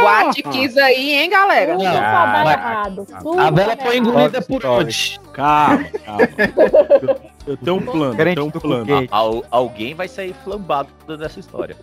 Boate 0.00 0.80
aí, 0.80 1.10
hein, 1.12 1.30
galera? 1.30 1.72
Tudo 1.72 1.84
dá 1.84 2.52
errado. 2.52 3.06
Tudo 3.22 3.40
A 3.40 3.50
vela 3.50 3.76
foi 3.76 3.96
engolida 3.98 4.42
por 4.42 4.64
onde? 4.66 5.20
Calma, 5.32 5.84
calma. 6.04 6.28
Eu 7.44 7.56
tenho 7.56 7.76
um 7.76 7.82
plano, 7.82 8.14
eu 8.20 8.34
tenho 8.34 8.46
um 8.46 8.50
plano. 8.52 9.08
Al- 9.10 9.44
alguém 9.50 9.94
vai 9.94 10.06
sair 10.06 10.32
flambado 10.44 10.88
dessa 11.18 11.40
história. 11.40 11.74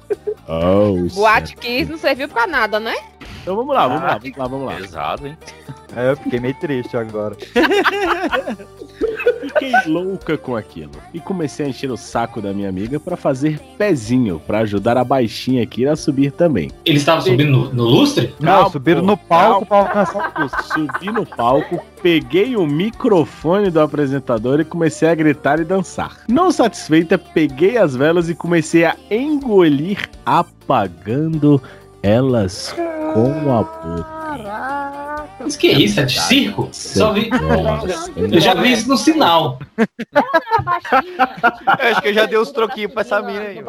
Oh, 0.48 0.96
Boate 1.14 1.54
Kiss 1.58 1.92
não 1.92 1.98
serviu 1.98 2.30
pra 2.30 2.48
nada, 2.48 2.80
né? 2.80 2.96
Então 3.42 3.58
vamos 3.58 3.76
lá, 3.76 3.86
vamos 3.86 4.04
lá, 4.04 4.18
vamos 4.18 4.38
lá, 4.38 4.48
vamos 4.48 4.66
lá. 4.68 4.76
Pesado, 4.78 5.28
hein? 5.28 5.38
É, 5.98 6.12
eu 6.12 6.16
fiquei 6.16 6.40
meio 6.40 6.58
triste 6.62 6.96
agora. 6.96 7.36
Fiquei 9.42 9.74
louca 9.88 10.38
com 10.38 10.56
aquilo 10.56 10.92
e 11.14 11.20
comecei 11.20 11.66
a 11.66 11.70
encher 11.70 11.92
o 11.92 11.98
saco 11.98 12.42
da 12.42 12.54
minha 12.54 12.70
amiga 12.70 13.00
pra 13.00 13.18
fazer 13.18 13.60
pezinho 13.78 14.42
pra 14.46 14.60
ajudar 14.60 14.98
a 14.98 15.04
baixinha 15.04 15.64
aqui 15.64 15.86
a 15.86 15.96
subir 15.96 16.32
também. 16.32 16.70
Eles 16.86 17.02
estavam 17.02 17.22
subindo 17.22 17.52
no, 17.52 17.74
no 17.74 17.84
lustre? 17.84 18.34
Não, 18.40 18.70
subiram 18.70 19.02
no 19.02 19.18
palco 19.18 19.66
pra 19.66 19.78
alcançar 19.78 20.34
o. 20.38 20.50
Subi 20.74 21.12
no 21.12 21.26
palco, 21.26 21.84
peguei 22.02 22.56
o 22.56 22.66
microfone 22.66 23.70
do 23.70 23.80
apresentador 23.80 24.60
e 24.60 24.66
comecei 24.66 25.10
a 25.10 25.16
gritar 25.16 25.60
e 25.60 25.66
dançar. 25.66 26.18
Não 26.28 26.52
satisfeita, 26.52 27.18
peguei 27.18 27.78
as 27.78 27.96
velas 27.96 28.30
e 28.30 28.36
comecei 28.36 28.86
a 28.86 28.96
engolir, 29.10 30.10
apagando 30.26 31.62
elas 32.02 32.76
com 33.14 33.52
a 33.52 33.64
boca. 33.64 34.19
Mas 35.40 35.56
que 35.56 35.68
isso? 35.68 36.00
É 36.00 36.06
de 36.06 36.20
circo? 36.20 36.70
Só 36.72 37.14
vi... 37.14 37.30
Eu 38.16 38.40
já 38.40 38.54
vi 38.54 38.74
isso 38.74 38.88
no 38.88 38.98
sinal. 38.98 39.60
Eu 39.78 39.86
acho 41.92 42.02
que 42.02 42.08
eu 42.10 42.14
já 42.14 42.26
dei 42.26 42.38
uns 42.38 42.52
troquinhos 42.52 42.92
pra 42.92 43.02
essa 43.02 43.22
mina 43.22 43.42
aí. 43.42 43.64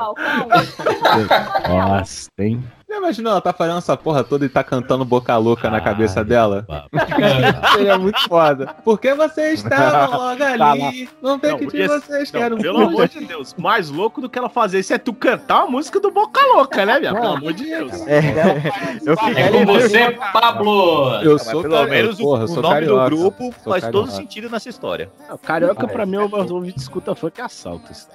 Nossa, 1.68 2.28
hein? 2.38 2.62
Imaginou 3.00 3.32
ela 3.32 3.40
tá 3.40 3.52
fazendo 3.52 3.78
essa 3.78 3.96
porra 3.96 4.24
toda 4.24 4.44
e 4.44 4.48
tá 4.48 4.64
cantando 4.64 5.04
boca 5.04 5.36
louca 5.36 5.70
na 5.70 5.80
cabeça 5.80 6.24
dela? 6.24 6.66
Seria 7.74 7.96
muito 7.96 8.20
foda. 8.28 8.74
Porque 8.84 9.14
vocês 9.14 9.62
estavam 9.62 10.18
logo 10.18 10.40
Tá 10.40 10.72
ali. 10.72 11.08
Não 11.22 11.38
tem 11.38 11.52
Não, 11.52 11.58
que 11.58 11.66
de 11.66 11.86
vocês 11.86 12.32
não, 12.32 12.40
quero 12.40 12.58
pelo 12.58 12.80
amor 12.80 13.06
de 13.08 13.24
Deus, 13.24 13.54
mais 13.56 13.90
louco 13.90 14.20
do 14.20 14.28
que 14.28 14.36
ela 14.38 14.48
fazer 14.48 14.80
isso 14.80 14.92
é 14.92 14.98
tu 14.98 15.12
cantar 15.12 15.62
a 15.62 15.66
música 15.66 16.00
do 16.00 16.10
Boca 16.10 16.40
Louca, 16.54 16.84
né, 16.84 16.98
minha? 16.98 17.14
Pelo 17.14 17.34
amor 17.34 17.52
de 17.52 17.64
Deus. 17.64 17.92
eu 17.92 19.14
É 19.14 19.50
com 19.50 19.66
você, 19.66 20.18
Pablo! 20.54 21.14
Eu 21.22 21.38
sou 21.38 21.62
pelo 21.62 21.74
carioca, 21.74 21.90
menos 21.90 22.18
o- 22.18 22.22
porra, 22.22 22.40
eu 22.42 22.44
o, 22.44 22.48
sou 22.48 22.62
nome 22.62 22.74
carioca, 22.74 23.10
do 23.10 23.16
grupo 23.16 23.54
sou 23.62 23.72
faz 23.72 23.82
todo 23.84 23.92
carioca. 24.06 24.10
sentido 24.10 24.50
nessa 24.50 24.68
história. 24.68 25.10
Não, 25.28 25.38
Carioca 25.38 25.86
pra 25.88 26.04
mim 26.06 26.16
é 26.16 26.20
o 26.20 26.54
ouvido 26.54 26.74
de 26.74 26.80
escuta 26.80 27.14
funk 27.14 27.40
assaltos. 27.40 28.08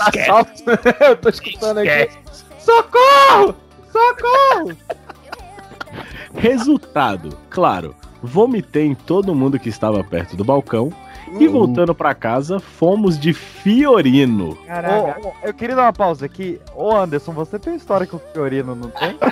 Assalto. 0.00 0.62
Eu 1.08 1.16
tô 1.16 1.28
escutando 1.28 1.78
aqui. 1.78 2.10
Socorro! 2.58 3.54
Socorro! 3.92 4.76
Resultado, 6.34 7.36
claro, 7.48 7.94
vomitei 8.22 8.86
em 8.86 8.94
todo 8.94 9.34
mundo 9.34 9.58
que 9.58 9.68
estava 9.68 10.02
perto 10.02 10.36
do 10.36 10.44
balcão 10.44 10.92
e 11.40 11.48
voltando 11.48 11.94
pra 11.94 12.14
casa, 12.14 12.58
fomos 12.60 13.18
de 13.18 13.32
Fiorino. 13.32 14.56
Caraca. 14.66 15.20
Ô, 15.22 15.28
ô, 15.28 15.32
eu 15.42 15.54
queria 15.54 15.74
dar 15.76 15.82
uma 15.82 15.92
pausa 15.92 16.26
aqui. 16.26 16.60
Ô 16.74 16.94
Anderson, 16.94 17.32
você 17.32 17.58
tem 17.58 17.74
história 17.76 18.06
com 18.06 18.16
o 18.16 18.20
Fiorino, 18.32 18.74
não 18.74 18.90
tem? 18.90 19.16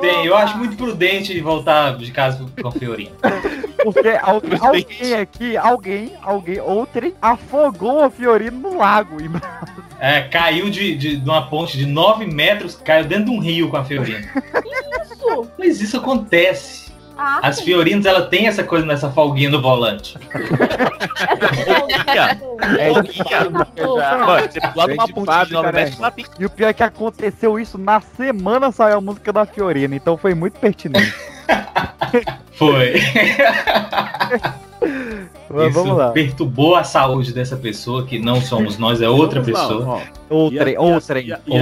Tem, 0.00 0.24
eu 0.24 0.34
acho 0.34 0.56
muito 0.56 0.74
prudente 0.76 1.38
voltar 1.40 1.98
de 1.98 2.10
casa 2.10 2.46
com 2.62 2.68
o 2.68 2.72
Fiorino. 2.72 3.10
Porque 3.84 4.08
al- 4.08 4.40
alguém 4.60 5.14
aqui, 5.14 5.56
alguém, 5.56 6.12
alguém, 6.22 6.60
outrem, 6.60 7.12
afogou 7.20 8.06
o 8.06 8.10
Fiorino 8.10 8.58
no 8.58 8.78
lago. 8.78 9.20
E- 9.20 9.28
É, 10.00 10.22
caiu 10.22 10.70
de, 10.70 10.96
de, 10.96 11.16
de 11.16 11.28
uma 11.28 11.46
ponte 11.48 11.76
de 11.76 11.84
9 11.84 12.26
metros, 12.26 12.74
caiu 12.76 13.04
dentro 13.04 13.26
de 13.26 13.30
um 13.32 13.38
rio 13.38 13.68
com 13.68 13.76
a 13.76 13.84
Fiorino. 13.84 14.26
Isso. 14.64 15.50
Mas 15.58 15.80
isso 15.80 15.96
acontece. 15.98 16.85
Ah, 17.18 17.40
As 17.42 17.60
Fiorinas, 17.60 18.04
ela 18.04 18.22
tem 18.26 18.46
essa 18.46 18.62
coisa 18.62 18.84
nessa 18.86 19.10
folguinha 19.10 19.48
no 19.50 19.60
volante. 19.62 20.18
É 22.78 22.92
Mano, 23.48 23.66
você 24.50 24.60
pula 24.60 24.86
numa 24.88 25.08
ponte 25.08 25.46
de 25.46 25.52
9 25.52 25.72
metros, 25.72 25.98
ela 25.98 26.10
pica. 26.10 26.30
E 26.38 26.44
o 26.46 26.50
pior 26.50 26.68
é 26.68 26.72
que 26.72 26.82
aconteceu 26.82 27.58
isso 27.58 27.78
na 27.78 28.00
semana 28.00 28.72
saiu 28.72 28.98
a 28.98 29.00
música 29.00 29.32
da 29.32 29.44
Fiorina, 29.46 29.94
então 29.94 30.16
foi 30.16 30.34
muito 30.34 30.58
pertinente. 30.58 31.14
Foi. 32.56 32.94
Mas 35.48 35.68
Isso 35.70 35.78
vamos 35.82 35.96
lá. 35.96 36.10
perturbou 36.10 36.74
a 36.74 36.82
saúde 36.84 37.32
dessa 37.32 37.56
pessoa, 37.56 38.04
que 38.04 38.18
não 38.18 38.40
somos 38.40 38.78
nós, 38.78 39.00
é 39.02 39.08
outra 39.08 39.40
Vamos 39.42 39.60
pessoa. 39.60 39.86
ó. 40.30 40.34
Outrem, 40.34 40.74
E 40.74 40.76
a- 40.76 40.80
outrem. 40.80 41.26
E 41.26 41.32
a, 41.32 41.40
e 41.46 41.56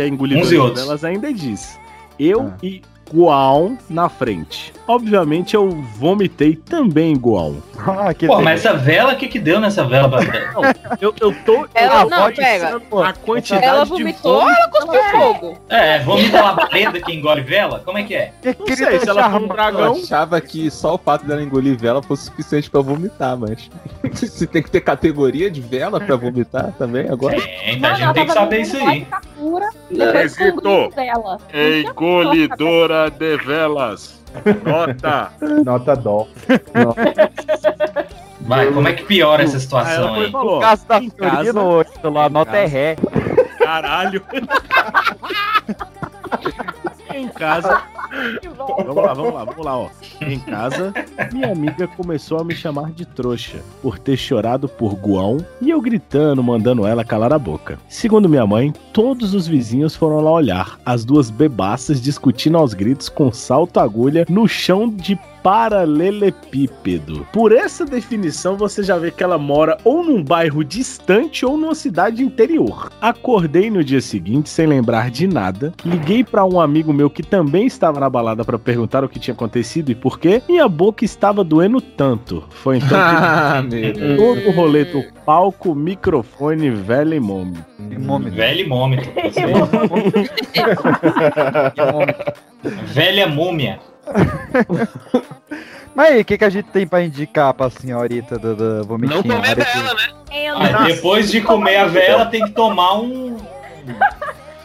a, 0.00 0.04
e 0.04 0.08
engolidora 0.08 0.74
delas 0.74 1.02
ainda 1.04 1.32
diz. 1.32 1.78
Eu 2.18 2.52
e 2.62 2.82
Guão 3.12 3.78
na 3.88 4.08
frente. 4.08 4.72
Obviamente 4.86 5.54
eu 5.54 5.70
vomitei 5.96 6.56
também 6.56 7.16
Guão. 7.16 7.62
Ah, 7.78 8.12
que 8.12 8.26
Pô, 8.26 8.40
mas 8.42 8.64
essa 8.64 8.76
vela, 8.76 9.12
o 9.12 9.16
que 9.16 9.28
que 9.28 9.38
deu 9.38 9.60
nessa 9.60 9.84
vela? 9.84 10.10
Não, 10.54 10.62
eu, 11.00 11.14
eu 11.20 11.34
tô. 11.44 11.66
Ela- 11.74 12.02
eu 12.02 12.10
não, 12.10 12.30
dizendo 12.30 12.82
A 13.02 13.12
quantidade 13.12 13.64
Ela 13.64 13.84
de 13.84 13.90
vomitou 13.90 14.34
ou 14.34 14.40
vômito 14.40 14.60
ela 14.60 14.70
cuspiu 14.70 15.02
fogo? 15.20 15.58
É, 15.68 15.98
vomita 16.00 16.42
labareda 16.42 17.00
que 17.00 17.12
engole 17.12 17.40
vela? 17.42 17.80
Como 17.84 17.98
é 17.98 18.02
que 18.02 18.14
é? 18.14 18.32
Não 18.58 18.66
sei, 18.76 18.98
se 19.00 19.08
ela 19.08 19.30
for 19.30 19.40
um 19.40 19.44
Eu 19.44 19.48
dragão. 19.48 19.92
achava 19.92 20.40
que 20.40 20.70
só 20.70 20.94
o 20.94 20.98
fato 20.98 21.24
dela 21.24 21.42
engolir 21.42 21.76
vela 21.78 22.02
fosse 22.02 22.24
suficiente 22.26 22.68
pra 22.68 22.80
vomitar, 22.80 23.36
mas. 23.36 23.70
Se 24.14 24.46
tem 24.46 24.62
que 24.62 24.70
ter 24.70 24.80
categoria 24.80 25.50
de 25.50 25.60
vela 25.60 26.00
pra 26.00 26.16
vomitar 26.16 26.72
também 26.78 27.08
agora? 27.08 27.36
É, 27.36 27.72
então 27.74 27.90
a 27.90 27.94
gente 27.94 28.12
tem 28.12 28.26
que 28.26 28.32
saber 28.32 28.60
isso 28.62 28.76
aí. 28.76 29.06
Pura, 29.38 29.68
depois 29.90 30.36
com 30.36 30.44
engoliu 30.44 30.90
de 33.08 33.36
velas. 33.38 34.20
Nota. 34.64 35.32
Nota 35.64 35.96
dó. 35.96 36.26
Vai, 38.40 38.72
como 38.72 38.88
é 38.88 38.92
que 38.94 39.04
piora 39.04 39.42
essa 39.44 39.60
situação 39.60 40.14
aí? 40.14 40.30
falou, 40.30 40.54
No 40.56 40.60
caso 40.60 40.84
da 40.86 40.98
em 40.98 41.10
casa- 41.10 41.52
lá, 42.10 42.24
a 42.24 42.28
nota 42.28 42.56
é 42.56 42.66
ré. 42.66 42.96
Caralho. 43.58 44.22
em 47.14 47.28
casa. 47.28 47.80
Vamos 48.86 48.96
lá, 48.96 49.14
vamos 49.14 49.34
lá, 49.34 49.44
vamos 49.44 49.64
lá, 49.64 49.78
ó. 49.78 49.88
Em 50.20 50.38
casa, 50.40 50.92
minha 51.32 51.52
amiga 51.52 51.86
começou 51.86 52.38
a 52.40 52.44
me 52.44 52.54
chamar 52.54 52.90
de 52.92 53.06
trouxa 53.06 53.58
por 53.80 53.98
ter 53.98 54.16
chorado 54.16 54.68
por 54.68 54.94
Guão 54.94 55.44
e 55.60 55.70
eu 55.70 55.80
gritando, 55.80 56.42
mandando 56.42 56.86
ela 56.86 57.04
calar 57.04 57.32
a 57.32 57.38
boca. 57.38 57.78
Segundo 57.88 58.28
minha 58.28 58.46
mãe, 58.46 58.72
todos 58.92 59.34
os 59.34 59.46
vizinhos 59.46 59.94
foram 59.94 60.20
lá 60.20 60.30
olhar, 60.32 60.78
as 60.84 61.04
duas 61.04 61.30
bebaças 61.30 62.00
discutindo 62.00 62.58
aos 62.58 62.74
gritos 62.74 63.08
com 63.08 63.32
salto-agulha 63.32 64.26
no 64.28 64.48
chão 64.48 64.88
de 64.88 65.18
paralelepípedo. 65.42 67.26
Por 67.32 67.52
essa 67.52 67.84
definição, 67.84 68.56
você 68.56 68.82
já 68.82 68.96
vê 68.98 69.10
que 69.10 69.22
ela 69.22 69.38
mora 69.38 69.76
ou 69.84 70.04
num 70.04 70.22
bairro 70.22 70.64
distante 70.64 71.44
ou 71.44 71.56
numa 71.56 71.74
cidade 71.74 72.22
interior. 72.22 72.90
Acordei 73.00 73.70
no 73.70 73.82
dia 73.84 74.00
seguinte 74.00 74.48
sem 74.48 74.66
lembrar 74.66 75.10
de 75.10 75.26
nada, 75.26 75.72
liguei 75.84 76.22
pra 76.24 76.44
um 76.44 76.60
amigo 76.60 76.92
meu 76.92 77.08
que 77.10 77.22
também 77.22 77.66
estava 77.66 78.00
na 78.00 78.10
balada 78.10 78.44
pra 78.44 78.58
perguntar 78.58 79.04
o 79.04 79.08
que 79.08 79.18
tinha 79.18 79.34
acontecido 79.34 79.90
e 79.90 79.94
por 79.94 80.18
quê. 80.18 80.42
Minha 80.48 80.68
boca 80.68 81.04
estava 81.04 81.42
doendo 81.44 81.80
tanto. 81.80 82.44
Foi 82.50 82.78
então 82.78 82.98
Ah, 83.00 83.62
que 83.68 83.76
meu 83.76 83.92
Deus. 83.94 84.18
todo 84.18 84.48
o 84.48 84.52
rolê 84.52 84.84
do 84.84 85.02
palco, 85.24 85.74
microfone, 85.74 86.70
velho 86.70 87.14
e 87.14 87.20
mommy. 87.20 87.58
Velho 88.30 88.60
e 88.60 88.68
mômito. 88.68 89.08
Velha 92.92 93.26
múmia. 93.26 93.80
Mas 95.94 96.12
aí, 96.12 96.20
o 96.20 96.24
que, 96.24 96.38
que 96.38 96.44
a 96.44 96.48
gente 96.50 96.66
tem 96.68 96.86
pra 96.86 97.02
indicar 97.02 97.52
pra 97.52 97.68
senhorita 97.68 98.38
do, 98.38 98.54
do 98.54 98.84
vomitinho? 98.84 99.22
Não 99.24 99.36
comer 99.36 99.56
vela, 99.56 99.94
né? 99.94 100.08
Ah, 100.54 100.84
depois 100.84 101.30
de 101.30 101.40
comer 101.40 101.76
a 101.76 101.86
vela, 101.86 102.26
tem 102.26 102.44
que 102.44 102.52
tomar 102.52 102.94
um 103.00 103.36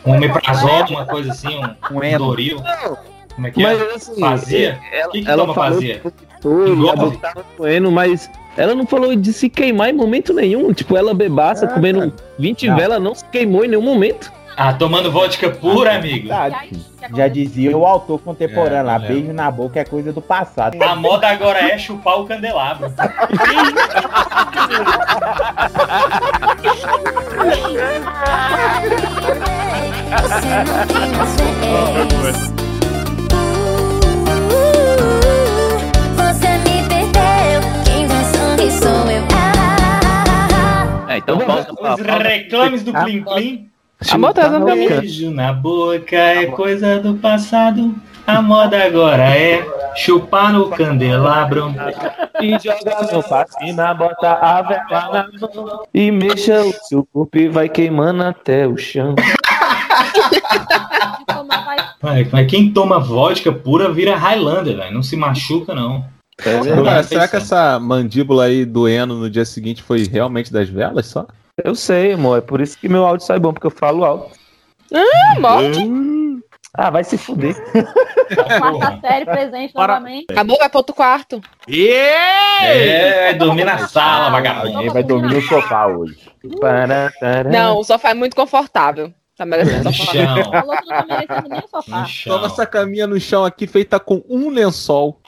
Um 0.05 0.13
omeprazol, 0.13 0.85
uma 0.89 1.05
coisa 1.05 1.31
assim, 1.31 1.57
um, 1.91 1.97
Um. 1.97 2.17
Doril. 2.17 2.61
Como 3.33 3.47
é 3.47 3.51
que 3.51 3.61
Mas 3.61 3.81
é? 3.81 3.95
assim, 3.95 4.19
Fazia? 4.19 4.79
ela, 4.93 5.07
O 5.09 5.11
que 5.11 5.21
que 5.23 5.29
ela 5.29 5.41
toma 5.41 5.53
falou 5.53 5.73
fazia? 5.73 6.01
botar 6.85 7.33
doendo, 7.57 7.91
mas 7.91 8.29
ela 8.55 8.73
não 8.75 8.85
falou 8.85 9.13
de 9.15 9.33
se 9.33 9.49
queimar 9.49 9.89
em 9.89 9.93
momento 9.93 10.31
nenhum. 10.31 10.71
Tipo, 10.73 10.95
ela 10.95 11.13
bebaça, 11.13 11.67
comendo 11.67 12.13
20 12.39 12.67
Não. 12.67 12.75
velas, 12.77 13.01
não 13.01 13.15
se 13.15 13.25
queimou 13.25 13.65
em 13.65 13.67
nenhum 13.67 13.81
momento. 13.81 14.31
Ah, 14.57 14.73
tomando 14.73 15.11
vodka 15.11 15.49
pura, 15.49 15.95
amigo. 15.95 16.29
Verdade. 16.29 16.85
Já 17.13 17.27
dizia 17.27 17.77
o 17.77 17.85
autor 17.85 18.19
contemporâneo 18.19 18.77
É, 18.77 18.81
lá, 18.81 18.95
é. 18.95 18.99
beijo 18.99 19.33
na 19.33 19.51
boca 19.51 19.79
é 19.79 19.85
coisa 19.85 20.13
do 20.13 20.21
passado. 20.21 20.81
A 20.81 20.95
moda 20.95 21.27
agora 21.27 21.59
é 21.59 21.77
chupar 21.77 22.19
o 22.19 22.25
candelabro. 22.25 22.91
É, 41.07 41.17
então 41.17 41.37
pausa 41.39 41.71
Os 41.71 42.01
reclames 42.01 42.83
do 42.83 42.93
Plim 42.93 43.23
Plim. 43.23 43.74
Tá 44.05 44.47
dando 44.47 44.65
pra 44.65 44.75
mim. 44.75 44.87
Beijo 44.87 45.31
na 45.31 45.51
boca 45.51 46.15
é 46.15 46.45
coisa 46.47 46.99
do 46.99 47.15
passado. 47.15 47.95
A 48.27 48.41
moda 48.41 48.83
agora 48.83 49.23
é 49.23 49.65
chupar 49.95 50.51
no 50.51 50.69
candelabro. 50.69 51.73
E 52.41 52.51
joga 52.59 53.13
no 53.13 53.23
pra 53.23 53.45
cima, 53.47 53.93
bota 53.93 54.31
a 54.33 54.61
vela 54.61 55.29
na 55.31 55.47
mão. 55.55 55.83
E 55.93 56.11
mexa 56.11 56.63
o 56.63 56.73
seu 56.87 57.05
corpo 57.05 57.37
e 57.37 57.47
vai 57.47 57.69
queimando 57.69 58.23
até 58.23 58.67
o 58.67 58.77
chão. 58.77 59.15
Mas 62.01 62.31
mas 62.31 62.47
quem 62.47 62.71
toma 62.71 62.99
vodka 62.99 63.51
pura 63.51 63.91
vira 63.91 64.15
Highlander, 64.15 64.77
velho. 64.77 64.93
Não 64.93 65.03
se 65.03 65.15
machuca, 65.15 65.73
não. 65.73 66.05
Cara, 66.37 67.03
será 67.03 67.27
que 67.27 67.37
essa 67.37 67.79
mandíbula 67.79 68.45
aí 68.45 68.65
doendo 68.65 69.15
no 69.15 69.29
dia 69.29 69.45
seguinte 69.45 69.81
foi 69.81 70.03
realmente 70.03 70.51
das 70.51 70.67
velas 70.67 71.05
só? 71.05 71.25
Eu 71.63 71.73
sei, 71.73 72.13
amor. 72.13 72.39
É 72.39 72.41
por 72.41 72.59
isso 72.59 72.77
que 72.77 72.89
meu 72.89 73.05
áudio 73.05 73.25
sai 73.25 73.39
bom, 73.39 73.53
porque 73.53 73.67
eu 73.67 73.71
falo 73.71 74.03
alto. 74.03 74.37
Ah, 74.93 75.39
morte. 75.39 75.87
Ah, 76.77 76.89
vai 76.89 77.05
se 77.05 77.17
fuder. 77.17 77.55
Quarta 78.59 78.99
série 78.99 79.25
presente 79.25 79.73
novamente. 79.73 80.25
Amor, 80.35 80.57
vai 80.57 80.67
pro 80.69 80.79
outro 80.79 80.93
quarto. 80.93 81.41
É, 81.69 83.23
vai 83.23 83.33
dormir 83.35 83.63
na 83.63 83.87
sala, 83.87 84.29
vagabundo. 84.29 84.73
Ninguém 84.73 84.89
vai 84.89 85.03
dormir 85.03 85.35
no 85.35 85.41
sofá 85.41 85.87
hoje. 85.87 86.29
Para, 86.59 87.13
para. 87.19 87.49
Não, 87.49 87.77
o 87.79 87.83
sofá 87.83 88.09
é 88.09 88.13
muito 88.13 88.35
confortável. 88.35 89.13
Tá 89.37 89.45
merecendo 89.45 89.91
sofá. 89.91 90.13
Chão. 90.13 90.51
Falou 90.51 90.77
que 90.77 90.85
não 90.85 90.95
tá 90.95 91.05
merecendo 91.07 91.49
nem 91.49 91.59
o 91.59 91.67
sofá. 91.67 92.05
Toma 92.25 92.45
essa 92.47 92.65
caminha 92.65 93.07
no 93.07 93.19
chão 93.19 93.45
aqui 93.45 93.67
feita 93.67 93.97
com 93.97 94.21
um 94.29 94.49
lençol. 94.49 95.21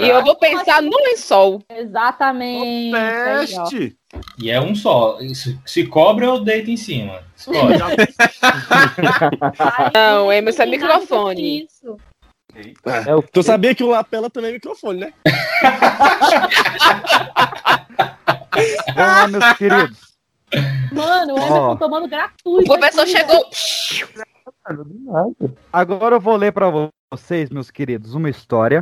E 0.00 0.08
eu 0.08 0.22
vou 0.22 0.36
pensar 0.36 0.82
no 0.82 0.96
lençol. 0.98 1.62
Exatamente. 1.70 2.94
Aí, 2.94 3.54
ó. 3.56 3.97
E 4.38 4.50
é 4.50 4.60
um 4.60 4.74
só. 4.74 5.18
Se, 5.34 5.58
se 5.64 5.86
cobra, 5.86 6.26
eu 6.26 6.42
deito 6.42 6.70
em 6.70 6.76
cima. 6.76 7.22
Escolhe. 7.36 7.78
Não, 9.94 10.32
Emerson 10.32 10.62
é 10.62 10.66
microfone. 10.66 11.64
Isso. 11.64 11.96
É 13.06 13.14
o 13.14 13.22
Tu 13.22 13.42
sabia 13.42 13.74
que 13.74 13.84
o 13.84 13.90
lapela 13.90 14.30
também 14.30 14.50
é 14.50 14.54
microfone, 14.54 15.00
né? 15.00 15.12
Vamos 18.94 18.96
lá, 18.96 19.28
meus 19.28 19.52
queridos. 19.54 20.08
Mano, 20.92 21.34
o 21.34 21.38
Emerson 21.38 21.76
tomando 21.76 22.08
gratuito. 22.08 22.72
O 22.72 22.78
professor 22.78 23.02
aqui, 23.02 23.10
chegou. 23.10 23.44
Agora 25.72 26.16
eu 26.16 26.20
vou 26.20 26.36
ler 26.36 26.52
pra 26.52 26.70
vocês, 27.12 27.50
meus 27.50 27.70
queridos, 27.70 28.14
uma 28.14 28.30
história. 28.30 28.80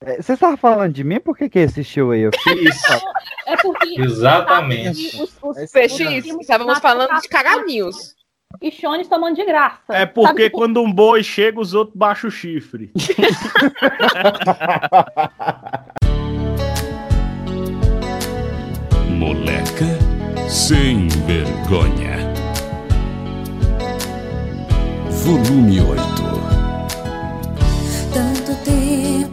É, 0.00 0.22
Você 0.22 0.32
estava 0.34 0.56
falando 0.56 0.92
de 0.92 1.02
mim? 1.04 1.18
Por 1.20 1.36
que 1.36 1.48
que 1.48 1.58
assistiu 1.58 2.10
aí? 2.12 2.22
Eu 2.22 2.30
fiz- 2.42 2.74
Isso. 2.74 3.02
É 3.46 3.56
porque. 3.56 3.98
Exatamente. 3.98 5.22
Os, 5.22 5.34
os, 5.42 5.70
PX, 5.72 6.26
estávamos 6.38 6.78
falando 6.80 7.18
de 7.18 7.26
cagadinhos. 7.28 8.14
E 8.60 8.70
Shones 8.70 9.08
tomando 9.08 9.36
de 9.36 9.44
graça. 9.46 9.80
É 9.88 10.04
porque 10.04 10.26
Sabe 10.44 10.50
quando 10.50 10.82
um 10.82 10.92
boi 10.92 11.22
chega, 11.22 11.58
os 11.58 11.72
outros 11.72 11.96
baixam 11.96 12.28
o 12.28 12.30
chifre. 12.30 12.92
Moleca 19.10 19.98
sem 20.48 21.08
vergonha. 21.26 22.32
Volume 25.24 25.80
8. 25.80 26.57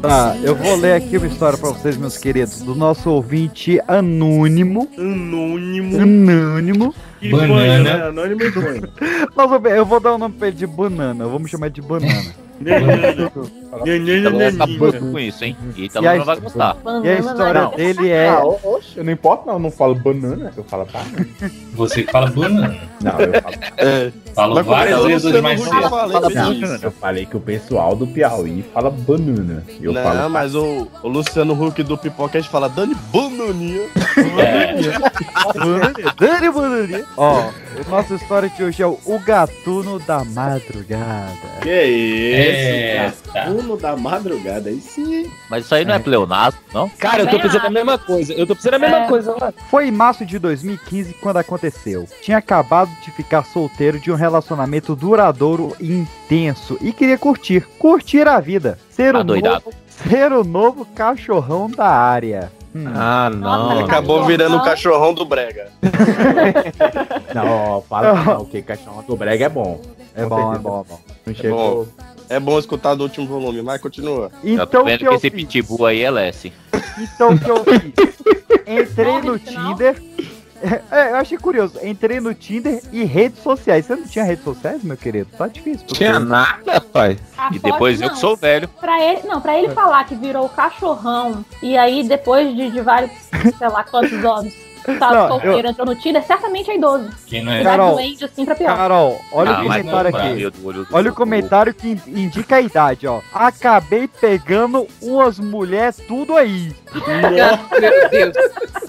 Tá, 0.08 0.38
eu 0.44 0.56
vou 0.56 0.76
ler 0.76 0.94
aqui 0.94 1.18
uma 1.18 1.26
história 1.26 1.58
pra 1.58 1.70
vocês, 1.70 1.98
meus 1.98 2.16
queridos, 2.18 2.62
do 2.62 2.76
nosso 2.76 3.10
ouvinte 3.10 3.82
anônimo. 3.88 4.88
Anônimo. 4.98 6.00
Anônimo. 6.00 6.96
Que 7.20 7.30
Banana. 7.30 7.54
banho, 7.54 7.84
né? 7.84 7.92
Anônimo 8.04 8.44
e 8.44 8.52
banho. 8.52 8.90
Nossa, 9.36 9.56
eu 9.70 9.86
vou 9.86 10.00
dar 10.00 10.14
o 10.14 10.18
nome 10.18 10.36
pra 10.36 10.48
ele 10.50 10.58
de 10.58 10.68
banana. 10.68 11.28
Vamos 11.28 11.50
chamar 11.50 11.70
de 11.70 11.82
banana. 11.82 12.34
Vai 12.62 14.52
ficar 14.52 14.68
puto 14.68 15.00
com 15.00 15.20
isso, 15.20 15.44
hein? 15.44 15.58
E 15.76 15.90
a 15.94 16.18
não 16.18 16.26
vai. 16.26 16.38
E 17.04 17.10
a 17.10 17.20
história 17.20 17.68
dele 17.76 18.10
é. 18.10 18.30
Ah, 18.30 18.46
oxe, 18.46 18.98
eu 18.98 19.04
não 19.04 19.12
importa 19.12 19.48
não, 19.48 19.54
eu 19.54 19.60
não 19.60 19.72
falo 19.72 19.96
banana, 19.96 20.54
eu 20.56 20.64
falo 20.64 20.86
banana. 20.86 21.28
Você 21.74 22.04
que 22.04 22.12
fala 22.12 22.28
banana. 22.28 22.78
Não, 23.02 23.20
eu 23.20 23.42
falo 23.42 23.56
É. 23.78 24.12
Falo 24.34 24.64
várias 24.64 25.04
vezes 25.04 25.26
hoje 25.26 25.36
não 25.36 25.42
mais 25.42 25.62
cedo. 25.62 25.74
Não, 26.34 26.76
eu 26.82 26.92
falei 26.92 27.26
que 27.26 27.36
o 27.36 27.40
pessoal 27.40 27.96
do 27.96 28.08
Piauí 28.08 28.64
fala 28.74 28.90
banana. 28.90 29.64
Eu 29.82 29.92
não, 29.92 30.04
falo 30.04 30.30
mas 30.30 30.56
o, 30.56 30.88
o 31.04 31.08
Luciano 31.08 31.54
Huck 31.54 31.84
do 31.84 31.98
Pipocast 31.98 32.50
fala 32.50 32.70
Dani 32.70 32.96
Bananinha. 33.14 33.88
É. 34.38 34.76
Dani 36.18 36.50
Bananinha. 36.50 37.06
Ó, 37.18 37.50
nossa 37.90 38.14
história 38.16 38.50
de 38.50 38.64
hoje 38.64 38.82
é 38.82 38.88
o, 38.88 38.98
o 39.06 39.20
Gatuno 39.20 40.00
da 40.00 40.24
Madrugada. 40.24 41.32
Que 41.62 41.84
isso, 41.84 42.48
É, 42.48 43.14
tá. 43.34 43.46
Gatuno 43.46 43.78
da 43.78 43.96
madrugada, 43.98 44.70
aí 44.70 44.80
sim. 44.80 45.30
Mas 45.50 45.66
isso 45.66 45.76
aí 45.76 45.84
não 45.86 45.94
é 45.96 46.00
pleonasmo, 46.00 46.60
não? 46.74 46.88
Cara, 46.90 47.24
eu 47.24 47.28
tô 47.30 47.40
pensando 47.40 47.66
a 47.66 47.70
mesma 47.70 47.98
coisa. 47.98 48.34
Eu 48.34 48.48
tô 48.48 48.56
pensando 48.56 48.76
a 48.76 48.80
mesma 48.80 48.98
É. 49.00 49.08
coisa 49.08 49.36
lá. 49.40 49.54
Foi 49.70 49.88
em 49.88 49.92
março 49.92 50.26
de 50.26 50.40
2015 50.40 51.14
quando 51.16 51.38
aconteceu. 51.38 52.08
Tinha 52.22 52.38
acabado 52.38 52.90
de 53.04 53.12
ficar 53.12 53.44
solteiro 53.44 54.00
de 54.00 54.12
um 54.12 54.16
relacionamento 54.16 54.96
duradouro 54.96 55.76
e 55.80 55.92
intenso 55.92 56.78
e 56.82 56.92
queria 56.94 57.18
curtir, 57.18 57.62
curtir 57.78 58.28
a 58.28 58.40
vida. 58.40 58.78
Ser 58.90 59.16
o 59.16 59.20
Adoidado. 59.20 59.64
novo, 59.66 59.78
ser 60.10 60.32
o 60.32 60.44
novo 60.44 60.86
cachorrão 60.86 61.70
da 61.70 61.88
área. 61.88 62.52
Hum. 62.76 62.86
Ah, 62.94 63.30
Nossa, 63.30 63.76
não. 63.76 63.86
Acabou 63.86 64.26
virando 64.26 64.58
o 64.58 64.64
cachorrão 64.64 65.14
do 65.14 65.24
Brega. 65.26 65.70
Não, 67.34 67.82
fala 67.88 68.14
não, 68.24 68.46
que 68.46 68.62
cachorro 68.62 69.02
do 69.04 69.16
brega 69.16 69.46
é 69.46 69.50
bom. 69.50 69.82
É 70.16 70.26
bom, 70.26 70.54
é 70.54 70.58
bom, 70.58 70.82
é 70.82 70.90
bom. 70.90 71.00
Não 71.26 71.32
É 71.32 71.36
chegou. 71.36 71.86
bom. 71.86 72.06
É 72.30 72.40
bom 72.40 72.58
escutar 72.60 72.96
do 72.96 73.04
último 73.04 73.28
volume, 73.28 73.62
mas 73.62 73.82
continua. 73.82 74.32
Eu 74.44 74.66
tô 74.68 74.80
Então 74.80 74.86
vendo 74.86 74.98
que 75.00 75.04
que 75.06 75.08
eu 75.10 75.14
esse 75.16 75.30
fiz? 75.30 75.46
pitbull 75.46 75.86
aí 75.86 76.02
é 76.02 76.10
Lessie. 76.10 76.52
Então 76.98 77.32
o 77.34 77.40
que 77.40 77.50
eu 77.52 77.64
fiz? 77.64 77.94
Entrei 78.68 79.22
no. 79.22 79.38
Tinder. 79.38 80.02
É, 80.92 81.12
eu 81.12 81.16
achei 81.16 81.38
curioso. 81.38 81.80
Entrei 81.84 82.20
no 82.20 82.34
Tinder 82.34 82.82
e 82.92 83.04
redes 83.04 83.42
sociais. 83.44 83.86
Você 83.86 83.96
não 83.96 84.04
tinha 84.08 84.26
redes 84.26 84.44
sociais, 84.44 84.84
meu 84.84 84.98
querido? 84.98 85.30
Tá 85.38 85.48
difícil. 85.48 85.86
porque- 85.88 85.96
Tinha 86.06 86.20
nada, 86.20 86.82
pai. 86.82 87.18
E 87.52 87.60
depois 87.60 88.02
eu 88.02 88.10
que 88.10 88.18
sou 88.20 88.36
velho. 88.36 88.68
Pra 88.80 89.00
ele, 89.04 89.22
não, 89.28 89.40
pra 89.42 89.58
ele 89.58 89.70
falar 89.74 90.04
que 90.06 90.16
virou 90.16 90.48
cachorrão 90.50 91.46
e 91.62 91.78
aí 91.78 92.04
depois 92.08 92.56
de, 92.56 92.72
de 92.72 92.82
vários, 92.82 93.12
sei 93.58 93.68
lá 93.70 93.84
quantos 93.84 94.24
anos, 94.26 94.54
tá 95.00 95.12
Não, 95.14 95.28
solteiro, 95.28 95.68
entrou 95.68 95.86
no 95.88 95.96
Tinder, 95.96 96.24
certamente 96.24 96.70
é 96.72 96.76
idoso. 96.78 97.10
Quem 97.28 97.44
não 97.44 97.52
é? 97.52 97.64
Vai 97.64 97.72
Carol, 97.78 97.96
doente 97.96 98.26
assim 98.26 98.46
pra 98.46 98.56
pior. 98.56 98.76
Carol, 98.76 99.22
olha 99.32 99.52
Ah, 99.52 99.62
o 99.62 99.68
mas 99.68 99.78
comentário 99.82 100.12
não, 100.12 100.20
aqui. 100.20 100.52
olho 100.64 100.88
Olha 100.92 101.12
o 101.12 101.16
comentário 101.16 101.74
que 101.74 101.88
in- 101.90 102.02
indica 102.08 102.56
a 102.58 102.62
idade, 102.62 103.08
ó. 103.08 103.22
Acabei 103.34 104.08
pegando 104.08 104.88
umas 105.02 105.40
mulheres 105.40 105.98
tudo 106.08 106.36
aí. 106.38 106.72
Meu 106.94 108.10
Deus. 108.10 108.36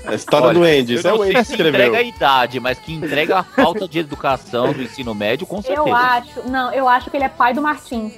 A 0.06 0.14
história 0.14 0.46
Olha, 0.48 0.54
do 0.54 0.62
Andy, 0.64 0.92
Eu 0.92 0.98
isso 0.98 1.08
é 1.08 1.10
não 1.10 1.18
o 1.18 1.22
Andy 1.22 1.34
que 1.34 1.40
escreveu. 1.40 1.68
entrega 1.70 1.98
a 1.98 2.02
idade, 2.02 2.60
mas 2.60 2.78
que 2.78 2.92
entrega 2.94 3.38
a 3.38 3.42
falta 3.42 3.88
de 3.88 3.98
educação 3.98 4.72
do 4.72 4.80
ensino 4.82 5.12
médio, 5.14 5.46
com 5.46 5.60
certeza. 5.60 5.88
Eu 5.88 5.94
acho, 5.94 6.48
não, 6.48 6.72
eu 6.72 6.88
acho 6.88 7.10
que 7.10 7.16
ele 7.16 7.24
é 7.24 7.28
pai 7.28 7.52
do 7.52 7.60
Martim. 7.60 8.12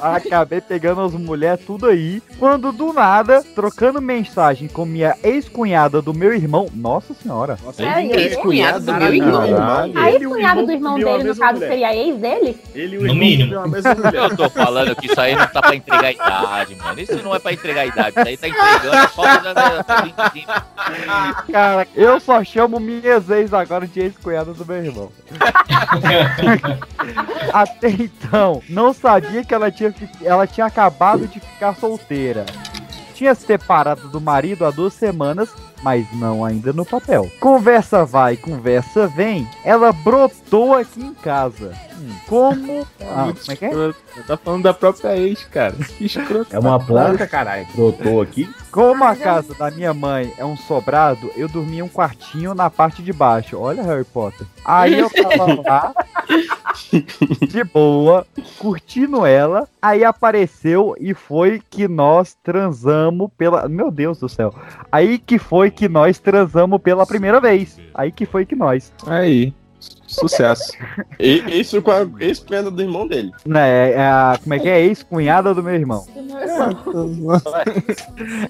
Acabei 0.00 0.60
pegando 0.60 1.02
as 1.02 1.12
mulheres 1.12 1.64
tudo 1.66 1.86
aí. 1.86 2.22
Quando 2.38 2.72
do 2.72 2.92
nada, 2.92 3.42
trocando 3.54 4.00
mensagem 4.00 4.66
com 4.68 4.84
minha 4.86 5.14
ex-cunhada 5.22 6.00
do 6.00 6.14
meu 6.14 6.32
irmão, 6.34 6.68
Nossa 6.84 7.14
senhora. 7.14 7.58
É, 7.78 8.04
ele 8.04 8.34
é 8.34 8.36
cunhado 8.36 8.84
do 8.84 8.92
meu 8.92 9.14
irmão. 9.14 9.48
Caralho. 9.48 9.98
Aí 9.98 10.26
o 10.26 10.28
o 10.28 10.32
cunhado 10.34 10.60
irmão 10.60 10.66
do 10.66 10.72
irmão 10.72 10.98
dele, 10.98 11.24
no 11.30 11.36
caso, 11.36 11.54
mulher. 11.54 11.70
seria 11.70 11.96
ex 11.96 12.18
dele? 12.18 12.60
Ele 12.74 12.96
e 12.96 12.98
No 13.06 13.14
mínimo. 13.14 13.54
Eu 14.12 14.36
tô 14.36 14.50
falando 14.50 14.94
que 14.94 15.06
isso 15.06 15.18
aí 15.18 15.34
não 15.34 15.46
tá 15.46 15.62
pra 15.62 15.74
entregar 15.74 16.04
a 16.04 16.12
idade, 16.12 16.76
mano. 16.76 17.00
Isso 17.00 17.16
não 17.22 17.34
é 17.34 17.38
pra 17.38 17.54
entregar 17.54 17.80
a 17.80 17.86
idade. 17.86 18.10
Isso 18.10 18.28
aí 18.28 18.36
tá 18.36 18.48
entregando 18.48 19.08
só 19.14 19.22
pra 19.22 19.54
Cara, 21.50 21.88
eu 21.94 22.20
só 22.20 22.44
chamo 22.44 22.78
minhas 22.78 23.30
ex 23.30 23.54
agora 23.54 23.86
de 23.86 24.00
ex-cunhada 24.00 24.52
do 24.52 24.66
meu 24.66 24.84
irmão. 24.84 25.10
Até 27.50 27.88
então, 27.88 28.60
não 28.68 28.92
sabia 28.92 29.42
que 29.42 29.54
ela 29.54 29.70
tinha, 29.70 29.94
ela 30.22 30.46
tinha 30.46 30.66
acabado 30.66 31.26
de 31.26 31.40
ficar 31.40 31.74
solteira. 31.76 32.44
Tinha 33.14 33.34
se 33.34 33.46
separado 33.46 34.06
do 34.08 34.20
marido 34.20 34.66
há 34.66 34.70
duas 34.70 34.92
semanas, 34.92 35.48
mas 35.84 36.10
não 36.14 36.42
ainda 36.42 36.72
no 36.72 36.84
papel. 36.84 37.30
Conversa 37.38 38.06
vai, 38.06 38.38
conversa 38.38 39.06
vem, 39.06 39.46
ela 39.62 39.92
brotou 39.92 40.74
aqui 40.74 41.02
em 41.02 41.12
casa. 41.12 41.72
Como. 42.26 42.86
Ah, 43.00 43.32
como 43.32 43.52
é 43.52 43.56
que 43.56 43.64
é? 43.64 44.22
Tá 44.26 44.36
falando 44.36 44.62
da 44.62 44.74
própria 44.74 45.16
ex, 45.16 45.44
cara. 45.44 45.74
Que 45.74 46.06
escroto. 46.06 46.54
É 46.54 46.58
uma 46.58 46.78
planta, 46.78 47.26
caralho. 47.26 47.66
Brotou 47.74 48.22
aqui. 48.22 48.48
Como 48.70 49.04
a 49.04 49.14
casa 49.14 49.54
da 49.54 49.70
minha 49.70 49.94
mãe 49.94 50.32
é 50.36 50.44
um 50.44 50.56
sobrado, 50.56 51.30
eu 51.36 51.48
dormia 51.48 51.80
em 51.80 51.82
um 51.82 51.88
quartinho 51.88 52.54
na 52.54 52.68
parte 52.70 53.02
de 53.02 53.12
baixo. 53.12 53.58
Olha 53.58 53.82
Harry 53.82 54.04
Potter. 54.04 54.46
Aí 54.64 54.98
eu 54.98 55.10
tava 55.10 55.54
lá, 55.62 55.94
de 57.48 57.64
boa, 57.64 58.26
curtindo 58.58 59.24
ela. 59.24 59.68
Aí 59.80 60.04
apareceu 60.04 60.94
e 60.98 61.14
foi 61.14 61.62
que 61.70 61.86
nós 61.86 62.36
transamos 62.42 63.30
pela. 63.36 63.68
Meu 63.68 63.90
Deus 63.90 64.18
do 64.18 64.28
céu. 64.28 64.54
Aí 64.90 65.18
que 65.18 65.38
foi 65.38 65.70
que 65.70 65.88
nós 65.88 66.18
transamos 66.18 66.80
pela 66.80 67.06
primeira 67.06 67.40
vez. 67.40 67.78
Aí 67.94 68.10
que 68.10 68.26
foi 68.26 68.44
que 68.44 68.56
nós. 68.56 68.92
Aí. 69.06 69.52
Sucesso. 70.06 70.72
E, 71.18 71.42
isso 71.60 71.82
com 71.82 71.90
a 71.90 72.06
ex-cunhada 72.20 72.70
do 72.70 72.80
irmão 72.80 73.08
dele. 73.08 73.32
Né, 73.44 73.92
é 73.92 74.06
a, 74.06 74.38
como 74.40 74.54
é 74.54 74.58
que 74.58 74.68
é? 74.68 74.80
Ex-cunhada 74.82 75.52
do 75.52 75.62
meu 75.62 75.74
irmão. 75.74 76.06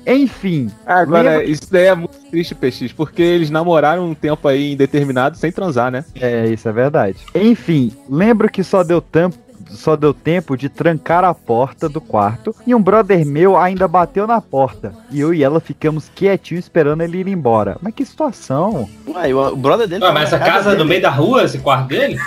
Enfim. 0.06 0.70
Agora, 0.86 1.38
lembra- 1.38 1.44
isso 1.44 1.70
daí 1.70 1.86
é 1.86 1.94
muito 1.94 2.16
triste, 2.30 2.54
PX, 2.54 2.92
porque 2.92 3.22
eles 3.22 3.50
namoraram 3.50 4.08
um 4.10 4.14
tempo 4.14 4.46
aí 4.48 4.72
indeterminado 4.72 5.36
sem 5.36 5.50
transar, 5.50 5.90
né? 5.90 6.04
É, 6.20 6.46
isso 6.48 6.68
é 6.68 6.72
verdade. 6.72 7.18
Enfim, 7.34 7.92
lembro 8.08 8.50
que 8.50 8.62
só 8.62 8.82
deu 8.82 9.00
tempo. 9.00 9.36
Só 9.70 9.96
deu 9.96 10.14
tempo 10.14 10.56
de 10.56 10.68
trancar 10.68 11.24
a 11.24 11.34
porta 11.34 11.88
do 11.88 12.00
quarto 12.00 12.54
e 12.66 12.74
um 12.74 12.82
brother 12.82 13.24
meu 13.24 13.56
ainda 13.56 13.86
bateu 13.88 14.26
na 14.26 14.40
porta. 14.40 14.92
E 15.10 15.20
eu 15.20 15.32
e 15.34 15.42
ela 15.42 15.60
ficamos 15.60 16.10
quietinhos 16.14 16.64
esperando 16.64 17.02
ele 17.02 17.18
ir 17.18 17.28
embora. 17.28 17.76
Mas 17.80 17.94
que 17.94 18.04
situação! 18.04 18.88
Ué, 19.08 19.34
o 19.34 19.56
brother 19.56 19.86
dele. 19.86 20.04
Ué, 20.04 20.12
mas 20.12 20.32
essa 20.32 20.38
casa 20.38 20.72
é 20.72 20.76
no 20.76 20.84
meio 20.84 21.02
da 21.02 21.10
rua, 21.10 21.44
esse 21.44 21.58
quarto 21.58 21.88
dele? 21.88 22.18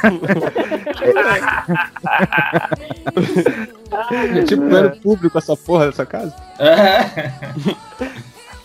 É 4.11 4.43
tipo 4.43 4.75
era 4.75 4.89
público 4.89 5.37
essa 5.37 5.55
porra 5.55 5.87
dessa 5.87 6.05
casa. 6.05 6.33
É. 6.59 7.31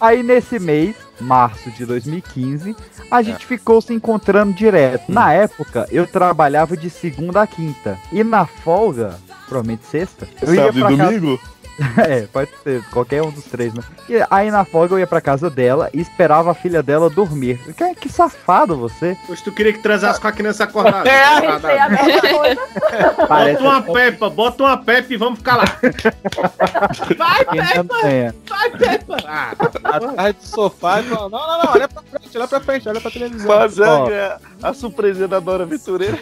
Aí 0.00 0.22
nesse 0.22 0.58
mês, 0.58 0.96
março 1.22 1.70
de 1.70 1.86
2015, 1.86 2.76
a 3.10 3.22
gente 3.22 3.46
ficou 3.46 3.80
se 3.80 3.94
encontrando 3.94 4.52
direto. 4.52 5.10
Na 5.10 5.32
época, 5.32 5.86
eu 5.90 6.06
trabalhava 6.06 6.76
de 6.76 6.90
segunda 6.90 7.42
a 7.42 7.46
quinta. 7.46 7.98
E 8.12 8.22
na 8.24 8.44
folga, 8.46 9.18
provavelmente 9.48 9.86
sexta, 9.86 10.28
eu 10.42 10.54
ia 10.54 10.62
Sábado 10.66 10.78
e 10.78 10.82
pra 10.82 10.96
casa- 10.96 11.10
domingo? 11.20 11.40
é, 12.06 12.22
pode 12.32 12.50
ser, 12.62 12.82
qualquer 12.90 13.22
um 13.22 13.30
dos 13.30 13.44
três, 13.44 13.72
né? 13.72 13.82
E 14.08 14.16
aí 14.30 14.50
na 14.50 14.64
folga 14.64 14.94
eu 14.94 14.98
ia 14.98 15.06
pra 15.06 15.20
casa 15.20 15.48
dela 15.48 15.88
e 15.94 16.00
esperava 16.00 16.50
a 16.50 16.54
filha 16.54 16.82
dela 16.82 17.08
dormir. 17.08 17.58
Que, 17.74 17.94
que 17.94 18.08
safado 18.08 18.76
você. 18.76 19.16
Pois 19.26 19.40
tu 19.40 19.50
queria 19.52 19.72
que 19.72 19.78
transasse 19.80 20.20
com 20.20 20.28
a 20.28 20.32
criança 20.32 20.64
acordada. 20.64 21.08
É, 21.12 21.40
Retardado. 21.40 21.60
pensei 21.62 21.78
a 21.78 21.88
mesma 21.88 22.38
coisa. 22.38 22.60
Parece- 23.28 23.62
Bota 23.62 23.68
uma 23.68 23.82
pepa, 23.82 24.30
bota 24.30 24.62
uma 24.64 24.76
pepa 24.78 25.12
e 25.12 25.16
vamos 25.16 25.38
ficar 25.38 25.56
lá. 25.56 25.64
Vai, 27.16 27.44
tenha. 28.02 28.34
Vai, 28.48 28.70
Peppa! 28.70 29.16
Ah, 29.26 29.52
Atrás 29.84 30.36
do 30.36 30.42
sofá 30.46 31.00
e 31.00 31.04
falando, 31.04 31.32
não, 31.32 31.46
não, 31.46 31.64
não, 31.64 31.72
olha 31.72 31.88
pra 31.88 32.02
frente, 32.02 32.38
olha 32.38 32.48
pra 32.48 32.60
frente, 32.60 32.88
olha 32.88 33.00
pra 33.00 33.10
televisão. 33.10 33.46
Fazer 33.46 33.82
Ó. 33.84 34.06
a, 34.62 34.68
a 34.68 34.74
surpresinha 34.74 35.28
da 35.28 35.40
Dora 35.40 35.64
Aventureira. 35.64 36.18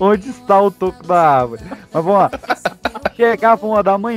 Onde 0.00 0.28
está 0.30 0.60
o 0.60 0.70
toco 0.70 1.06
da 1.06 1.20
árvore? 1.40 1.62
Mas 1.92 2.04
vamos 2.04 2.14
lá. 2.20 2.30
Chegava 3.16 3.66
uma 3.66 3.82
da 3.82 3.98
manhã, 3.98 4.07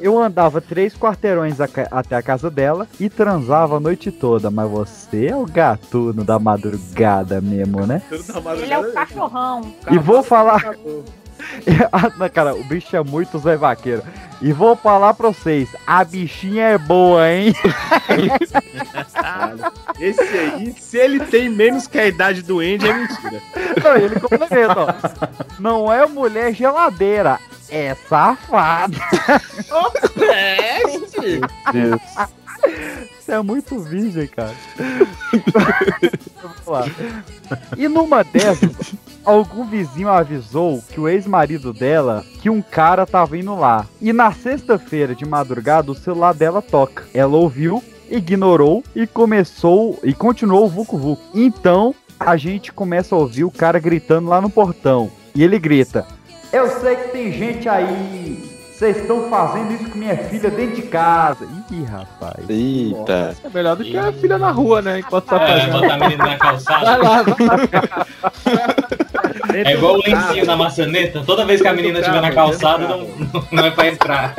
eu 0.00 0.18
andava 0.18 0.60
três 0.60 0.94
quarteirões 0.94 1.60
a 1.60 1.68
até 1.90 2.16
a 2.16 2.22
casa 2.22 2.50
dela 2.50 2.86
e 2.98 3.08
transava 3.08 3.76
a 3.76 3.80
noite 3.80 4.10
toda. 4.10 4.50
Mas 4.50 4.70
você 4.70 5.26
é 5.26 5.36
o 5.36 5.46
gatuno 5.46 6.24
da 6.24 6.38
madrugada 6.38 7.40
mesmo, 7.40 7.86
né? 7.86 8.02
Ele 8.62 8.72
é 8.72 8.78
o 8.78 8.92
cachorrão. 8.92 9.72
E 9.90 9.98
vou 9.98 10.22
falar. 10.22 10.74
Cara, 12.32 12.54
o 12.54 12.64
bicho 12.64 12.96
é 12.96 13.02
muito 13.02 13.38
Zé 13.38 13.56
Vaqueiro. 13.56 14.02
E 14.42 14.52
vou 14.52 14.74
falar 14.74 15.14
pra 15.14 15.28
vocês: 15.28 15.68
a 15.86 16.02
bichinha 16.02 16.64
é 16.64 16.78
boa, 16.78 17.30
hein? 17.30 17.54
Esse 20.00 20.22
aí, 20.22 20.74
se 20.78 20.96
ele 20.96 21.20
tem 21.20 21.50
menos 21.50 21.86
que 21.86 21.98
a 21.98 22.06
idade 22.06 22.42
do 22.42 22.60
Andy, 22.60 22.88
é 22.88 22.92
mentira. 22.92 23.42
Não, 23.82 23.96
ele 23.96 24.18
complementa, 24.18 24.80
ó. 24.80 24.94
Não 25.58 25.92
é 25.92 26.06
mulher 26.06 26.54
geladeira, 26.54 27.38
é 27.70 27.94
safada. 28.08 28.96
Deus. 31.72 32.00
Você 33.18 33.32
é 33.32 33.42
muito 33.42 33.78
virgem, 33.80 34.26
cara. 34.26 34.54
Vamos 36.42 36.66
lá. 36.66 36.84
E 37.76 37.88
numa 37.88 38.22
dessas, 38.22 38.94
algum 39.24 39.64
vizinho 39.64 40.08
avisou 40.08 40.82
que 40.88 41.00
o 41.00 41.08
ex-marido 41.08 41.72
dela, 41.72 42.24
que 42.40 42.50
um 42.50 42.60
cara 42.60 43.06
tava 43.06 43.38
indo 43.38 43.54
lá. 43.54 43.86
E 44.00 44.12
na 44.12 44.32
sexta-feira 44.32 45.14
de 45.14 45.24
madrugada, 45.24 45.90
o 45.90 45.94
celular 45.94 46.34
dela 46.34 46.60
toca. 46.60 47.04
Ela 47.14 47.36
ouviu, 47.36 47.82
ignorou 48.10 48.82
e 48.94 49.06
começou 49.06 49.98
e 50.02 50.12
continuou 50.12 50.66
o 50.66 50.68
vucu 50.68 50.98
vucu. 50.98 51.22
Então, 51.34 51.94
a 52.18 52.36
gente 52.36 52.72
começa 52.72 53.14
a 53.14 53.18
ouvir 53.18 53.44
o 53.44 53.50
cara 53.50 53.78
gritando 53.78 54.28
lá 54.28 54.40
no 54.40 54.50
portão. 54.50 55.10
E 55.34 55.42
ele 55.42 55.58
grita: 55.58 56.06
Eu 56.52 56.68
sei 56.80 56.96
que 56.96 57.08
tem 57.10 57.32
gente 57.32 57.68
aí. 57.68 58.48
Vocês 58.72 58.96
estão 58.96 59.28
fazendo 59.28 59.74
isso 59.74 59.90
com 59.90 59.98
minha 59.98 60.16
filha 60.16 60.50
dentro 60.50 60.76
de 60.76 60.82
casa. 60.82 61.46
Ih, 61.70 61.84
rapaz. 61.84 62.48
Eita. 62.48 63.36
É 63.44 63.48
melhor 63.50 63.76
do 63.76 63.84
que 63.84 63.94
a 63.96 64.10
filha 64.10 64.38
na 64.38 64.50
rua, 64.50 64.80
né? 64.80 65.00
Enquanto 65.00 65.26
tá 65.26 65.36
É, 65.36 65.46
fazendo. 65.60 65.80
botar 65.80 65.94
a 65.94 65.98
menina 65.98 66.24
na 66.26 66.38
calçada. 66.38 66.84
Vai 66.86 66.98
lá, 66.98 67.22
vai 67.22 67.46
lá. 67.46 68.06
É 69.66 69.72
igual 69.74 69.96
o 69.96 70.02
lencinho 70.02 70.46
na 70.46 70.56
maçaneta. 70.56 71.22
Toda 71.26 71.44
vez 71.44 71.60
que 71.60 71.68
a 71.68 71.74
menina 71.74 71.98
estiver 72.00 72.22
na 72.22 72.32
calçada, 72.32 72.86
não, 72.86 73.06
não 73.52 73.66
é 73.66 73.70
pra 73.70 73.86
entrar. 73.88 74.34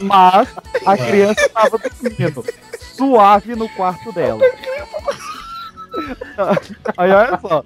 Mas 0.00 0.48
a 0.86 0.96
criança 0.96 1.40
estava 1.46 1.78
dormindo 1.78 2.44
suave 2.96 3.54
no 3.54 3.68
quarto 3.70 4.10
dela. 4.12 4.40
Aí 6.96 7.10
olha 7.10 7.38
só. 7.40 7.64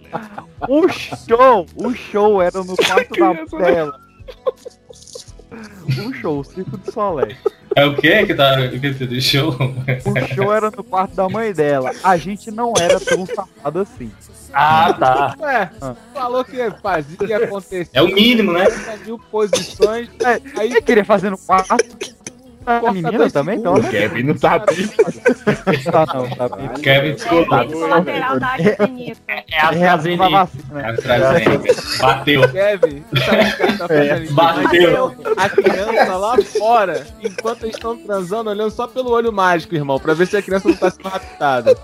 O 0.68 0.88
show, 0.88 1.66
o 1.76 1.94
show 1.94 2.42
era 2.42 2.62
no 2.62 2.76
quarto 2.76 3.14
da 3.18 3.58
dela. 3.58 4.00
O 6.06 6.14
show, 6.14 6.40
o 6.40 6.44
circo 6.44 6.78
de 6.78 6.92
Solé. 6.92 7.36
É 7.74 7.84
o 7.84 7.96
que 7.96 8.26
que 8.26 8.34
tá 8.34 8.56
que 8.68 8.94
tu 8.94 9.06
deixou? 9.06 9.50
O 9.50 10.34
show 10.34 10.52
era 10.52 10.70
no 10.70 10.84
quarto 10.84 11.14
da 11.14 11.28
mãe 11.28 11.52
dela. 11.52 11.90
A 12.02 12.16
gente 12.16 12.50
não 12.50 12.72
era 12.78 13.00
tão 13.00 13.26
safado 13.26 13.80
assim. 13.80 14.10
Ah, 14.52 14.92
tá. 14.92 15.36
Ué, 15.40 15.70
falou 16.12 16.44
que 16.44 16.70
fazia 16.82 17.36
acontecer. 17.38 17.88
É 17.92 18.02
o 18.02 18.08
mínimo, 18.08 18.52
né? 18.52 18.64
Mil 19.04 19.18
posições. 19.18 20.08
Aí 20.58 20.70
você 20.70 20.82
queria 20.82 21.04
fazer 21.04 21.30
no 21.30 21.38
quarto. 21.38 21.76
A 22.66 22.92
menina 22.92 23.30
também, 23.30 23.58
então. 23.58 23.74
O 23.74 23.82
Kevin 23.88 24.22
não 24.24 24.34
tá 24.34 24.58
vivo. 24.58 24.92
Tá 25.90 26.06
não, 26.14 26.28
tá 26.30 26.56
vivo. 26.56 26.74
Kevin 26.80 27.14
descolado. 27.14 27.78
Lateral 27.78 28.38
da 28.40 28.46
Arsenita. 28.48 29.20
É 29.28 29.60
a 29.60 29.72
É 29.74 29.86
a 29.88 29.94
AstraZeneca. 29.94 30.28
vacina. 30.30 30.88
AstraZeneca. 30.90 31.82
Bateu. 32.00 32.48
Kevin, 32.52 33.04
sabe 33.24 33.42
o 33.42 33.56
que 33.56 33.62
ele 33.62 33.78
tá 33.78 33.88
fazendo? 33.88 34.12
aqui? 34.12 34.32
Bateu. 34.32 35.16
A 35.36 35.48
criança 35.48 36.16
lá 36.16 36.36
fora, 36.42 37.06
enquanto 37.22 37.62
eles 37.64 37.74
estão 37.76 37.96
transando, 37.96 38.50
olhando 38.50 38.70
só 38.70 38.86
pelo 38.86 39.10
olho 39.10 39.32
mágico, 39.32 39.74
irmão, 39.74 39.98
pra 39.98 40.14
ver 40.14 40.26
se 40.26 40.36
a 40.36 40.42
criança 40.42 40.68
não 40.68 40.76
tá 40.76 40.90
sendo 40.90 41.08
raptada. 41.08 41.76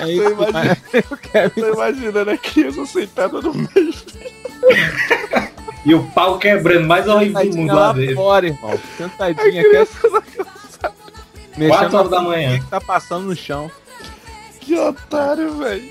É 0.00 0.08
isso. 0.10 0.24
Tô 0.36 0.48
imaginando, 0.48 0.78
o 1.10 1.16
Kevin 1.16 1.60
tô 1.60 1.72
imaginando 1.74 2.30
a 2.30 2.38
criança 2.38 2.86
sentada 2.86 3.40
no 3.40 3.54
meio. 3.54 3.68
E 5.88 5.94
o 5.94 6.04
pau 6.10 6.38
quebrando, 6.38 6.86
mais 6.86 7.08
horrível 7.08 7.48
do 7.50 7.56
mundo 7.56 7.74
lá 7.74 7.92
dele. 7.94 8.14
fora, 8.14 8.46
irmão. 8.46 8.78
Sentadinha 8.98 9.62
aqui. 9.62 9.72
Mexendo 11.56 11.68
Quatro 11.70 11.96
horas 11.96 12.10
da 12.10 12.20
manhã. 12.20 12.58
que 12.60 12.66
tá 12.66 12.80
passando 12.80 13.24
no 13.26 13.34
chão. 13.34 13.70
Que 14.60 14.78
otário, 14.78 15.54
velho. 15.56 15.90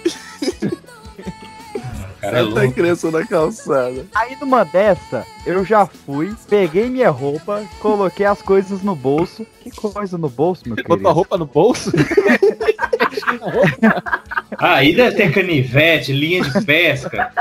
cara 2.22 2.38
é 2.38 2.42
Até 2.42 2.42
louco. 2.42 2.72
criança 2.74 3.10
na 3.10 3.26
calçada. 3.26 4.06
Aí 4.14 4.38
numa 4.40 4.64
dessa, 4.64 5.26
eu 5.46 5.66
já 5.66 5.86
fui, 5.88 6.34
peguei 6.48 6.90
minha 6.90 7.10
roupa, 7.10 7.64
coloquei 7.80 8.26
as 8.28 8.42
coisas 8.42 8.82
no 8.84 8.96
bolso. 8.96 9.46
Que 9.72 9.82
coisa 9.94 10.18
no 10.18 10.30
bolso, 10.30 10.64
meu 10.66 10.76
querido? 10.76 10.96
Botou 10.96 11.10
a 11.10 11.14
roupa 11.14 11.38
no 11.38 11.46
bolso? 11.46 11.92
Ah, 14.60 14.76
aí 14.76 14.96
deve 14.96 15.16
ter 15.16 15.32
canivete, 15.34 16.12
linha 16.14 16.42
de 16.42 16.66
pesca. 16.66 17.32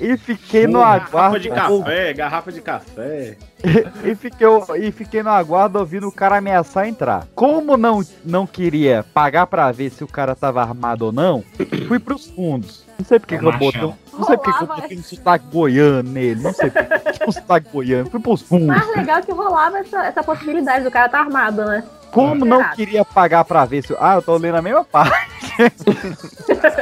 E 0.00 0.16
fiquei 0.16 0.66
no 0.66 0.80
Garrafa 0.80 1.06
aguardo. 1.06 1.38
de 1.40 1.48
café, 1.48 2.12
garrafa 2.12 2.52
de 2.52 2.60
café. 2.60 3.36
e, 4.04 4.14
fiquei, 4.14 4.46
e 4.80 4.92
fiquei 4.92 5.22
no 5.22 5.30
aguardo 5.30 5.78
ouvindo 5.78 6.08
o 6.08 6.12
cara 6.12 6.36
ameaçar 6.38 6.88
entrar. 6.88 7.26
Como 7.34 7.76
não, 7.76 8.02
não 8.24 8.46
queria 8.46 9.04
pagar 9.14 9.46
pra 9.46 9.70
ver 9.72 9.90
se 9.90 10.04
o 10.04 10.08
cara 10.08 10.34
tava 10.34 10.60
armado 10.60 11.06
ou 11.06 11.12
não, 11.12 11.42
fui 11.88 11.98
pros 11.98 12.26
fundos. 12.26 12.84
Não 12.98 13.04
sei 13.06 13.18
porque 13.18 13.38
que 13.38 13.44
eu 13.44 13.52
botei 13.52 13.84
um. 13.84 13.94
Não 14.18 14.24
sei 14.26 14.36
porque 14.36 14.52
que 14.52 14.62
eu 14.62 14.66
botei 14.66 14.98
um 14.98 15.02
sotaque 15.02 15.44
goiano 15.52 16.10
nele. 16.10 16.42
Não 16.42 16.52
sei 16.52 16.70
porque 16.70 17.12
que 17.12 17.22
eu 17.22 17.28
um 17.28 17.32
sotaque 17.32 17.68
goiano. 17.72 18.10
Fui 18.10 18.20
pros 18.20 18.42
fundos. 18.42 18.66
Mais 18.66 18.96
legal 18.96 19.22
que 19.22 19.32
rolava 19.32 19.78
essa, 19.78 20.06
essa 20.06 20.22
possibilidade 20.22 20.84
do 20.84 20.90
cara 20.90 21.08
tá 21.08 21.20
armado, 21.20 21.64
né? 21.64 21.82
Como 22.10 22.44
não 22.44 22.60
Errado. 22.60 22.76
queria 22.76 23.04
pagar 23.04 23.44
pra 23.44 23.64
ver 23.64 23.82
se. 23.84 23.94
Ah, 23.98 24.14
eu 24.14 24.22
tô 24.22 24.36
lendo 24.36 24.56
a 24.56 24.62
mesma 24.62 24.84
parte. 24.84 25.14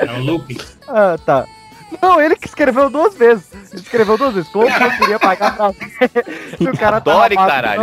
É 0.07 0.13
um 0.13 0.25
loop. 0.25 0.61
Ah, 0.89 1.17
tá. 1.25 1.47
Não, 2.01 2.19
ele 2.21 2.37
que 2.37 2.47
escreveu 2.47 2.89
duas 2.89 3.15
vezes. 3.15 3.47
Ele 3.71 3.81
escreveu 3.83 4.17
duas 4.17 4.35
vezes. 4.35 4.51
Como 4.51 4.67
não 4.69 4.91
queria 4.99 5.19
pagar 5.19 5.55
pra 5.57 5.69
ver 5.71 6.11
se 6.59 6.69
o 6.69 6.77
cara 6.77 7.01
tava 7.01 7.25
Adore, 7.27 7.37
armado, 7.39 7.51
caralho. 7.53 7.83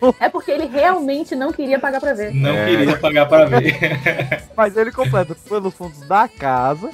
não. 0.00 0.14
É 0.20 0.28
porque 0.28 0.50
ele 0.50 0.66
realmente 0.66 1.34
não 1.36 1.52
queria 1.52 1.78
pagar 1.78 2.00
pra 2.00 2.12
ver. 2.12 2.34
Não 2.34 2.50
É. 2.50 2.66
queria 2.66 2.96
pagar 2.98 3.26
pra 3.26 3.44
ver. 3.46 4.42
Mas 4.56 4.76
ele 4.76 4.90
completa 4.92 5.36
pelos 5.48 5.74
fundos 5.74 6.00
da 6.08 6.28
casa 6.28 6.90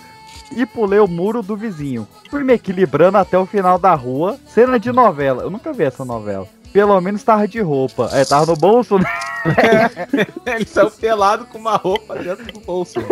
e 0.56 0.66
pulei 0.66 0.98
o 0.98 1.08
muro 1.08 1.42
do 1.42 1.56
vizinho. 1.56 2.06
Fui 2.30 2.42
me 2.44 2.54
equilibrando 2.54 3.18
até 3.18 3.38
o 3.38 3.46
final 3.46 3.78
da 3.78 3.94
rua. 3.94 4.38
Cena 4.46 4.78
de 4.78 4.92
novela. 4.92 5.42
Eu 5.42 5.50
nunca 5.50 5.72
vi 5.72 5.84
essa 5.84 6.04
novela. 6.04 6.46
Pelo 6.72 6.98
menos 7.00 7.22
tava 7.22 7.46
de 7.46 7.60
roupa. 7.60 8.08
É, 8.12 8.24
tava 8.24 8.46
no 8.46 8.56
bolso, 8.56 8.98
né? 8.98 9.04
Ele 10.46 10.64
saiu 10.64 10.90
pelado 10.90 11.44
com 11.46 11.58
uma 11.58 11.76
roupa 11.76 12.16
dentro 12.16 12.50
do 12.52 12.60
bolso. 12.60 13.00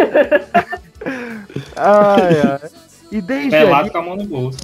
Ai, 1.77 2.41
ai. 2.43 2.71
E 3.11 3.21
desde 3.21 3.51
Pelado 3.51 3.81
ali, 3.81 3.91
com 3.91 3.99
a 3.99 4.03
mão 4.03 4.17
no 4.17 4.25
bolso. 4.25 4.59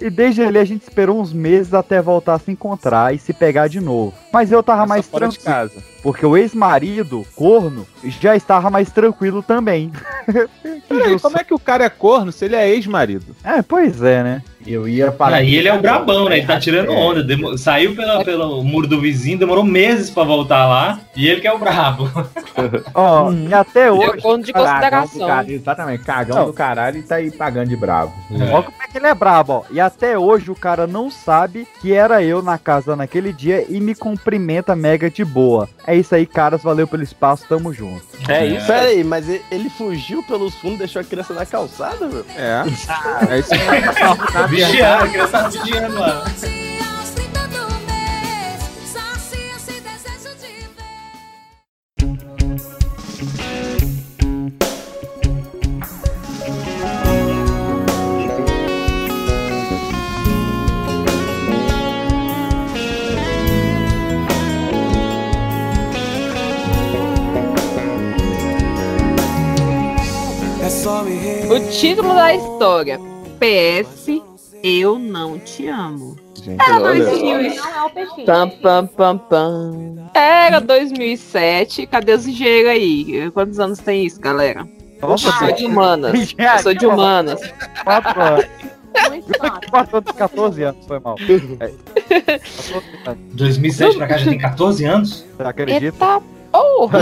E 0.00 0.08
desde 0.08 0.42
ali 0.42 0.58
a 0.58 0.64
gente 0.64 0.82
esperou 0.82 1.20
uns 1.20 1.32
meses 1.32 1.74
até 1.74 2.00
voltar 2.00 2.34
a 2.34 2.38
se 2.38 2.50
encontrar 2.50 3.14
e 3.14 3.18
se 3.18 3.32
pegar 3.32 3.68
de 3.68 3.80
novo. 3.80 4.14
Mas 4.32 4.50
eu 4.50 4.62
tava 4.62 4.86
mais 4.86 5.06
fora 5.06 5.28
de 5.28 5.38
tranquilo. 5.38 5.70
casa. 5.70 5.84
Porque 6.02 6.24
o 6.24 6.36
ex-marido, 6.36 7.26
corno, 7.36 7.86
já 8.02 8.34
estava 8.34 8.70
mais 8.70 8.90
tranquilo 8.90 9.42
também. 9.42 9.92
Peraí, 10.88 11.20
como 11.20 11.38
é 11.38 11.44
que 11.44 11.54
o 11.54 11.58
cara 11.58 11.84
é 11.84 11.90
corno 11.90 12.32
se 12.32 12.44
ele 12.46 12.56
é 12.56 12.68
ex-marido? 12.70 13.36
É, 13.44 13.60
pois 13.60 14.02
é, 14.02 14.22
né? 14.22 14.42
Eu 14.66 14.86
ia 14.88 15.10
falar. 15.12 15.36
Aí 15.38 15.54
ele 15.54 15.68
é 15.68 15.74
o 15.74 15.80
brabão, 15.80 16.28
né? 16.28 16.38
Ele 16.38 16.46
tá 16.46 16.58
tirando 16.60 16.90
É. 16.92 16.94
onda. 16.94 17.22
Demo- 17.22 17.56
Saiu 17.56 17.94
pela, 17.96 18.22
pelo 18.24 18.62
muro 18.62 18.86
do 18.86 19.00
vizinho, 19.00 19.38
demorou 19.38 19.64
meses 19.64 20.10
pra 20.10 20.22
voltar 20.22 20.66
lá. 20.66 21.00
E 21.16 21.26
ele 21.28 21.40
que 21.40 21.46
é 21.48 21.52
o 21.52 21.58
brabo. 21.58 22.08
Ó, 22.94 23.32
e 23.32 23.52
até 23.54 23.90
hoje. 23.90 24.20
corno 24.20 24.44
de 24.44 24.52
Cagão 24.52 24.66
do 24.66 24.78
consideração. 24.80 25.26
caralho, 25.26 25.52
exatamente, 25.52 26.04
cagão 26.04 26.36
Não. 26.38 26.46
do 26.46 26.52
caralho 26.52 26.98
e 26.98 27.02
tá 27.02 27.16
aí 27.16 27.30
pagando 27.30 27.68
de 27.68 27.76
bravo. 27.76 28.12
Olha 28.30 28.62
como 28.62 28.76
é 28.82 28.86
que 28.88 28.98
ele 28.98 29.06
é 29.06 29.14
brabo, 29.14 29.52
ó. 29.52 29.62
E 29.70 29.80
até 29.80 30.18
hoje 30.18 30.50
o 30.50 30.54
cara 30.54 30.86
não 30.86 31.10
sabe 31.10 31.66
que 31.80 31.92
era 31.92 32.22
eu 32.22 32.42
na 32.42 32.58
casa 32.58 32.94
naquele 32.94 33.32
dia 33.32 33.64
e 33.68 33.80
me 33.80 33.94
cumprimenta 33.94 34.76
mega 34.76 35.10
de 35.10 35.24
boa. 35.24 35.68
É 35.86 35.94
isso 35.96 36.14
aí, 36.14 36.26
caras. 36.26 36.62
Valeu 36.62 36.86
pelo 36.86 37.02
espaço, 37.02 37.44
tamo 37.48 37.72
junto. 37.72 38.02
É 38.28 38.44
isso. 38.46 38.66
Pera 38.66 38.88
aí, 38.88 39.02
mas 39.02 39.28
e- 39.28 39.40
ele 39.50 39.70
fugiu 39.70 40.22
pelos 40.22 40.54
fundos, 40.56 40.78
deixou 40.78 41.00
a 41.00 41.04
criança 41.04 41.32
na 41.32 41.46
calçada, 41.46 42.06
meu? 42.06 42.24
É. 42.36 42.62
É 43.30 43.38
isso 43.38 43.52
aí. 43.54 43.60
Vigiando, 44.50 45.04
a 45.04 45.08
criança 45.08 45.48
vigiando 45.48 45.98
lá. 46.00 46.24
O 71.50 71.70
título 71.70 72.14
da 72.14 72.34
história. 72.34 73.00
PS, 73.40 73.99
eu 74.62 74.98
não 74.98 75.38
te 75.38 75.68
amo. 75.68 76.16
Era 76.46 76.80
olha. 76.80 77.04
2000 77.04 77.54
Não 77.54 77.68
é 77.68 77.84
o. 77.84 78.24
Pam, 78.24 78.48
pam, 78.48 78.86
pam, 78.86 79.18
pam. 79.18 80.10
Era 80.14 80.60
2007. 80.60 81.86
Cadê 81.86 82.12
os 82.14 82.26
engenheiros 82.26 82.70
aí? 82.70 83.30
Quantos 83.32 83.58
anos 83.58 83.78
tem 83.78 84.06
isso, 84.06 84.20
galera? 84.20 84.66
Eu 85.02 85.18
sou 85.18 85.52
de 85.52 85.64
humanas. 85.66 86.34
Eu 86.36 86.62
sou 86.62 86.74
de 86.74 86.86
humanas. 86.86 87.40
Quatro 87.84 88.20
anos. 88.20 88.46
Quatro 89.70 89.96
anos, 89.96 90.12
14 90.12 90.62
anos, 90.62 90.86
foi 90.86 91.00
mal. 91.00 91.16
É. 91.60 92.38
14 92.38 92.82
anos. 93.06 93.18
2007 93.34 93.96
pra 93.96 94.06
cá 94.06 94.18
já 94.18 94.30
tem 94.30 94.38
14 94.38 94.84
anos? 94.84 95.24
Você 95.36 95.42
acredita? 95.42 95.84
Eita 95.84 96.22
porra! 96.50 96.98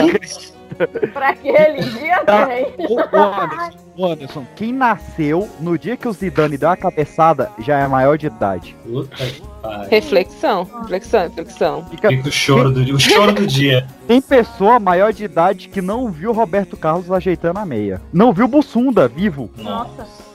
Pra 1.13 1.31
aquele 1.31 1.83
dia 1.83 2.25
tem. 2.25 2.87
Ô, 2.87 2.95
ô, 2.95 3.43
Anderson, 3.43 3.79
ô, 3.97 4.07
Anderson, 4.07 4.47
quem 4.57 4.73
nasceu 4.73 5.49
no 5.61 5.79
dia 5.79 5.97
que 5.97 6.07
o 6.07 6.13
Zidane 6.13 6.57
deu 6.57 6.71
a 6.71 6.77
cabeçada 6.77 7.51
já 7.59 7.79
é 7.79 7.87
maior 7.87 8.17
de 8.17 8.27
idade. 8.27 8.77
Puta 8.85 9.17
que 9.17 9.43
pariu. 9.63 9.89
Reflexão, 9.91 10.65
reflexão, 10.83 11.23
reflexão. 11.23 11.87
Fica, 11.91 12.09
Fica 12.09 12.29
o 12.29 12.33
choro 12.33 12.71
do 12.71 12.85
dia. 12.85 12.95
O 12.95 13.01
choro 13.01 13.33
do 13.33 13.47
dia. 13.47 13.87
Tem 14.07 14.21
pessoa 14.21 14.79
maior 14.79 15.13
de 15.13 15.25
idade 15.25 15.69
que 15.69 15.83
não 15.83 16.11
viu 16.11 16.33
Roberto 16.33 16.77
Carlos 16.77 17.11
ajeitando 17.11 17.59
a 17.59 17.67
meia. 17.67 18.01
Não 18.13 18.33
viu 18.33 18.47
Bussunda 18.47 19.09
vivo. 19.09 19.51
Nossa. 19.57 20.28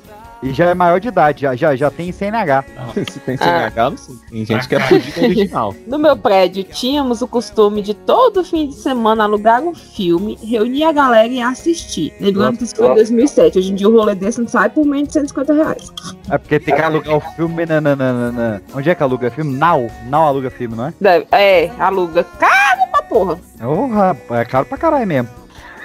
E 0.43 0.51
já 0.53 0.65
é 0.65 0.73
maior 0.73 0.99
de 0.99 1.07
idade, 1.07 1.41
já, 1.43 1.55
já, 1.55 1.73
já 1.75 1.89
tem 1.89 2.11
CNH. 2.11 2.65
Se 3.09 3.19
tem 3.21 3.37
CNH, 3.37 3.81
eu 3.81 3.89
não 3.91 3.97
sei. 3.97 4.15
Tem 4.29 4.45
gente 4.45 4.67
que 4.67 4.75
é 4.75 4.79
original. 5.23 5.73
No 5.87 5.97
meu 5.97 6.17
prédio, 6.17 6.63
tínhamos 6.65 7.21
o 7.21 7.27
costume 7.27 7.81
de 7.81 7.93
todo 7.93 8.43
fim 8.43 8.67
de 8.67 8.75
semana 8.75 9.23
alugar 9.23 9.61
um 9.61 9.73
filme, 9.73 10.37
reunir 10.43 10.83
a 10.83 10.91
galera 10.91 11.27
e 11.27 11.41
assistir. 11.41 12.13
Lembrando 12.19 12.57
que 12.57 12.63
isso 12.65 12.75
foi 12.75 12.87
em 12.91 12.95
2007. 12.95 13.57
Hoje 13.59 13.71
em 13.71 13.75
dia 13.75 13.87
o 13.89 13.95
rolê 13.97 14.15
desse 14.15 14.41
não 14.41 14.47
sai 14.47 14.69
por 14.69 14.85
menos 14.85 15.07
de 15.07 15.13
150 15.13 15.53
reais. 15.53 15.91
É 16.29 16.37
porque 16.37 16.59
tem 16.59 16.75
que 16.75 16.81
alugar 16.81 17.15
o 17.15 17.21
filme 17.21 17.65
na, 17.65 17.79
na, 17.79 17.95
na, 17.95 18.13
na- 18.13 18.31
na- 18.31 18.61
Onde 18.75 18.89
é 18.89 18.95
que 18.95 19.03
aluga 19.03 19.31
filme? 19.31 19.55
Now. 19.57 19.89
Now 20.09 20.23
aluga 20.27 20.49
filme, 20.49 20.75
não 20.75 20.87
é? 20.87 20.93
Deve- 20.99 21.27
É, 21.31 21.71
aluga. 21.79 22.23
Caro 22.23 22.81
pra 22.91 23.01
porra. 23.03 23.39
Ô, 23.63 23.87
rapaz, 23.87 24.41
é 24.41 24.45
caro 24.45 24.65
pra 24.65 24.77
caralho 24.77 25.07
mesmo. 25.07 25.29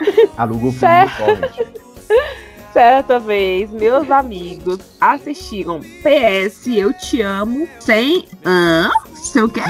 Aluga 0.36 0.66
o 0.68 0.72
filme 0.72 0.78
Certo. 0.78 1.77
Certa 2.78 3.18
vez, 3.18 3.68
meus 3.72 4.08
amigos 4.08 4.78
assistiram 5.00 5.80
PS 5.80 6.64
Eu 6.68 6.92
Te 6.92 7.20
Amo 7.22 7.68
sem. 7.80 8.24
Hã? 8.46 8.88
Sem 9.16 9.42
o 9.42 9.48
quê? 9.48 9.62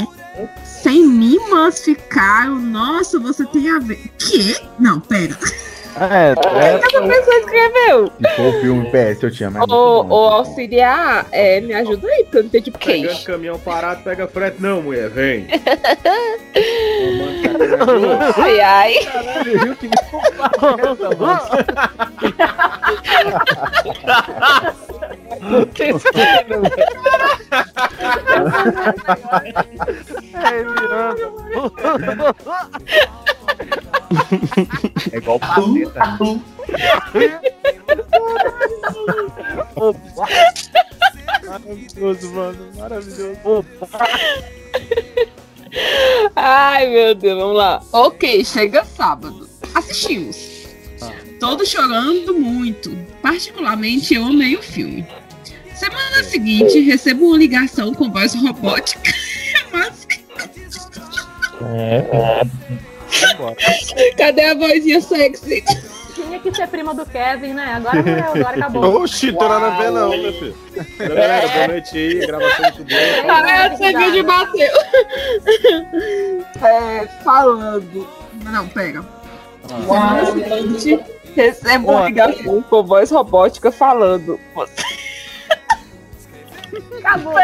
Sem 0.62 1.06
me 1.06 1.38
massificaram. 1.48 2.56
Nossa, 2.58 3.18
você 3.18 3.46
tem 3.46 3.70
a 3.70 3.78
ver. 3.78 3.98
Quê? 4.18 4.56
Não, 4.78 5.00
pera. 5.00 5.38
É, 5.96 6.34
é. 6.60 6.74
Essa 6.74 7.00
pessoa 7.00 7.38
escreveu. 7.38 8.12
For 8.36 8.54
o 8.54 8.60
filme 8.60 8.90
PS, 8.90 9.22
eu 9.22 9.30
te 9.30 9.44
amo. 9.44 9.56
é 9.56 9.60
muito 9.60 9.72
Ô, 9.74 10.28
auxiliar, 10.28 11.26
é, 11.32 11.62
me 11.62 11.72
ajuda 11.72 12.06
aí, 12.06 12.24
porque 12.24 12.36
eu 12.36 12.42
não 12.42 12.50
tenho 12.50 12.64
tipo 12.64 12.78
Pegando 12.78 13.06
queijo. 13.06 13.24
caminhão 13.24 13.58
parado, 13.58 14.02
pega 14.02 14.28
frete. 14.28 14.60
Não, 14.60 14.82
mulher, 14.82 15.08
vem. 15.08 15.46
Ai, 18.36 18.60
ai. 18.60 18.94
É, 30.34 30.64
Miranda. 30.64 31.32
É 35.12 35.16
igual 35.16 35.36
o 35.36 35.40
Paceta. 35.40 36.18
né? 37.14 37.40
Maravilhoso, 41.46 42.32
mano. 42.34 42.68
Maravilhoso. 42.76 43.38
Ai, 46.34 46.88
meu 46.88 47.14
Deus, 47.14 47.38
vamos 47.38 47.56
lá. 47.56 47.82
Ok, 47.92 48.44
chega 48.44 48.84
sábado. 48.84 49.48
Assistimos. 49.74 50.58
Todos 51.38 51.68
chorando 51.68 52.34
muito. 52.34 52.96
Particularmente, 53.22 54.14
eu 54.14 54.24
amei 54.24 54.56
o 54.56 54.62
filme. 54.62 55.06
Semana 55.74 56.24
seguinte, 56.24 56.80
recebo 56.80 57.26
uma 57.26 57.38
ligação 57.38 57.94
com 57.94 58.10
voz 58.10 58.34
robótica. 58.34 59.12
Mas 59.72 60.06
cadê 64.16 64.44
a 64.44 64.54
vozinha 64.54 65.00
sexy? 65.00 65.64
Tinha 66.22 66.38
que 66.40 66.54
ser 66.54 66.68
prima 66.68 66.94
do 66.94 67.06
Kevin, 67.06 67.54
né? 67.54 67.74
Agora 67.74 68.02
não 68.02 68.12
é, 68.12 68.20
agora 68.20 68.56
acabou. 68.56 69.02
Oxi, 69.02 69.32
tem 69.32 69.48
nada 69.48 69.66
a 69.66 69.70
ver 69.70 69.90
não, 69.90 70.08
meu 70.10 70.32
filho. 70.32 70.56
Galera, 70.98 71.48
boa 71.48 71.68
noite 71.68 71.96
aí, 71.96 72.26
gravação 72.26 72.62
muito 72.62 72.84
boa. 72.84 73.00
Ah, 73.28 73.66
essa 73.66 73.98
vídeo 73.98 74.24
bateu. 74.24 74.72
É, 76.62 77.06
falando. 77.22 78.08
Não, 78.44 78.68
pega. 78.68 79.04
Ah. 79.70 80.24
Gente, 80.34 80.98
recebo 81.34 81.92
uma 81.92 82.06
ligação 82.06 82.62
com 82.62 82.82
voz 82.82 83.10
robótica 83.10 83.70
falando. 83.70 84.40
Acabou. 86.98 87.34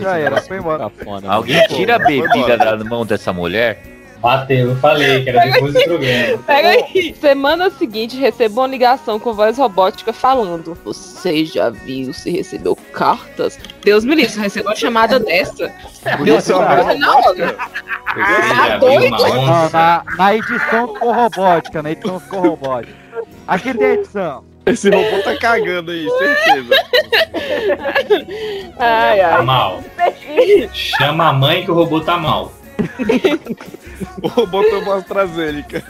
Já 0.00 0.18
era, 0.18 0.40
foi 0.40 0.58
embora. 0.58 0.90
Alguém 1.28 1.66
tira 1.68 1.96
a 1.96 1.98
bebida 1.98 2.56
da 2.56 2.76
mão 2.78 3.04
dessa 3.04 3.32
mulher? 3.32 3.93
Bateu, 4.24 4.70
eu 4.70 4.76
falei 4.76 5.22
que 5.22 5.28
era 5.28 5.44
depois 5.44 5.74
do 5.74 5.82
programa. 5.84 6.38
Pega 6.46 6.68
aí. 6.70 7.14
Semana 7.20 7.68
seguinte, 7.68 8.16
recebo 8.16 8.62
uma 8.62 8.66
ligação 8.66 9.20
com 9.20 9.34
voz 9.34 9.58
robótica 9.58 10.14
falando: 10.14 10.74
Você 10.82 11.44
já 11.44 11.68
viu 11.68 12.10
se 12.14 12.30
recebeu 12.30 12.74
cartas? 12.74 13.58
Deus 13.82 14.02
me 14.02 14.14
livre, 14.14 14.32
você 14.32 14.40
recebeu 14.40 14.70
uma 14.70 14.76
chamada 14.76 15.20
dessa. 15.20 15.70
Deus 16.24 16.42
Isso 16.42 16.52
é 16.52 16.56
uma 16.56 16.68
me 16.68 16.74
livre, 16.76 16.84
voz 16.86 17.00
na 17.00 17.16
hora. 17.18 17.52
Tá 17.54 18.78
doido? 18.78 19.10
Não, 19.10 19.70
na, 19.70 20.04
na 20.16 20.34
edição 20.34 20.94
ficou 20.94 21.12
robótica, 21.12 21.82
na 21.82 21.90
edição 21.92 22.18
ficou 22.18 22.40
robótica. 22.40 22.94
Aqui 23.46 23.74
tem 23.74 23.86
a 23.86 23.92
edição. 23.92 24.44
Esse 24.64 24.88
robô 24.88 25.22
tá 25.22 25.36
cagando 25.36 25.90
aí, 25.90 26.08
certeza. 26.08 26.74
Ai, 28.78 29.18
Tá 29.20 29.36
ai. 29.36 29.42
mal. 29.44 29.84
Chama 30.72 31.28
a 31.28 31.32
mãe 31.34 31.62
que 31.62 31.70
o 31.70 31.74
robô 31.74 32.00
tá 32.00 32.16
mal. 32.16 32.50
O 34.22 34.28
robô 34.28 34.62
tomou 34.64 34.94
AstraZeneca. 34.94 35.84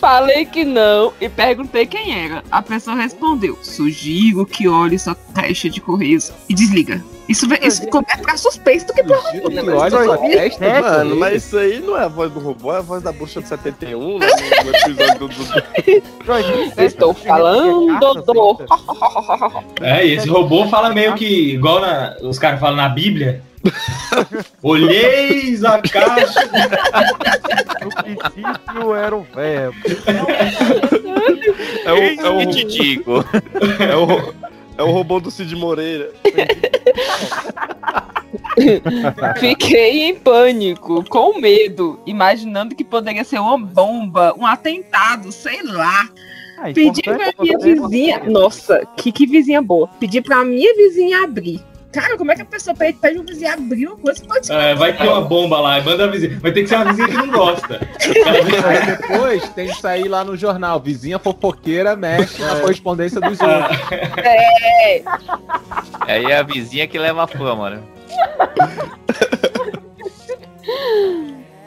Falei 0.00 0.44
que 0.46 0.64
não 0.64 1.12
e 1.20 1.28
perguntei 1.28 1.86
quem 1.86 2.24
era. 2.24 2.42
A 2.50 2.62
pessoa 2.62 2.96
respondeu: 2.96 3.58
Sugiro 3.62 4.44
que 4.46 4.66
olhe 4.68 4.98
sua 4.98 5.14
caixa 5.34 5.68
de 5.68 5.80
correios 5.80 6.32
e 6.48 6.54
desliga. 6.54 7.02
Isso, 7.32 7.46
isso 7.62 7.82
é 8.08 8.16
pra 8.18 8.36
suspeito 8.36 8.86
do 8.86 8.92
que 8.92 9.02
pra 9.02 9.16
robô. 9.16 9.48
né? 9.48 9.62
olha 9.72 9.90
sua 10.04 10.18
testa, 10.18 10.64
É, 10.64 10.80
Mano, 10.82 11.16
mas 11.16 11.44
isso 11.44 11.56
aí 11.58 11.80
não 11.80 11.96
é 11.96 12.04
a 12.04 12.08
voz 12.08 12.30
do 12.30 12.38
robô, 12.40 12.72
é 12.74 12.78
a 12.78 12.80
voz 12.82 13.02
da 13.02 13.10
bruxa 13.10 13.40
de 13.40 13.48
71, 13.48 14.18
né? 14.18 14.26
No 14.64 14.70
episódio 14.70 15.28
do... 15.28 16.82
estou 16.84 17.14
falando 17.14 17.98
do. 17.98 18.58
É, 19.80 20.06
e 20.06 20.12
esse 20.14 20.28
robô 20.28 20.66
fala 20.68 20.90
meio 20.90 21.14
que 21.14 21.54
igual 21.54 21.80
na- 21.80 22.16
os 22.22 22.38
caras 22.38 22.60
falam 22.60 22.76
na 22.76 22.88
Bíblia. 22.88 23.42
Olheis 24.62 25.64
a 25.64 25.80
caixa. 25.80 26.40
No 27.82 27.90
princípio 28.02 28.94
era 28.94 29.16
o 29.16 29.22
verbo. 29.34 29.76
É 31.84 31.92
o, 31.92 32.26
é 32.26 32.30
o, 32.30 32.50
te 32.50 32.64
digo. 32.64 33.24
É 33.78 33.96
o, 33.96 34.34
é 34.76 34.82
o 34.82 34.90
robô 34.90 35.20
do 35.20 35.30
Cid 35.30 35.54
Moreira. 35.56 36.12
Fiquei 39.38 40.04
em 40.04 40.14
pânico, 40.14 41.04
com 41.08 41.38
medo, 41.38 42.00
imaginando 42.06 42.74
que 42.74 42.84
poderia 42.84 43.24
ser 43.24 43.38
uma 43.38 43.58
bomba, 43.58 44.34
um 44.38 44.46
atentado, 44.46 45.32
sei 45.32 45.62
lá. 45.62 46.08
Pedi 46.74 47.02
pra 47.02 47.14
importante 47.14 47.36
minha 47.40 47.58
vizinha. 47.58 48.22
Nossa, 48.24 48.86
que, 48.96 49.10
que 49.10 49.26
vizinha 49.26 49.60
boa. 49.60 49.88
Pedi 49.98 50.20
pra 50.20 50.44
minha 50.44 50.74
vizinha 50.76 51.24
abrir. 51.24 51.60
Cara, 51.92 52.16
como 52.16 52.32
é 52.32 52.34
que 52.34 52.40
a 52.40 52.46
pessoa 52.46 52.74
pede, 52.74 52.98
pede 52.98 53.18
um 53.18 53.24
vizinho 53.24 53.52
abrir 53.52 53.86
uma 53.86 53.96
coisa 53.96 54.24
pode 54.24 54.46
ser? 54.46 54.54
É, 54.54 54.74
vai 54.74 54.96
ter 54.96 55.06
uma 55.06 55.20
bomba 55.20 55.60
lá, 55.60 55.78
manda 55.82 56.04
a 56.04 56.06
vizinha. 56.06 56.38
Vai 56.40 56.50
ter 56.50 56.62
que 56.62 56.68
ser 56.68 56.76
uma 56.76 56.86
vizinha 56.86 57.08
que 57.08 57.16
não 57.16 57.30
gosta. 57.30 57.80
Aí 58.26 58.86
depois 58.96 59.48
tem 59.50 59.68
que 59.68 59.74
sair 59.74 60.08
lá 60.08 60.24
no 60.24 60.34
jornal. 60.34 60.80
Vizinha 60.80 61.18
fofoqueira 61.18 61.94
mexe 61.94 62.40
na 62.40 62.60
correspondência 62.60 63.20
dos 63.20 63.38
outros. 63.40 63.78
É. 64.16 65.02
Aí 66.00 66.24
é 66.24 66.38
a 66.38 66.42
vizinha 66.42 66.86
que 66.86 66.98
leva 66.98 67.24
a 67.24 67.26
fama, 67.26 67.70
né? 67.70 67.80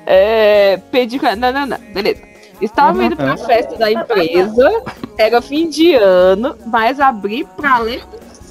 É, 0.07 0.77
pedi. 0.91 1.21
Não, 1.21 1.51
não, 1.51 1.65
não, 1.67 1.77
beleza. 1.93 2.21
Estava 2.61 3.03
indo 3.03 3.15
pra 3.15 3.37
festa 3.37 3.75
da 3.75 3.91
empresa, 3.91 4.83
era 5.17 5.41
fim 5.41 5.69
de 5.69 5.93
ano, 5.95 6.55
mas 6.65 6.99
abri 6.99 7.45
pra 7.57 7.79
ler 7.79 8.01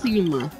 cima. 0.05 0.51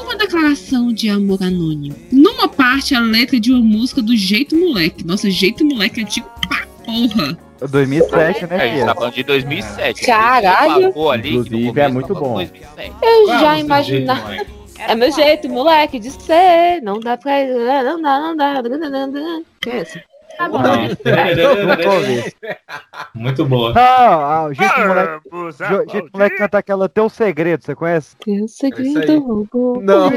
Uma 0.00 0.16
declaração 0.16 0.92
de 0.92 1.08
amor 1.08 1.42
anônimo. 1.42 1.94
Numa 2.10 2.48
parte, 2.48 2.94
a 2.94 3.00
letra 3.00 3.38
de 3.38 3.52
uma 3.52 3.60
música 3.60 4.02
do 4.02 4.16
Jeito 4.16 4.56
Moleque. 4.56 5.06
Nossa, 5.06 5.30
Jeito 5.30 5.64
Moleque 5.64 6.00
é 6.00 6.02
antigo 6.02 6.28
pra 6.46 6.66
porra. 6.84 7.38
2007, 7.60 8.46
né, 8.46 8.56
É, 8.56 8.60
a 8.60 8.74
gente 8.76 8.86
tá 8.86 8.94
falando 8.94 9.14
de 9.14 9.22
2007. 9.24 10.06
Caralho. 10.06 11.10
Ali, 11.10 11.30
Inclusive, 11.30 11.66
começo 11.68 11.80
é 11.80 11.88
muito 11.88 12.14
bom. 12.14 12.34
2007. 12.34 12.92
Eu 13.02 13.32
é 13.32 13.40
já 13.40 13.58
imaginava. 13.58 14.36
É 14.78 14.94
meu 14.94 15.10
jeito, 15.10 15.48
moleque, 15.48 15.98
de 15.98 16.10
ser. 16.10 16.80
Não 16.82 17.00
dá 17.00 17.16
pra. 17.16 17.32
Não 17.82 18.00
dá, 18.00 18.20
não 18.20 18.36
dá. 18.36 18.62
não 18.62 19.10
dá. 19.10 19.40
Que 19.60 19.70
é 19.70 19.76
essa? 19.78 20.02
Tá 20.38 20.48
bom. 20.48 20.58
Muito 23.12 23.44
boa. 23.44 23.74
Não, 23.74 23.82
ah, 23.82 24.44
o 24.44 24.54
jeito 24.54 24.78
moleque, 24.78 25.20
jeito 25.90 26.10
moleque 26.12 26.36
canta 26.36 26.58
aquela 26.58 26.88
Teu 26.88 27.08
Segredo, 27.08 27.64
você 27.64 27.74
conhece? 27.74 28.14
Teu 28.24 28.34
aí. 28.34 28.48
segredo 28.48 29.18
roubou. 29.18 29.82
Não. 29.82 30.08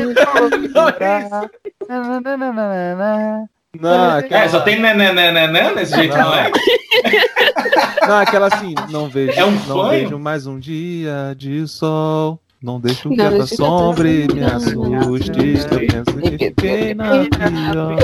Não, 3.80 4.18
aquela, 4.18 4.44
É, 4.44 4.48
só 4.50 4.60
tem 4.62 4.80
nananana 4.80 5.72
nesse 5.72 5.96
jeito, 5.96 6.16
não 6.16 6.36
é? 6.36 6.52
não, 8.08 8.18
aquela 8.18 8.48
assim, 8.48 8.76
não 8.90 9.10
vejo, 9.10 9.40
É 9.40 9.46
um 9.46 9.52
não 9.68 9.90
vejo 9.90 10.20
mais 10.20 10.46
um 10.46 10.60
dia 10.60 11.34
de 11.36 11.66
sol. 11.68 12.40
Não 12.62 12.80
deixo 12.80 13.10
que 13.10 13.16
Não 13.16 13.26
a 13.26 13.30
deixo 13.30 13.48
que 13.48 13.54
a 13.54 13.58
sombra 13.58 14.08
me 14.08 14.44
assuste. 14.44 15.32
Eu 15.72 15.80
penso 15.80 16.16
que 16.22 16.38
fiquei 16.38 16.94
na 16.94 17.26
pior. 17.26 17.98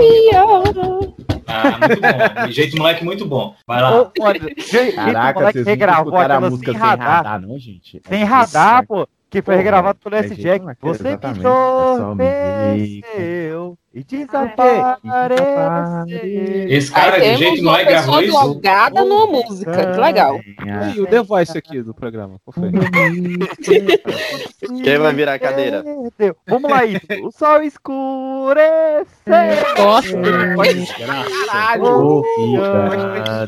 Ah, 1.48 1.78
muito 1.80 2.02
bom. 2.02 2.52
Jeito 2.52 2.78
moleque 2.78 3.03
muito 3.06 3.26
bom. 3.26 3.56
Vai 3.65 3.82
lá. 3.82 4.02
Ô, 4.02 4.11
jeito 4.57 4.95
Caraca, 4.95 5.40
moleque 5.40 5.53
vocês 5.53 5.65
regravou 5.65 6.14
escutaram 6.14 6.36
a 6.36 6.49
música 6.49 6.72
sem 6.72 6.80
sem 6.80 6.90
radar. 6.90 7.07
radar, 7.24 7.41
não, 7.41 7.57
gente? 7.57 8.02
Sem 8.06 8.22
É 8.22 8.24
radar, 8.26 8.80
isso, 8.80 8.88
pô. 8.88 9.07
Que 9.30 9.41
foi 9.41 9.56
regravado 9.58 9.99
pelo 9.99 10.16
é 10.16 10.20
S. 10.20 10.36
Jack. 10.36 10.62
moleque, 10.62 10.80
Você 10.82 11.08
exatamente, 11.10 11.45
é 11.45 11.49
entorpeceu 13.49 13.78
e 13.94 14.04
desapareceu. 14.04 15.08
Esse 16.70 16.91
cara 16.91 17.18
de 17.18 17.24
temos 17.24 17.40
jeito 17.40 17.62
uma 17.62 17.72
moleque 17.72 17.90
gravou 17.91 18.20
pessoa 18.20 18.41
isso. 18.44 18.54
drogada 18.54 19.04
numa 19.04 19.28
música. 19.28 19.91
Que 19.91 19.99
legal. 19.99 20.40
E 20.95 21.02
o 21.02 21.08
The 21.08 21.24
Voice 21.24 21.58
aqui 21.58 21.82
do 21.82 21.94
programa? 21.94 22.40
Quem 24.84 24.98
vai 24.98 25.14
virar 25.14 25.34
a 25.34 25.40
cadeira? 25.40 25.84
Vamos 26.48 26.72
lá, 26.72 26.86
isso. 26.86 27.06
O 27.24 27.32
sol 27.32 27.62
escureceu. 27.64 29.04
Nossa, 29.78 30.18
Caralho. 30.98 31.86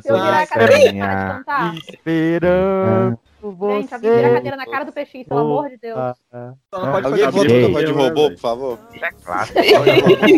Eu 0.04 0.16
virar 0.18 0.42
a 0.42 0.46
cadeira. 0.48 1.44
Esperando 1.88 3.20
você. 3.42 3.82
Gente, 3.82 3.94
alguém 3.94 4.16
vira 4.16 4.28
a 4.28 4.34
cadeira 4.34 4.58
na 4.58 4.66
cara 4.66 4.86
do 4.86 4.92
peixinho, 4.92 5.26
pelo 5.26 5.40
amor 5.40 5.70
de 5.70 5.78
Deus. 5.78 5.98
Alguém 6.72 7.32
volta 7.32 7.54
Ei, 7.54 7.62
pra 7.62 7.72
voz 7.72 7.86
de 7.86 7.92
robô, 7.92 8.30
por 8.32 8.40
favor? 8.40 8.80
É 9.02 9.12
claro. 9.12 9.50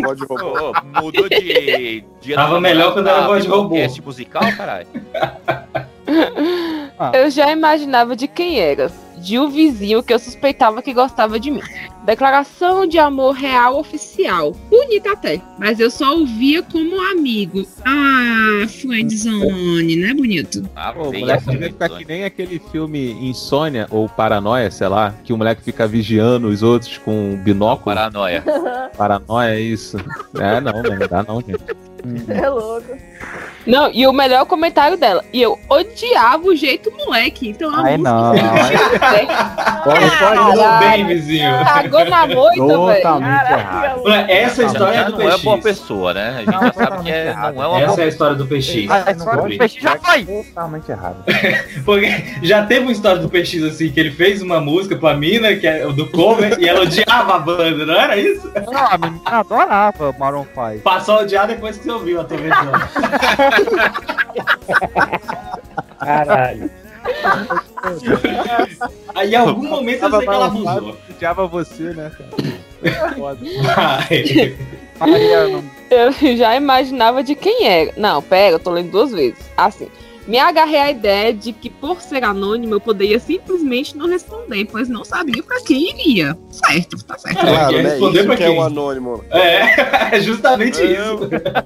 Voz 0.04 0.18
de 0.18 0.26
robô. 0.26 0.72
Mudou 1.02 1.28
de. 1.28 2.04
de 2.20 2.34
Tava 2.34 2.60
melhor 2.60 2.92
quando 2.92 3.08
era 3.08 3.26
voz 3.26 3.44
de 3.44 3.50
robô. 3.50 3.74
Musical, 4.04 4.42
caralho. 4.56 4.86
Eu 7.14 7.30
já 7.30 7.50
imaginava 7.50 8.14
de 8.14 8.28
quem 8.28 8.60
era. 8.60 8.90
De 9.22 9.38
um 9.38 9.48
vizinho 9.48 10.02
que 10.02 10.12
eu 10.12 10.18
suspeitava 10.18 10.82
que 10.82 10.92
gostava 10.92 11.38
de 11.38 11.50
mim. 11.50 11.62
Declaração 12.04 12.86
de 12.86 12.98
amor 12.98 13.32
real 13.32 13.78
oficial. 13.78 14.52
Bonita 14.68 15.12
até. 15.12 15.40
Mas 15.58 15.78
eu 15.78 15.90
só 15.90 16.16
ouvia 16.16 16.62
como 16.62 17.00
amigo. 17.00 17.64
Ah, 17.84 18.66
friendzone, 18.66 19.96
né, 19.96 20.12
bonito? 20.12 20.68
Ah, 20.74 20.92
o 20.96 21.04
moleque 21.04 21.30
essa 21.30 21.50
devia 21.52 21.68
ficar 21.68 21.88
versão. 21.88 21.98
que 21.98 22.04
nem 22.12 22.24
aquele 22.24 22.58
filme 22.72 23.12
Insônia 23.28 23.86
ou 23.90 24.08
Paranoia, 24.08 24.70
sei 24.70 24.88
lá, 24.88 25.14
que 25.22 25.32
o 25.32 25.38
moleque 25.38 25.62
fica 25.62 25.86
vigiando 25.86 26.48
os 26.48 26.62
outros 26.62 26.98
com 26.98 27.32
um 27.32 27.36
binóculo. 27.36 27.94
Paranoia. 27.94 28.42
Paranoia, 28.98 29.54
é 29.54 29.60
isso. 29.60 29.96
É, 30.40 30.60
não, 30.60 30.82
não 30.82 31.08
dá 31.08 31.22
não, 31.22 31.40
gente. 31.40 31.91
É 32.28 32.48
louco. 32.48 32.96
Não, 33.64 33.90
e 33.92 34.04
o 34.08 34.12
melhor 34.12 34.44
comentário 34.46 34.96
dela. 34.96 35.24
E 35.32 35.40
eu 35.40 35.56
odiava 35.68 36.44
o 36.48 36.56
jeito 36.56 36.90
moleque. 36.90 37.50
Então 37.50 37.72
a 37.72 37.82
Ai, 37.84 37.96
música 37.96 38.12
não. 38.12 38.32
Tudo 40.52 40.78
bem, 40.80 41.06
vizinho. 41.06 41.64
Cagou 41.64 42.04
na 42.04 42.26
moita, 42.26 42.66
velho. 42.66 42.96
Totalmente 42.96 43.52
errado. 43.52 44.02
Olha, 44.04 44.32
Essa 44.32 44.62
é 44.62 44.64
a 44.64 44.68
história 44.68 44.94
já 44.94 45.04
do 45.10 45.18
não 45.18 45.30
é 45.30 45.38
boa 45.38 45.56
PX. 45.58 45.64
pessoa, 45.64 46.14
né? 46.14 46.28
A 46.30 46.38
gente 46.40 46.52
já 46.52 46.72
sabe 46.72 47.02
que 47.04 47.10
é, 47.10 47.34
não 47.34 47.42
é 47.42 47.50
uma 47.52 47.64
boa 47.68 47.80
Essa 47.80 48.00
é 48.00 48.04
a 48.04 48.08
história 48.08 48.34
do 48.36 48.46
PX. 48.46 48.90
A 48.90 49.10
história 49.12 49.42
do 49.42 49.58
peixe 49.58 49.80
já 49.80 49.96
foi. 49.98 50.24
Totalmente 50.24 50.90
errado. 50.90 51.24
Porque 51.84 52.24
já 52.42 52.66
teve 52.66 52.80
uma 52.80 52.92
história 52.92 53.18
do 53.18 53.28
PX 53.28 53.62
assim, 53.62 53.90
que 53.90 54.00
ele 54.00 54.10
fez 54.10 54.42
uma 54.42 54.60
música 54.60 54.96
pra 54.96 55.14
mina, 55.14 55.54
que 55.54 55.66
é 55.66 55.86
o 55.86 55.92
do 55.92 56.08
cover, 56.10 56.58
e 56.58 56.68
ela 56.68 56.80
odiava 56.82 57.36
a 57.36 57.38
banda, 57.38 57.86
não 57.86 57.94
era 57.94 58.16
isso? 58.16 58.50
Não, 58.70 58.86
a 58.86 58.98
menina 58.98 59.20
adorava 59.24 60.12
Maroon 60.18 60.44
5. 60.44 60.80
Passou 60.82 61.18
a 61.18 61.22
odiar 61.22 61.46
depois 61.46 61.78
que 61.78 61.91
você 61.92 61.94
ouviu 61.94 62.20
a 62.20 62.24
tua 62.24 62.36
versão. 62.38 62.72
Caralho. 65.98 66.70
Aí 69.14 69.32
em 69.32 69.34
algum 69.34 69.68
momento 69.68 70.04
eu 70.04 70.10
sei 70.10 70.20
que 70.20 70.28
ela 70.28 70.46
abusou. 70.46 70.96
Odiava 71.10 71.46
você, 71.46 71.82
né, 71.94 72.10
cara? 72.10 72.30
Foda. 73.14 73.40
Eu 75.90 76.36
já 76.36 76.56
imaginava 76.56 77.22
de 77.22 77.34
quem 77.34 77.66
era. 77.66 77.92
Não, 77.96 78.22
pera, 78.22 78.54
eu 78.54 78.60
tô 78.60 78.70
lendo 78.70 78.90
duas 78.90 79.10
vezes. 79.12 79.38
Assim, 79.56 79.88
me 80.26 80.38
agarrei 80.38 80.78
à 80.80 80.90
ideia 80.90 81.34
de 81.34 81.52
que 81.52 81.68
por 81.68 82.00
ser 82.00 82.24
anônimo 82.24 82.74
eu 82.74 82.80
poderia 82.80 83.18
simplesmente 83.18 83.94
não 83.96 84.08
responder, 84.08 84.66
pois 84.70 84.88
não 84.88 85.04
sabia 85.04 85.42
pra 85.42 85.60
quem 85.62 85.90
iria. 85.90 86.36
Certo, 86.50 87.02
tá 87.04 87.18
certo. 87.18 87.40
Claro, 87.40 87.82
né? 87.82 87.90
responder 87.90 88.18
Isso 88.18 88.26
pra 88.26 88.36
que 88.36 88.42
é 88.44 88.48
quem? 88.48 88.58
o 88.58 88.62
anônimo. 88.62 89.24
É, 89.30 90.12
é 90.16 90.20
justamente 90.20 90.80
isso. 90.82 91.28
É, 91.32 91.64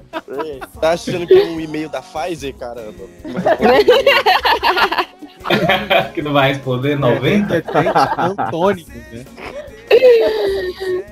Tá 0.79 0.91
achando 0.91 1.25
que 1.27 1.33
é 1.33 1.45
um 1.45 1.59
e-mail 1.59 1.89
da 1.89 2.01
Pfizer, 2.01 2.53
caramba? 2.55 3.03
que 6.13 6.21
não 6.21 6.33
vai 6.33 6.53
responder 6.53 6.97
90? 6.97 7.63
Antônimo, 8.17 8.87
né? 9.11 9.25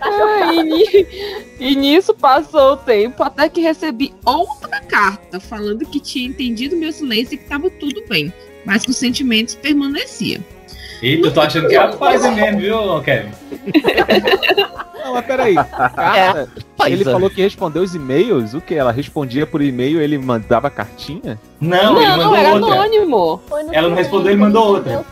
Ah, 0.02 0.54
e, 0.54 0.64
ni- 0.64 1.08
e 1.60 1.76
nisso 1.76 2.14
passou 2.14 2.74
o 2.74 2.78
tempo 2.78 3.24
até 3.24 3.50
que 3.50 3.62
recebi 3.62 4.14
outra 4.26 4.82
carta 4.82 5.40
falando 5.40 5.86
que 5.86 6.00
tinha 6.00 6.28
entendido 6.28 6.76
meu 6.76 6.92
silêncio 6.92 7.34
e 7.36 7.38
que 7.38 7.46
tava 7.46 7.70
tudo 7.70 8.04
bem, 8.08 8.34
mas 8.66 8.84
que 8.84 8.92
os 8.92 8.98
sentimentos 8.98 9.56
permaneciam. 9.56 10.44
Eita, 11.02 11.28
eu 11.28 11.34
tô 11.34 11.42
achando 11.42 11.68
que 11.68 11.76
é 11.76 11.78
a 11.80 11.90
Pfizer 11.90 12.32
mesmo, 12.32 12.60
viu, 12.60 13.02
Kevin? 13.04 13.32
Não, 15.04 15.14
mas 15.14 15.26
peraí. 15.26 15.54
Carta, 15.56 16.50
ele 16.88 17.04
falou 17.04 17.30
que 17.30 17.42
respondeu 17.42 17.84
os 17.84 17.94
e-mails. 17.94 18.54
O 18.54 18.62
que? 18.62 18.74
Ela 18.76 18.92
respondia 18.92 19.46
por 19.46 19.62
e-mail 19.62 20.00
ele 20.02 20.18
mandava 20.18 20.70
cartinha? 20.70 21.38
Não, 21.60 22.02
ele 22.02 22.10
mandou 22.10 22.36
era 22.36 22.54
outra. 22.54 22.74
anônimo. 22.76 23.42
Ela 23.72 23.90
não 23.90 23.96
respondeu, 23.96 24.32
ele 24.32 24.40
mandou 24.42 24.68
outra. 24.68 25.06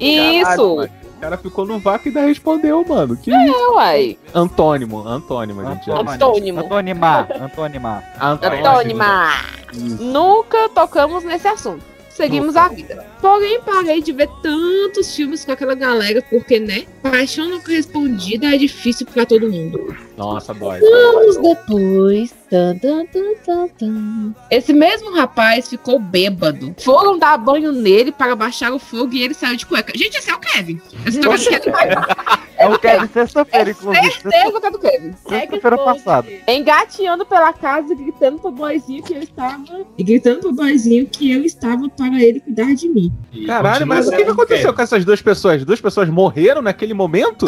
Isso. 0.00 0.46
Caralho, 0.46 0.76
mano. 0.76 0.90
O 1.18 1.20
cara 1.20 1.36
ficou 1.36 1.66
no 1.66 1.80
vácuo 1.80 2.06
e 2.06 2.08
ainda 2.10 2.20
respondeu, 2.22 2.84
mano. 2.88 3.16
Que 3.16 3.32
É, 3.34 3.46
isso? 3.48 3.72
uai. 3.72 4.18
Antônimo, 4.32 5.06
antônimo, 5.06 5.60
a 5.60 5.74
gente 5.74 5.90
Antônimo. 5.90 6.60
Antônima, 6.60 7.28
Antônima. 7.40 8.04
Antônima. 8.20 9.30
Nunca 9.74 10.68
tocamos 10.68 11.24
nesse 11.24 11.48
assunto. 11.48 11.82
Seguimos 12.08 12.56
a 12.56 12.68
vida. 12.68 13.04
Porém, 13.20 13.60
parei 13.62 14.00
de 14.00 14.12
ver 14.12 14.28
tantos 14.42 15.14
filmes 15.14 15.44
com 15.44 15.52
aquela 15.52 15.74
galera, 15.74 16.22
porque, 16.30 16.60
né? 16.60 16.84
Paixão 17.02 17.48
não 17.48 17.60
correspondida 17.60 18.54
é 18.54 18.58
difícil 18.58 19.06
pra 19.06 19.26
todo 19.26 19.50
mundo. 19.50 19.96
Nossa, 20.16 20.52
dói. 20.52 20.80
Anos 20.82 21.36
depois. 21.36 22.34
tan, 22.50 22.76
tan, 22.78 23.06
tan, 23.06 23.34
tan, 23.44 23.68
tan, 23.68 24.34
Esse 24.50 24.72
mesmo 24.72 25.12
rapaz 25.12 25.68
ficou 25.68 25.98
bêbado. 25.98 26.74
Foram 26.78 27.18
dar 27.18 27.36
banho 27.38 27.72
nele 27.72 28.10
para 28.10 28.34
baixar 28.34 28.72
o 28.72 28.78
fogo 28.78 29.14
e 29.14 29.22
ele 29.22 29.34
saiu 29.34 29.56
de 29.56 29.66
cueca. 29.66 29.92
Gente, 29.96 30.16
esse 30.16 30.30
é 30.30 30.34
o 30.34 30.40
Kevin. 30.40 30.80
Esse 31.06 31.20
tá 31.20 31.28
É 32.58 32.68
o 32.68 32.76
Kevin 32.76 33.06
sexta-feira, 33.12 33.70
inclusive. 33.70 34.10
certeza 34.10 34.60
que 34.60 34.66
é 34.66 34.70
do 34.70 34.78
Kevin. 34.80 35.14
Sexta-feira 35.28 35.78
passada. 35.78 36.28
Engateando 36.48 37.24
pela 37.24 37.52
casa 37.52 37.92
e 37.92 37.96
gritando 37.96 38.40
pro 38.40 38.50
boyzinho 38.50 39.02
que 39.04 39.14
eu 39.14 39.22
estava. 39.22 39.86
E 39.96 40.02
gritando 40.02 40.40
pro 40.40 40.52
boyzinho 40.52 41.06
que 41.06 41.30
eu 41.30 41.44
estava 41.44 41.88
para 41.88 42.20
ele 42.20 42.40
cuidar 42.40 42.74
de 42.74 42.88
mim. 42.88 43.07
Caralho, 43.46 43.86
mas 43.86 44.06
o 44.08 44.10
que, 44.10 44.24
que 44.24 44.30
aconteceu 44.30 44.72
com 44.74 44.82
essas 44.82 45.04
duas 45.04 45.22
pessoas? 45.22 45.64
Duas 45.64 45.80
pessoas 45.80 46.08
morreram 46.08 46.60
naquele 46.62 46.92
momento? 46.94 47.46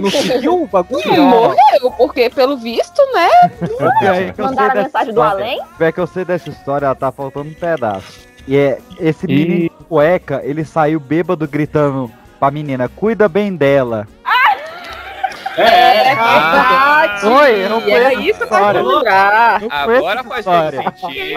Não 0.00 0.10
seguiu 0.10 0.62
o 0.62 0.66
bagulho? 0.66 1.06
Não 1.06 1.24
morreu, 1.26 1.90
porque 1.96 2.28
pelo 2.30 2.56
visto, 2.56 3.00
né? 3.14 3.28
É 4.02 4.32
que 4.32 4.40
eu 4.40 4.44
sei 4.44 4.44
Mandaram 4.44 4.70
a 4.70 4.74
dessa 4.74 4.82
mensagem 4.84 5.14
do 5.14 5.20
história. 5.20 5.44
além? 5.44 5.60
É 5.80 5.92
que 5.92 6.00
eu 6.00 6.06
sei 6.06 6.24
dessa 6.24 6.48
história, 6.50 6.86
ela 6.86 6.94
tá 6.94 7.10
faltando 7.12 7.48
um 7.50 7.54
pedaço. 7.54 8.20
E 8.46 8.56
é 8.56 8.78
esse 8.98 9.26
E- 9.26 9.34
menino 9.34 9.70
de 9.78 9.84
cueca, 9.86 10.40
ele 10.44 10.64
saiu 10.64 10.98
bêbado 11.00 11.46
gritando 11.48 12.10
pra 12.38 12.50
menina, 12.50 12.88
cuida 12.88 13.28
bem 13.28 13.54
dela. 13.54 14.06
É, 15.56 16.04
verdade. 16.04 17.26
Oi, 17.26 17.64
eu 17.64 17.68
não 17.70 17.80
era 17.80 18.04
conheço 18.14 18.20
isso 18.20 18.40
eu 18.40 18.44
história. 18.44 18.64
tava 18.66 18.80
lugar. 18.80 19.60
Conheço 19.60 19.74
Agora 19.74 20.24
faz 20.24 20.38
história. 20.40 20.82
todo 20.82 20.98
sentido. 20.98 21.20
Ele 21.20 21.34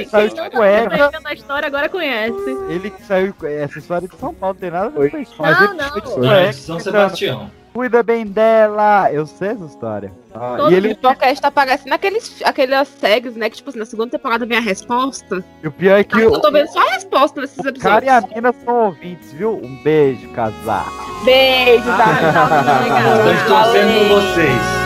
essa 0.00 0.10
saiu 0.10 0.28
de 0.28 0.34
história. 0.34 0.50
cueca, 0.50 1.20
a 1.24 1.32
história 1.34 1.66
agora 1.66 1.88
conhece. 1.88 2.50
ele 2.68 2.92
saiu. 3.06 3.34
Essa 3.44 3.78
história 3.78 4.08
de 4.08 4.16
São 4.16 4.34
Paulo 4.34 4.54
não 4.54 4.60
tem 4.60 4.70
nada 4.70 4.86
a 4.86 5.00
ver 5.00 5.10
com 5.10 5.18
isso. 5.18 5.34
Mas 5.38 5.58
Não, 5.60 5.66
ele 5.66 5.82
não. 5.82 5.90
foi 5.90 6.48
de 6.48 6.54
São 6.56 6.80
Sebastião. 6.80 7.50
Cuida 7.76 8.02
bem 8.02 8.24
dela. 8.26 9.12
Eu 9.12 9.26
sei 9.26 9.48
essa 9.50 9.66
história. 9.66 10.10
Ah, 10.34 10.54
Todo 10.56 10.72
e 10.72 10.74
ele, 10.74 10.94
podcast 10.94 11.42
tá 11.42 11.50
parecendo 11.50 11.94
aqueles, 11.94 12.40
aquelas 12.42 12.88
tags, 12.88 13.36
né? 13.36 13.50
Que, 13.50 13.56
tipo 13.56 13.68
assim, 13.68 13.78
na 13.78 13.84
segunda 13.84 14.12
temporada 14.12 14.46
vem 14.46 14.56
a 14.56 14.62
resposta. 14.62 15.44
e 15.62 15.68
o 15.68 15.70
pior 15.70 16.00
é 16.00 16.02
que 16.02 16.18
Eu 16.18 16.32
o, 16.32 16.40
tô 16.40 16.50
vendo 16.50 16.68
só 16.68 16.80
a 16.80 16.92
resposta 16.94 17.38
nesses 17.38 17.58
o 17.58 17.62
cara 17.78 18.02
e 18.02 18.08
episódios. 18.08 18.32
a 18.32 18.34
mina 18.34 18.54
são 18.64 18.74
ouvintes, 18.86 19.30
viu? 19.34 19.60
Um 19.62 19.82
beijo, 19.82 20.26
casar. 20.30 20.86
Beijo, 21.22 21.84
Estamos 21.90 23.42
torcendo 23.46 24.08
por 24.08 24.22
vocês. 24.22 24.85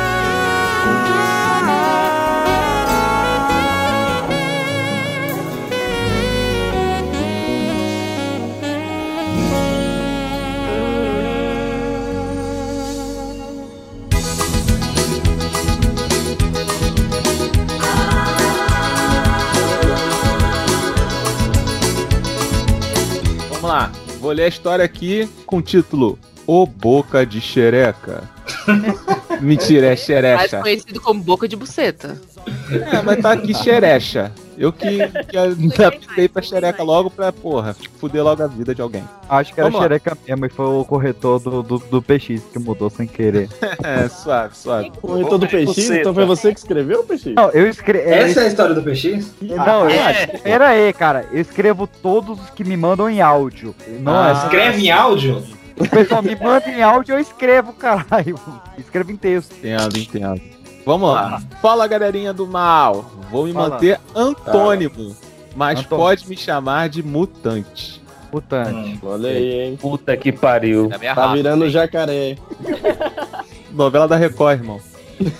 Vou 24.30 24.36
ler 24.36 24.44
a 24.44 24.48
história 24.48 24.84
aqui 24.84 25.28
com 25.44 25.56
o 25.56 25.60
título 25.60 26.16
O 26.46 26.64
Boca 26.64 27.26
de 27.26 27.40
Xereca. 27.40 28.30
Mentira, 29.42 29.86
é 29.86 29.88
Mais 29.88 30.00
xerecha. 30.02 30.60
conhecido 30.60 31.00
como 31.00 31.20
boca 31.20 31.48
de 31.48 31.56
buceta. 31.56 32.16
É, 32.70 33.02
mas 33.02 33.20
tá 33.20 33.32
aqui 33.32 33.52
xerecha. 33.52 34.30
Eu 34.60 34.70
que, 34.74 34.98
que 35.26 35.36
adaptei 35.38 36.28
pra 36.28 36.42
xereca 36.42 36.82
logo 36.82 37.08
pra, 37.10 37.32
porra, 37.32 37.74
fuder 37.98 38.22
logo 38.22 38.42
a 38.42 38.46
vida 38.46 38.74
de 38.74 38.82
alguém. 38.82 39.02
Acho 39.26 39.54
que 39.54 39.58
era 39.58 39.70
Vamos 39.70 39.80
lá. 39.80 39.84
xereca 39.86 40.18
mesmo 40.28 40.44
e 40.44 40.48
foi 40.50 40.66
o 40.66 40.84
corretor 40.84 41.40
do, 41.40 41.62
do, 41.62 41.78
do 41.78 42.02
PX 42.02 42.42
que 42.52 42.58
mudou 42.58 42.90
sem 42.90 43.06
querer. 43.06 43.48
É, 43.82 44.06
suave, 44.08 44.54
suave. 44.54 44.90
Corretor 45.00 45.38
do 45.38 45.46
PX, 45.48 45.90
então 45.90 46.12
foi 46.12 46.26
você 46.26 46.52
que 46.52 46.58
escreveu, 46.60 47.02
PX? 47.04 47.24
Não, 47.34 47.48
eu 47.50 47.66
escrevo. 47.66 48.06
Essa 48.10 48.40
é 48.40 48.44
a 48.44 48.46
história 48.48 48.74
do 48.74 48.82
PX? 48.82 49.32
Não, 49.40 49.88
eu, 49.88 50.38
pera 50.42 50.68
aí, 50.68 50.92
cara. 50.92 51.24
Eu 51.32 51.40
escrevo 51.40 51.86
todos 51.86 52.38
os 52.38 52.50
que 52.50 52.62
me 52.62 52.76
mandam 52.76 53.08
em 53.08 53.22
áudio. 53.22 53.74
Não 54.00 54.12
Ah, 54.14 54.28
é. 54.28 54.44
escreve 54.44 54.82
em 54.82 54.90
áudio? 54.90 55.42
O 55.78 55.88
pessoal 55.88 56.22
me 56.22 56.36
manda 56.36 56.68
em 56.68 56.82
áudio, 56.82 57.14
eu 57.14 57.18
escrevo, 57.18 57.72
caralho. 57.72 58.38
Escrevo 58.76 59.10
em 59.10 59.16
texto. 59.16 59.54
Entendo, 59.56 59.96
entendo. 59.96 60.40
Vamos 60.84 61.12
lá. 61.12 61.40
Fala, 61.60 61.86
galerinha 61.86 62.32
do 62.32 62.46
mal. 62.46 63.10
Vou 63.30 63.44
me 63.46 63.52
Fala. 63.52 63.68
manter 63.70 64.00
antônimo, 64.14 65.14
mas 65.54 65.80
Antônimo. 65.80 66.02
pode 66.04 66.28
me 66.28 66.36
chamar 66.36 66.88
de 66.88 67.02
mutante. 67.02 68.00
Mutante. 68.32 68.98
Olha 69.02 69.28
aí, 69.30 69.60
hein? 69.60 69.76
Puta 69.80 70.16
que 70.16 70.30
pariu. 70.32 70.88
Minha 70.98 71.14
Tá 71.14 71.22
raça, 71.22 71.34
virando 71.34 71.64
hein? 71.64 71.70
jacaré. 71.70 72.36
Novela 73.72 74.06
da 74.08 74.16
Record, 74.16 74.58
irmão. 74.60 74.80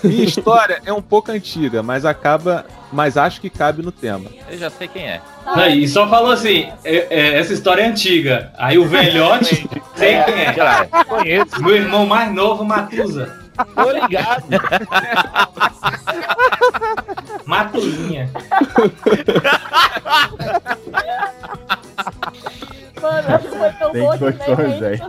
Minha 0.03 0.23
história 0.25 0.79
é 0.85 0.93
um 0.93 1.01
pouco 1.01 1.31
antiga, 1.31 1.81
mas 1.81 2.05
acaba. 2.05 2.65
Mas 2.93 3.15
acho 3.17 3.39
que 3.41 3.49
cabe 3.49 3.81
no 3.81 3.91
tema. 3.91 4.29
Eu 4.49 4.57
já 4.57 4.69
sei 4.69 4.87
quem 4.87 5.03
é. 5.07 5.21
Aí, 5.45 5.87
só 5.87 6.07
falou 6.07 6.31
assim: 6.31 6.67
é- 6.83 7.07
é, 7.09 7.39
essa 7.39 7.53
história 7.53 7.81
é 7.81 7.87
antiga. 7.87 8.51
Aí 8.57 8.77
o 8.77 8.85
velhote, 8.85 9.67
sei 9.95 10.21
quem 10.23 10.33
é. 10.35 10.53
Já 10.53 10.85
conheço. 11.05 11.61
Meu 11.63 11.75
irmão 11.75 12.05
mais 12.05 12.31
novo, 12.33 12.63
Matusa. 12.65 13.40
Tô 13.75 13.91
ligado. 13.91 14.45
Matuzinha. 17.45 18.29
Mano, 23.01 23.29
essa 23.29 23.49
foi 23.49 23.71
tão 23.73 23.91
Tem 23.91 24.01
boa 24.01 24.17
que 24.17 24.23
nem 24.23 24.33
gente 24.33 24.45
velho. 24.79 25.03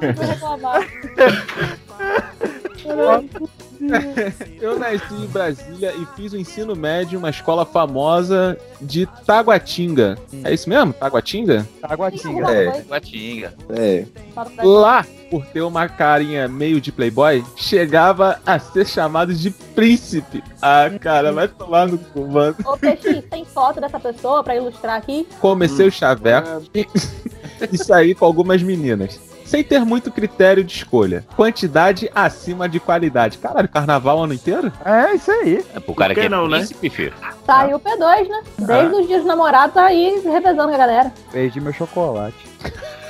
Eu 4.61 4.79
nasci 4.79 5.15
em 5.15 5.27
Brasília 5.27 5.93
e 5.95 6.07
fiz 6.17 6.33
o 6.33 6.37
ensino 6.37 6.77
médio 6.77 7.17
em 7.17 7.19
uma 7.19 7.31
escola 7.31 7.65
famosa 7.65 8.57
de 8.81 9.07
Taguatinga. 9.27 10.17
É 10.45 10.55
isso 10.55 10.69
mesmo? 10.69 10.93
Taguatinga? 10.93 11.67
Taguatinga. 11.81 12.51
É. 12.51 12.81
Guatinga. 12.83 13.55
É. 13.71 14.05
Lá, 14.63 15.05
por 15.31 15.45
ter 15.47 15.63
uma 15.63 15.89
carinha 15.89 16.47
meio 16.49 16.81
de 16.81 16.93
playboy, 16.93 17.45
chegava 17.57 18.41
a 18.47 18.59
ser 18.59 18.87
chamado 18.87 19.35
de 19.35 19.51
príncipe. 19.51 20.43
Ah, 20.61 20.91
cara, 21.01 21.33
vai 21.33 21.49
tomar 21.49 21.89
no 21.89 21.99
cu, 21.99 22.27
mano. 22.29 22.57
Ô, 22.65 22.77
PX, 22.77 23.25
tem 23.31 23.45
foto 23.45 23.81
dessa 23.81 23.99
pessoa 23.99 24.45
pra 24.45 24.57
ilustrar 24.57 24.97
aqui? 24.97 25.27
Comecei 25.41 25.87
o 25.87 25.93
chaveco 25.93 26.63
e, 26.75 26.87
e 27.73 27.79
saí 27.79 28.15
com 28.15 28.25
algumas 28.25 28.63
meninas. 28.63 29.32
Sem 29.53 29.63
ter 29.63 29.85
muito 29.85 30.11
critério 30.11 30.65
de 30.65 30.73
escolha. 30.73 31.27
Quantidade 31.37 32.11
acima 32.15 32.67
de 32.67 32.81
qualidade. 32.81 33.37
Caralho, 33.37 33.69
carnaval 33.69 34.19
o 34.19 34.23
ano 34.23 34.33
inteiro? 34.33 34.73
É, 34.83 35.15
isso 35.15 35.31
aí. 35.31 35.63
É 35.75 35.79
pro 35.79 35.95
cara 35.95 36.15
que 36.15 36.21
que 36.21 36.27
é 36.27 36.29
não, 36.31 36.49
né? 36.49 36.57
príncipe, 36.57 36.89
filho. 36.89 37.13
Saiu 37.45 37.77
o 37.77 37.81
P2, 37.81 38.29
né? 38.29 38.43
Desde 38.59 38.97
os 38.97 39.07
dias 39.07 39.21
do 39.21 39.29
namorado 39.29 39.75
tá 39.75 39.85
aí 39.85 40.23
revezando 40.25 40.69
com 40.69 40.75
a 40.75 40.79
galera. 40.79 41.13
Perdi 41.31 41.61
meu 41.61 41.75
chocolate. 41.75 42.35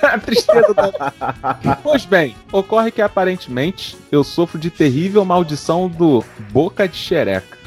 A 0.12 0.18
tristeza 0.18 0.74
da... 0.74 1.76
Pois 1.82 2.04
bem, 2.04 2.34
ocorre 2.50 2.90
que 2.90 3.00
aparentemente 3.00 3.96
eu 4.10 4.24
sofro 4.24 4.58
de 4.58 4.68
terrível 4.70 5.24
maldição 5.24 5.88
do 5.88 6.24
boca 6.50 6.88
de 6.88 6.96
xereca. 6.96 7.56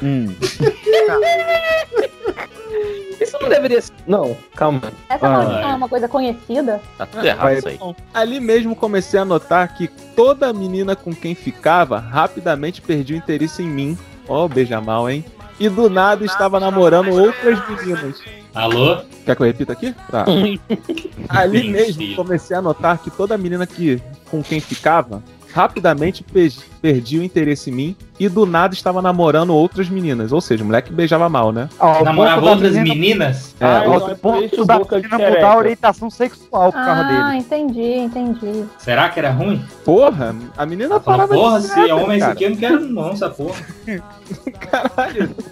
Isso 3.18 3.38
não 3.40 3.48
deveria 3.48 3.80
ser. 3.80 3.94
Não, 4.06 4.36
calma. 4.54 4.92
Essa 5.08 5.28
maldição 5.28 5.70
é 5.70 5.74
uma 5.74 5.88
coisa 5.88 6.06
conhecida. 6.06 6.80
Tá 6.98 7.06
tudo 7.06 7.26
errado 7.26 7.54
isso 7.54 7.68
aí. 7.68 7.78
Ali 8.12 8.38
mesmo 8.38 8.76
comecei 8.76 9.18
a 9.18 9.24
notar 9.24 9.74
que 9.74 9.88
toda 9.88 10.52
menina 10.52 10.94
com 10.94 11.14
quem 11.14 11.34
ficava 11.34 11.98
rapidamente 11.98 12.82
perdia 12.82 13.16
o 13.16 13.18
interesse 13.18 13.62
em 13.62 13.68
mim. 13.68 13.98
Ó, 14.28 14.44
oh, 14.44 14.48
beija 14.48 14.80
mal, 14.80 15.08
hein? 15.08 15.24
E 15.58 15.68
do 15.68 15.88
nada 15.88 16.24
estava 16.24 16.60
namorando 16.60 17.10
outras 17.12 17.58
meninas. 17.68 18.20
Alô? 18.54 18.98
Quer 19.24 19.36
que 19.36 19.42
eu 19.42 19.46
repita 19.46 19.72
aqui? 19.72 19.94
Tá. 20.10 20.24
Ali 21.28 21.70
mesmo 21.70 22.14
comecei 22.14 22.56
a 22.56 22.62
notar 22.62 22.98
que 22.98 23.10
toda 23.10 23.36
menina 23.38 23.66
que, 23.66 24.00
com 24.30 24.42
quem 24.42 24.60
ficava 24.60 25.22
rapidamente 25.52 26.22
pe- 26.22 26.52
perdia 26.82 27.20
o 27.20 27.24
interesse 27.24 27.70
em 27.70 27.72
mim 27.72 27.96
e 28.18 28.28
do 28.28 28.46
nada 28.46 28.74
estava 28.74 29.00
namorando 29.02 29.54
outras 29.54 29.88
meninas. 29.88 30.32
Ou 30.32 30.40
seja, 30.40 30.62
o 30.62 30.66
moleque 30.66 30.92
beijava 30.92 31.28
mal, 31.28 31.52
né? 31.52 31.68
Namorava 32.04 32.50
outras 32.50 32.74
meninas? 32.74 33.54
É, 33.60 33.64
Ah, 33.64 33.82
outra- 33.86 34.14
o 34.14 34.16
ponto 34.16 34.64
da 34.66 34.78
menina 34.78 35.18
mudar 35.30 35.52
a 35.52 35.56
orientação 35.56 36.10
sexual 36.10 36.72
por 36.72 36.84
causa 36.84 37.00
Ah, 37.02 37.28
dele. 37.30 37.38
entendi, 37.38 37.94
entendi. 37.98 38.64
Será 38.78 39.08
que 39.08 39.18
era 39.18 39.30
ruim? 39.30 39.62
Porra, 39.84 40.34
a 40.56 40.66
menina 40.66 40.88
Falou, 41.00 41.02
parava 41.02 41.34
porra, 41.34 41.60
se 41.60 41.68
nada, 41.76 41.88
é 41.88 41.94
homem 41.94 42.10
esse 42.12 42.20
cara. 42.20 42.32
aqui, 42.32 42.44
eu 42.44 42.50
não 42.50 42.56
quero 42.56 42.80
não, 42.80 43.10
essa 43.10 43.30
porra. 43.30 43.56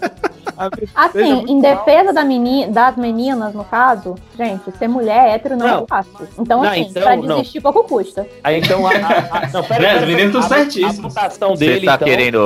Assim, 0.95 1.45
em 1.49 1.61
defesa 1.61 2.13
da 2.13 2.25
meni- 2.25 2.67
das 2.69 2.97
meninas, 2.97 3.53
no 3.55 3.65
caso, 3.65 4.15
gente, 4.39 4.63
ser 4.79 4.87
mulher 4.89 5.35
hétero 5.35 5.57
não, 5.57 5.67
Não. 5.67 5.83
é 5.83 5.87
fácil. 5.89 6.13
Então, 6.39 6.63
Não, 6.63 6.71
assim, 6.71 6.81
então, 6.83 7.03
pra 7.03 7.17
não. 7.17 7.37
desistir 7.39 7.61
pouco 7.61 7.83
custa. 7.85 8.25
Aí 8.43 8.61
então 8.61 8.87
a. 8.87 8.91
a, 8.91 8.95
a 8.95 9.49
não, 9.53 9.65
pera, 9.65 9.85
É, 9.85 9.89
pera, 9.95 10.01
os 10.03 10.07
meninos 10.09 10.33
tão 10.33 10.41
a- 10.43 10.49
certíssimos. 10.49 11.17
A 11.17 11.23
mutação 11.23 11.57
Você 11.57 11.67
dele. 11.67 11.87
tá 11.87 11.95
então, 11.97 12.07
querendo. 12.07 12.39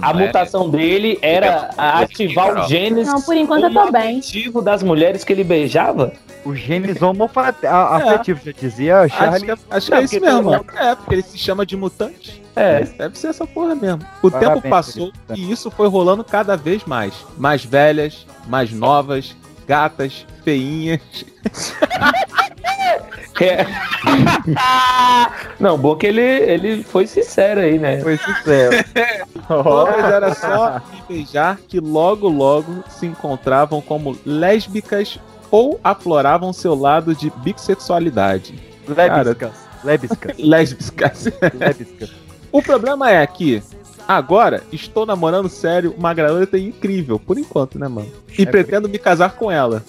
A 0.00 0.14
né, 0.14 0.26
mutação 0.26 0.70
dele 0.70 1.18
era 1.20 1.70
a 1.76 2.00
ativar 2.00 2.60
os 2.60 2.68
genes. 2.68 3.06
Não, 3.06 3.20
por 3.20 3.36
enquanto 3.36 3.64
eu 3.64 3.72
tô 3.72 3.90
bem. 3.92 4.18
Ativo 4.18 4.62
das 4.62 4.82
mulheres 4.82 5.22
que 5.24 5.32
ele 5.32 5.44
beijava? 5.44 6.12
Os 6.44 6.58
genes 6.58 7.00
homoafetivos, 7.00 8.42
já 8.42 8.52
dizia 8.52 9.00
Acho 9.00 9.16
Charlie. 9.16 9.44
que, 9.44 9.50
é- 9.50 9.56
acho 9.70 9.86
que 9.86 9.92
Não, 9.92 9.98
é 9.98 10.04
isso 10.04 10.20
mesmo. 10.20 10.54
É, 10.76 10.94
porque 10.94 11.14
ele 11.14 11.22
se 11.22 11.38
chama 11.38 11.64
de 11.66 11.76
mutante. 11.76 12.42
É. 12.56 12.80
Deve 12.84 13.16
ser 13.18 13.28
essa 13.28 13.46
porra 13.46 13.74
mesmo. 13.74 14.00
O 14.22 14.30
Parabéns, 14.30 14.54
tempo 14.54 14.68
passou 14.68 15.12
e 15.34 15.50
isso 15.52 15.70
foi 15.70 15.88
rolando 15.88 16.22
cada 16.24 16.56
vez 16.56 16.84
mais. 16.84 17.14
Mais 17.38 17.64
velhas, 17.64 18.26
mais 18.46 18.72
novas, 18.72 19.34
gatas, 19.66 20.26
feinhas. 20.44 21.00
É. 23.40 23.66
Não, 25.58 25.76
bom 25.76 25.96
que 25.96 26.06
ele, 26.06 26.20
ele 26.20 26.84
foi 26.84 27.06
sincero 27.06 27.60
aí, 27.60 27.78
né? 27.78 28.00
Foi 28.00 28.16
sincero. 28.16 28.84
Todas 29.48 30.04
era 30.04 30.34
só 30.34 30.80
beijar 31.08 31.58
que 31.66 31.80
logo 31.80 32.28
logo 32.28 32.84
se 32.88 33.06
encontravam 33.06 33.80
como 33.80 34.16
lésbicas 34.24 35.18
ou 35.50 35.80
afloravam 35.82 36.52
seu 36.52 36.74
lado 36.74 37.14
de 37.14 37.30
bissexualidade. 37.38 38.54
Lébiscas. 38.86 39.52
Lébiscas. 39.84 40.36
Lésbicas. 40.38 41.24
Lébiscas. 41.54 42.10
O 42.50 42.62
problema 42.62 43.10
é 43.10 43.26
que 43.26 43.62
agora 44.06 44.62
estou 44.72 45.06
namorando 45.06 45.48
sério 45.48 45.94
uma 45.96 46.12
garota 46.14 46.58
incrível, 46.58 47.18
por 47.18 47.38
enquanto, 47.38 47.78
né, 47.78 47.88
mano? 47.88 48.08
E 48.36 48.46
pretendo 48.46 48.88
me 48.88 48.98
casar 48.98 49.32
com 49.32 49.50
ela. 49.50 49.82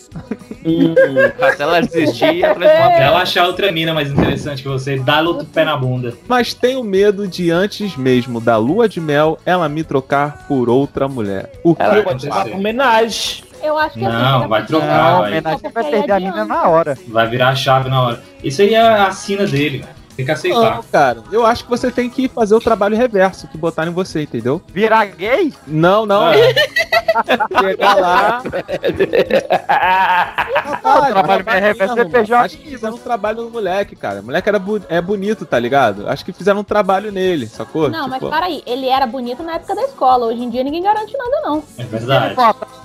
Se 1.56 1.62
ela 1.62 1.82
desistir, 1.82 2.42
Se 2.42 2.44
ela 2.44 3.22
achar 3.22 3.46
outra 3.48 3.72
mina 3.72 3.94
mais 3.94 4.12
interessante 4.12 4.62
que 4.62 4.68
você, 4.68 4.98
dá-lhe 4.98 5.28
outro 5.28 5.46
pé 5.46 5.66
na 5.66 5.78
bunda. 5.78 6.14
Mas 6.28 6.54
tenho 6.54 6.84
medo 6.84 7.28
de 7.28 7.52
antes 7.52 7.96
mesmo 7.96 8.40
da 8.42 8.58
lua 8.58 8.88
de 8.88 9.00
mel 9.00 9.38
ela 9.46 9.68
me 9.70 9.84
trocar 9.84 10.46
por 10.48 10.70
outra 10.70 11.08
mulher. 11.08 11.52
O 11.64 11.76
que 11.76 11.82
Ela 11.82 12.02
dar 12.04 12.48
uma 12.48 12.56
homenagem. 12.58 13.44
Eu 13.64 13.78
acho 13.78 13.94
que 13.94 14.02
Não, 14.02 14.40
assim, 14.40 14.48
vai 14.50 14.66
trocar, 14.66 14.88
complicado, 14.88 15.20
vai. 15.22 15.32
homenagem 15.32 15.72
vai 15.72 15.84
perder 15.84 16.12
a 16.12 16.16
adianta. 16.18 16.44
mina 16.44 16.46
na 16.46 16.68
hora. 16.68 16.98
Vai 17.08 17.30
virar 17.30 17.50
a 17.50 17.56
chave 17.56 17.90
na 17.90 18.02
hora. 18.02 18.24
Isso 18.44 18.62
aí 18.62 18.74
é 18.74 18.82
a 18.82 19.10
sina 19.12 19.46
dele, 19.46 19.78
velho. 19.78 20.03
Tem 20.16 20.26
que 20.26 20.32
aceitar. 20.32 20.76
Não, 20.76 20.84
cara, 20.84 21.24
eu 21.32 21.46
acho 21.46 21.64
que 21.64 21.70
você 21.70 21.90
tem 21.92 22.10
que 22.10 22.28
fazer 22.28 22.54
o 22.56 22.60
trabalho 22.60 22.96
reverso 22.96 23.48
que 23.48 23.58
botaram 23.58 23.92
em 23.92 23.96
você, 23.96 24.24
entendeu? 24.24 24.62
Virar 24.68 25.06
gay? 25.06 25.52
Não, 25.68 26.06
não. 26.06 26.22
Ah. 26.24 26.34
Chegar 27.62 27.96
lá. 27.96 28.42
o 30.84 31.06
trabalho 31.12 31.46
mais 31.46 31.64
reverso 31.64 32.00
é 32.00 32.04
mano. 32.06 32.36
Acho 32.36 32.58
que 32.58 32.70
fizeram 32.70 32.96
um 32.96 33.00
trabalho 33.00 33.44
no 33.44 33.50
moleque, 33.50 33.96
cara. 33.96 34.22
O 34.22 34.24
moleque 34.24 34.50
era 34.50 34.60
bu- 34.60 34.82
é 34.90 35.02
bonito, 35.02 35.46
tá 35.46 35.60
ligado? 35.60 36.08
Acho 36.10 36.24
que 36.26 36.34
fizeram 36.34 36.60
um 36.62 36.64
trabalho 36.64 37.12
nele, 37.12 37.48
sacou? 37.48 37.90
Não, 37.90 38.08
mas 38.08 38.20
Tipo, 38.20 38.32
peraí, 38.32 38.64
ele 38.66 38.88
era 38.88 39.06
bonito 39.06 39.44
na 39.44 39.56
época 39.56 39.76
da 39.76 39.84
escola. 39.84 40.28
Hoje 40.28 40.42
em 40.44 40.50
dia 40.50 40.64
ninguém 40.64 40.82
garante 40.84 41.16
nada, 41.18 41.42
não. 41.44 41.58
É 41.78 41.84
Se 41.84 41.84
verdade. 41.84 42.36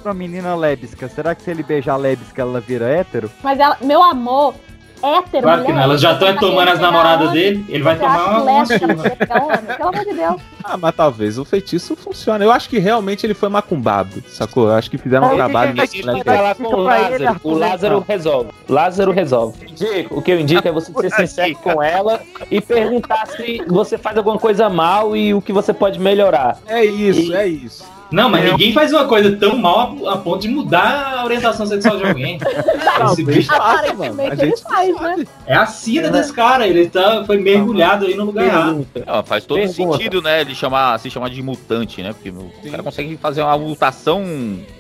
pra 0.03 0.15
menina 0.15 0.55
lébisca, 0.55 1.09
será 1.09 1.35
que 1.35 1.43
se 1.43 1.51
ele 1.51 1.63
beijar 1.63 1.97
lébisca 1.97 2.43
ela 2.43 2.61
vira 2.61 2.87
hétero? 2.89 3.31
Mas 3.43 3.59
ela, 3.59 3.77
meu 3.81 4.03
amor, 4.03 4.55
hétero, 5.03 5.43
Claro 5.43 5.65
que 5.65 5.73
não, 5.73 5.83
elas 5.83 6.01
já 6.01 6.13
estão 6.13 6.29
você 6.29 6.39
tomando 6.39 6.69
as 6.69 6.81
namoradas 6.81 7.31
dele, 7.33 7.65
ele 7.69 7.83
vai 7.83 7.99
tomar 7.99 8.43
uma? 8.43 8.67
Pelo 8.67 9.89
amor 9.89 10.05
de 10.05 10.15
Deus. 10.15 10.41
Ah, 10.65 10.77
mas 10.77 10.95
talvez 10.95 11.39
o 11.39 11.45
feitiço 11.45 11.97
funcione. 11.97 12.45
Eu 12.45 12.53
acho 12.53 12.69
que 12.69 12.79
realmente 12.79 13.25
ele 13.25 13.35
foi 13.35 13.49
macumbado, 13.49 14.23
sacou? 14.29 14.69
Eu 14.69 14.75
acho 14.75 14.91
que 14.91 14.99
fizeram 14.99 15.33
um 15.33 15.37
trabalho 15.37 15.75
nesse 15.75 16.03
o 16.03 16.07
Lázaro. 16.07 16.43
O 16.43 16.89
Arthur, 16.89 17.59
Lázaro 17.59 18.05
resolve. 18.07 18.51
Lázaro 18.69 19.13
resolve. 19.13 19.67
Diego, 19.73 20.19
o 20.19 20.23
que 20.23 20.31
eu 20.31 20.41
indico 20.41 20.67
é 20.67 20.73
você 20.73 20.93
ser 20.93 21.11
sincero 21.11 21.55
com 21.57 21.83
ela 21.83 22.21
e 22.51 22.61
perguntar 22.61 23.27
se 23.29 23.63
você 23.67 23.97
faz 23.97 24.17
alguma 24.17 24.39
coisa 24.39 24.69
mal 24.69 25.17
e 25.17 25.33
o 25.33 25.41
que 25.41 25.53
você 25.53 25.73
pode 25.73 25.99
melhorar. 25.99 26.59
É 26.67 26.85
isso, 26.85 27.35
é 27.35 27.47
isso. 27.47 27.98
Não, 28.11 28.29
mas 28.31 28.45
ninguém 28.51 28.73
faz 28.73 28.91
uma 28.93 29.05
coisa 29.07 29.37
tão 29.37 29.57
mal 29.59 29.95
a, 30.07 30.15
a 30.15 30.17
ponto 30.17 30.41
de 30.41 30.49
mudar 30.49 31.19
a 31.19 31.25
orientação 31.25 31.67
sexual 31.67 31.99
de 31.99 32.05
alguém. 32.05 32.39
Esse 33.13 33.23
bicho 33.25 33.53
Aparentemente 33.53 34.43
ele 34.43 34.57
faz, 34.57 35.01
né? 35.01 35.25
é 35.47 35.55
a 35.55 35.67
sina 35.67 36.09
desse 36.11 36.33
cara, 36.33 36.67
ele 36.67 36.89
tá, 36.89 37.25
foi 37.25 37.37
mergulhado 37.39 38.07
aí 38.07 38.15
no 38.15 38.25
lugar 38.25 38.47
errado. 38.47 38.87
Faz 39.27 39.45
todo 39.45 39.59
Pergunta. 39.59 39.93
sentido, 39.99 40.23
né? 40.23 40.41
Ele 40.41 40.55
chamar, 40.55 40.99
se 40.99 41.11
chamar 41.11 41.29
de 41.31 41.43
mutante, 41.43 42.03
né? 42.03 42.13
Porque 42.13 42.31
meu, 42.31 42.43
o 42.65 42.71
cara 42.71 42.83
consegue 42.83 43.17
fazer 43.19 43.43
uma 43.43 43.59
mutação 43.59 44.25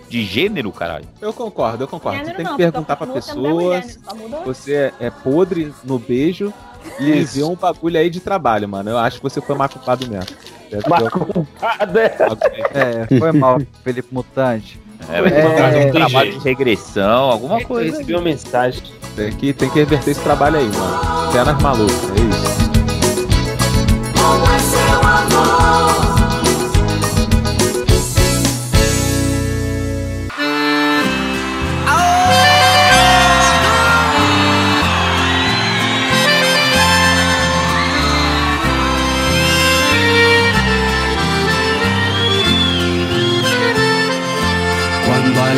de 0.08 0.24
gênero, 0.24 0.72
caralho. 0.72 1.04
Eu 1.20 1.32
concordo, 1.32 1.84
eu 1.84 1.88
concordo. 1.88 2.18
Você 2.18 2.24
Gênero 2.24 2.36
tem 2.36 2.46
que 2.46 2.50
não, 2.50 2.56
perguntar 2.56 2.96
pra 2.96 3.06
porque 3.06 3.20
continua 3.20 3.46
sendo 3.50 3.54
mulher, 3.62 3.82
pessoas. 3.82 4.04
né? 4.06 4.22
Muda- 4.22 4.36
Você 4.46 4.74
é, 4.74 4.92
é 5.00 5.10
podre 5.10 5.72
no 5.84 5.98
beijo 5.98 6.52
e 6.98 7.12
vê 7.24 7.42
um 7.42 7.54
bagulho 7.54 7.98
aí 7.98 8.08
de 8.08 8.20
trabalho, 8.20 8.66
mano. 8.68 8.88
Eu 8.88 8.98
acho 8.98 9.18
que 9.18 9.22
você 9.22 9.40
foi 9.40 9.54
macumbado 9.54 10.08
mesmo. 10.08 10.34
É. 10.72 10.78
É, 12.74 13.18
foi 13.18 13.32
mal, 13.32 13.58
Felipe 13.82 14.08
Mutante. 14.12 14.80
É, 15.10 15.22
vai 15.22 15.30
ter 15.30 15.38
É, 15.38 15.86
um 15.86 15.92
trabalho 15.92 16.32
de 16.32 16.38
regressão, 16.40 17.30
alguma 17.30 17.60
Eu 17.60 17.66
coisa. 17.66 17.90
recebi 17.92 18.12
uma 18.14 18.22
mensagem. 18.22 18.82
Tem 19.16 19.32
que, 19.32 19.52
tem 19.52 19.70
que 19.70 19.78
reverter 19.78 20.10
esse 20.10 20.20
trabalho 20.20 20.58
aí, 20.58 20.66
mano. 20.68 21.32
Cenas 21.32 21.62
malucas, 21.62 21.94
é 22.10 22.20
isso. 22.28 22.68
Como 24.14 24.44
é 24.54 24.58
seu 24.58 25.00
amor? 25.08 26.07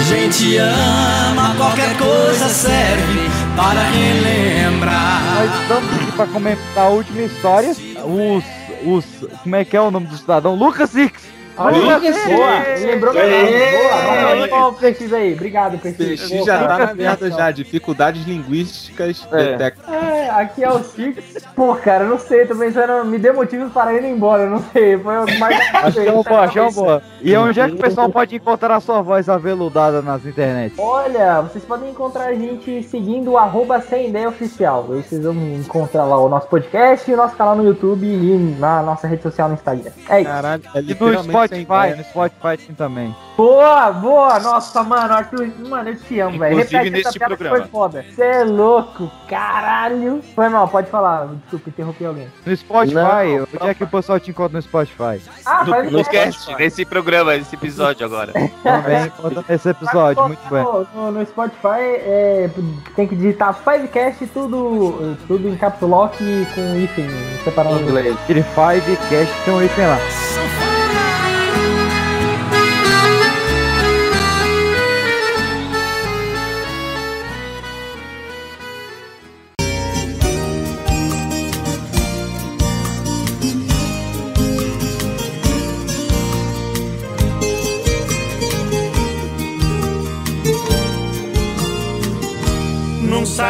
Gente 0.03 0.57
ama, 0.59 1.55
qualquer 1.57 1.97
coisa 1.97 2.49
serve 2.49 3.31
para 3.57 3.81
relembrar. 3.81 5.23
Nós 5.35 5.61
estamos 5.63 5.95
aqui 5.95 6.13
pra 6.13 6.27
comentar 6.27 6.85
a 6.85 6.89
última 6.89 7.23
história. 7.23 7.71
Os. 7.71 8.45
os 8.85 9.05
como 9.43 9.57
é 9.57 9.65
que 9.65 9.77
é 9.77 9.81
o 9.81 9.91
nome 9.91 10.07
do 10.07 10.17
cidadão? 10.17 10.55
Lucas 10.55 10.91
Six! 10.91 11.41
Lucas, 11.59 12.17
boa. 12.27 12.63
Lembrou 12.79 13.13
meu 13.13 13.23
nome. 13.23 13.51
Ê, 13.53 14.49
Boa. 14.49 14.69
O 14.69 14.73
Preciso 14.73 15.15
aí. 15.15 15.35
Obrigado, 15.35 15.79
Preciso. 15.79 16.29
Peixe 16.29 16.45
já 16.45 16.67
tá 16.67 16.79
na 16.87 16.95
merda 16.95 17.31
já. 17.31 17.51
Dificuldades 17.51 18.25
linguísticas 18.25 19.29
É. 19.31 19.57
detectadas. 19.57 20.01
Aqui 20.31 20.65
é 20.65 20.70
o 20.70 20.82
Six. 20.82 21.44
Pô, 21.55 21.74
cara, 21.77 22.05
não 22.05 22.19
sei, 22.19 22.47
tô 22.47 22.57
pensando, 22.57 23.05
me 23.05 23.19
dê 23.19 23.32
motivos 23.32 23.73
para 23.73 23.93
ir 23.94 24.05
embora, 24.05 24.48
não 24.48 24.62
sei. 24.73 24.98
Foi 24.98 25.15
o 25.16 25.39
mais. 25.39 25.59
Acho 25.74 26.01
que 26.01 26.09
é 26.09 26.12
uma 26.12 26.23
boa, 26.23 26.40
acho 26.40 26.52
que 26.52 26.59
é 26.59 26.62
uma 26.62 26.73
boa. 26.73 27.02
E 27.20 27.36
onde 27.36 27.61
é 27.61 27.69
que 27.69 27.74
o 27.74 27.78
pessoal 27.78 28.09
pode 28.11 28.36
encontrar 28.36 28.77
a 28.77 28.81
sua 28.81 29.02
voz 29.02 29.28
aveludada 29.28 30.01
nas 30.01 30.24
internet? 30.24 30.74
Olha, 30.78 31.40
vocês 31.43 31.65
podem 31.65 31.90
encontrar 31.90 32.27
a 32.27 32.35
gente 32.35 32.82
seguindo 32.85 33.32
o 33.32 33.39
arroba 33.39 33.81
sem 33.81 34.09
ideia 34.09 34.28
oficial. 34.28 34.86
Aí 34.90 35.02
vocês 35.02 35.23
vão 35.23 35.35
encontrar 35.35 36.05
lá 36.05 36.19
o 36.20 36.28
nosso 36.28 36.48
podcast 36.48 37.11
o 37.12 37.16
nosso 37.16 37.36
canal 37.36 37.57
no 37.57 37.65
YouTube 37.65 38.07
e 38.07 38.57
na 38.59 38.82
nossa 38.82 39.07
rede 39.07 39.23
social 39.23 39.48
no 39.48 39.55
Instagram. 39.55 39.90
É 40.09 40.20
isso. 40.20 40.31
Caralho, 40.31 40.62
é 40.74 40.81
E 40.81 40.94
no 40.94 41.23
Spotify, 41.24 41.62
ideia. 41.62 41.97
no 41.97 42.05
Spotify 42.05 42.66
sim 42.66 42.74
também. 42.74 43.15
Boa, 43.41 43.91
boa! 43.91 44.39
Nossa, 44.39 44.83
mano, 44.83 45.15
Arthur, 45.15 45.51
mano, 45.67 45.89
eu 45.89 45.97
te 45.97 46.21
amo, 46.21 46.39
velho. 46.39 46.59
Repete 46.59 46.77
essa 46.77 46.91
neste 46.91 47.19
que 47.19 47.25
programa. 47.25 47.57
Foi 47.57 47.67
foda. 47.69 48.05
Você 48.15 48.23
é 48.23 48.45
louco, 48.45 49.11
caralho. 49.27 50.21
Foi 50.35 50.51
mal, 50.51 50.69
pode 50.69 50.91
falar. 50.91 51.27
Desculpa, 51.45 51.71
interrompi 51.71 52.05
alguém. 52.05 52.29
No 52.45 52.55
Spotify, 52.55 52.95
Não, 52.95 53.47
onde 53.62 53.71
é 53.71 53.73
que 53.73 53.83
o 53.83 53.87
pessoal 53.87 54.21
te 54.21 54.31
encontra 54.31 54.59
no 54.59 54.62
Spotify? 54.62 55.23
Ah, 55.47 55.65
No, 55.65 55.71
faz 55.71 55.91
no 55.91 56.01
o 56.01 56.05
cast, 56.05 56.55
nesse 56.59 56.85
programa, 56.85 57.33
nesse 57.35 57.55
episódio 57.55 58.05
agora. 58.05 58.31
Também 58.62 59.07
encontra 59.07 59.43
nesse 59.49 59.69
episódio, 59.71 60.27
muito 60.27 60.49
bem. 60.51 60.62
No, 60.62 60.87
no- 60.95 61.11
no 61.12 61.25
Spotify 61.27 61.81
é, 62.05 62.51
tem 62.95 63.09
que 63.09 63.17
digitar 63.17 63.55
Fivecast 63.55 64.27
tudo, 64.35 65.17
tudo 65.27 65.49
em 65.49 65.57
caps 65.57 65.81
lock 65.81 66.15
com 66.55 66.77
hífen 66.77 67.09
separado. 67.43 67.77
Aquele 68.23 68.43
Five 68.43 68.97
Cast 69.09 69.35
tem 69.47 69.55
um 69.55 69.65
item 69.65 69.87
lá. 69.87 70.70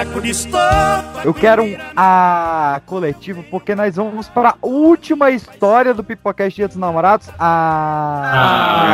Saco 0.00 0.20
de 0.20 0.30
estopa. 0.30 1.20
Eu 1.24 1.34
quero 1.34 1.62
um 1.62 1.76
A 1.94 2.80
coletivo, 2.86 3.42
porque 3.50 3.74
nós 3.74 3.96
vamos 3.96 4.28
para 4.28 4.50
a 4.50 4.54
última 4.62 5.30
história 5.30 5.92
do 5.92 6.02
Pipocast 6.02 6.56
Dia 6.56 6.68
dos 6.68 6.76
Namorados. 6.78 7.28
Ah! 7.38 8.86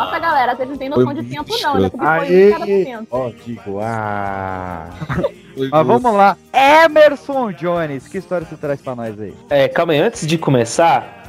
Nossa, 0.00 0.18
galera, 0.18 0.56
vocês 0.56 0.68
não 0.68 0.76
têm 0.76 0.88
noção 0.88 1.14
de 1.14 1.22
tempo, 1.22 1.48
não. 1.62 1.80
Já 1.80 1.90
foi 1.90 2.06
Aê! 2.06 2.50
cada 2.50 2.66
momento. 2.66 3.06
Ó, 3.10 3.30
digo, 3.44 3.78
ah! 3.80 4.86
Mas 5.70 5.86
vamos 5.86 6.12
lá. 6.12 6.36
Emerson 6.52 7.52
Jones, 7.52 8.08
que 8.08 8.18
história 8.18 8.44
você 8.44 8.56
traz 8.56 8.82
pra 8.82 8.96
nós 8.96 9.20
aí? 9.20 9.32
É, 9.50 9.68
calma 9.68 9.92
aí, 9.92 10.00
antes 10.00 10.26
de 10.26 10.36
começar, 10.36 11.22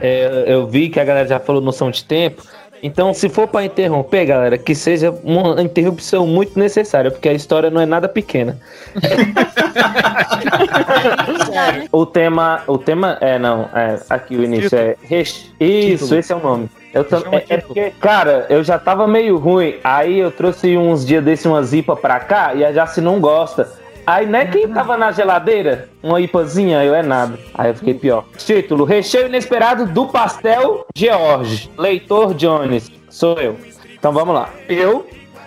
é, 0.00 0.44
eu 0.46 0.68
vi 0.68 0.88
que 0.88 1.00
a 1.00 1.04
galera 1.04 1.26
já 1.26 1.40
falou 1.40 1.60
noção 1.60 1.90
de 1.90 2.04
tempo. 2.04 2.44
Então, 2.86 3.14
se 3.14 3.30
for 3.30 3.48
pra 3.48 3.64
interromper, 3.64 4.26
galera, 4.26 4.58
que 4.58 4.74
seja 4.74 5.10
uma 5.24 5.58
interrupção 5.62 6.26
muito 6.26 6.58
necessária, 6.58 7.10
porque 7.10 7.30
a 7.30 7.32
história 7.32 7.70
não 7.70 7.80
é 7.80 7.86
nada 7.86 8.06
pequena. 8.10 8.58
o 11.90 12.04
tema, 12.04 12.60
o 12.66 12.76
tema 12.76 13.16
é 13.22 13.38
não, 13.38 13.70
é 13.74 13.98
aqui 14.10 14.36
o 14.36 14.44
início 14.44 14.76
é 14.76 14.96
isso, 15.10 15.50
Título. 15.58 16.18
esse 16.18 16.30
é 16.30 16.36
o 16.36 16.40
nome. 16.40 16.68
Eu 16.92 17.04
tam- 17.04 17.22
é, 17.32 17.44
é 17.48 17.56
porque, 17.56 17.90
cara, 17.98 18.44
eu 18.50 18.62
já 18.62 18.78
tava 18.78 19.08
meio 19.08 19.38
ruim. 19.38 19.76
Aí 19.82 20.18
eu 20.18 20.30
trouxe 20.30 20.76
uns 20.76 21.06
dias 21.06 21.24
desse 21.24 21.48
uma 21.48 21.62
zipa 21.62 21.96
pra 21.96 22.20
cá 22.20 22.52
e 22.54 22.62
a 22.64 22.70
Jace 22.70 23.00
não 23.00 23.18
gosta. 23.18 23.66
Aí 24.06 24.26
não 24.26 24.38
é 24.38 24.46
quem 24.46 24.68
tava 24.68 24.96
na 24.96 25.10
geladeira? 25.12 25.88
Uma 26.02 26.20
ipazinha, 26.20 26.84
eu 26.84 26.94
é 26.94 27.02
nada. 27.02 27.38
Aí 27.54 27.70
eu 27.70 27.74
fiquei 27.74 27.94
pior. 27.94 28.24
Título: 28.36 28.84
Recheio 28.84 29.26
inesperado 29.26 29.86
do 29.86 30.06
pastel 30.06 30.86
George. 30.94 31.70
Leitor 31.78 32.34
Jones. 32.34 32.90
Sou 33.08 33.40
eu. 33.40 33.56
Então 33.96 34.12
vamos 34.12 34.34
lá. 34.34 34.50
Eu, 34.68 35.06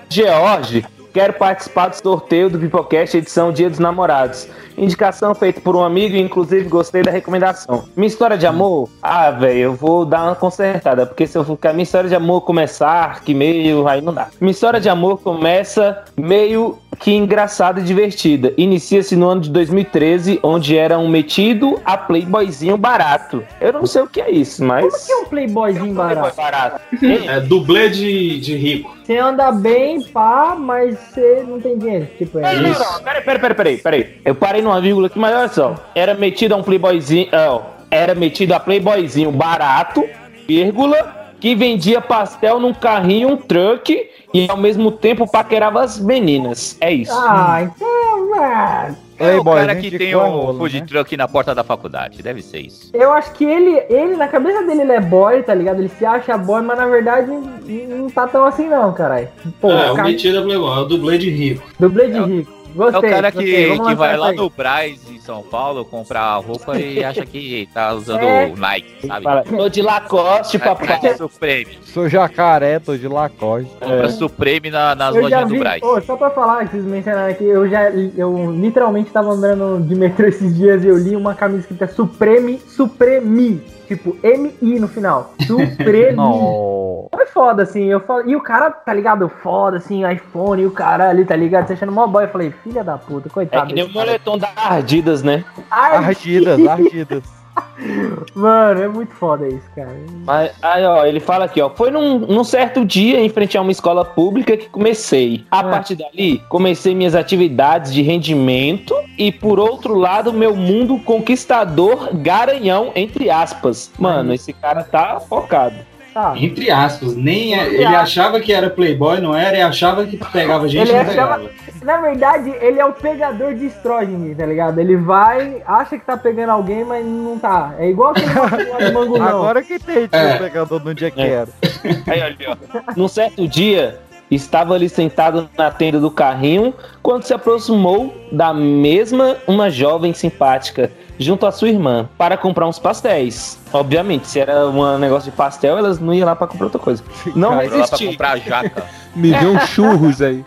George, 0.09 0.83
quero 1.13 1.33
participar 1.33 1.89
do 1.89 1.95
sorteio 1.95 2.49
do 2.49 2.59
Pipocast 2.59 3.17
edição 3.17 3.51
Dia 3.51 3.69
dos 3.69 3.79
Namorados. 3.79 4.47
Indicação 4.77 5.33
feita 5.33 5.59
por 5.59 5.75
um 5.75 5.83
amigo 5.83 6.15
e 6.15 6.21
inclusive 6.21 6.69
gostei 6.69 7.01
da 7.01 7.09
recomendação. 7.09 7.85
Minha 7.95 8.07
história 8.07 8.37
de 8.37 8.45
amor? 8.45 8.89
Ah, 9.01 9.31
velho, 9.31 9.59
eu 9.59 9.73
vou 9.73 10.05
dar 10.05 10.23
uma 10.23 10.35
consertada, 10.35 11.05
porque 11.05 11.25
se 11.25 11.37
eu 11.37 11.43
ficar 11.43 11.73
minha 11.73 11.83
história 11.83 12.07
de 12.07 12.15
amor 12.15 12.41
começar 12.41 13.21
que 13.21 13.33
meio, 13.33 13.87
aí 13.87 14.01
não 14.01 14.13
dá. 14.13 14.27
Minha 14.39 14.51
história 14.51 14.79
de 14.79 14.87
amor 14.87 15.19
começa 15.19 16.03
meio 16.15 16.77
que 16.99 17.11
engraçada 17.11 17.79
e 17.79 17.83
divertida. 17.83 18.53
Inicia-se 18.57 19.15
no 19.15 19.27
ano 19.27 19.41
de 19.41 19.49
2013, 19.49 20.39
onde 20.43 20.77
era 20.77 20.97
um 20.97 21.07
metido 21.07 21.79
a 21.85 21.97
playboyzinho 21.97 22.77
barato. 22.77 23.43
Eu 23.61 23.73
não 23.73 23.85
sei 23.85 24.01
o 24.01 24.07
que 24.07 24.21
é 24.21 24.31
isso, 24.31 24.63
mas... 24.63 24.85
Como 24.85 25.05
que 25.05 25.11
é 25.11 25.17
um 25.17 25.25
playboyzinho 25.25 25.93
barato? 25.93 26.35
barato? 26.35 26.81
É 27.03 27.39
dublê 27.39 27.89
de, 27.89 28.39
de 28.39 28.55
rico. 28.55 28.96
Você 29.07 29.17
anda 29.17 29.53
bem, 29.53 30.01
pá, 30.01 30.53
mas 30.59 30.99
você 30.99 31.41
não 31.47 31.61
tem 31.61 31.77
dinheiro. 31.77 32.09
Tipo, 32.17 32.39
é 32.39 32.55
Não, 32.55 32.61
não, 32.63 32.69
não, 32.77 33.01
peraí, 33.01 33.21
peraí, 33.21 33.39
peraí, 33.39 33.55
peraí, 33.55 33.77
peraí. 33.77 34.21
Eu 34.25 34.35
parei 34.35 34.61
numa 34.61 34.81
vírgula 34.81 35.07
aqui, 35.07 35.17
mas 35.17 35.33
olha 35.33 35.47
só. 35.47 35.75
Era 35.95 36.13
metido 36.13 36.53
a 36.53 36.57
um 36.57 36.61
playboyzinho. 36.61 37.29
ó, 37.31 37.61
era 37.89 38.13
metido 38.13 38.53
a 38.53 38.59
playboyzinho 38.59 39.31
barato, 39.31 40.03
vírgula, 40.45 41.31
que 41.39 41.55
vendia 41.55 42.01
pastel 42.01 42.59
num 42.59 42.73
carrinho, 42.73 43.29
um 43.29 43.37
truck, 43.37 44.09
e 44.33 44.45
ao 44.49 44.57
mesmo 44.57 44.91
tempo 44.91 45.25
paquerava 45.25 45.81
as 45.81 45.97
meninas. 45.97 46.75
É 46.81 46.91
isso. 46.91 47.13
Ah, 47.13 47.61
então, 47.61 48.29
mano. 48.29 48.97
É 49.19 49.35
o 49.35 49.43
boy, 49.43 49.59
cara 49.59 49.75
que 49.75 49.97
tem 49.97 50.13
com 50.13 50.19
o 50.19 50.29
rolo, 50.29 50.57
food 50.59 50.79
né? 50.79 50.85
truck 50.87 51.17
na 51.17 51.27
porta 51.27 51.55
da 51.55 51.63
faculdade. 51.63 52.21
Deve 52.21 52.41
ser 52.41 52.59
isso. 52.59 52.91
Eu 52.93 53.11
acho 53.13 53.31
que 53.33 53.45
ele, 53.45 53.83
ele, 53.89 54.15
na 54.15 54.27
cabeça 54.27 54.63
dele, 54.63 54.81
ele 54.81 54.91
é 54.91 55.01
boy, 55.01 55.41
tá 55.43 55.53
ligado? 55.53 55.79
Ele 55.79 55.89
se 55.89 56.05
acha 56.05 56.37
boy, 56.37 56.61
mas 56.61 56.77
na 56.77 56.85
verdade 56.85 57.31
não 57.31 58.09
tá 58.09 58.27
tão 58.27 58.45
assim, 58.45 58.67
não, 58.67 58.93
caralho. 58.93 59.27
Pô, 59.59 59.71
é, 59.71 59.91
o 59.91 59.95
cara, 59.95 60.07
metido 60.07 60.37
é 60.37 60.41
Playboy, 60.41 60.77
é 60.77 60.81
o 60.81 60.85
dublê 60.85 61.17
de 61.17 61.29
rico. 61.29 61.63
dublê 61.79 62.07
de 62.07 62.19
rico. 62.19 62.56
Gostei, 62.75 63.09
é 63.09 63.11
o 63.11 63.15
cara 63.15 63.31
que, 63.31 63.37
gostei. 63.67 63.79
Que 63.87 63.95
vai 63.95 64.17
lá 64.17 64.29
aí. 64.29 64.35
no 64.35 64.49
Braz, 64.49 64.99
em 65.09 65.19
São 65.19 65.41
Paulo, 65.41 65.83
comprar 65.83 66.35
roupa 66.37 66.77
e 66.77 67.03
acha 67.03 67.25
que 67.25 67.67
tá 67.73 67.93
usando 67.93 68.21
É. 68.23 68.53
Nike, 68.55 69.07
sabe? 69.07 69.23
Fala, 69.23 69.43
Tô 69.43 69.69
de 69.69 69.81
Lacoste, 69.81 70.59
papai. 70.59 70.87
comprar 70.99 71.17
Supreme. 71.17 71.77
Sou 71.83 72.07
jacaré, 72.07 72.79
tô 72.79 72.95
de 72.95 73.07
Lacoste. 73.07 73.71
Compra 73.79 74.09
Supreme 74.09 74.69
na- 74.69 74.93
nas 74.95 75.15
Eu 75.15 75.23
lojas 75.23 75.41
do 75.43 75.49
vi, 75.49 75.59
Braz. 75.59 75.79
pô, 75.81 75.99
só 76.01 76.15
pra 76.15 76.29
falar 76.29 76.65
que 76.65 76.71
vocês 76.71 76.85
mencionaram 76.85 77.31
aqui, 77.31 77.43
eu 77.43 77.67
já, 77.69 77.89
eu 77.89 78.51
literalmente 78.51 79.09
tava 79.11 79.29
andando 79.31 79.83
de 79.87 79.95
metrô 79.95 80.27
esses 80.27 80.55
dias 80.55 80.83
e 80.83 80.87
eu 80.87 80.97
li 80.97 81.15
uma 81.15 81.33
camisa 81.33 81.61
escrita 81.61 81.87
Supreme, 81.87 82.59
Supreme, 82.67 83.61
tipo 83.87 84.17
M-I 84.21 84.79
no 84.79 84.87
final, 84.87 85.33
Supreme. 85.45 86.15
Não. 86.15 87.07
Foi 87.11 87.25
foda, 87.27 87.63
assim, 87.63 87.85
eu 87.85 87.99
falo, 88.01 88.29
e 88.29 88.35
o 88.35 88.41
cara, 88.41 88.69
tá 88.69 88.93
ligado, 88.93 89.29
foda, 89.29 89.77
assim, 89.77 90.09
iPhone, 90.09 90.61
e 90.61 90.65
o 90.65 90.71
cara 90.71 91.09
ali, 91.09 91.25
tá 91.25 91.35
ligado, 91.35 91.67
você 91.67 91.73
achando 91.73 91.91
mó 91.91 92.05
boy, 92.05 92.25
eu 92.25 92.29
falei, 92.29 92.53
filha 92.63 92.83
da 92.83 92.97
puta, 92.97 93.27
É 93.27 93.31
coitado 93.31 93.67
que 93.67 93.73
nem 93.73 93.85
o 93.85 93.89
moletom 93.89 94.37
da 94.37 94.49
Ardidas, 94.55 95.23
né? 95.23 95.43
Ardidas, 95.71 96.65
ardidas. 96.67 97.36
Mano, 98.35 98.81
é 98.81 98.87
muito 98.87 99.13
foda 99.13 99.47
isso, 99.47 99.65
cara. 99.75 99.95
Mas, 100.25 100.51
aí, 100.61 100.85
ó, 100.85 101.05
ele 101.05 101.19
fala 101.19 101.45
aqui, 101.45 101.61
ó. 101.61 101.69
Foi 101.69 101.91
num, 101.91 102.19
num 102.19 102.43
certo 102.43 102.85
dia, 102.85 103.19
em 103.19 103.29
frente 103.29 103.57
a 103.57 103.61
uma 103.61 103.71
escola 103.71 104.03
pública, 104.05 104.55
que 104.57 104.69
comecei. 104.69 105.45
A 105.51 105.63
partir 105.63 105.95
dali, 105.95 106.41
comecei 106.49 106.93
minhas 106.95 107.15
atividades 107.15 107.93
de 107.93 108.01
rendimento 108.01 108.95
e, 109.17 109.31
por 109.31 109.59
outro 109.59 109.95
lado, 109.95 110.33
meu 110.33 110.55
mundo 110.55 110.99
conquistador 110.99 112.09
garanhão, 112.13 112.91
entre 112.95 113.29
aspas. 113.29 113.91
Mano, 113.97 114.33
esse 114.33 114.53
cara 114.53 114.83
tá 114.83 115.19
focado. 115.19 115.75
Tá. 116.13 116.33
Entre 116.35 116.71
aspas, 116.71 117.15
nem 117.15 117.53
é- 117.53 117.61
Entre 117.63 117.75
ele 117.75 117.85
aspas. 117.85 118.01
achava 118.01 118.39
que 118.39 118.51
era 118.51 118.71
Playboy, 118.71 119.19
não 119.21 119.35
era, 119.35 119.55
e 119.57 119.61
achava 119.61 120.03
que 120.03 120.17
pegava 120.17 120.67
gente 120.67 120.81
Ele 120.89 120.93
não 120.93 121.01
achava, 121.01 121.35
pegava. 121.37 121.49
Na 121.81 121.97
verdade, 122.01 122.49
ele 122.61 122.79
é 122.79 122.85
o 122.85 122.93
pegador 122.93 123.53
de 123.53 123.65
estrógeno, 123.67 124.33
tá 124.35 124.45
ligado? 124.45 124.79
Ele 124.79 124.95
vai, 124.95 125.61
acha 125.65 125.97
que 125.97 126.05
tá 126.05 126.17
pegando 126.17 126.49
alguém, 126.51 126.83
mas 126.83 127.05
não 127.05 127.37
tá. 127.39 127.73
É 127.77 127.89
igual 127.89 128.11
aquele 128.11 128.27
do 128.89 128.93
Mango 128.93 129.17
não. 129.17 129.27
Agora 129.27 129.61
que 129.63 129.75
entendi 129.75 130.09
É. 130.11 130.35
o 130.35 130.39
pegador 130.39 130.83
no 130.83 130.93
dia 130.93 131.11
que 131.11 131.21
era. 131.21 131.49
Aí, 132.07 132.21
olha, 132.21 132.37
ó. 132.49 132.93
Num 132.95 133.07
certo 133.07 133.47
dia, 133.47 133.99
estava 134.29 134.73
ali 134.73 134.89
sentado 134.89 135.49
na 135.57 135.71
tenda 135.71 135.99
do 135.99 136.11
carrinho 136.11 136.73
quando 137.01 137.23
se 137.23 137.33
aproximou 137.33 138.13
da 138.31 138.53
mesma 138.53 139.37
uma 139.47 139.69
jovem 139.69 140.13
simpática 140.13 140.91
junto 141.19 141.45
à 141.47 141.51
sua 141.51 141.69
irmã 141.69 142.07
para 142.17 142.37
comprar 142.37 142.67
uns 142.67 142.77
pastéis. 142.77 143.57
Obviamente, 143.73 144.27
se 144.27 144.39
era 144.39 144.67
um 144.67 144.97
negócio 144.99 145.31
de 145.31 145.35
pastel, 145.35 145.77
elas 145.77 145.99
não 145.99 146.13
iam 146.13 146.25
lá 146.27 146.35
para 146.35 146.45
comprar 146.47 146.65
outra 146.65 146.79
coisa. 146.79 147.03
Não 147.35 147.53
Foram 147.53 147.63
lá 147.63 147.67
pra 147.69 147.77
resisti. 147.81 148.05
comprar 148.07 148.37
jaca. 148.37 148.83
Me 149.15 149.31
deu 149.33 149.51
um 149.53 149.59
churros 149.61 150.21
aí. 150.21 150.45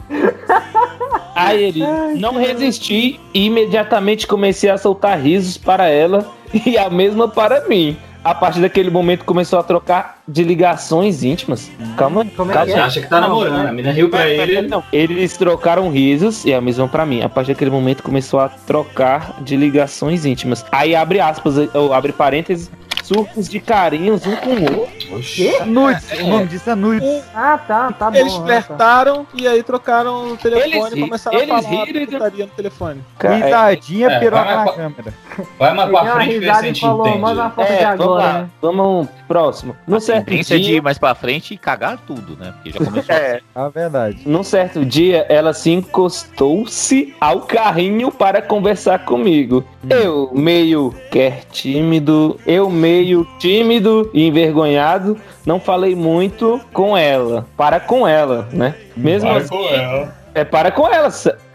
Aí 1.48 1.62
ele 1.64 1.82
não 2.18 2.34
resisti 2.36 3.18
e 3.34 3.46
imediatamente 3.46 4.26
comecei 4.26 4.70
a 4.70 4.76
soltar 4.78 5.18
risos 5.20 5.56
para 5.56 5.88
ela 5.88 6.26
e 6.66 6.76
a 6.78 6.88
mesma 6.90 7.28
para 7.28 7.66
mim. 7.68 7.96
a 8.22 8.34
partir 8.34 8.60
daquele 8.60 8.90
momento 8.90 9.24
começou 9.24 9.58
a 9.58 9.62
trocar 9.62 10.18
de 10.28 10.42
ligações 10.44 11.22
íntimas. 11.24 11.70
Calma, 11.96 12.24
Como 12.36 12.50
é 12.50 12.54
calma. 12.54 12.66
que 12.72 12.78
é? 12.78 12.82
Acha 12.82 13.00
que 13.00 13.08
tá 13.08 13.18
namorando. 13.20 13.66
A 13.68 13.72
mina 13.72 13.90
riu 13.92 14.10
pra 14.10 14.28
ele. 14.28 14.60
Não, 14.68 14.82
eles 14.92 15.36
trocaram 15.38 15.90
risos 15.90 16.44
e 16.44 16.52
a 16.52 16.60
mesma 16.60 16.86
pra 16.86 17.06
mim. 17.06 17.22
A 17.22 17.28
partir 17.30 17.52
daquele 17.52 17.70
momento 17.70 18.02
começou 18.02 18.38
a 18.40 18.48
trocar 18.50 19.38
de 19.40 19.56
ligações 19.56 20.26
íntimas. 20.26 20.64
Aí 20.70 20.94
abre 20.94 21.18
aspas, 21.18 21.54
ou 21.74 21.94
abre 21.94 22.12
parênteses, 22.12 22.70
surtos 23.12 23.48
de 23.48 23.58
carinhos 23.58 24.24
um 24.24 24.36
com 24.36 24.50
o 24.50 24.78
outro. 24.80 25.66
Nudes, 25.66 26.12
o 26.20 26.26
nome 26.28 26.46
disso 26.46 26.70
é 26.70 26.74
nudes. 26.76 27.24
Ah, 27.34 27.58
tá, 27.58 27.90
tá 27.92 28.08
bom. 28.10 28.16
Eles 28.16 28.32
ah, 28.32 28.38
tá. 28.38 28.44
flertaram 28.44 29.26
e 29.34 29.48
aí 29.48 29.62
trocaram 29.64 30.32
o 30.32 30.36
telefone 30.36 30.72
Eles 30.72 30.92
e 30.92 31.00
começaram 31.00 31.38
eles 31.38 31.50
a 31.54 31.62
falar 31.62 31.84
riram 31.84 32.02
e- 32.02 32.06
putaria 32.06 32.46
no 32.46 32.52
telefone. 32.52 33.04
Risadinha, 33.20 34.06
É, 34.10 34.18
piroca 34.20 34.44
vai- 34.44 34.54
na 34.56 34.64
vai- 34.64 34.74
câmera. 34.76 35.14
Vai 35.58 35.74
mais 35.74 35.90
pra 35.90 36.14
frente 36.14 36.38
ver 36.38 36.44
se 36.44 36.50
a 36.50 36.62
gente 36.62 36.80
falou, 36.80 37.06
entende. 37.08 37.24
uma 37.24 37.50
foto 37.50 37.66
de 37.66 37.72
É, 37.72 37.84
vamos 37.86 38.00
agora, 38.04 38.24
lá, 38.24 38.32
né? 38.34 38.48
vamos 38.62 39.08
próximo. 39.26 39.76
Num 39.86 40.00
certo 40.00 40.26
Tendência 40.26 40.58
de 40.58 40.64
dia, 40.64 40.76
ir 40.76 40.82
mais 40.82 40.98
pra 40.98 41.14
frente 41.14 41.54
e 41.54 41.58
cagar 41.58 41.98
tudo, 42.06 42.36
né? 42.38 42.52
Porque 42.54 42.70
já 42.70 42.84
começou 42.84 43.10
É. 43.14 43.34
assim. 43.36 43.44
É 43.56 43.70
verdade. 43.70 44.18
num 44.26 44.42
certo 44.44 44.84
dia, 44.84 45.26
ela 45.28 45.52
se 45.52 45.70
encostou-se 45.70 47.14
ao 47.20 47.40
carrinho 47.42 48.12
para 48.12 48.40
conversar 48.40 49.04
comigo. 49.04 49.64
Eu, 49.88 50.30
meio 50.32 50.94
quer 51.10 51.44
tímido, 51.50 52.38
eu 52.46 52.68
meio 52.70 52.99
tímido 53.38 54.10
e 54.14 54.26
envergonhado, 54.26 55.16
não 55.46 55.58
falei 55.60 55.94
muito 55.94 56.60
com 56.72 56.96
ela. 56.96 57.46
Para 57.56 57.80
com 57.80 58.06
ela, 58.06 58.48
né? 58.52 58.74
Mesmo 58.96 59.28
Para 59.28 59.38
assim, 59.38 59.48
com 59.48 59.64
ela. 59.68 60.14
É, 60.34 60.44
para 60.44 60.70
com 60.70 60.86
ela. 60.88 61.08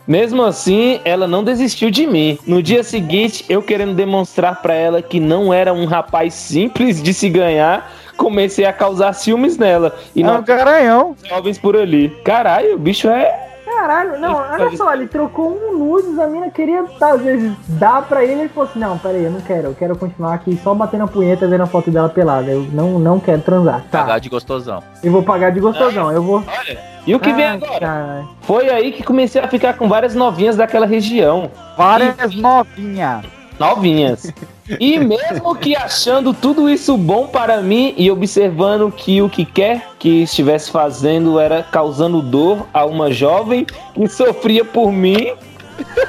Mesmo 0.08 0.44
assim, 0.44 1.00
ela 1.04 1.28
não 1.28 1.44
desistiu 1.44 1.90
de 1.90 2.06
mim. 2.06 2.38
No 2.46 2.62
dia 2.62 2.84
seguinte, 2.84 3.44
eu 3.50 3.62
querendo 3.64 3.96
demonstrar 3.96 4.62
pra 4.62 4.74
ela 4.76 5.02
que 5.02 5.20
não 5.20 5.52
era 5.52 5.74
um 5.74 5.86
rapaz 5.86 6.34
simples 6.36 7.02
de 7.02 7.12
se 7.14 7.28
ganhar, 7.28 7.92
comecei 8.16 8.66
a 8.66 8.74
causar 8.74 9.14
ciúmes 9.14 9.58
nela. 9.58 9.98
E 10.16 10.22
É 10.22 10.26
um 10.26 10.34
não 10.36 10.44
garanhão. 10.44 11.16
jovens 11.28 11.58
por 11.58 11.76
ali. 11.76 12.10
Caralho, 12.24 12.76
o 12.76 12.78
bicho 12.78 13.10
é. 13.10 13.55
Caralho, 13.76 14.20
não, 14.20 14.36
olha 14.36 14.76
só, 14.78 14.94
ele 14.94 15.08
trocou 15.08 15.52
um 15.52 15.78
nudes, 15.78 16.18
a 16.18 16.28
mina 16.28 16.50
queria, 16.50 16.84
tá, 16.98 17.12
às 17.12 17.22
vezes, 17.22 17.52
dar 17.68 18.02
pra 18.04 18.24
ele, 18.24 18.42
ele 18.42 18.50
falou 18.50 18.70
assim, 18.70 18.80
não, 18.80 18.98
pera 18.98 19.18
aí, 19.18 19.26
eu 19.26 19.32
não 19.32 19.42
quero, 19.42 19.68
eu 19.68 19.76
quero 19.76 19.98
continuar 19.98 20.34
aqui 20.34 20.58
só 20.64 20.74
batendo 20.74 21.04
a 21.04 21.08
punheta 21.08 21.48
vendo 21.48 21.62
a 21.62 21.68
foto 21.68 21.92
dela 21.92 22.10
pelada, 22.10 22.50
eu 22.50 22.62
não, 22.72 22.98
não 22.98 23.20
quero 23.20 23.42
transar. 23.42 23.84
Tá, 23.92 24.00
Cagar 24.00 24.20
de 24.20 24.30
gostosão. 24.30 24.82
eu 25.04 25.12
vou 25.12 25.22
pagar 25.24 25.52
de 25.52 25.60
gostosão, 25.60 26.12
eu 26.12 26.24
vou... 26.24 26.44
E 27.06 27.14
o 27.14 27.20
que 27.20 27.32
vem 27.34 27.46
Ai, 27.46 27.56
agora? 27.58 27.80
caralho. 27.80 28.30
Foi 28.42 28.70
aí 28.70 28.92
que 28.92 29.04
comecei 29.04 29.40
a 29.40 29.48
ficar 29.48 29.74
com 29.74 29.88
várias 29.88 30.16
novinhas 30.16 30.56
daquela 30.56 30.88
região. 30.88 31.52
Várias 31.78 32.34
novinhas. 32.34 33.24
Novinhas. 33.60 34.32
E 34.80 34.98
mesmo 34.98 35.56
que 35.56 35.76
achando 35.76 36.34
tudo 36.34 36.70
isso 36.70 36.98
bom 36.98 37.28
para 37.28 37.62
mim 37.62 37.94
e 37.98 38.10
observando 38.10 38.92
que 38.92 39.22
o 39.22 39.30
que 39.30 39.46
quer 39.46 39.90
que 40.00 40.24
estivesse 40.24 40.72
fazendo 40.72 41.40
era 41.40 41.64
causando 41.64 42.22
dor 42.22 42.66
a 42.74 42.84
uma 42.86 43.12
jovem 43.12 43.66
que 43.94 44.08
sofria 44.08 44.66
por 44.66 44.92
mim, 44.92 45.34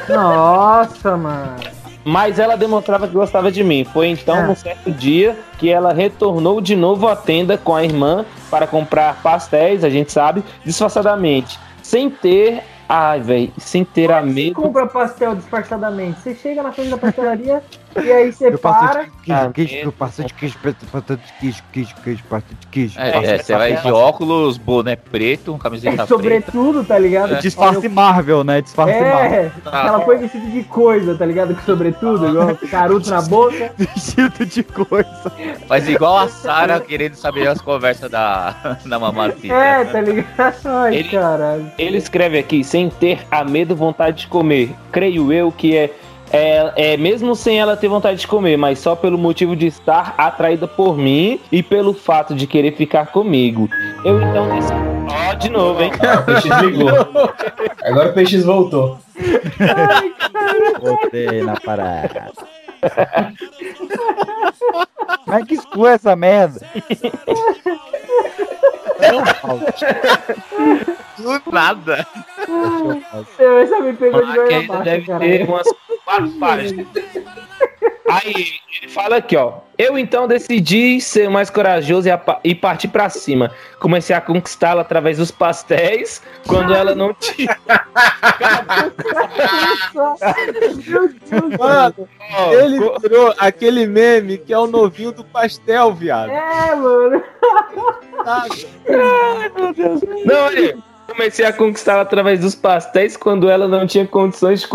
Nossa, 0.08 1.16
mano. 1.16 1.56
mas 2.04 2.38
ela 2.38 2.56
demonstrava 2.56 3.06
que 3.06 3.14
gostava 3.14 3.50
de 3.52 3.62
mim. 3.62 3.84
Foi 3.84 4.08
então, 4.08 4.36
É. 4.36 4.46
num 4.46 4.54
certo 4.56 4.90
dia, 4.90 5.36
que 5.58 5.68
ela 5.70 5.92
retornou 5.92 6.60
de 6.60 6.74
novo 6.76 7.08
à 7.08 7.16
tenda 7.16 7.58
com 7.58 7.74
a 7.74 7.84
irmã 7.84 8.24
para 8.50 8.66
comprar 8.66 9.20
pastéis, 9.22 9.84
a 9.84 9.90
gente 9.90 10.12
sabe, 10.12 10.42
disfarçadamente, 10.64 11.58
sem 11.82 12.08
ter. 12.08 12.62
Ai, 12.88 13.20
velho, 13.20 13.52
sem 13.58 13.84
ter 13.84 14.12
a 14.12 14.20
Você 14.22 14.32
medo. 14.32 14.54
compra 14.54 14.86
pastel 14.86 15.34
disfarçadamente, 15.34 16.20
você 16.20 16.34
chega 16.34 16.62
na 16.62 16.72
frente 16.72 16.90
da 16.90 16.96
pastelaria 16.98 17.62
e 18.02 18.12
aí 18.12 18.32
você 18.32 18.48
Eu 18.48 18.58
passo 18.58 18.86
para... 18.88 19.02
de 19.04 19.10
queijo, 19.22 19.50
queijo, 19.52 19.76
eu 19.76 19.92
passo 19.92 20.24
de 20.24 20.34
queijo, 20.34 20.58
pasta 20.92 21.16
de 21.16 21.32
queijo, 21.40 21.62
queijo, 21.72 21.94
queijo, 22.02 22.24
pasta 22.28 22.54
de 22.58 22.66
queijo. 22.68 22.98
É, 23.00 23.08
é, 23.10 23.36
de 23.38 23.44
você 23.44 23.54
vai 23.56 23.76
de 23.76 23.90
óculos, 23.90 24.56
boné 24.58 24.96
preto, 24.96 25.56
camiseta 25.58 25.88
É 25.94 25.96
preta. 25.96 26.08
sobretudo, 26.08 26.84
tá 26.84 26.98
ligado? 26.98 27.34
É. 27.34 27.38
Disfarce 27.40 27.88
Marvel, 27.88 28.44
né? 28.44 28.60
Disfarce 28.60 28.92
Marvel. 29.00 29.40
É, 29.40 29.52
ela 29.72 30.00
foi 30.00 30.16
vestida 30.18 30.46
de 30.46 30.62
coisa, 30.64 31.14
tá 31.16 31.26
ligado? 31.26 31.54
Com 31.54 31.62
sobretudo, 31.62 32.28
igual 32.28 32.56
caruto 32.70 33.10
na 33.10 33.22
boca. 33.22 33.72
Vestido 33.76 34.44
de 34.46 34.62
coisa. 34.62 35.32
Mas 35.68 35.88
igual 35.88 36.18
a 36.18 36.28
Sarah 36.28 36.80
querendo 36.80 37.14
saber 37.14 37.48
as 37.48 37.60
conversas 37.60 38.10
da, 38.10 38.78
da 38.84 38.98
mamacita. 38.98 39.54
É, 39.54 39.84
tá 39.84 40.00
ligado? 40.00 40.56
Ai, 40.64 40.96
Ele- 40.96 41.08
caralho. 41.08 41.70
Ele 41.78 41.96
escreve 41.98 42.38
aqui, 42.38 42.62
sem 42.64 42.88
ter 42.90 43.26
a 43.30 43.44
medo, 43.44 43.74
vontade 43.74 44.20
de 44.22 44.26
comer. 44.28 44.74
Creio 44.92 45.32
eu 45.32 45.50
que 45.52 45.76
é, 45.76 45.90
é, 46.32 46.92
é 46.92 46.96
mesmo 46.96 47.34
sem 47.34 47.58
ela 47.58 47.76
ter 47.76 47.88
vontade 47.88 48.20
de 48.20 48.26
comer, 48.26 48.56
mas 48.56 48.78
só 48.78 48.94
pelo 48.96 49.16
motivo 49.16 49.54
de 49.54 49.66
estar 49.66 50.14
atraída 50.18 50.66
por 50.66 50.96
mim 50.96 51.40
e 51.50 51.62
pelo 51.62 51.94
fato 51.94 52.34
de 52.34 52.46
querer 52.46 52.74
ficar 52.76 53.06
comigo. 53.06 53.68
Eu 54.04 54.20
então 54.20 54.48
decidi. 54.54 54.96
Ó, 55.08 55.34
de 55.34 55.50
novo, 55.50 55.82
hein? 55.82 55.92
Ah, 56.00 56.20
o 56.20 56.24
peixe 56.24 56.48
desligou. 56.48 56.90
Agora 57.84 58.10
o 58.10 58.12
peixe 58.12 58.38
voltou. 58.40 58.98
Botei 60.80 61.42
na 61.42 61.54
parada. 61.60 62.32
Mas 65.26 65.44
que 65.44 65.54
exclui 65.54 65.90
essa 65.90 66.14
merda? 66.14 66.60
Do 71.18 71.52
nada. 71.52 72.06
Essa 73.38 73.80
me 73.80 73.92
pegou 73.94 74.24
de 74.24 74.32
vergonha 74.32 74.82
deve 74.82 75.06
cara. 75.06 75.20
ter 75.20 75.48
umas 75.48 75.66
quatro 76.04 76.30
páginas. 76.38 76.86
Aí 78.08 78.60
ele 78.82 78.90
fala 78.90 79.16
aqui, 79.16 79.36
ó. 79.36 79.54
Eu 79.78 79.98
então 79.98 80.26
decidi 80.26 81.00
ser 81.00 81.28
mais 81.28 81.50
corajoso 81.50 82.08
e, 82.08 82.12
e 82.44 82.54
partir 82.54 82.88
pra 82.88 83.10
cima. 83.10 83.52
Comecei 83.78 84.16
a 84.16 84.20
conquistá-la 84.20 84.80
através 84.80 85.18
dos 85.18 85.30
pastéis, 85.30 86.22
quando 86.46 86.74
ela 86.74 86.94
não 86.94 87.12
tinha. 87.20 87.58
Mano, 91.58 92.08
ele 92.52 92.78
virou 93.00 93.34
aquele 93.38 93.86
meme 93.86 94.38
que 94.38 94.52
é 94.52 94.58
o 94.58 94.66
novinho 94.66 95.12
do 95.12 95.24
pastel, 95.24 95.92
viado. 95.92 96.30
É, 96.30 96.74
mano. 96.74 97.22
Ai, 98.24 98.48
meu 99.54 99.74
Deus. 99.74 100.00
Não, 100.24 100.44
olha, 100.46 100.78
comecei 101.06 101.44
a 101.44 101.52
conquistá-la 101.52 102.02
através 102.02 102.40
dos 102.40 102.54
pastéis 102.54 103.16
quando 103.16 103.48
ela 103.48 103.68
não 103.68 103.86
tinha 103.86 104.06
condições 104.06 104.60
de 104.60 104.68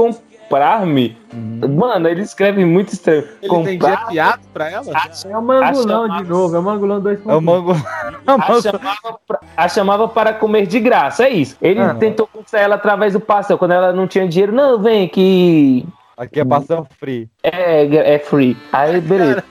comprar-me. 0.52 1.18
Mano, 1.34 2.07
ele 2.10 2.22
escreve 2.22 2.65
muito 2.65 2.94
estranho. 2.94 3.23
Ele 3.41 3.64
vendia 3.64 3.98
piada 4.10 4.40
pra 4.53 4.69
ela? 4.69 4.86
É 5.30 5.38
o 5.38 5.41
mangulão 5.41 6.18
de 6.18 6.23
novo, 6.30 6.56
é 6.56 6.60
o 6.60 6.64
mangulão 6.64 7.02
2.0. 7.02 7.22
É 7.30 7.36
o 7.36 7.41
mango. 7.41 7.73
A 8.28 8.61
chamava, 8.61 9.19
pra, 9.28 9.40
a 9.57 9.68
chamava 9.69 10.07
para 10.07 10.34
comer 10.34 10.68
de 10.68 10.80
graça, 10.80 11.23
é 11.26 11.30
isso. 11.30 11.57
Ele 11.61 11.80
Ah. 11.80 11.95
tentou 11.95 12.28
conquistar 12.28 12.60
ela 12.60 12.76
através 12.76 13.14
do 13.14 13.19
pastel, 13.19 13.57
quando 13.57 13.72
ela 13.72 13.91
não 13.94 14.07
tinha 14.07 14.28
dinheiro. 14.28 14.52
Não, 14.52 14.78
vem 14.80 15.07
que 15.07 15.86
Aqui 16.18 16.40
é 16.41 16.45
pastel 16.45 16.86
free. 16.99 17.28
é, 17.41 18.14
é 18.15 18.19
free. 18.19 18.56
Aí, 18.72 19.02
beleza. 19.02 19.44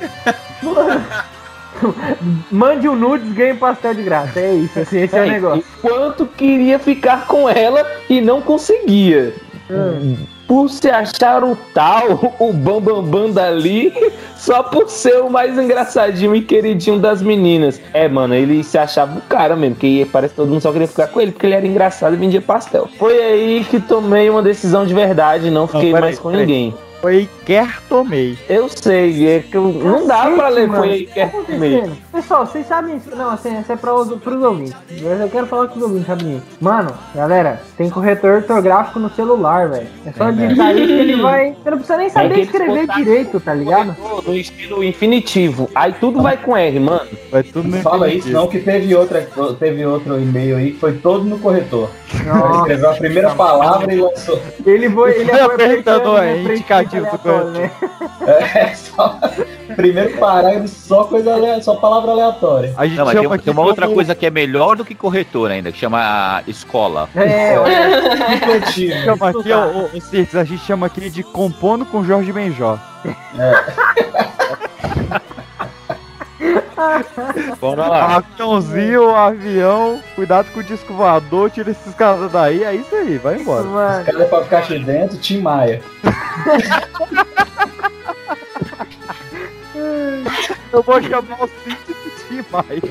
Mande 2.50 2.88
um 2.88 2.94
nudes, 2.96 3.32
ganhe 3.32 3.54
pastel 3.54 3.94
de 3.94 4.02
graça. 4.02 4.40
É 4.40 4.52
isso, 4.54 4.78
assim, 4.80 4.98
esse 5.00 5.16
é, 5.16 5.20
o 5.20 5.24
É, 5.24 5.30
negócio. 5.30 5.64
Enquanto 5.78 6.26
queria 6.26 6.78
ficar 6.78 7.26
com 7.26 7.48
ela 7.48 7.84
e 8.10 8.20
não 8.20 8.40
conseguia. 8.40 9.32
Por 10.46 10.70
se 10.70 10.88
achar 10.88 11.44
o 11.44 11.56
tal, 11.74 12.34
o 12.38 12.52
bambambam 12.52 13.02
bam, 13.02 13.26
bam 13.26 13.30
dali, 13.30 13.92
só 14.34 14.62
por 14.62 14.88
ser 14.88 15.20
o 15.20 15.28
mais 15.28 15.58
engraçadinho 15.58 16.34
e 16.34 16.40
queridinho 16.40 16.98
das 16.98 17.20
meninas. 17.20 17.80
É, 17.92 18.08
mano, 18.08 18.34
ele 18.34 18.64
se 18.64 18.78
achava 18.78 19.18
o 19.18 19.22
cara 19.22 19.54
mesmo, 19.54 19.76
que 19.76 20.06
parece 20.06 20.32
que 20.32 20.36
todo 20.36 20.48
mundo 20.48 20.62
só 20.62 20.72
queria 20.72 20.88
ficar 20.88 21.08
com 21.08 21.20
ele, 21.20 21.32
porque 21.32 21.46
ele 21.46 21.54
era 21.54 21.66
engraçado 21.66 22.14
e 22.14 22.16
vendia 22.16 22.40
pastel. 22.40 22.88
Foi 22.98 23.22
aí 23.22 23.66
que 23.68 23.78
tomei 23.78 24.30
uma 24.30 24.42
decisão 24.42 24.86
de 24.86 24.94
verdade, 24.94 25.50
não 25.50 25.66
fiquei 25.66 25.92
peraí, 25.92 26.00
mais 26.00 26.18
com 26.18 26.30
peraí. 26.30 26.46
ninguém. 26.46 26.74
Foi 27.02 27.28
quer 27.48 27.80
tomei. 27.88 28.38
Eu 28.46 28.68
sei, 28.68 29.26
é 29.26 29.40
que 29.40 29.56
eu- 29.56 29.72
não 29.72 30.06
dá 30.06 30.24
pra 30.26 30.36
Cacete, 30.36 30.54
ler, 30.54 30.68
mano, 30.68 30.84
o 30.92 31.06
tá 31.06 31.22
acontecendo? 31.24 31.96
Pessoal, 32.12 32.46
vocês 32.46 32.66
sabem 32.66 32.96
isso? 32.98 33.16
Não, 33.16 33.30
assim, 33.30 33.58
isso 33.58 33.72
é 33.72 33.76
para 33.76 33.94
os, 33.94 34.12
pros 34.20 34.42
ouvintes. 34.44 34.74
Mas 35.02 35.18
eu 35.18 35.28
quero 35.30 35.46
falar 35.46 35.68
com 35.68 35.76
os 35.78 35.82
ouvintes, 35.82 36.06
rapidinho. 36.06 36.42
Mano, 36.60 36.90
galera, 37.14 37.62
tem 37.78 37.88
corretor 37.88 38.34
ortográfico 38.42 38.98
no 38.98 39.08
celular, 39.14 39.66
velho. 39.70 39.86
É 40.04 40.12
só 40.12 40.28
É, 40.28 40.32
digitar 40.32 40.76
isso 40.76 40.86
que 40.88 40.92
ele 40.92 41.16
vai. 41.22 41.56
Você 41.64 41.70
não 41.70 41.78
precisa 41.78 41.96
nem 41.96 42.06
É 42.06 42.10
saber 42.10 42.34
eles 42.34 42.46
escrever 42.48 42.86
direito, 42.88 43.40
tá 43.40 43.54
ligado? 43.54 43.96
No 44.26 44.34
estilo 44.34 44.84
infinitivo. 44.84 45.70
Aí 45.74 45.94
tudo 45.98 46.20
vai 46.20 46.36
com 46.36 46.54
R, 46.54 46.78
mano. 46.78 47.08
Vai 47.30 47.42
tudo 47.44 47.66
no 47.66 47.78
Fala 47.80 48.08
isso, 48.08 48.18
infinitivo. 48.28 48.38
não, 48.40 48.46
que 48.48 48.58
teve, 48.60 48.94
outra, 48.94 49.26
teve 49.58 49.86
outro 49.86 50.20
e-mail 50.20 50.58
aí 50.58 50.72
que 50.72 50.78
foi 50.78 50.92
todo 50.98 51.24
no 51.24 51.38
corretor. 51.38 51.88
Ele 52.12 52.24
Nossa. 52.28 52.58
escreveu 52.58 52.90
a 52.90 52.94
primeira 52.94 53.30
palavra 53.30 53.94
e 53.94 54.00
lançou. 54.00 54.38
Ele 54.66 54.90
foi. 54.90 55.12
Ele 55.12 55.30
Foi 55.30 55.40
apertando, 55.40 56.16
é, 56.18 56.34
né, 56.34 56.54
indicativo 56.54 57.02
do 57.04 57.08
aleatório, 57.08 57.37
né? 57.44 57.70
É, 58.54 58.74
só, 58.74 59.18
primeiro 59.76 60.18
parágrafo, 60.18 60.68
só 60.68 61.04
coisa 61.04 61.34
ale- 61.34 61.62
só 61.62 61.76
palavra 61.76 62.10
aleatória. 62.12 62.74
A 62.76 62.86
gente 62.86 62.96
Não, 62.98 63.04
tem, 63.06 63.14
chama 63.14 63.28
tem 63.30 63.36
aqui 63.40 63.50
uma 63.50 63.62
outra 63.62 63.86
como- 63.86 63.94
coisa 63.96 64.14
que 64.14 64.26
é 64.26 64.30
melhor 64.30 64.76
do 64.76 64.84
que 64.84 64.94
corretor 64.94 65.50
ainda, 65.50 65.70
que 65.72 65.78
chama 65.78 66.42
escola. 66.46 67.08
É, 67.14 67.58
olha. 67.58 68.34
Infantil. 68.34 68.92
chama 69.04 69.28
aqui, 69.30 69.52
ó, 69.52 69.66
ô, 69.66 70.00
Cirques, 70.00 70.34
a 70.36 70.44
gente 70.44 70.64
chama 70.64 70.86
aqui 70.86 71.08
de 71.10 71.22
compondo 71.22 71.84
com 71.86 72.04
Jorge 72.04 72.32
Benjó. 72.32 72.78
Bora 77.60 77.86
lá. 77.88 78.16
Aviãozinho, 78.16 79.14
avião, 79.14 80.00
cuidado 80.14 80.50
com 80.52 80.60
o 80.60 80.64
disco 80.64 80.94
voador, 80.94 81.50
tira 81.50 81.70
esses 81.70 81.94
caras 81.94 82.30
daí, 82.30 82.62
é 82.64 82.74
isso 82.74 82.94
aí, 82.94 83.18
vai 83.18 83.40
embora. 83.40 83.64
Mano. 83.64 84.04
Cadê 84.04 84.24
pra 84.24 84.44
ficar 84.44 84.58
aqui 84.58 84.78
dentro? 84.78 85.18
Tim 85.18 85.40
Maia. 85.40 85.82
Eu 90.72 90.82
vou 90.82 91.02
chamar 91.02 91.42
o 91.42 91.48
Cid 91.48 91.78
de 92.28 92.44
Maia. 92.50 92.82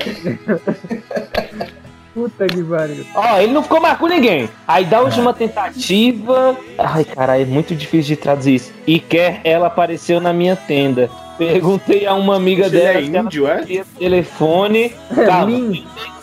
Puta 2.12 2.46
que 2.46 2.62
pariu. 2.64 3.06
Ó, 3.14 3.38
ele 3.38 3.52
não 3.52 3.62
ficou 3.62 3.80
mais 3.80 3.96
com 3.96 4.08
ninguém. 4.08 4.50
Aí 4.66 4.84
da 4.84 5.00
última 5.00 5.32
tentativa. 5.32 6.56
Ai, 6.76 7.04
caralho, 7.04 7.42
é 7.42 7.46
muito 7.46 7.76
difícil 7.76 8.16
de 8.16 8.20
traduzir 8.20 8.56
isso. 8.56 8.72
E 8.86 8.98
quer, 8.98 9.40
ela 9.44 9.68
apareceu 9.68 10.20
na 10.20 10.32
minha 10.32 10.56
tenda. 10.56 11.08
Perguntei 11.38 12.04
a 12.04 12.14
uma 12.14 12.36
amiga 12.36 12.66
Ele 12.66 12.78
dela 12.78 12.98
é 12.98 13.02
se 13.02 13.16
ela 13.16 13.24
índio, 13.26 13.46
é? 13.46 13.56
teria 13.58 13.84
telefone. 13.98 14.92
Calma, 15.14 15.72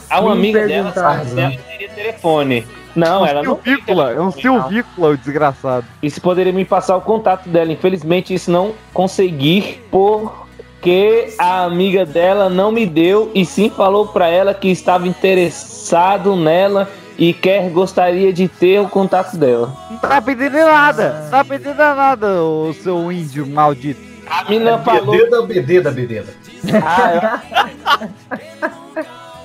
a 0.09 0.19
uma 0.19 0.33
amiga 0.33 0.67
dela 0.67 0.91
se 0.91 0.99
ela 0.99 1.51
teria 1.67 1.89
telefone. 1.89 2.67
Não, 2.95 3.25
ela 3.25 3.43
não. 3.43 3.59
Silvícola, 3.61 4.11
é 4.11 4.21
um 4.21 4.31
silvícola, 4.31 5.09
o 5.09 5.17
desgraçado. 5.17 5.85
E 6.01 6.09
se 6.09 6.21
poderia 6.21 6.53
me 6.53 6.63
passar 6.63 6.95
o 6.95 7.01
contato 7.01 7.49
dela. 7.49 7.71
Infelizmente, 7.71 8.33
isso 8.33 8.51
não 8.51 8.73
consegui 8.93 9.81
porque 9.91 11.33
a 11.37 11.63
amiga 11.63 12.05
dela 12.05 12.49
não 12.49 12.71
me 12.71 12.85
deu 12.85 13.31
e 13.33 13.45
sim 13.45 13.69
falou 13.69 14.07
pra 14.07 14.27
ela 14.27 14.53
que 14.53 14.69
estava 14.69 15.07
interessado 15.07 16.35
nela 16.35 16.89
e 17.17 17.33
quer 17.33 17.69
gostaria 17.69 18.31
de 18.31 18.47
ter 18.47 18.79
o 18.79 18.87
contato 18.87 19.37
dela. 19.37 19.75
Não 19.89 19.97
tá 19.97 20.21
pedindo 20.21 20.57
nada, 20.57 21.21
não 21.23 21.29
tá 21.31 21.45
pedindo 21.45 21.77
nada, 21.77 22.41
o 22.43 22.73
seu 22.73 23.11
índio 23.11 23.47
maldito. 23.47 24.14
A 24.30 24.49
mina 24.49 24.80
falou. 24.80 25.15
Bededa, 25.15 25.41
bededa, 25.41 25.91
bededa. 25.91 26.34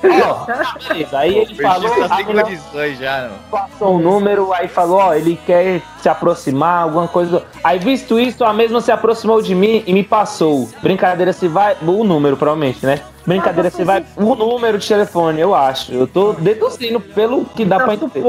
Ó, 0.02 0.46
beleza. 0.88 1.18
Aí 1.18 1.38
ele 1.38 1.54
falou. 1.54 2.08
tá 2.08 2.24
condições 2.24 2.98
já, 2.98 3.28
não. 3.28 3.36
passou 3.50 3.96
um 3.96 3.98
número, 3.98 4.52
aí 4.52 4.66
falou, 4.66 4.98
ó, 4.98 5.14
ele 5.14 5.38
quer 5.46 5.82
se 6.00 6.08
aproximar, 6.08 6.84
alguma 6.84 7.06
coisa. 7.06 7.44
Aí, 7.62 7.78
visto 7.78 8.18
isso, 8.18 8.44
a 8.44 8.52
mesma 8.52 8.80
se 8.80 8.90
aproximou 8.90 9.42
de 9.42 9.54
mim 9.54 9.82
e 9.86 9.92
me 9.92 10.02
passou. 10.02 10.68
Brincadeira 10.82 11.32
se 11.32 11.48
vai. 11.48 11.76
O 11.82 12.04
número, 12.04 12.36
provavelmente, 12.36 12.84
né? 12.84 13.00
Brincadeira 13.26 13.70
se 13.70 13.84
vai. 13.84 14.04
O 14.16 14.34
número 14.34 14.78
de 14.78 14.88
telefone, 14.88 15.40
eu 15.40 15.54
acho. 15.54 15.92
Eu 15.92 16.06
tô 16.06 16.32
deduzindo 16.32 17.00
pelo 17.00 17.44
que 17.44 17.64
dá 17.64 17.78
Tá 17.78 17.84
pra 17.84 17.94
entender. 17.94 18.22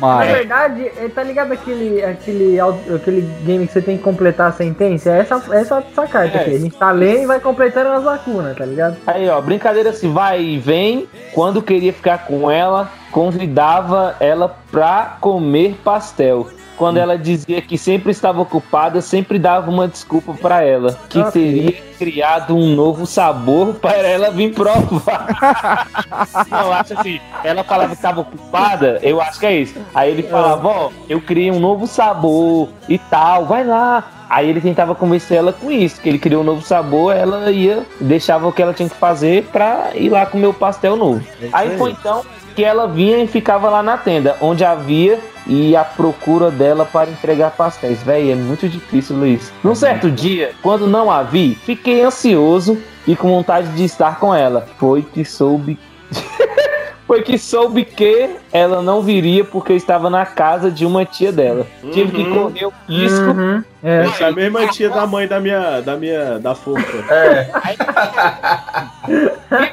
Na 0.00 0.24
verdade, 0.24 0.90
é, 0.96 1.08
tá 1.08 1.22
ligado 1.22 1.52
aquele, 1.52 2.02
aquele, 2.04 2.58
aquele 2.60 3.20
game 3.44 3.66
que 3.66 3.72
você 3.72 3.82
tem 3.82 3.96
que 3.96 4.02
completar 4.02 4.48
a 4.48 4.52
sentença? 4.52 5.10
É 5.10 5.20
essa, 5.20 5.42
é 5.50 5.60
essa, 5.60 5.84
essa 5.90 6.06
carta 6.06 6.38
É. 6.38 6.40
aqui. 6.42 6.54
A 6.54 6.58
gente 6.58 6.76
tá 6.76 6.90
lendo 6.90 7.22
e 7.22 7.26
vai 7.26 7.40
completando 7.40 7.90
as 7.90 8.04
lacunas, 8.04 8.56
tá 8.56 8.64
ligado? 8.64 8.96
Aí, 9.06 9.28
ó, 9.28 9.40
brincadeira 9.40 9.92
se 9.92 10.06
vai 10.08 10.40
e 10.42 10.58
vem. 10.58 11.06
Quando 11.32 11.60
queria 11.62 11.92
ficar 11.92 12.26
com 12.26 12.50
ela, 12.50 12.90
convidava 13.10 14.14
ela 14.20 14.56
pra 14.70 15.16
comer 15.20 15.76
pastel. 15.84 16.48
Quando 16.76 16.98
ela 16.98 17.16
dizia 17.16 17.62
que 17.62 17.78
sempre 17.78 18.12
estava 18.12 18.40
ocupada, 18.40 19.00
sempre 19.00 19.38
dava 19.38 19.70
uma 19.70 19.88
desculpa 19.88 20.34
pra 20.34 20.62
ela, 20.62 20.98
que 21.08 21.18
Ok. 21.18 21.32
teria 21.32 21.72
criado 21.98 22.54
um 22.54 22.74
novo 22.74 23.06
sabor 23.06 23.74
para 23.74 24.06
ela 24.06 24.30
vir 24.30 24.52
provar. 24.52 25.88
Não, 26.50 26.72
acho 26.72 26.98
assim, 26.98 27.20
ela 27.42 27.64
falava 27.64 27.88
que 27.90 27.94
estava 27.96 28.20
ocupada, 28.20 28.98
eu 29.02 29.20
acho 29.20 29.40
que 29.40 29.46
é 29.46 29.56
isso. 29.56 29.74
Aí 29.94 30.10
ele 30.10 30.22
falava, 30.24 30.68
ó, 30.68 30.90
eu 31.08 31.20
criei 31.20 31.50
um 31.50 31.58
novo 31.58 31.86
sabor 31.86 32.68
e 32.88 32.98
tal, 32.98 33.46
vai 33.46 33.64
lá. 33.64 34.12
Aí 34.28 34.48
ele 34.50 34.60
tentava 34.60 34.94
convencer 34.94 35.38
ela 35.38 35.52
com 35.52 35.70
isso, 35.70 36.00
que 36.00 36.08
ele 36.08 36.18
criou 36.18 36.42
um 36.42 36.44
novo 36.44 36.60
sabor, 36.60 37.14
ela 37.14 37.50
ia, 37.50 37.84
deixava 38.00 38.48
o 38.48 38.52
que 38.52 38.60
ela 38.60 38.74
tinha 38.74 38.88
que 38.88 38.96
fazer 38.96 39.44
pra 39.52 39.90
ir 39.94 40.08
lá 40.08 40.26
comer 40.26 40.48
o 40.48 40.54
pastel 40.54 40.96
novo. 40.96 41.24
Aí 41.52 41.78
foi 41.78 41.92
então 41.92 42.24
que 42.56 42.64
ela 42.64 42.88
vinha 42.88 43.22
e 43.22 43.26
ficava 43.26 43.68
lá 43.68 43.82
na 43.82 43.98
tenda, 43.98 44.34
onde 44.40 44.64
havia 44.64 45.20
e 45.46 45.76
a 45.76 45.84
procura 45.84 46.50
dela 46.50 46.86
para 46.86 47.10
entregar 47.10 47.50
pastéis. 47.50 48.02
Véi, 48.02 48.32
é 48.32 48.34
muito 48.34 48.66
difícil, 48.66 49.14
Luiz. 49.14 49.52
Num 49.62 49.74
certo 49.74 50.10
dia, 50.10 50.52
quando 50.62 50.86
não 50.86 51.10
a 51.10 51.22
vi, 51.22 51.54
fiquei 51.54 52.02
ansioso 52.02 52.82
e 53.06 53.14
com 53.14 53.28
vontade 53.28 53.68
de 53.76 53.84
estar 53.84 54.18
com 54.18 54.34
ela. 54.34 54.66
Foi 54.78 55.02
que 55.02 55.22
soube. 55.22 55.78
Foi 57.06 57.22
que 57.22 57.38
soube 57.38 57.84
que 57.84 58.30
ela 58.52 58.82
não 58.82 59.00
viria 59.00 59.44
porque 59.44 59.70
eu 59.72 59.76
estava 59.76 60.10
na 60.10 60.26
casa 60.26 60.70
de 60.72 60.84
uma 60.84 61.04
tia 61.04 61.30
dela. 61.30 61.64
Tive 61.92 62.10
que 62.10 62.22
Uhum. 62.22 62.42
correr 62.50 62.66
o 62.66 62.72
risco. 62.88 63.30
Uhum. 63.30 63.62
É. 63.84 64.02
Essa 64.06 64.24
é 64.24 64.28
a 64.28 64.32
mesma 64.32 64.66
tia 64.66 64.90
da 64.90 65.06
mãe 65.06 65.28
da 65.28 65.38
minha, 65.38 65.80
da 65.82 65.96
minha, 65.96 66.38
da 66.40 66.54
fofa. 66.56 66.82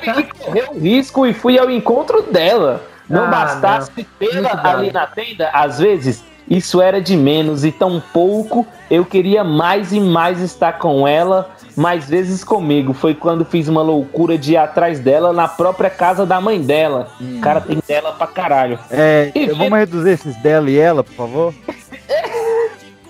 Tive 0.03 0.23
que 0.23 0.37
correr 0.39 0.69
o 0.69 0.79
risco 0.79 1.25
e 1.25 1.33
fui 1.33 1.57
ao 1.57 1.69
encontro 1.69 2.21
dela. 2.21 2.81
Não 3.09 3.25
Ah, 3.25 3.27
bastasse 3.27 3.91
não. 3.97 4.05
tê-la 4.19 4.61
ali 4.63 4.91
na 4.91 5.05
tenda, 5.07 5.49
às 5.53 5.79
vezes, 5.79 6.23
isso 6.49 6.81
era 6.81 7.01
de 7.01 7.15
menos 7.15 7.63
e 7.63 7.71
tão 7.71 8.01
pouco 8.13 8.65
eu 8.89 9.05
queria 9.05 9.43
mais 9.43 9.91
e 9.91 9.99
mais 9.99 10.39
estar 10.39 10.73
com 10.73 11.07
ela, 11.07 11.49
mais 11.75 12.07
vezes 12.07 12.43
comigo. 12.43 12.93
Foi 12.93 13.15
quando 13.15 13.43
fiz 13.43 13.67
uma 13.67 13.81
loucura 13.81 14.37
de 14.37 14.53
ir 14.53 14.57
atrás 14.57 14.99
dela 14.99 15.33
na 15.33 15.47
própria 15.47 15.89
casa 15.89 16.25
da 16.25 16.39
mãe 16.39 16.61
dela. 16.61 17.09
O 17.19 17.39
cara 17.39 17.61
tem 17.61 17.79
dela 17.87 18.11
pra 18.11 18.27
caralho. 18.27 18.77
É, 18.91 19.31
vamos 19.57 19.79
reduzir 19.79 20.11
esses 20.11 20.35
dela 20.37 20.69
e 20.69 20.77
ela, 20.77 21.03
por 21.03 21.13
favor? 21.13 21.53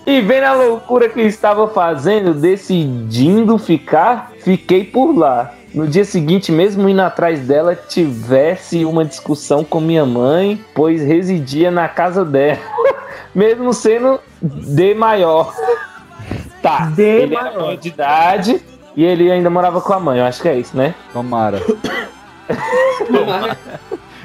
E 0.06 0.20
vendo 0.20 0.44
a 0.44 0.52
loucura 0.52 1.08
que 1.08 1.18
eu 1.18 1.26
estava 1.26 1.66
fazendo, 1.66 2.34
decidindo 2.34 3.56
ficar, 3.56 4.32
fiquei 4.40 4.84
por 4.84 5.16
lá. 5.16 5.54
No 5.72 5.88
dia 5.88 6.04
seguinte, 6.04 6.52
mesmo 6.52 6.88
indo 6.88 7.00
atrás 7.00 7.40
dela, 7.40 7.74
tivesse 7.74 8.84
uma 8.84 9.02
discussão 9.02 9.64
com 9.64 9.80
minha 9.80 10.04
mãe, 10.04 10.62
pois 10.74 11.02
residia 11.02 11.70
na 11.70 11.88
casa 11.88 12.22
dela, 12.22 12.58
mesmo 13.34 13.72
sendo 13.72 14.20
de 14.42 14.94
maior. 14.94 15.54
Tá, 16.62 16.86
De 16.86 17.02
ele 17.02 17.34
maior. 17.34 17.48
era 17.48 17.58
maior 17.60 17.76
de 17.76 17.88
idade 17.88 18.62
e 18.96 19.04
ele 19.04 19.30
ainda 19.30 19.50
morava 19.50 19.80
com 19.80 19.92
a 19.92 20.00
mãe, 20.00 20.18
eu 20.18 20.24
acho 20.24 20.40
que 20.40 20.48
é 20.48 20.56
isso, 20.58 20.76
né? 20.76 20.94
Tomara. 21.12 21.60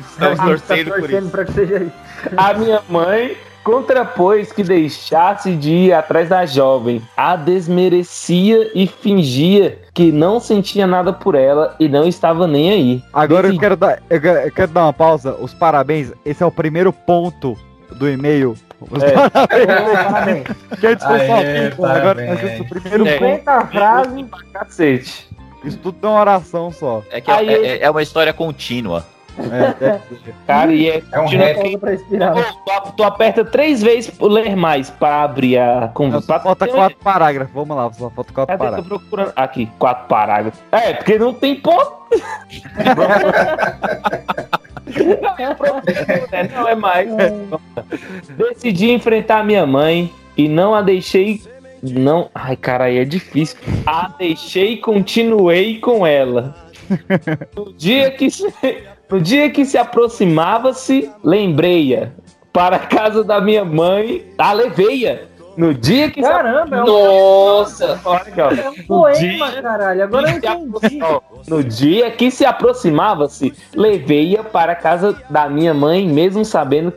Estamos 0.10 0.40
A 0.40 0.46
gente 0.48 0.62
tá 0.62 0.76
torcendo 0.76 0.92
por 0.92 1.00
torcendo 1.00 1.22
isso. 1.24 1.32
pra 1.32 1.46
que 1.46 1.52
seja 1.54 1.78
isso. 1.84 1.92
A 2.36 2.54
minha 2.54 2.82
mãe 2.90 3.38
contrapôs 3.64 4.52
que 4.52 4.64
deixasse 4.64 5.56
de 5.56 5.70
ir 5.72 5.94
atrás 5.94 6.28
da 6.30 6.46
jovem. 6.46 7.02
A 7.16 7.36
desmerecia 7.36 8.72
e 8.74 8.88
fingia 8.88 9.80
que 9.94 10.12
não 10.12 10.40
sentia 10.40 10.86
nada 10.88 11.14
por 11.14 11.36
ela 11.36 11.76
e 11.80 11.88
não 11.88 12.08
estava 12.08 12.48
nem 12.48 12.70
aí. 12.72 13.04
Agora 13.14 13.48
eu 13.48 13.58
quero 13.58 13.76
dar, 13.78 14.02
eu 14.10 14.20
quero, 14.22 14.40
eu 14.40 14.52
quero 14.52 14.72
dar 14.72 14.84
uma 14.86 14.94
pausa. 14.94 15.36
Os 15.40 15.54
parabéns. 15.54 16.12
Esse 16.26 16.44
é 16.44 16.46
o 16.46 16.52
primeiro 16.52 16.92
ponto 16.92 17.58
do 17.92 18.10
e-mail. 18.10 18.56
Os 18.82 19.04
É. 19.04 19.12
parabéns. 19.30 20.44
Que 20.80 20.88
antes 20.88 21.06
foi 21.06 21.20
só 21.20 21.82
um, 21.82 21.86
agora 21.86 22.26
nós 22.26 22.40
temos 22.40 22.60
o 22.62 22.66
primeiro 22.70 23.08
É. 23.08 23.14
ponto. 23.14 23.24
Aguenta 23.26 23.52
a 23.52 23.68
frase. 23.68 24.24
Pra 24.24 24.40
cacete. 24.54 25.30
Isso 25.64 25.78
tudo 25.80 26.08
é 26.08 26.10
uma 26.10 26.20
oração 26.22 26.72
só. 26.72 27.04
É 27.12 27.20
que 27.20 27.30
é, 27.30 27.34
Aí- 27.34 27.50
é- 27.54 27.84
é 27.84 27.92
uma 27.92 28.02
história 28.02 28.32
contínua. 28.34 29.06
É, 29.38 29.86
é. 29.86 30.00
Cara, 30.48 30.74
e 30.74 30.90
é. 30.90 31.02
É 31.14 31.20
um 31.20 31.28
rap. 31.28 31.78
pra 31.78 31.92
respirar. 31.92 32.34
Tu, 32.36 32.92
tu 32.98 33.04
aperta 33.04 33.46
três 33.46 33.82
vezes 33.82 34.10
por 34.10 34.28
ler 34.30 34.54
mais 34.56 34.90
pra 34.90 35.24
abrir 35.24 35.58
a 35.58 35.90
conversa. 35.94 36.28
Só 36.28 36.40
falta 36.42 36.68
quatro 36.68 36.98
parágrafos. 36.98 37.54
Vamos 37.54 37.78
lá, 37.78 37.92
só 37.94 38.10
falta 38.10 38.34
quatro? 38.34 38.58
Tô 38.58 38.64
parágrafos. 38.64 38.88
procurando. 38.88 39.34
Aqui, 39.36 39.70
quatro 39.80 40.08
parágrafos. 40.08 40.60
É, 40.72 40.94
porque 40.94 41.18
não 41.20 41.34
tem 41.34 41.56
ponto. 41.56 42.00
não, 44.90 45.36
é? 46.32 46.48
Não 46.48 46.68
é 46.68 46.76
mais. 46.76 47.10
Decidi 48.38 48.92
enfrentar 48.92 49.44
minha 49.44 49.66
mãe 49.66 50.12
e 50.38 50.48
não 50.48 50.74
a 50.74 50.82
deixei. 50.82 51.42
Não. 51.82 52.30
Ai, 52.34 52.56
cara, 52.56 52.86
aí 52.86 52.98
é 52.98 53.06
difícil. 53.06 53.58
A 53.86 54.14
deixei 54.18 54.74
e 54.74 54.78
continuei 54.78 55.80
com 55.80 56.06
ela. 56.06 56.56
No 57.56 57.74
dia 57.74 58.12
que 58.12 58.30
se, 58.30 58.52
no 59.10 59.22
dia 59.22 59.50
que 59.50 59.64
se 59.64 59.78
aproximava-se, 59.78 61.10
lembrei-a. 61.24 62.12
Para 62.52 62.78
a 62.78 62.80
casa 62.80 63.24
da 63.24 63.40
minha 63.40 63.64
mãe, 63.64 64.26
a 64.38 64.52
levei-a. 64.54 65.29
No 65.60 65.74
dia 65.74 66.10
que 66.10 66.22
Caramba, 66.22 66.78
é 66.78 66.84
um- 66.84 66.86
Nossa! 66.86 68.00
Olha 68.06 68.18
aqui, 68.22 68.42
ó. 68.42 68.50
É 68.52 68.70
um 68.70 68.84
poema, 68.88 69.52
caralho. 69.62 70.04
Agora 70.04 70.30
eu 70.32 70.38
entendi. 70.38 71.02
apro- 71.04 71.24
No 71.48 71.64
dia 71.64 72.10
que 72.12 72.32
se 72.32 72.46
aproximava-se, 72.46 73.54
levei-a 73.76 74.42
para 74.44 74.72
a 74.72 74.76
casa 74.76 75.16
da 75.30 75.50
minha 75.50 75.74
mãe, 75.74 76.08
mesmo 76.08 76.46
sabendo 76.46 76.94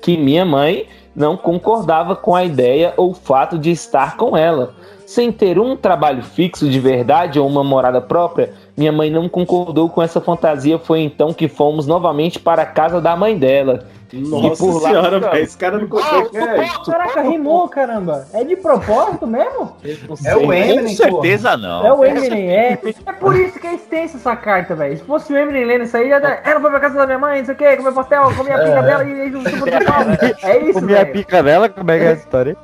que 0.00 0.16
minha 0.16 0.44
mãe 0.44 0.86
não 1.14 1.36
concordava 1.36 2.14
com 2.14 2.34
a 2.36 2.44
ideia 2.44 2.94
ou 2.96 3.14
fato 3.14 3.58
de 3.58 3.70
estar 3.72 4.16
com 4.16 4.36
ela. 4.36 4.74
sem 5.06 5.30
ter 5.30 5.58
um 5.58 5.76
trabalho 5.76 6.22
fixo 6.22 6.66
de 6.68 6.80
verdade 6.80 7.38
ou 7.38 7.46
uma 7.46 7.62
morada 7.62 8.00
própria, 8.00 8.54
minha 8.74 8.90
mãe 8.90 9.10
não 9.10 9.28
concordou 9.28 9.86
com 9.90 10.02
essa 10.02 10.18
fantasia. 10.18 10.78
Foi 10.78 11.00
então 11.02 11.30
que 11.32 11.46
fomos 11.46 11.86
novamente 11.86 12.40
para 12.40 12.62
a 12.62 12.66
casa 12.66 13.02
da 13.02 13.14
mãe 13.14 13.36
dela. 13.38 13.86
Nossa 14.14 14.54
E 14.54 14.56
por 14.56 14.82
lá 14.82 14.88
senhora, 14.88 15.20
velho. 15.20 15.36
Esse 15.42 15.56
cara 15.56 15.78
não 15.78 15.88
consegue. 15.88 16.36
É, 16.36 16.66
Caraca, 16.86 17.22
rimou, 17.22 17.68
caramba. 17.68 18.26
É 18.32 18.44
de 18.44 18.56
propósito 18.56 19.26
mesmo? 19.26 19.76
é 20.24 20.36
o 20.36 20.52
Eminem, 20.52 20.84
Com 20.96 21.02
certeza 21.02 21.56
não. 21.56 21.86
É 21.86 21.92
o 21.92 22.04
Eminem, 22.04 22.50
é. 22.50 22.78
É 23.06 23.12
por 23.12 23.36
isso 23.36 23.58
que 23.58 23.66
é 23.66 23.74
extensa 23.74 24.16
essa 24.16 24.36
carta, 24.36 24.74
velho. 24.74 24.96
Se 24.96 25.04
fosse 25.04 25.32
o 25.32 25.36
Eminem 25.36 25.64
lendo 25.64 25.84
isso 25.84 25.96
aí, 25.96 26.08
já 26.08 26.18
dá. 26.18 26.38
Ela 26.44 26.60
foi 26.60 26.70
pra 26.70 26.80
casa 26.80 26.94
da 26.98 27.06
minha 27.06 27.18
mãe, 27.18 27.38
não 27.38 27.44
sei 27.46 27.54
o 27.54 27.58
que, 27.58 27.76
comeu 27.76 27.92
pastel, 27.92 28.22
comia 28.36 28.54
a 28.56 28.58
pica 28.58 28.78
É. 28.78 28.82
dela 28.82 29.04
e 29.04 29.30
o 29.34 29.42
suco 29.50 29.70
de 29.70 29.84
pau. 29.84 30.02
É 30.42 30.58
isso, 30.58 30.80
Comi 30.80 30.92
a 30.94 30.98
velho. 30.98 31.12
pica 31.12 31.42
dela, 31.42 31.68
como 31.68 31.90
é 31.90 31.98
que 31.98 32.04
é 32.04 32.12
essa 32.12 32.22
história? 32.22 32.56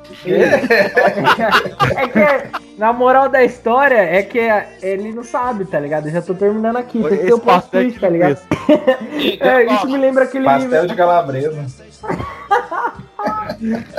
É 1.95 2.07
que, 2.07 2.77
na 2.77 2.93
moral 2.93 3.29
da 3.29 3.43
história, 3.43 3.95
é 3.97 4.21
que 4.23 4.39
ele 4.81 5.11
não 5.13 5.23
sabe, 5.23 5.65
tá 5.65 5.79
ligado? 5.79 6.07
Eu 6.07 6.11
já 6.13 6.21
tô 6.21 6.33
terminando 6.33 6.77
aqui. 6.77 7.01
Tem 7.03 7.17
que 7.17 7.25
ter 7.25 7.33
o 7.33 7.39
pastel 7.39 7.81
twist, 7.81 7.99
tá 7.99 8.09
ligado? 8.09 8.37
é, 9.39 9.65
isso 9.73 9.87
me 9.87 9.97
lembra 9.97 10.23
aquele. 10.23 10.45
Pastel 10.45 10.87
de 10.87 10.95
calabresa. 10.95 11.40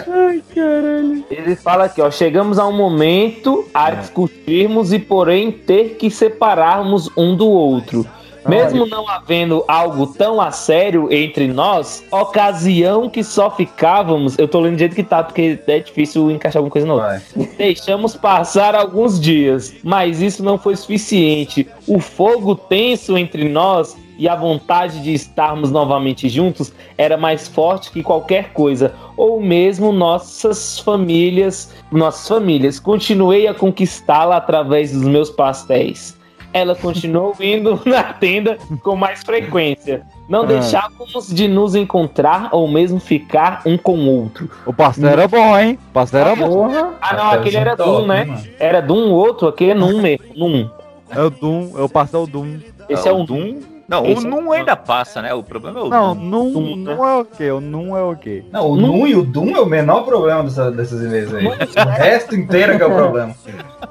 Ai, 0.09 0.43
caralho. 0.55 1.25
Ele 1.31 1.57
fala 1.57 1.85
aqui, 1.85 2.01
ó, 2.01 2.11
chegamos 2.11 2.59
a 2.59 2.67
um 2.67 2.77
momento 2.77 3.65
a 3.73 3.91
discutirmos 3.91 4.93
e 4.93 4.99
porém 4.99 5.53
ter 5.53 5.97
que 5.97 6.11
separarmos 6.11 7.09
um 7.17 7.37
do 7.37 7.49
outro. 7.49 8.07
Mesmo 8.49 8.87
não 8.87 9.09
havendo 9.09 9.65
algo 9.69 10.07
tão 10.07 10.41
a 10.41 10.51
sério 10.51 11.13
entre 11.13 11.47
nós, 11.47 12.05
ocasião 12.11 13.09
que 13.09 13.23
só 13.23 13.51
ficávamos, 13.51 14.37
eu 14.37 14.49
tô 14.49 14.59
lendo 14.59 14.75
do 14.75 14.79
jeito 14.81 14.97
que 14.97 15.05
tá, 15.05 15.23
porque 15.23 15.61
é 15.67 15.79
difícil 15.79 16.29
encaixar 16.31 16.59
alguma 16.59 16.73
coisa 16.73 16.93
outra. 16.93 17.23
Deixamos 17.57 18.17
passar 18.17 18.75
alguns 18.75 19.21
dias, 19.21 19.73
mas 19.85 20.21
isso 20.21 20.43
não 20.43 20.59
foi 20.59 20.75
suficiente. 20.75 21.69
O 21.87 22.01
fogo 22.01 22.57
tenso 22.57 23.17
entre 23.17 23.49
nós 23.49 23.97
e 24.23 24.29
a 24.29 24.37
vontade 24.37 25.03
de 25.03 25.13
estarmos 25.13 25.73
novamente 25.73 26.29
juntos 26.29 26.73
era 26.97 27.17
mais 27.17 27.49
forte 27.49 27.91
que 27.91 28.05
qualquer 28.05 28.53
coisa, 28.53 28.95
ou 29.17 29.41
mesmo 29.41 29.91
nossas 29.91 30.79
famílias, 30.79 31.75
nossas 31.91 32.29
famílias. 32.29 32.79
Continuei 32.79 33.49
a 33.49 33.53
conquistá-la 33.55 34.37
através 34.37 34.93
dos 34.93 35.03
meus 35.03 35.29
pastéis. 35.29 36.17
Ela 36.53 36.77
continuou 36.77 37.35
vindo 37.37 37.81
na 37.85 38.05
tenda 38.13 38.59
com 38.85 38.95
mais 38.95 39.25
frequência. 39.25 40.03
Não 40.29 40.43
Ah. 40.43 40.47
deixávamos 40.47 41.27
de 41.27 41.49
nos 41.49 41.75
encontrar 41.75 42.49
ou 42.53 42.69
mesmo 42.69 43.01
ficar 43.01 43.63
um 43.67 43.77
com 43.77 43.99
o 43.99 44.21
outro. 44.23 44.49
O 44.65 44.73
pastel 44.73 45.09
era 45.09 45.27
bom, 45.27 45.59
hein? 45.59 45.77
O 45.91 45.93
pastel 45.93 46.21
era 46.21 46.37
bom. 46.37 46.71
Ah, 47.01 47.17
não, 47.17 47.31
aquele 47.33 47.57
era 47.57 47.75
Doom, 47.75 48.07
né? 48.07 48.41
Era 48.61 48.81
Doom, 48.81 49.09
o 49.11 49.15
outro, 49.15 49.49
aquele 49.49 49.73
é 49.73 49.75
Num 49.75 50.01
mesmo. 50.01 50.25
Num. 50.37 50.71
É 51.11 51.21
o 51.21 51.29
Doom, 51.29 51.73
é 51.77 51.83
o 51.83 51.89
pastel 51.89 52.25
Doom. 52.25 52.59
Esse 52.89 53.09
é 53.09 53.13
um 53.13 53.25
Doom. 53.25 53.72
Não, 53.89 54.07
Esse 54.07 54.25
o 54.25 54.27
é 54.27 54.31
Num 54.31 54.53
ainda 54.53 54.77
passa, 54.77 55.21
né? 55.21 55.35
O 55.35 55.43
problema 55.43 55.81
é 55.81 55.83
o 55.83 55.89
Não, 55.89 56.15
Doom. 56.15 56.25
num, 56.25 56.53
Doom, 56.53 56.77
né? 56.77 56.95
não 56.95 57.09
é 57.09 57.15
o 57.21 57.25
quê? 57.25 57.51
O 57.51 57.61
num 57.61 57.97
é 57.97 58.03
o 58.03 58.17
quê? 58.17 58.45
Não, 58.51 58.71
o 58.71 58.77
Num 58.77 59.07
e 59.07 59.15
o 59.15 59.23
Doom 59.23 59.57
é 59.57 59.61
o 59.61 59.67
menor 59.67 60.03
problema 60.05 60.45
dessa, 60.45 60.71
desses 60.71 61.01
e-mails 61.03 61.35
aí. 61.35 61.47
O 61.47 61.89
resto 61.89 62.35
inteiro 62.35 62.73
é 62.73 62.77
que 62.77 62.83
é 62.83 62.87
o 62.87 62.95
problema. 62.95 63.35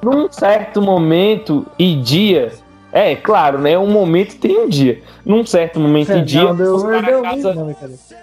Num 0.02 0.30
certo 0.30 0.80
momento 0.82 1.66
e 1.78 1.94
dia. 1.96 2.52
É, 2.92 3.16
claro, 3.16 3.58
né? 3.58 3.78
Um 3.78 3.86
momento 3.86 4.36
tem 4.36 4.58
um 4.58 4.68
dia. 4.68 5.00
Num 5.24 5.46
certo 5.46 5.80
momento 5.80 6.12
e 6.12 6.22
dia, 6.22 6.42
Não, 6.42 6.54
deu, 6.54 6.78
fomos 6.78 6.82
para 6.82 7.00
deu 7.00 7.20
a 7.20 7.22
casa 7.22 7.54
não, 7.54 7.74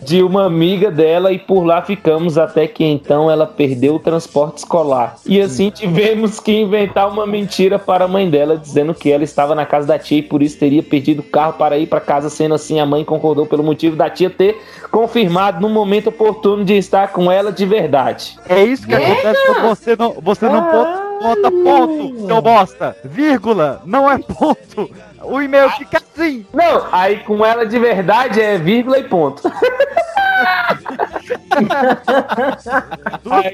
de 0.01 0.21
uma 0.21 0.45
amiga 0.45 0.91
dela 0.91 1.31
e 1.31 1.39
por 1.39 1.63
lá 1.63 1.81
ficamos 1.81 2.37
até 2.37 2.67
que 2.67 2.83
então 2.83 3.31
ela 3.31 3.47
perdeu 3.47 3.95
o 3.95 3.99
transporte 3.99 4.57
escolar. 4.57 5.15
E 5.25 5.41
assim 5.41 5.71
tivemos 5.71 6.39
que 6.39 6.51
inventar 6.51 7.09
uma 7.09 7.25
mentira 7.25 7.79
para 7.79 8.05
a 8.05 8.07
mãe 8.07 8.29
dela, 8.29 8.57
dizendo 8.57 8.93
que 8.93 9.11
ela 9.11 9.23
estava 9.23 9.55
na 9.55 9.65
casa 9.65 9.87
da 9.87 9.97
tia 9.97 10.19
e 10.19 10.23
por 10.23 10.43
isso 10.43 10.59
teria 10.59 10.83
perdido 10.83 11.19
o 11.19 11.23
carro 11.23 11.53
para 11.53 11.77
ir 11.77 11.87
para 11.87 11.99
casa. 11.99 12.29
Sendo 12.29 12.53
assim, 12.53 12.79
a 12.79 12.85
mãe 12.85 13.03
concordou 13.03 13.47
pelo 13.47 13.63
motivo 13.63 13.95
da 13.95 14.09
tia 14.09 14.29
ter 14.29 14.61
confirmado 14.91 15.61
no 15.61 15.69
momento 15.69 16.07
oportuno 16.07 16.63
de 16.63 16.77
estar 16.77 17.11
com 17.11 17.31
ela 17.31 17.51
de 17.51 17.65
verdade. 17.65 18.37
É 18.47 18.63
isso 18.63 18.85
que 18.85 18.93
acontece 18.93 19.39
quando 19.45 19.67
você 19.67 19.95
não, 19.95 20.13
você 20.21 20.45
não 20.47 20.63
ponta, 20.63 21.08
ponta 21.19 21.51
ponto, 21.51 22.27
seu 22.27 22.41
bosta. 22.41 22.97
Vírgula, 23.03 23.81
não 23.85 24.09
é 24.09 24.17
ponto. 24.17 24.89
O 25.23 25.41
e-mail 25.41 25.69
fica 25.71 25.97
assim. 25.97 26.45
Não, 26.53 26.87
aí 26.91 27.19
com 27.19 27.45
ela 27.45 27.65
de 27.65 27.77
verdade 27.77 28.41
é 28.41 28.57
vírgula 28.57 28.99
e 28.99 29.03
ponto. 29.03 29.43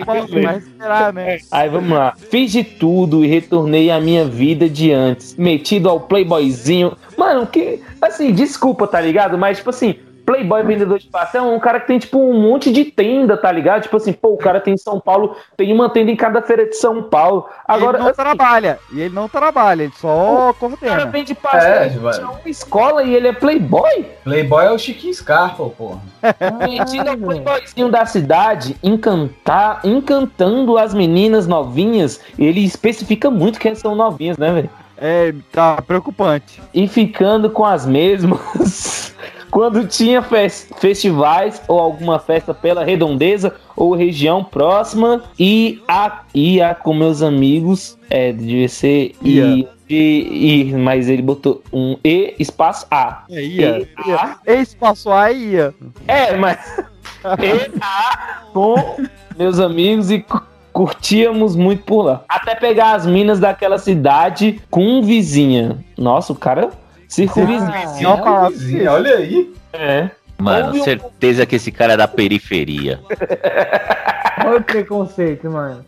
Pontos, 0.05 0.43
vai 0.43 0.57
esperar, 0.57 1.13
né? 1.13 1.37
Aí 1.51 1.69
vamos 1.69 1.89
lá. 1.89 2.13
Fiz 2.29 2.51
de 2.51 2.63
tudo 2.63 3.23
e 3.23 3.27
retornei 3.27 3.89
à 3.89 3.99
minha 3.99 4.25
vida 4.25 4.69
de 4.69 4.91
antes. 4.91 5.35
Metido 5.35 5.89
ao 5.89 5.99
playboyzinho. 5.99 6.95
Mano, 7.17 7.47
que. 7.47 7.81
Assim, 8.01 8.31
desculpa, 8.31 8.87
tá 8.87 9.01
ligado? 9.01 9.37
Mas, 9.37 9.57
tipo 9.57 9.69
assim. 9.69 9.95
Playboy 10.25 10.63
vendedor 10.63 10.97
de 10.97 11.07
pastel 11.07 11.45
é 11.45 11.47
um 11.55 11.59
cara 11.59 11.79
que 11.79 11.87
tem, 11.87 11.99
tipo, 11.99 12.17
um 12.17 12.39
monte 12.41 12.71
de 12.71 12.85
tenda, 12.85 13.37
tá 13.37 13.51
ligado? 13.51 13.83
Tipo 13.83 13.97
assim, 13.97 14.11
pô, 14.11 14.29
o 14.29 14.37
cara 14.37 14.59
tem 14.59 14.73
em 14.73 14.77
São 14.77 14.99
Paulo, 14.99 15.35
tem 15.55 15.71
uma 15.71 15.89
tenda 15.89 16.09
em 16.11 16.15
cada 16.15 16.41
feira 16.41 16.65
de 16.65 16.75
São 16.75 17.03
Paulo. 17.03 17.47
Agora, 17.67 17.97
ele 17.97 18.03
não 18.03 18.11
assim, 18.11 18.21
trabalha. 18.21 18.79
E 18.91 19.01
ele 19.01 19.13
não 19.13 19.29
trabalha, 19.29 19.83
ele 19.83 19.93
só 19.95 20.49
o 20.49 20.53
cara 20.53 20.53
coordena. 20.53 21.05
vende 21.05 21.35
pastel 21.35 21.73
É, 21.73 21.89
vai. 21.89 22.19
uma 22.19 22.39
escola 22.45 23.03
e 23.03 23.13
ele 23.13 23.27
é 23.27 23.33
playboy? 23.33 24.05
Playboy 24.23 24.65
é 24.65 24.71
o 24.71 24.79
Chiquinho 24.79 25.13
Scarpa, 25.13 25.69
porra. 25.69 25.99
Metido 26.67 27.09
ao 27.09 27.17
playboyzinho 27.17 27.89
da 27.89 28.05
cidade, 28.05 28.75
encantar, 28.81 29.81
encantando 29.83 30.77
as 30.77 30.93
meninas 30.93 31.45
novinhas. 31.45 32.19
Ele 32.37 32.63
especifica 32.63 33.29
muito 33.29 33.59
que 33.59 33.75
são 33.75 33.93
novinhas, 33.95 34.37
né, 34.37 34.51
velho? 34.51 34.69
É, 34.97 35.33
tá 35.51 35.81
preocupante. 35.81 36.61
E 36.73 36.87
ficando 36.87 37.49
com 37.49 37.65
as 37.65 37.85
mesmas. 37.85 39.13
Quando 39.51 39.87
tinha 39.87 40.21
fes- 40.21 40.69
festivais 40.77 41.61
ou 41.67 41.79
alguma 41.79 42.19
festa 42.19 42.53
pela 42.53 42.83
redondeza 42.83 43.55
ou 43.75 43.95
região 43.95 44.43
próxima, 44.43 45.23
e 45.39 45.81
a, 45.87 46.21
ia 46.33 46.73
com 46.75 46.93
meus 46.93 47.21
amigos, 47.21 47.97
é, 48.09 48.31
devia 48.31 48.67
ser 48.69 49.13
Ia. 49.21 49.45
e, 49.45 49.67
e, 49.89 50.61
e, 50.69 50.73
mas 50.73 51.07
ele 51.09 51.21
botou 51.21 51.61
um 51.71 51.97
E 52.03 52.35
espaço 52.39 52.85
A. 52.89 53.23
É, 53.29 53.41
ia. 53.41 53.87
E, 54.05 54.09
ia. 54.09 54.15
A, 54.15 54.37
E 54.47 54.61
espaço 54.61 55.11
A 55.11 55.31
ia. 55.31 55.73
é, 56.07 56.35
mas 56.35 56.57
E, 57.23 57.71
A 57.81 58.41
com 58.53 58.75
meus 59.37 59.59
amigos 59.59 60.09
e 60.11 60.19
cu- 60.19 60.41
curtíamos 60.73 61.55
muito 61.55 61.83
por 61.83 62.01
lá. 62.03 62.23
Até 62.27 62.53
pegar 62.55 62.95
as 62.95 63.05
minas 63.05 63.39
daquela 63.39 63.77
cidade 63.77 64.59
com 64.69 65.01
vizinha. 65.01 65.77
Nossa, 65.97 66.33
o 66.33 66.35
cara 66.35 66.69
circunvizinho. 67.07 68.09
Ó, 68.09 68.17
com 68.17 68.29
a 68.29 68.49
vizinha, 68.49 68.91
olha 68.91 69.15
aí. 69.15 69.53
É. 69.73 70.09
Mano, 70.37 70.73
um- 70.79 70.83
certeza 70.83 71.45
que 71.45 71.55
esse 71.55 71.71
cara 71.71 71.93
é 71.93 71.97
da 71.97 72.07
periferia. 72.07 72.99
Olha 74.45 74.57
o 74.57 74.63
preconceito, 74.63 75.49
mano. 75.49 75.83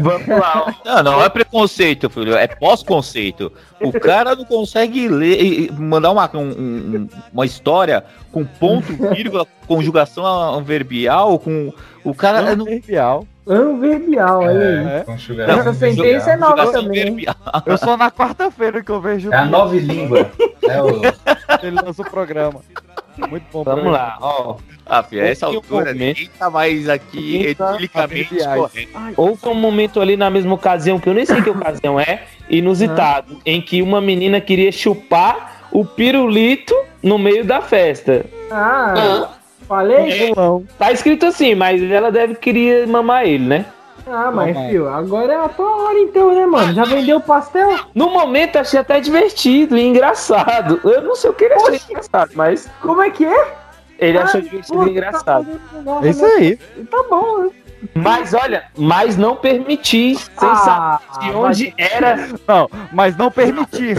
Vamos 0.00 0.26
lá. 0.28 0.74
Não, 0.84 1.02
não 1.02 1.22
é 1.24 1.28
preconceito, 1.28 2.08
filho, 2.08 2.34
é 2.36 2.46
pós-conceito. 2.46 3.52
O 3.82 3.92
cara 3.92 4.34
não 4.34 4.44
consegue 4.44 5.08
ler, 5.08 5.70
mandar 5.72 6.10
uma, 6.10 6.30
um- 6.34 6.40
um- 6.48 7.08
uma 7.32 7.44
história 7.44 8.02
com 8.32 8.44
ponto, 8.46 8.86
vírgula, 9.14 9.46
conjugação 9.66 10.62
verbial, 10.62 11.38
com. 11.38 11.72
O 12.04 12.14
cara. 12.14 12.56
não- 12.56 12.64
Verbial. 12.64 13.26
Anverbial, 13.48 14.40
olha 14.40 14.68
aí. 14.68 14.86
É. 14.86 15.50
Essa 15.50 15.72
sentença 15.72 16.32
é 16.32 16.36
nova 16.36 16.56
conjugação 16.56 16.82
também. 16.84 17.04
verbial. 17.04 17.36
Eu 17.64 17.78
sou 17.78 17.96
na 17.96 18.10
quarta-feira 18.10 18.82
que 18.82 18.90
eu 18.90 19.00
vejo 19.00 19.32
É 19.32 19.36
a 19.36 19.46
nova 19.46 19.74
língua. 19.74 20.30
É 20.62 20.82
o... 20.82 21.00
ele 21.62 21.80
lança 21.82 22.02
o 22.02 22.10
programa. 22.10 22.60
Muito 23.28 23.44
bom. 23.50 23.64
Vamos 23.64 23.92
lá, 23.92 24.18
ó. 24.20 24.56
Ah, 24.86 25.02
filho, 25.02 25.22
essa 25.22 25.48
um 25.48 25.56
altura 25.56 25.92
ninguém 25.92 26.30
tá 26.38 26.48
mais 26.48 26.88
aqui 26.88 27.54
tá 27.54 28.06
verbiais. 28.06 28.60
correto. 28.60 28.88
Houve 29.16 29.48
um 29.48 29.54
momento 29.54 30.00
ali 30.00 30.16
na 30.16 30.30
mesma 30.30 30.54
ocasião, 30.54 30.98
que 30.98 31.08
eu 31.08 31.14
nem 31.14 31.26
sei 31.26 31.42
que 31.42 31.50
ocasião 31.50 31.98
é, 31.98 32.22
inusitado, 32.48 33.38
em 33.44 33.60
que 33.60 33.82
uma 33.82 34.00
menina 34.00 34.40
queria 34.40 34.72
chupar 34.72 35.66
o 35.72 35.84
pirulito 35.84 36.74
no 37.02 37.18
meio 37.18 37.44
da 37.44 37.60
festa. 37.60 38.24
Ah, 38.50 39.28
falei? 39.68 40.32
Tá 40.78 40.90
escrito 40.90 41.26
assim, 41.26 41.54
mas 41.54 41.82
ela 41.90 42.10
deve 42.10 42.34
querer 42.34 42.86
mamar 42.86 43.24
ele, 43.26 43.44
né? 43.44 43.66
Ah, 44.10 44.30
mas, 44.30 44.56
filho, 44.56 44.88
agora 44.88 45.32
é 45.34 45.36
a 45.36 45.48
tua 45.50 45.70
hora 45.84 45.98
então, 45.98 46.34
né, 46.34 46.46
mano? 46.46 46.72
Já 46.72 46.84
vendeu 46.84 47.18
o 47.18 47.20
pastel? 47.20 47.78
No 47.94 48.08
momento 48.08 48.56
achei 48.56 48.80
até 48.80 49.00
divertido 49.00 49.76
e 49.76 49.82
engraçado. 49.82 50.80
Eu 50.82 51.02
não 51.02 51.14
sei 51.14 51.28
o 51.28 51.34
que 51.34 51.44
ele 51.44 51.54
achou 51.54 51.74
engraçado, 51.74 52.30
mas 52.34 52.70
Como 52.80 53.02
é 53.02 53.10
que 53.10 53.26
é? 53.26 53.54
ele 53.98 54.16
Ah, 54.16 54.22
achou 54.24 54.40
divertido 54.40 54.78
pô, 54.78 54.86
e 54.86 54.90
engraçado. 54.90 55.60
tá 55.84 56.06
É 56.06 56.08
isso 56.08 56.24
aí. 56.24 56.56
Tá 56.90 57.04
bom, 57.10 57.38
né? 57.42 57.50
Mas 57.94 58.34
olha, 58.34 58.64
mas 58.76 59.16
não 59.16 59.36
permitir, 59.36 60.16
sem 60.16 60.48
Ah, 60.48 61.00
saber 61.10 61.30
de 61.30 61.36
onde 61.36 61.74
era. 61.76 62.28
Não, 62.46 62.68
mas 62.92 63.16
não 63.16 63.30
permitir. 63.30 63.96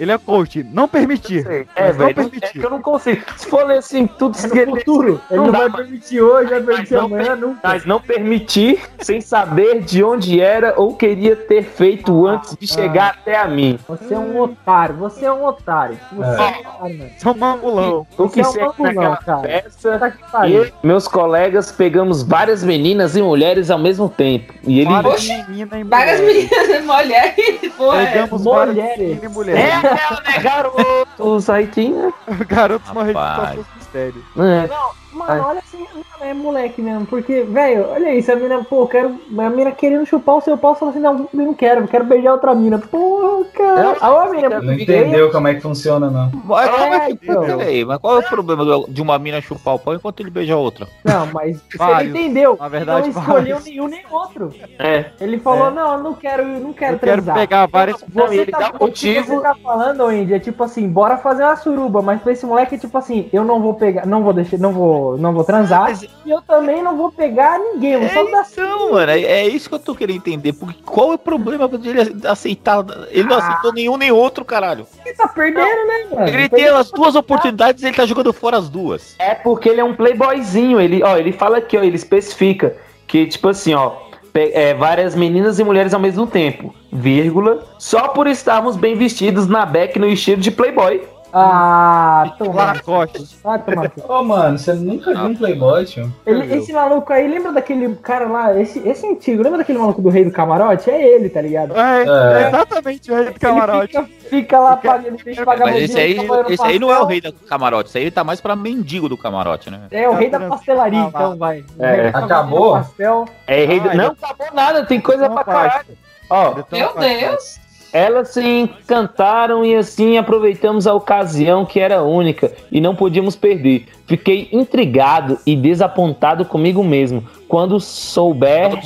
Ele 0.00 0.12
é 0.12 0.18
coach, 0.18 0.62
não 0.72 0.88
permitir. 0.88 1.46
É, 1.46 1.66
Mas 1.88 1.96
não 1.96 2.06
velho, 2.06 2.10
é 2.10 2.14
permitir. 2.14 2.52
que 2.58 2.64
eu 2.64 2.70
não 2.70 2.80
consigo. 2.82 3.22
Se 3.36 3.46
for 3.48 3.64
ler 3.66 3.78
assim, 3.78 4.06
tudo 4.06 4.36
É 4.54 4.66
no 4.66 4.76
futuro. 4.76 5.20
Ele 5.30 5.40
não 5.40 5.50
dá, 5.52 5.58
vai 5.60 5.68
mano. 5.68 5.84
permitir 5.84 6.20
hoje, 6.20 6.50
vai 6.50 6.60
permitir 6.62 6.94
não 6.94 7.04
amanhã, 7.06 7.24
per- 7.24 7.36
nunca. 7.36 7.60
Mas 7.62 7.84
não 7.86 8.00
permitir 8.00 8.80
sem 9.00 9.20
saber 9.20 9.80
de 9.82 10.02
onde 10.02 10.40
era 10.40 10.74
ou 10.76 10.94
queria 10.96 11.36
ter 11.36 11.62
feito 11.62 12.26
antes 12.26 12.56
de 12.58 12.66
chegar 12.66 13.10
até 13.20 13.36
a 13.38 13.46
mim. 13.46 13.78
Você 13.88 14.14
é 14.14 14.18
um 14.18 14.40
otário, 14.40 14.96
você 14.96 15.24
é 15.26 15.32
um 15.32 15.44
otário. 15.44 15.98
Você 16.12 16.30
é, 16.30 16.34
É. 16.34 16.38
um 16.38 16.60
otário, 16.60 16.98
mano. 16.98 17.10
São 17.18 17.34
mangulão. 17.34 18.06
O 18.16 18.28
que 18.28 18.42
Você 18.42 18.60
é 18.60 18.64
um 18.68 18.82
naquela 18.82 19.16
cara. 19.18 19.38
peça 19.42 19.98
Tá 20.30 20.48
e 20.48 20.72
meus 20.82 21.06
colegas 21.06 21.70
pegamos 21.72 22.22
várias 22.22 22.62
meninas 22.64 23.16
e 23.16 23.19
mulheres 23.22 23.70
ao 23.70 23.78
mesmo 23.78 24.08
tempo. 24.08 24.52
E 24.64 24.80
ele. 24.80 24.90
Várias 24.90 25.28
meninas 25.28 25.80
e 25.80 25.84
Várias 25.84 26.20
mulheres. 26.20 26.50
meninas 26.50 26.84
mulheres. 26.84 27.62
É. 27.98 28.06
Pegamos 28.06 28.42
Mulheres. 28.44 29.22
e 29.22 29.28
mulheres. 29.28 29.60
É, 29.64 29.82
né, 30.30 30.38
garotos? 30.42 31.48
Aí 31.50 31.66
tinha. 31.66 32.12
Garotos 32.48 32.90
morrendo 32.92 33.18
de 33.18 33.24
Rapaz. 33.24 33.50
todos 33.54 33.66
os 33.68 33.74
mistérios. 33.76 34.24
É. 34.38 34.68
Mano, 35.12 35.44
olha 35.46 35.58
assim, 35.58 35.84
é 36.20 36.32
moleque 36.34 36.80
mesmo, 36.80 37.04
porque, 37.06 37.42
velho, 37.42 37.86
olha 37.90 38.14
isso, 38.14 38.30
a 38.30 38.36
mina, 38.36 38.62
pô, 38.64 38.82
eu 38.82 38.86
quero. 38.86 39.14
A 39.38 39.50
mina 39.50 39.72
querendo 39.72 40.06
chupar 40.06 40.36
o 40.36 40.40
seu 40.40 40.56
pau, 40.56 40.74
fala 40.74 40.90
assim, 40.92 41.00
não, 41.00 41.28
eu 41.32 41.38
não 41.46 41.54
quero, 41.54 41.82
eu 41.82 41.88
quero 41.88 42.04
beijar 42.04 42.32
outra 42.32 42.54
mina. 42.54 42.78
Pô, 42.78 43.44
cara. 43.54 43.96
Aí 44.00 44.16
a 44.16 44.30
mina, 44.30 44.60
Não 44.60 44.72
entendeu 44.74 45.30
como 45.30 45.48
é 45.48 45.54
que 45.54 45.60
funciona, 45.60 46.10
não. 46.10 46.30
Mas 46.44 46.70
como 46.70 46.82
é 46.94 46.96
É, 46.96 47.06
que 47.06 47.12
então. 47.24 47.42
peraí, 47.44 47.84
mas 47.84 47.98
qual 47.98 48.16
é 48.16 48.24
o 48.24 48.28
problema 48.28 48.84
de 48.88 49.02
uma 49.02 49.18
mina 49.18 49.40
chupar 49.40 49.74
o 49.74 49.78
pau 49.78 49.94
enquanto 49.94 50.20
ele 50.20 50.30
beija 50.30 50.54
a 50.54 50.58
outra? 50.58 50.86
Não, 51.04 51.26
mas 51.32 51.60
você 51.76 52.04
entendeu? 52.04 52.56
Na 52.60 52.68
verdade, 52.68 53.10
não 53.10 53.20
escolheu 53.20 53.56
vários. 53.56 53.64
nenhum 53.64 53.88
nem 53.88 54.02
outro. 54.10 54.54
É. 54.78 55.06
Ele 55.20 55.38
falou, 55.38 55.68
É. 55.68 55.70
não, 55.70 55.92
eu 55.94 56.02
não 56.02 56.14
quero, 56.14 56.42
eu 56.42 56.60
não 56.60 56.72
quero 56.72 56.94
Eu 56.94 56.98
quero 57.00 57.22
transar. 57.22 57.34
pegar 57.34 57.66
várias. 57.66 58.04
Não, 58.14 58.26
Você, 58.28 58.34
e 58.34 58.38
ele 58.38 58.52
tá, 58.52 58.58
dá 58.58 58.68
o 58.68 58.72
que 58.72 58.78
motivo. 58.80 59.26
você 59.36 59.40
tá 59.42 59.54
falando, 59.62 60.04
Andy, 60.04 60.34
é 60.34 60.38
tipo 60.38 60.62
assim, 60.62 60.88
bora 60.88 61.16
fazer 61.16 61.42
uma 61.42 61.56
suruba, 61.56 62.02
mas 62.02 62.20
pra 62.22 62.32
esse 62.32 62.44
moleque 62.46 62.74
é 62.74 62.78
tipo 62.78 62.96
assim, 62.96 63.28
eu 63.32 63.44
não 63.44 63.60
vou 63.60 63.74
pegar, 63.74 64.06
não 64.06 64.22
vou 64.22 64.32
deixar, 64.32 64.58
não 64.58 64.72
vou, 64.72 64.99
não 65.18 65.32
vou 65.32 65.44
transar, 65.44 65.92
e 66.24 66.30
eu 66.30 66.40
também 66.42 66.82
não 66.82 66.96
vou 66.96 67.10
pegar 67.10 67.58
ninguém, 67.58 67.98
vou 67.98 68.08
só 68.08 68.24
dar 68.30 68.46
Então, 68.50 68.92
mano, 68.92 69.12
é, 69.12 69.20
é 69.20 69.48
isso 69.48 69.68
que 69.68 69.74
eu 69.74 69.78
tô 69.78 69.94
querendo 69.94 70.16
entender. 70.16 70.52
Porque 70.52 70.80
qual 70.84 71.12
é 71.12 71.14
o 71.14 71.18
problema 71.18 71.66
dele 71.68 72.16
aceitar? 72.26 72.84
Ele 73.10 73.28
não 73.28 73.38
aceitou 73.38 73.72
nenhum 73.72 73.96
nem 73.96 74.10
outro, 74.10 74.44
caralho. 74.44 74.86
Ele 75.04 75.14
tá 75.14 75.28
perdendo, 75.28 75.64
né, 75.64 76.06
mano? 76.10 76.28
Ele 76.28 76.48
tem 76.48 76.66
as 76.68 76.90
duas 76.90 77.14
oportunidades 77.14 77.82
e 77.82 77.86
ele 77.86 77.96
tá 77.96 78.06
jogando 78.06 78.32
fora 78.32 78.56
as 78.56 78.68
duas. 78.68 79.14
É 79.18 79.34
porque 79.34 79.68
ele 79.68 79.80
é 79.80 79.84
um 79.84 79.94
playboyzinho. 79.94 80.80
Ele, 80.80 81.02
ó, 81.02 81.16
ele 81.16 81.32
fala 81.32 81.58
aqui, 81.58 81.76
ó, 81.76 81.82
ele 81.82 81.96
especifica 81.96 82.76
que, 83.06 83.26
tipo 83.26 83.48
assim, 83.48 83.74
ó, 83.74 83.92
é, 84.34 84.74
várias 84.74 85.14
meninas 85.14 85.58
e 85.58 85.64
mulheres 85.64 85.92
ao 85.92 86.00
mesmo 86.00 86.26
tempo, 86.26 86.74
vírgula, 86.92 87.64
só 87.78 88.08
por 88.08 88.26
estarmos 88.26 88.76
bem 88.76 88.94
vestidos 88.94 89.46
na 89.46 89.66
Beck 89.66 89.98
no 89.98 90.06
estilo 90.06 90.40
de 90.40 90.50
playboy. 90.50 91.02
Ah, 91.32 92.34
toma. 92.38 92.64
Lacoste. 92.64 93.36
No 93.44 93.90
cu. 93.90 94.12
Ô, 94.12 94.22
mano, 94.24 94.58
você 94.58 94.72
nunca 94.74 95.14
viu 95.14 95.24
um 95.26 95.34
Playboy, 95.36 95.84
tio? 95.84 96.12
Ele, 96.26 96.54
esse 96.56 96.72
maluco 96.72 97.12
aí, 97.12 97.28
lembra 97.28 97.52
daquele 97.52 97.94
cara 97.96 98.26
lá, 98.26 98.58
esse, 98.60 98.78
esse 98.88 99.06
é 99.06 99.10
antigo, 99.10 99.42
lembra 99.42 99.58
daquele 99.58 99.78
maluco 99.78 100.02
do 100.02 100.08
rei 100.08 100.24
do 100.24 100.30
camarote? 100.32 100.90
É 100.90 101.00
ele, 101.14 101.28
tá 101.28 101.40
ligado? 101.40 101.74
É, 101.78 102.02
É. 102.02 102.42
é 102.44 102.48
exatamente 102.48 103.10
o 103.10 103.14
rei 103.14 103.24
do 103.26 103.38
camarote. 103.40 103.96
Ele 103.96 104.06
fica, 104.06 104.28
fica 104.28 104.58
lá 104.60 104.76
pagando, 104.76 105.16
tem 105.22 105.34
que 105.34 105.44
pagar 105.44 105.66
Mas 105.66 105.82
esse 105.82 105.98
aí, 105.98 106.16
esse 106.48 106.62
aí 106.64 106.78
não 106.78 106.90
é 106.92 106.98
o 107.00 107.04
rei 107.06 107.20
do 107.20 107.32
camarote, 107.32 107.88
esse 107.90 107.98
aí 107.98 108.10
tá 108.10 108.24
mais 108.24 108.40
pra 108.40 108.56
mendigo 108.56 109.08
do 109.08 109.16
camarote, 109.16 109.70
né? 109.70 109.82
É 109.90 110.08
o 110.08 110.14
rei 110.14 110.30
da 110.30 110.38
Ah, 110.38 110.48
pastelaria, 110.48 111.00
lá. 111.02 111.08
então 111.08 111.36
vai. 111.38 111.64
É. 111.78 112.08
Acabou? 112.08 112.72
Pastel. 112.72 113.24
É 113.46 113.64
rei 113.64 113.78
do... 113.80 113.88
Ah, 113.90 113.94
Não 113.94 114.06
acabou 114.08 114.46
nada, 114.52 114.84
tem 114.84 115.00
coisa 115.00 115.28
pra 115.30 115.44
caralho. 115.44 115.86
Ó, 116.28 116.54
Então, 116.58 116.78
Meu 116.78 116.94
Deus. 116.98 117.60
Elas 117.92 118.28
se 118.30 118.42
encantaram 118.42 119.64
e 119.64 119.74
assim 119.74 120.16
aproveitamos 120.16 120.86
a 120.86 120.94
ocasião 120.94 121.64
que 121.64 121.80
era 121.80 122.02
única 122.02 122.52
e 122.70 122.80
não 122.80 122.94
podíamos 122.94 123.34
perder. 123.34 123.86
Fiquei 124.06 124.48
intrigado 124.52 125.38
e 125.46 125.56
desapontado 125.56 126.44
comigo 126.44 126.82
mesmo 126.82 127.24
quando 127.48 127.80
souber 127.80 128.80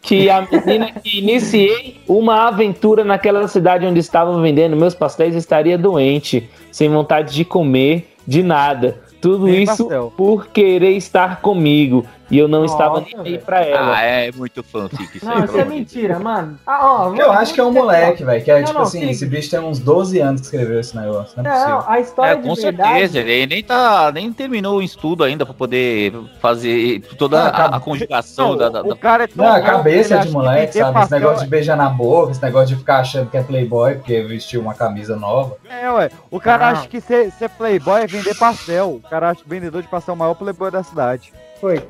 que 0.00 0.30
a 0.30 0.46
menina 0.50 0.92
que 0.92 1.18
iniciei 1.18 2.00
uma 2.08 2.48
aventura 2.48 3.04
naquela 3.04 3.46
cidade 3.48 3.86
onde 3.86 4.00
estavam 4.00 4.40
vendendo 4.40 4.76
meus 4.76 4.94
pastéis 4.94 5.34
estaria 5.34 5.76
doente, 5.76 6.48
sem 6.70 6.88
vontade 6.88 7.34
de 7.34 7.44
comer, 7.44 8.14
de 8.26 8.42
nada. 8.42 9.02
Tudo 9.20 9.46
Nem 9.46 9.62
isso 9.62 9.84
pastel. 9.84 10.12
por 10.16 10.48
querer 10.48 10.90
estar 10.90 11.40
comigo 11.40 12.04
e 12.34 12.38
eu 12.38 12.48
não 12.48 12.62
Nossa, 12.62 12.74
estava 12.74 13.00
nem 13.00 13.14
aí 13.32 13.38
pra 13.38 13.62
ela. 13.64 13.96
Ah, 13.96 14.02
é 14.02 14.32
muito 14.32 14.62
fanfic 14.62 15.16
isso 15.18 15.24
Não, 15.24 15.36
aí. 15.36 15.44
isso 15.44 15.58
é 15.58 15.64
mentira, 15.64 16.18
mano. 16.18 16.58
Ah, 16.66 16.80
ó, 17.08 17.14
Eu 17.14 17.30
acho 17.32 17.54
que 17.54 17.60
é 17.60 17.64
um 17.64 17.72
moleque, 17.72 18.24
velho. 18.24 18.42
Que 18.44 18.50
é 18.50 18.58
Não, 18.58 18.64
tipo 18.64 18.78
não, 18.78 18.82
assim, 18.86 19.00
sim. 19.00 19.10
esse 19.10 19.24
bicho 19.26 19.50
tem 19.50 19.60
uns 19.60 19.78
12 19.78 20.18
anos 20.20 20.40
que 20.40 20.46
escreveu 20.48 20.80
esse 20.80 20.96
negócio. 20.96 21.40
Não 21.40 21.48
é 21.50 21.54
possível. 21.54 21.74
Não, 21.78 21.84
a 21.90 22.00
história 22.00 22.32
É, 22.32 22.36
de 22.36 22.48
com 22.48 22.54
verdade. 22.54 22.88
certeza, 23.08 23.18
ele 23.20 23.46
nem 23.46 23.62
tá, 23.62 24.10
nem 24.12 24.32
terminou 24.32 24.78
o 24.78 24.82
estudo 24.82 25.22
ainda 25.22 25.44
pra 25.46 25.54
poder 25.54 26.12
fazer 26.40 27.00
toda 27.16 27.40
Ah, 27.44 27.66
a, 27.66 27.76
a 27.76 27.80
conjugação 27.80 28.50
Não, 28.50 28.56
da, 28.56 28.68
da- 28.68 28.82
o 28.82 28.96
cara 28.96 29.24
é 29.24 29.26
tão 29.26 29.44
Não, 29.44 29.52
a 29.52 29.60
cabeça 29.60 30.18
de 30.18 30.30
moleque, 30.30 30.72
sabe? 30.78 31.00
Esse 31.00 31.12
negócio 31.12 31.44
de 31.44 31.50
beijar 31.50 31.76
na 31.76 31.88
boca, 31.88 32.32
esse 32.32 32.42
negócio 32.42 32.68
de 32.68 32.76
ficar 32.76 32.98
achando 32.98 33.30
que 33.30 33.36
é 33.36 33.42
playboy 33.42 33.94
porque 33.96 34.22
vestiu 34.22 34.60
uma 34.60 34.74
camisa 34.74 35.16
nova. 35.16 35.56
É, 35.70 35.90
ué. 35.90 36.10
O 36.30 36.40
cara 36.40 36.66
Ah. 36.66 36.70
acha 36.70 36.88
que 36.88 37.00
ser, 37.00 37.30
ser 37.32 37.48
playboy 37.50 38.02
é 38.02 38.06
vender 38.06 38.34
pastel. 38.34 39.00
O 39.04 39.08
cara 39.08 39.30
acha 39.30 39.42
que 39.42 39.48
vendedor 39.48 39.82
de 39.82 39.88
pastel 39.88 40.12
é 40.12 40.16
o 40.16 40.18
maior 40.18 40.34
playboy 40.34 40.70
da 40.70 40.82
cidade. 40.82 41.32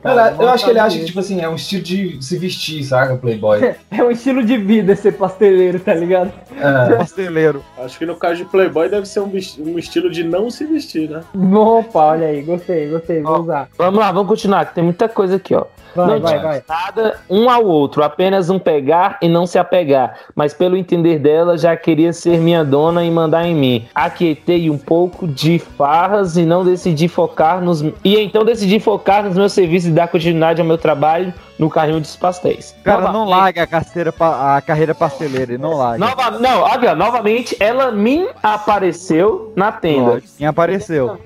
Cara, 0.02 0.36
eu 0.38 0.48
acho 0.48 0.64
que 0.64 0.70
ele 0.70 0.78
acha 0.78 0.98
que, 0.98 1.04
tipo 1.04 1.20
assim, 1.20 1.40
é 1.40 1.48
um 1.48 1.54
estilo 1.54 1.82
de 1.82 2.24
se 2.24 2.38
vestir, 2.38 2.84
saca? 2.84 3.16
Playboy. 3.16 3.74
É 3.90 4.02
um 4.02 4.10
estilo 4.10 4.42
de 4.42 4.56
vida 4.56 4.94
ser 4.96 5.12
pasteleiro, 5.12 5.78
tá 5.78 5.94
ligado? 5.94 6.32
É. 6.56 6.96
Pasteleiro. 6.96 7.64
Acho 7.78 7.98
que 7.98 8.04
no 8.04 8.16
caso 8.16 8.36
de 8.36 8.44
Playboy 8.44 8.88
deve 8.88 9.06
ser 9.06 9.20
um, 9.20 9.30
um 9.60 9.78
estilo 9.78 10.10
de 10.10 10.24
não 10.24 10.50
se 10.50 10.64
vestir, 10.64 11.08
né? 11.08 11.22
Opa, 11.54 12.06
olha 12.06 12.26
aí, 12.26 12.42
gostei, 12.42 12.88
gostei, 12.88 13.22
vou 13.22 13.40
usar. 13.40 13.68
Vamos 13.78 14.00
lá, 14.00 14.10
vamos 14.10 14.28
continuar, 14.28 14.66
que 14.66 14.74
tem 14.74 14.84
muita 14.84 15.08
coisa 15.08 15.36
aqui, 15.36 15.54
ó. 15.54 15.64
Vai, 15.94 16.06
não 16.06 16.20
vai, 16.20 16.38
vai. 16.40 16.62
nada 16.68 17.16
um 17.30 17.48
ao 17.50 17.64
outro, 17.64 18.02
apenas 18.02 18.50
um 18.50 18.58
pegar 18.58 19.18
e 19.22 19.28
não 19.28 19.46
se 19.46 19.58
apegar. 19.58 20.14
Mas 20.34 20.52
pelo 20.54 20.76
entender 20.76 21.18
dela, 21.18 21.56
já 21.56 21.76
queria 21.76 22.12
ser 22.12 22.38
minha 22.38 22.64
dona 22.64 23.04
e 23.04 23.10
mandar 23.10 23.44
em 23.46 23.54
mim. 23.54 23.86
Aquietei 23.94 24.68
um 24.70 24.78
pouco 24.78 25.26
de 25.26 25.58
farras 25.58 26.36
e 26.36 26.44
não 26.44 26.64
decidi 26.64 27.08
focar 27.08 27.60
nos. 27.62 27.82
E 28.04 28.18
então 28.18 28.44
decidi 28.44 28.78
focar 28.80 29.24
nos 29.24 29.36
meus 29.36 29.52
serviços 29.52 29.88
e 29.90 29.92
dar 29.92 30.08
continuidade 30.08 30.60
ao 30.60 30.66
meu 30.66 30.78
trabalho 30.78 31.32
no 31.58 31.70
carrinho 31.70 32.00
dos 32.00 32.16
pastéis. 32.16 32.74
Cara 32.82 33.12
não 33.12 33.24
larga 33.28 33.62
a, 33.62 33.66
carteira, 33.66 34.10
pa- 34.12 34.56
a 34.56 34.60
carreira 34.60 34.94
pasteleira, 34.94 35.52
ele 35.52 35.62
não 35.62 35.74
larga. 35.74 35.98
Nova, 36.04 36.30
não, 36.32 36.62
olha, 36.62 36.94
novamente 36.96 37.56
ela 37.60 37.92
me 37.92 38.26
apareceu 38.42 39.52
na 39.54 39.70
tenda. 39.70 40.20
Quem 40.36 40.46
apareceu? 40.46 41.16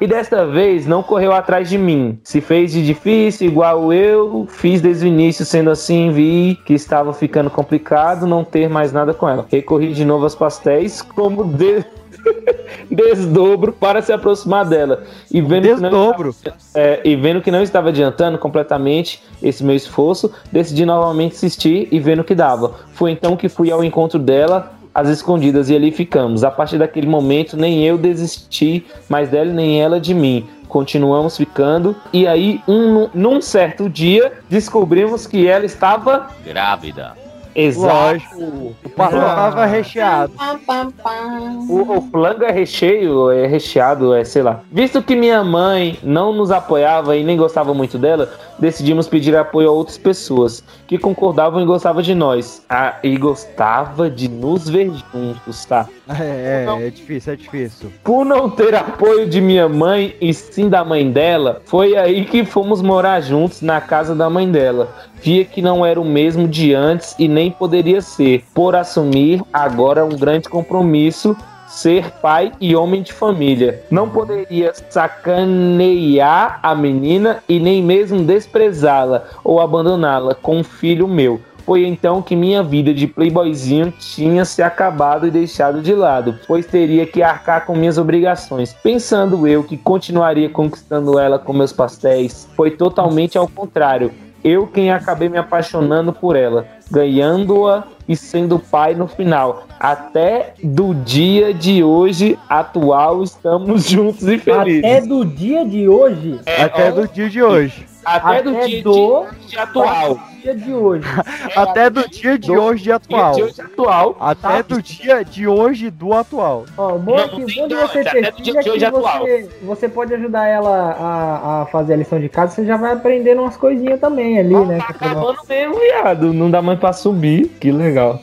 E 0.00 0.06
desta 0.06 0.46
vez 0.46 0.86
não 0.86 1.02
correu 1.02 1.30
atrás 1.32 1.68
de 1.68 1.76
mim. 1.76 2.18
Se 2.24 2.40
fez 2.40 2.72
de 2.72 2.84
difícil, 2.84 3.48
igual 3.48 3.92
eu 3.92 4.46
fiz 4.48 4.80
desde 4.80 5.04
o 5.04 5.08
início. 5.08 5.44
Sendo 5.44 5.70
assim, 5.70 6.10
vi 6.10 6.58
que 6.64 6.72
estava 6.72 7.12
ficando 7.12 7.50
complicado 7.50 8.26
não 8.26 8.42
ter 8.42 8.68
mais 8.70 8.92
nada 8.92 9.12
com 9.12 9.28
ela. 9.28 9.44
Recorri 9.50 9.92
de 9.92 10.04
novo 10.04 10.24
aos 10.24 10.34
pastéis 10.34 11.02
como 11.02 11.44
de... 11.44 11.84
desdobro 12.90 13.72
para 13.72 14.02
se 14.02 14.12
aproximar 14.12 14.64
dela. 14.64 15.04
E 15.30 15.40
vendo, 15.40 15.74
que 15.74 15.80
não 15.80 15.90
Desdobro. 15.90 16.30
estava, 16.30 16.56
é, 16.74 17.00
e 17.04 17.16
vendo 17.16 17.40
que 17.40 17.50
não 17.50 17.62
estava 17.62 17.88
adiantando 17.88 18.38
completamente 18.38 19.22
esse 19.42 19.64
meu 19.64 19.74
esforço, 19.74 20.30
decidi 20.50 20.84
novamente 20.84 21.34
insistir 21.34 21.88
e 21.90 21.98
vendo 21.98 22.24
que 22.24 22.34
dava. 22.34 22.74
Foi 22.92 23.10
então 23.10 23.36
que 23.36 23.48
fui 23.48 23.70
ao 23.70 23.82
encontro 23.82 24.18
dela 24.18 24.79
às 24.94 25.08
escondidas 25.08 25.70
e 25.70 25.76
ali 25.76 25.90
ficamos. 25.90 26.44
A 26.44 26.50
partir 26.50 26.78
daquele 26.78 27.06
momento, 27.06 27.56
nem 27.56 27.84
eu 27.84 27.96
desisti 27.96 28.84
mais 29.08 29.28
dela, 29.28 29.52
nem 29.52 29.80
ela 29.80 30.00
de 30.00 30.14
mim. 30.14 30.46
Continuamos 30.68 31.36
ficando 31.36 31.96
e 32.12 32.26
aí, 32.28 32.60
um, 32.68 33.08
num 33.12 33.40
certo 33.40 33.88
dia, 33.88 34.32
descobrimos 34.48 35.26
que 35.26 35.46
ela 35.48 35.64
estava 35.64 36.28
grávida. 36.44 37.16
Exato. 37.54 37.94
Lógico. 37.94 38.76
O 38.84 38.90
pastel 38.90 39.20
tava 39.20 39.66
recheado. 39.66 40.32
Pam, 40.32 40.58
pam, 40.58 40.90
pam. 40.90 41.66
O, 41.68 41.98
o 41.98 42.02
flango 42.02 42.44
é 42.44 42.50
recheio, 42.50 43.30
é 43.30 43.46
recheado, 43.46 44.14
é 44.14 44.24
sei 44.24 44.42
lá. 44.42 44.60
Visto 44.70 45.02
que 45.02 45.14
minha 45.16 45.42
mãe 45.42 45.98
não 46.02 46.32
nos 46.32 46.50
apoiava 46.50 47.16
e 47.16 47.24
nem 47.24 47.36
gostava 47.36 47.74
muito 47.74 47.98
dela, 47.98 48.30
decidimos 48.58 49.08
pedir 49.08 49.36
apoio 49.36 49.68
a 49.68 49.72
outras 49.72 49.98
pessoas 49.98 50.62
que 50.86 50.98
concordavam 50.98 51.60
e 51.60 51.64
gostavam 51.64 52.02
de 52.02 52.14
nós. 52.14 52.62
Ah, 52.68 52.96
e 53.02 53.16
gostava 53.16 54.10
de 54.10 54.28
nos 54.28 54.68
ver 54.68 54.90
juntos, 55.12 55.64
tá? 55.64 55.88
É, 56.08 56.66
é, 56.66 56.86
é 56.86 56.90
difícil, 56.90 57.32
é 57.32 57.36
difícil. 57.36 57.92
Por 58.02 58.24
não 58.24 58.50
ter 58.50 58.74
apoio 58.74 59.28
de 59.28 59.40
minha 59.40 59.68
mãe 59.68 60.16
e 60.20 60.34
sim 60.34 60.68
da 60.68 60.84
mãe 60.84 61.10
dela, 61.10 61.62
foi 61.64 61.96
aí 61.96 62.24
que 62.24 62.44
fomos 62.44 62.82
morar 62.82 63.20
juntos 63.20 63.62
na 63.62 63.80
casa 63.80 64.14
da 64.14 64.28
mãe 64.28 64.50
dela. 64.50 64.88
Via 65.22 65.44
que 65.44 65.60
não 65.60 65.84
era 65.84 66.00
o 66.00 66.04
mesmo 66.04 66.48
de 66.48 66.74
antes 66.74 67.14
e 67.18 67.28
nem 67.28 67.50
poderia 67.50 68.00
ser, 68.00 68.44
por 68.54 68.74
assumir 68.74 69.42
agora 69.52 70.04
um 70.04 70.16
grande 70.16 70.48
compromisso 70.48 71.36
ser 71.70 72.10
pai 72.20 72.52
e 72.60 72.74
homem 72.74 73.02
de 73.02 73.12
família. 73.12 73.82
Não 73.90 74.08
poderia 74.08 74.72
sacanear 74.88 76.58
a 76.62 76.74
menina 76.74 77.42
e 77.48 77.60
nem 77.60 77.82
mesmo 77.82 78.24
desprezá-la 78.24 79.24
ou 79.44 79.60
abandoná-la 79.60 80.34
com 80.34 80.58
um 80.58 80.64
filho 80.64 81.06
meu. 81.06 81.40
Foi 81.64 81.86
então 81.86 82.20
que 82.20 82.34
minha 82.34 82.62
vida 82.62 82.92
de 82.92 83.06
playboyzinho 83.06 83.92
tinha 83.92 84.44
se 84.44 84.62
acabado 84.62 85.26
e 85.26 85.30
deixado 85.30 85.80
de 85.80 85.94
lado, 85.94 86.36
pois 86.48 86.66
teria 86.66 87.06
que 87.06 87.22
arcar 87.22 87.64
com 87.64 87.76
minhas 87.76 87.98
obrigações. 87.98 88.72
Pensando 88.72 89.46
eu 89.46 89.62
que 89.62 89.76
continuaria 89.76 90.48
conquistando 90.48 91.18
ela 91.18 91.38
com 91.38 91.52
meus 91.52 91.72
pastéis, 91.72 92.48
foi 92.56 92.72
totalmente 92.72 93.38
ao 93.38 93.46
contrário. 93.46 94.10
Eu 94.42 94.66
quem 94.66 94.90
acabei 94.90 95.28
me 95.28 95.38
apaixonando 95.38 96.12
por 96.12 96.36
ela, 96.36 96.66
ganhando-a 96.90 97.84
e 98.08 98.16
sendo 98.16 98.58
pai 98.58 98.94
no 98.94 99.06
final. 99.06 99.64
Até 99.78 100.54
do 100.62 100.94
dia 100.94 101.54
de 101.54 101.82
hoje 101.84 102.38
atual 102.48 103.22
estamos 103.22 103.88
juntos 103.88 104.26
e 104.26 104.38
felizes. 104.38 104.84
Até 104.84 105.00
do 105.02 105.24
dia 105.24 105.64
de 105.64 105.88
hoje? 105.88 106.40
Até 106.58 106.90
do 106.90 107.06
dia 107.06 107.28
de 107.28 107.42
hoje. 107.42 107.86
Até 108.04 108.42
do 108.42 108.52
dia 108.52 108.82
do 108.82 109.26
de 109.46 109.58
atual. 109.58 110.18
Dia 110.40 110.54
de 110.54 110.72
hoje. 110.72 111.04
Até 111.54 111.90
do 111.90 112.08
dia 112.08 112.38
de 112.38 112.50
hoje 112.50 112.84
de 112.84 112.92
atual. 112.92 113.32
Dia 113.32 113.44
de 113.44 113.50
hoje 113.50 113.60
atual. 113.60 114.16
Até 114.20 114.62
do 114.62 114.82
dia 114.82 115.24
de 115.24 115.46
hoje 115.46 115.90
do 115.90 116.12
atual. 116.12 116.64
Ó, 116.76 116.94
o 116.94 116.98
bom 116.98 117.18
é 117.18 117.28
que 117.28 117.54
bom 117.54 117.68
de 117.68 117.74
você 117.74 118.04
ter 118.04 118.34
filho 118.34 118.58
é 118.58 118.62
que 118.62 118.90
você, 118.90 119.48
você 119.62 119.88
pode 119.88 120.14
ajudar 120.14 120.46
ela 120.46 120.92
a, 120.92 121.62
a 121.62 121.66
fazer 121.66 121.94
a 121.94 121.96
lição 121.96 122.20
de 122.20 122.28
casa, 122.28 122.54
você 122.54 122.64
já 122.64 122.76
vai 122.76 122.92
aprendendo 122.92 123.42
umas 123.42 123.56
coisinhas 123.56 124.00
também 124.00 124.38
ali, 124.38 124.54
né? 124.54 124.78
Tá 124.78 124.88
acabando 124.88 125.38
mesmo, 125.48 125.78
viado. 125.78 126.32
Não 126.32 126.50
dá 126.50 126.62
mais 126.62 126.78
pra 126.78 126.92
subir. 126.92 127.46
Que 127.60 127.70
legal. 127.70 128.20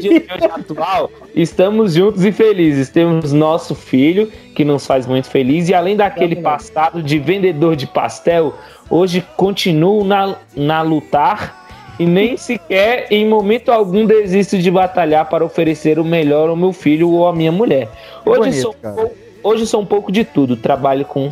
Dia 0.00 0.22
atual, 0.54 1.10
estamos 1.34 1.94
juntos 1.94 2.24
e 2.24 2.30
felizes. 2.32 2.88
Temos 2.88 3.32
nosso 3.32 3.74
filho, 3.74 4.30
que 4.54 4.64
nos 4.64 4.86
faz 4.86 5.06
muito 5.06 5.28
feliz. 5.28 5.68
E 5.68 5.74
além 5.74 5.96
daquele 5.96 6.36
passado 6.36 7.02
de 7.02 7.18
vendedor 7.18 7.74
de 7.74 7.86
pastel, 7.86 8.54
hoje 8.88 9.24
continuo 9.36 10.04
na, 10.04 10.36
na 10.54 10.82
lutar 10.82 11.66
e 11.98 12.06
nem 12.06 12.36
sequer 12.36 13.06
em 13.10 13.26
momento 13.26 13.70
algum 13.72 14.06
desisto 14.06 14.56
de 14.58 14.70
batalhar 14.70 15.28
para 15.28 15.44
oferecer 15.44 15.98
o 15.98 16.04
melhor 16.04 16.48
ao 16.48 16.56
meu 16.56 16.72
filho 16.72 17.10
ou 17.10 17.26
à 17.26 17.34
minha 17.34 17.50
mulher. 17.50 17.88
Hoje 18.24 18.38
bonito, 18.38 18.60
sou, 18.62 18.70
um 18.70 18.94
pouco- 18.94 19.14
hoje 19.42 19.66
sou 19.66 19.80
um 19.80 19.86
pouco 19.86 20.12
de 20.12 20.24
tudo. 20.24 20.56
Trabalho 20.56 21.04
com 21.04 21.28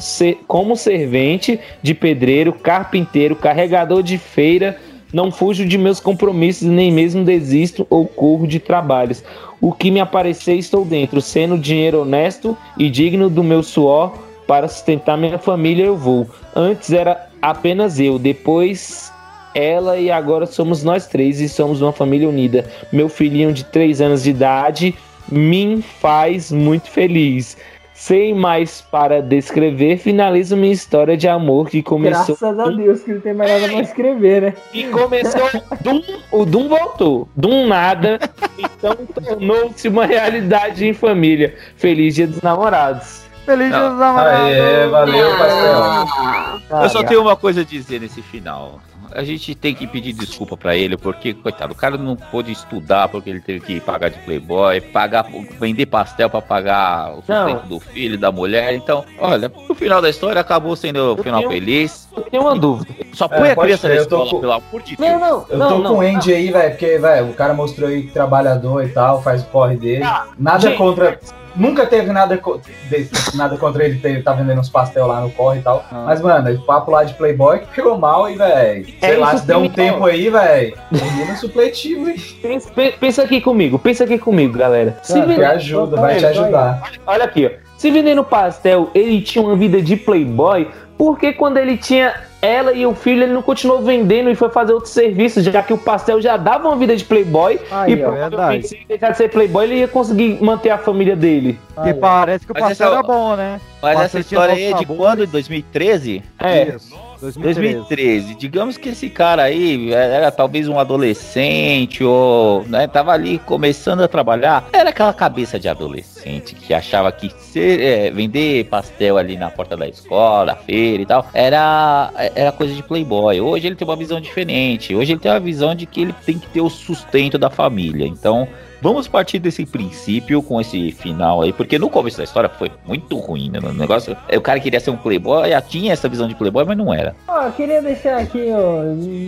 como 0.48 0.76
servente 0.76 1.60
de 1.82 1.94
pedreiro, 1.94 2.52
carpinteiro, 2.52 3.36
carregador 3.36 4.02
de 4.02 4.18
feira. 4.18 4.76
Não 5.12 5.30
fujo 5.30 5.64
de 5.64 5.78
meus 5.78 6.00
compromissos 6.00 6.68
nem 6.68 6.90
mesmo 6.90 7.24
desisto 7.24 7.86
ou 7.88 8.06
corro 8.06 8.46
de 8.46 8.58
trabalhos. 8.58 9.22
O 9.60 9.72
que 9.72 9.90
me 9.90 10.00
aparecer, 10.00 10.54
estou 10.54 10.84
dentro. 10.84 11.20
Sendo 11.20 11.58
dinheiro 11.58 12.02
honesto 12.02 12.56
e 12.78 12.90
digno 12.90 13.30
do 13.30 13.42
meu 13.42 13.62
suor 13.62 14.12
para 14.46 14.68
sustentar 14.68 15.16
minha 15.16 15.38
família, 15.38 15.84
eu 15.84 15.96
vou. 15.96 16.28
Antes 16.54 16.92
era 16.92 17.28
apenas 17.40 17.98
eu, 17.98 18.18
depois 18.18 19.12
ela 19.54 19.98
e 19.98 20.10
agora 20.10 20.44
somos 20.44 20.84
nós 20.84 21.06
três 21.06 21.40
e 21.40 21.48
somos 21.48 21.80
uma 21.80 21.92
família 21.92 22.28
unida. 22.28 22.66
Meu 22.92 23.08
filhinho 23.08 23.52
de 23.52 23.64
3 23.64 24.02
anos 24.02 24.24
de 24.24 24.30
idade 24.30 24.94
me 25.32 25.82
faz 25.82 26.52
muito 26.52 26.90
feliz. 26.90 27.56
Sem 27.96 28.34
mais 28.34 28.82
para 28.82 29.22
descrever, 29.22 29.96
finalizo 29.96 30.54
minha 30.54 30.72
história 30.72 31.16
de 31.16 31.26
amor 31.26 31.70
que 31.70 31.82
começou. 31.82 32.36
Graças 32.38 32.60
a 32.60 32.68
Deus 32.68 33.00
que 33.00 33.14
não 33.14 33.20
tem 33.22 33.32
mais 33.32 33.50
nada 33.50 33.72
pra 33.72 33.82
escrever, 33.82 34.42
né? 34.42 34.54
E 34.74 34.84
começou. 34.84 35.48
Dum, 35.80 36.02
o 36.30 36.44
Dum 36.44 36.68
voltou. 36.68 37.26
Dum 37.34 37.66
nada. 37.66 38.20
Então 38.58 38.94
tornou-se 38.94 39.88
uma 39.88 40.04
realidade 40.04 40.86
em 40.86 40.92
família. 40.92 41.56
Feliz 41.76 42.14
Dia 42.14 42.26
dos 42.26 42.42
Namorados. 42.42 43.24
Feliz 43.46 43.68
Dia 43.68 43.88
dos 43.88 43.98
namorados. 43.98 44.40
Aê, 44.42 44.86
valeu, 44.88 45.38
pastel. 45.38 46.82
Eu 46.82 46.88
só 46.90 47.02
tenho 47.02 47.22
uma 47.22 47.34
coisa 47.34 47.62
a 47.62 47.64
dizer 47.64 48.00
nesse 48.00 48.20
final. 48.20 48.78
A 49.12 49.22
gente 49.24 49.54
tem 49.54 49.74
que 49.74 49.86
pedir 49.86 50.12
desculpa 50.12 50.56
pra 50.56 50.76
ele, 50.76 50.96
porque, 50.96 51.32
coitado, 51.34 51.72
o 51.72 51.76
cara 51.76 51.96
não 51.96 52.16
pôde 52.16 52.52
estudar 52.52 53.08
porque 53.08 53.30
ele 53.30 53.40
teve 53.40 53.60
que 53.60 53.80
pagar 53.80 54.08
de 54.10 54.18
playboy, 54.20 54.80
pagar, 54.80 55.26
vender 55.60 55.86
pastel 55.86 56.28
pra 56.30 56.40
pagar 56.42 57.12
o 57.12 57.16
sustento 57.16 57.62
Não. 57.62 57.68
do 57.68 57.80
filho, 57.80 58.18
da 58.18 58.30
mulher. 58.32 58.74
Então, 58.74 59.04
olha, 59.18 59.50
no 59.68 59.74
final 59.74 60.00
da 60.02 60.10
história 60.10 60.40
acabou 60.40 60.76
sendo 60.76 61.14
o 61.14 61.22
final 61.22 61.40
tenho- 61.40 61.50
feliz. 61.52 62.08
Eu 62.16 62.22
tenho 62.22 62.42
uma 62.42 62.58
dúvida. 62.58 62.94
Só 63.12 63.26
É, 63.26 63.28
põe 63.28 63.50
a 63.50 63.54
pode 63.54 63.66
criança 63.68 63.88
ser, 63.88 63.94
na 63.94 64.00
escola, 64.02 64.30
com- 64.30 64.40
pelo 64.40 64.52
amor 64.52 64.82
de 64.82 64.96
Deus. 64.96 65.10
Não, 65.10 65.18
não, 65.20 65.46
Eu 65.48 65.58
não, 65.58 65.68
tô 65.68 65.78
não. 65.78 65.90
com 65.94 65.98
o 65.98 66.00
Andy 66.00 66.32
aí, 66.34 66.50
velho, 66.50 66.70
porque, 66.70 66.98
velho, 66.98 67.26
o 67.30 67.34
cara 67.34 67.54
mostrou 67.54 67.88
aí 67.88 68.02
que 68.02 68.12
trabalhador 68.12 68.84
e 68.84 68.88
tal, 68.88 69.22
faz 69.22 69.42
o 69.42 69.46
corre 69.46 69.76
dele. 69.76 70.04
nada 70.38 70.60
gente. 70.60 70.76
contra. 70.78 71.18
Nunca 71.56 71.86
teve 71.86 72.12
nada, 72.12 72.36
co- 72.36 72.60
de- 72.90 73.08
nada 73.34 73.56
contra 73.56 73.84
ele 73.84 73.98
ter, 73.98 74.22
tá 74.22 74.32
vendendo 74.32 74.60
uns 74.60 74.68
pastel 74.68 75.06
lá 75.06 75.20
no 75.20 75.30
corre 75.30 75.60
e 75.60 75.62
tal. 75.62 75.84
Mas, 75.90 76.20
mano, 76.20 76.50
o 76.52 76.62
papo 76.66 76.90
lá 76.90 77.02
de 77.04 77.14
Playboy 77.14 77.60
que 77.60 77.74
pegou 77.76 77.98
mal 77.98 78.28
e, 78.28 78.36
velho. 78.36 78.84
Sei 79.00 79.10
É 79.14 79.16
lá, 79.16 79.36
se 79.36 79.46
der 79.46 79.54
que 79.54 79.60
um 79.62 79.68
tempo 79.68 80.04
aí, 80.04 80.28
velho. 80.28 80.76
Menino 80.90 81.36
supletivo, 81.36 82.08
hein? 82.10 82.16
Pensa, 82.42 82.70
pe- 82.70 82.92
pensa 83.00 83.22
aqui 83.22 83.40
comigo, 83.40 83.78
pensa 83.78 84.04
aqui 84.04 84.18
comigo, 84.18 84.58
galera. 84.58 84.98
Se 85.02 85.20
vender- 85.20 85.44
ajuda, 85.44 85.96
vai 85.96 86.16
te 86.16 86.26
ajudar. 86.26 86.92
Olha 87.06 87.24
aqui, 87.24 87.46
ó. 87.46 87.66
Se 87.78 87.90
vendendo 87.90 88.22
pastel, 88.24 88.90
ele 88.94 89.20
tinha 89.20 89.44
uma 89.44 89.54
vida 89.56 89.80
de 89.82 89.96
playboy, 89.96 90.68
por 90.96 91.18
que 91.18 91.32
quando 91.32 91.58
ele 91.58 91.76
tinha 91.76 92.14
ela 92.42 92.72
e 92.72 92.86
o 92.86 92.94
filho, 92.94 93.22
ele 93.22 93.32
não 93.32 93.42
continuou 93.42 93.82
vendendo 93.82 94.30
e 94.30 94.34
foi 94.34 94.48
fazer 94.50 94.72
outros 94.72 94.92
serviços, 94.92 95.44
já 95.44 95.62
que 95.62 95.72
o 95.72 95.78
pastel 95.78 96.20
já 96.20 96.36
dava 96.36 96.68
uma 96.68 96.76
vida 96.76 96.96
de 96.96 97.04
playboy 97.04 97.58
Aí, 97.70 97.92
e 97.92 97.96
provavelmente 97.96 98.68
se 98.68 98.74
ele 98.76 98.84
deixar 98.88 99.10
de 99.10 99.16
ser 99.16 99.28
playboy, 99.30 99.64
ele 99.64 99.76
ia 99.76 99.88
conseguir 99.88 100.38
manter 100.42 100.70
a 100.70 100.78
família 100.78 101.16
dele. 101.16 101.58
Porque 101.74 101.94
parece 101.94 102.46
que 102.46 102.52
o 102.52 102.54
Mas 102.54 102.68
pastel 102.68 102.86
essa- 102.88 102.94
era 102.98 103.02
bom, 103.02 103.36
né? 103.36 103.60
Mas 103.82 104.00
essa 104.00 104.18
história 104.18 104.54
aí 104.54 104.64
é 104.64 104.72
de 104.72 104.78
sabores. 104.80 104.96
quando? 104.96 105.26
De 105.26 105.32
2013? 105.32 106.22
É. 106.40 106.62
Isso, 106.74 106.90
2013. 107.20 107.74
2013. 107.76 108.34
Digamos 108.34 108.76
que 108.76 108.88
esse 108.88 109.08
cara 109.10 109.42
aí 109.42 109.92
era 109.92 110.30
talvez 110.32 110.66
um 110.68 110.78
adolescente 110.78 112.02
ou 112.02 112.64
né, 112.66 112.86
tava 112.86 113.12
ali 113.12 113.38
começando 113.38 114.02
a 114.02 114.08
trabalhar. 114.08 114.64
Era 114.72 114.90
aquela 114.90 115.12
cabeça 115.12 115.58
de 115.58 115.68
adolescente 115.68 116.54
que 116.54 116.72
achava 116.74 117.12
que 117.12 117.30
ser, 117.38 117.80
é, 117.80 118.10
vender 118.10 118.64
pastel 118.64 119.18
ali 119.18 119.36
na 119.36 119.50
porta 119.50 119.76
da 119.76 119.86
escola, 119.86 120.56
feira 120.56 121.02
e 121.02 121.06
tal, 121.06 121.26
era, 121.32 122.10
era 122.34 122.52
coisa 122.52 122.74
de 122.74 122.82
playboy. 122.82 123.40
Hoje 123.40 123.66
ele 123.66 123.76
tem 123.76 123.86
uma 123.86 123.96
visão 123.96 124.20
diferente. 124.20 124.94
Hoje 124.94 125.12
ele 125.12 125.20
tem 125.20 125.30
uma 125.30 125.40
visão 125.40 125.74
de 125.74 125.86
que 125.86 126.02
ele 126.02 126.14
tem 126.24 126.38
que 126.38 126.48
ter 126.48 126.60
o 126.60 126.68
sustento 126.68 127.38
da 127.38 127.50
família. 127.50 128.06
Então, 128.06 128.48
Vamos 128.80 129.08
partir 129.08 129.38
desse 129.38 129.64
princípio 129.64 130.42
com 130.42 130.60
esse 130.60 130.92
final 130.92 131.42
aí, 131.42 131.52
porque 131.52 131.78
no 131.78 131.88
começo 131.88 132.18
da 132.18 132.24
história 132.24 132.48
foi 132.48 132.70
muito 132.86 133.16
ruim, 133.16 133.50
né? 133.50 133.58
O 133.62 133.72
negócio, 133.72 134.16
o 134.32 134.40
cara 134.40 134.60
queria 134.60 134.78
ser 134.78 134.90
um 134.90 134.96
playboy, 134.96 135.48
já 135.48 135.60
tinha 135.60 135.92
essa 135.92 136.08
visão 136.08 136.28
de 136.28 136.34
playboy, 136.34 136.64
mas 136.64 136.76
não 136.76 136.92
era. 136.92 137.14
Ó, 137.26 137.46
eu 137.46 137.52
queria 137.52 137.80
deixar 137.80 138.18
aqui, 138.18 138.48
ó, 138.52 138.82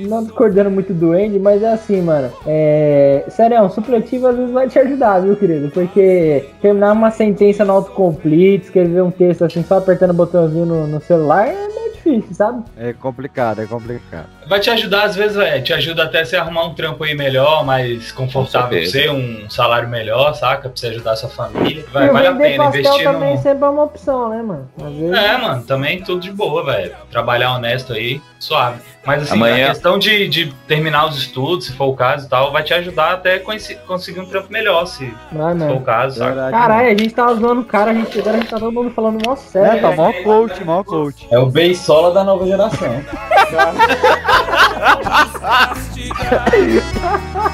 não 0.09 0.23
discordando 0.25 0.71
muito 0.71 0.93
do 0.93 1.13
Andy, 1.13 1.39
mas 1.39 1.63
é 1.63 1.73
assim, 1.73 2.03
mano. 2.03 2.31
É. 2.47 3.25
Sério, 3.29 3.63
um 3.63 3.71
supletivo 3.71 4.27
às 4.27 4.37
vezes 4.37 4.53
vai 4.53 4.69
te 4.69 4.79
ajudar, 4.79 5.21
viu, 5.21 5.35
querido? 5.35 5.71
Porque 5.71 6.45
terminar 6.61 6.93
uma 6.93 7.11
sentença 7.11 7.65
no 7.65 7.73
autocomplete, 7.73 8.67
escrever 8.67 9.03
um 9.03 9.11
texto 9.11 9.45
assim, 9.45 9.63
só 9.63 9.79
apertando 9.79 10.11
o 10.11 10.15
botãozinho 10.15 10.67
no, 10.67 10.87
no 10.87 11.01
celular, 11.01 11.49
é 11.49 11.69
difícil, 12.11 12.35
sabe? 12.35 12.65
É 12.77 12.93
complicado, 12.93 13.61
é 13.61 13.67
complicado. 13.67 14.38
Vai 14.49 14.61
te 14.61 14.71
ajudar, 14.71 15.05
às 15.05 15.15
vezes, 15.15 15.37
é, 15.37 15.61
te 15.61 15.75
ajuda 15.75 16.05
até 16.05 16.25
você 16.25 16.37
arrumar 16.37 16.65
um 16.65 16.75
trampo 16.75 17.05
aí 17.05 17.15
melhor, 17.15 17.65
mais 17.67 18.11
confortável 18.13 18.69
pra 18.71 18.79
você, 18.87 19.11
um 19.11 19.49
salário 19.51 19.89
melhor, 19.89 20.33
saca? 20.35 20.69
Pra 20.69 20.73
você 20.75 20.87
ajudar 20.89 21.13
a 21.13 21.17
sua 21.17 21.29
família. 21.29 21.85
Vai, 21.93 22.09
e 22.09 22.11
vale 22.11 22.27
a 22.29 22.35
pena 22.35 22.65
investir 22.67 23.05
também 23.05 23.37
no. 23.37 23.43
sempre 23.43 23.65
é 23.65 23.69
uma 23.69 23.83
opção, 23.85 24.31
né, 24.31 24.43
mano? 24.43 24.71
Às 24.83 24.93
vezes... 24.95 25.13
É, 25.17 25.37
mano, 25.37 25.63
também 25.65 26.03
tudo 26.03 26.21
de 26.21 26.33
boa, 26.33 26.65
velho. 26.65 26.95
Trabalhar 27.11 27.53
honesto 27.55 27.93
aí, 27.93 28.23
suave. 28.39 28.81
Mas 29.05 29.23
assim, 29.23 29.35
Amanhã- 29.35 29.67
a 29.67 29.69
questão 29.71 29.99
de, 29.99 30.29
de 30.29 30.53
terminar 30.67 31.07
os 31.07 31.17
estudos, 31.17 31.67
se 31.67 31.73
for 31.73 31.87
o 31.87 31.95
caso 31.95 32.27
e 32.27 32.29
tal, 32.29 32.53
vai 32.53 32.63
te 32.63 32.75
ajudar 32.75 33.13
até 33.13 33.39
conseguir 33.39 34.21
um 34.21 34.27
trampo 34.27 34.53
melhor, 34.53 34.87
se, 34.87 35.13
Vai, 35.33 35.55
se 35.59 35.61
for 35.67 35.77
o 35.77 35.81
caso, 35.81 36.19
saca? 36.19 36.51
Caralho, 36.51 36.89
a 36.89 36.91
gente 36.91 37.11
tava 37.15 37.35
zoando 37.35 37.63
o 37.63 37.65
cara, 37.65 37.91
a 37.91 37.95
gente, 37.95 38.19
agora 38.19 38.37
a 38.37 38.41
gente 38.41 38.51
tá 38.51 38.59
todo 38.59 38.73
mundo 38.73 38.91
falando 38.91 39.27
mó 39.27 39.35
sério. 39.37 39.79
É, 39.79 39.81
tá 39.81 39.93
mó 39.93 40.13
coach, 40.23 40.65
mó 40.65 40.85
coach. 40.85 41.27
É 41.31 41.39
o 41.39 41.47
beisola 41.47 42.13
da 42.13 42.23
nova 42.23 42.47
geração. 42.47 42.89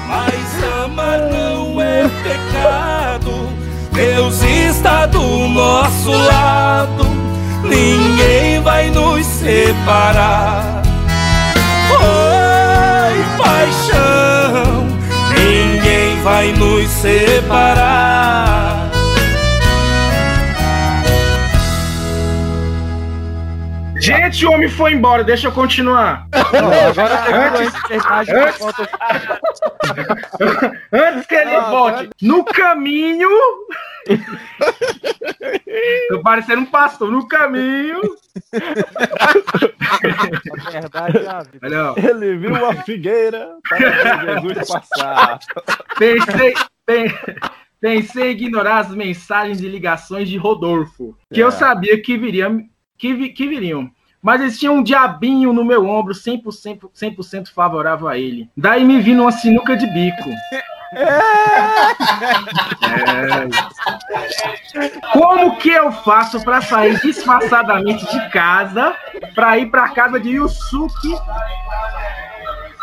Mas 0.07 0.63
amar 0.83 1.19
não 1.31 1.81
é 1.81 2.09
pecado. 2.23 3.49
Deus 3.91 4.41
está 4.43 5.05
do 5.05 5.47
nosso 5.47 6.11
lado. 6.11 7.05
Ninguém 7.63 8.61
vai 8.61 8.89
nos 8.89 9.25
separar. 9.25 10.81
Oi, 11.91 13.25
paixão. 13.37 14.85
Ninguém 15.29 16.21
vai 16.21 16.51
nos 16.51 16.89
separar. 16.89 18.44
Gente, 24.05 24.45
o 24.45 24.51
homem 24.51 24.69
foi 24.69 24.93
embora, 24.93 25.23
deixa 25.23 25.47
eu 25.47 25.51
continuar. 25.51 26.27
agora 26.31 27.57
antes, 27.57 27.73
antes, 27.91 28.69
antes 30.91 31.25
que 31.27 31.35
ele 31.35 31.59
volte. 31.61 32.09
No 32.21 32.43
caminho, 32.45 33.29
Tô 36.09 36.21
parecendo 36.21 36.61
um 36.61 36.65
pastor 36.65 37.11
no 37.11 37.27
caminho. 37.27 37.99
A 40.65 40.69
verdade 40.71 41.17
é 41.17 41.27
a 41.29 41.43
vida. 41.43 41.93
Olha. 41.95 42.09
Ele 42.09 42.37
viu 42.37 42.51
uma 42.51 42.73
figueira 42.83 43.49
para 43.67 44.39
Jesus 44.39 44.67
passar. 44.69 45.39
Pensei, 45.97 46.53
pen- 46.85 47.13
pensei 47.81 48.27
em 48.27 48.31
ignorar 48.31 48.79
as 48.79 48.89
mensagens 48.89 49.61
e 49.61 49.67
ligações 49.67 50.29
de 50.29 50.37
Rodolfo, 50.37 51.17
que 51.33 51.39
eu 51.39 51.47
É. 51.47 51.51
sabia 51.51 51.99
que 52.01 52.17
viriam, 52.17 52.61
que, 52.97 53.29
que 53.29 53.47
viriam. 53.47 53.89
Mas 54.21 54.41
existia 54.41 54.71
um 54.71 54.81
diabinho 54.81 55.53
no 55.53 55.63
meu 55.63 55.87
ombro 55.87 56.13
100%, 56.13 56.89
100 56.91 57.45
favorável 57.45 58.07
a 58.07 58.17
ele. 58.17 58.49
Daí 58.57 58.83
me 58.83 58.99
vi 58.99 59.13
numa 59.13 59.31
sinuca 59.31 59.77
de 59.77 59.85
bico. 59.87 60.29
É. 60.51 60.63
Como 65.13 65.57
que 65.57 65.69
eu 65.69 65.91
faço 65.91 66.43
pra 66.43 66.61
sair 66.61 66.99
disfarçadamente 67.01 68.05
de 68.09 68.29
casa 68.29 68.95
pra 69.33 69.57
ir 69.57 69.67
pra 69.67 69.89
casa 69.89 70.19
de 70.19 70.31
Yusuke 70.31 71.15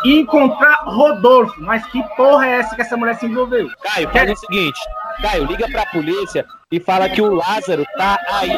e 0.03 0.19
encontrar 0.19 0.83
Rodolfo? 0.85 1.61
Mas 1.61 1.85
que 1.87 2.03
porra 2.15 2.47
é 2.47 2.59
essa 2.59 2.75
que 2.75 2.81
essa 2.81 2.97
mulher 2.97 3.15
se 3.15 3.25
envolveu? 3.25 3.69
Caio, 3.81 4.09
faz 4.09 4.31
o 4.31 4.35
seguinte. 4.35 4.79
Caio, 5.21 5.45
liga 5.45 5.67
pra 5.69 5.85
polícia 5.87 6.45
e 6.71 6.79
fala 6.79 7.09
que 7.09 7.21
o 7.21 7.33
Lázaro 7.33 7.85
tá 7.97 8.17
aí. 8.31 8.51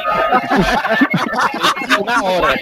Na 2.05 2.23
hora. 2.23 2.55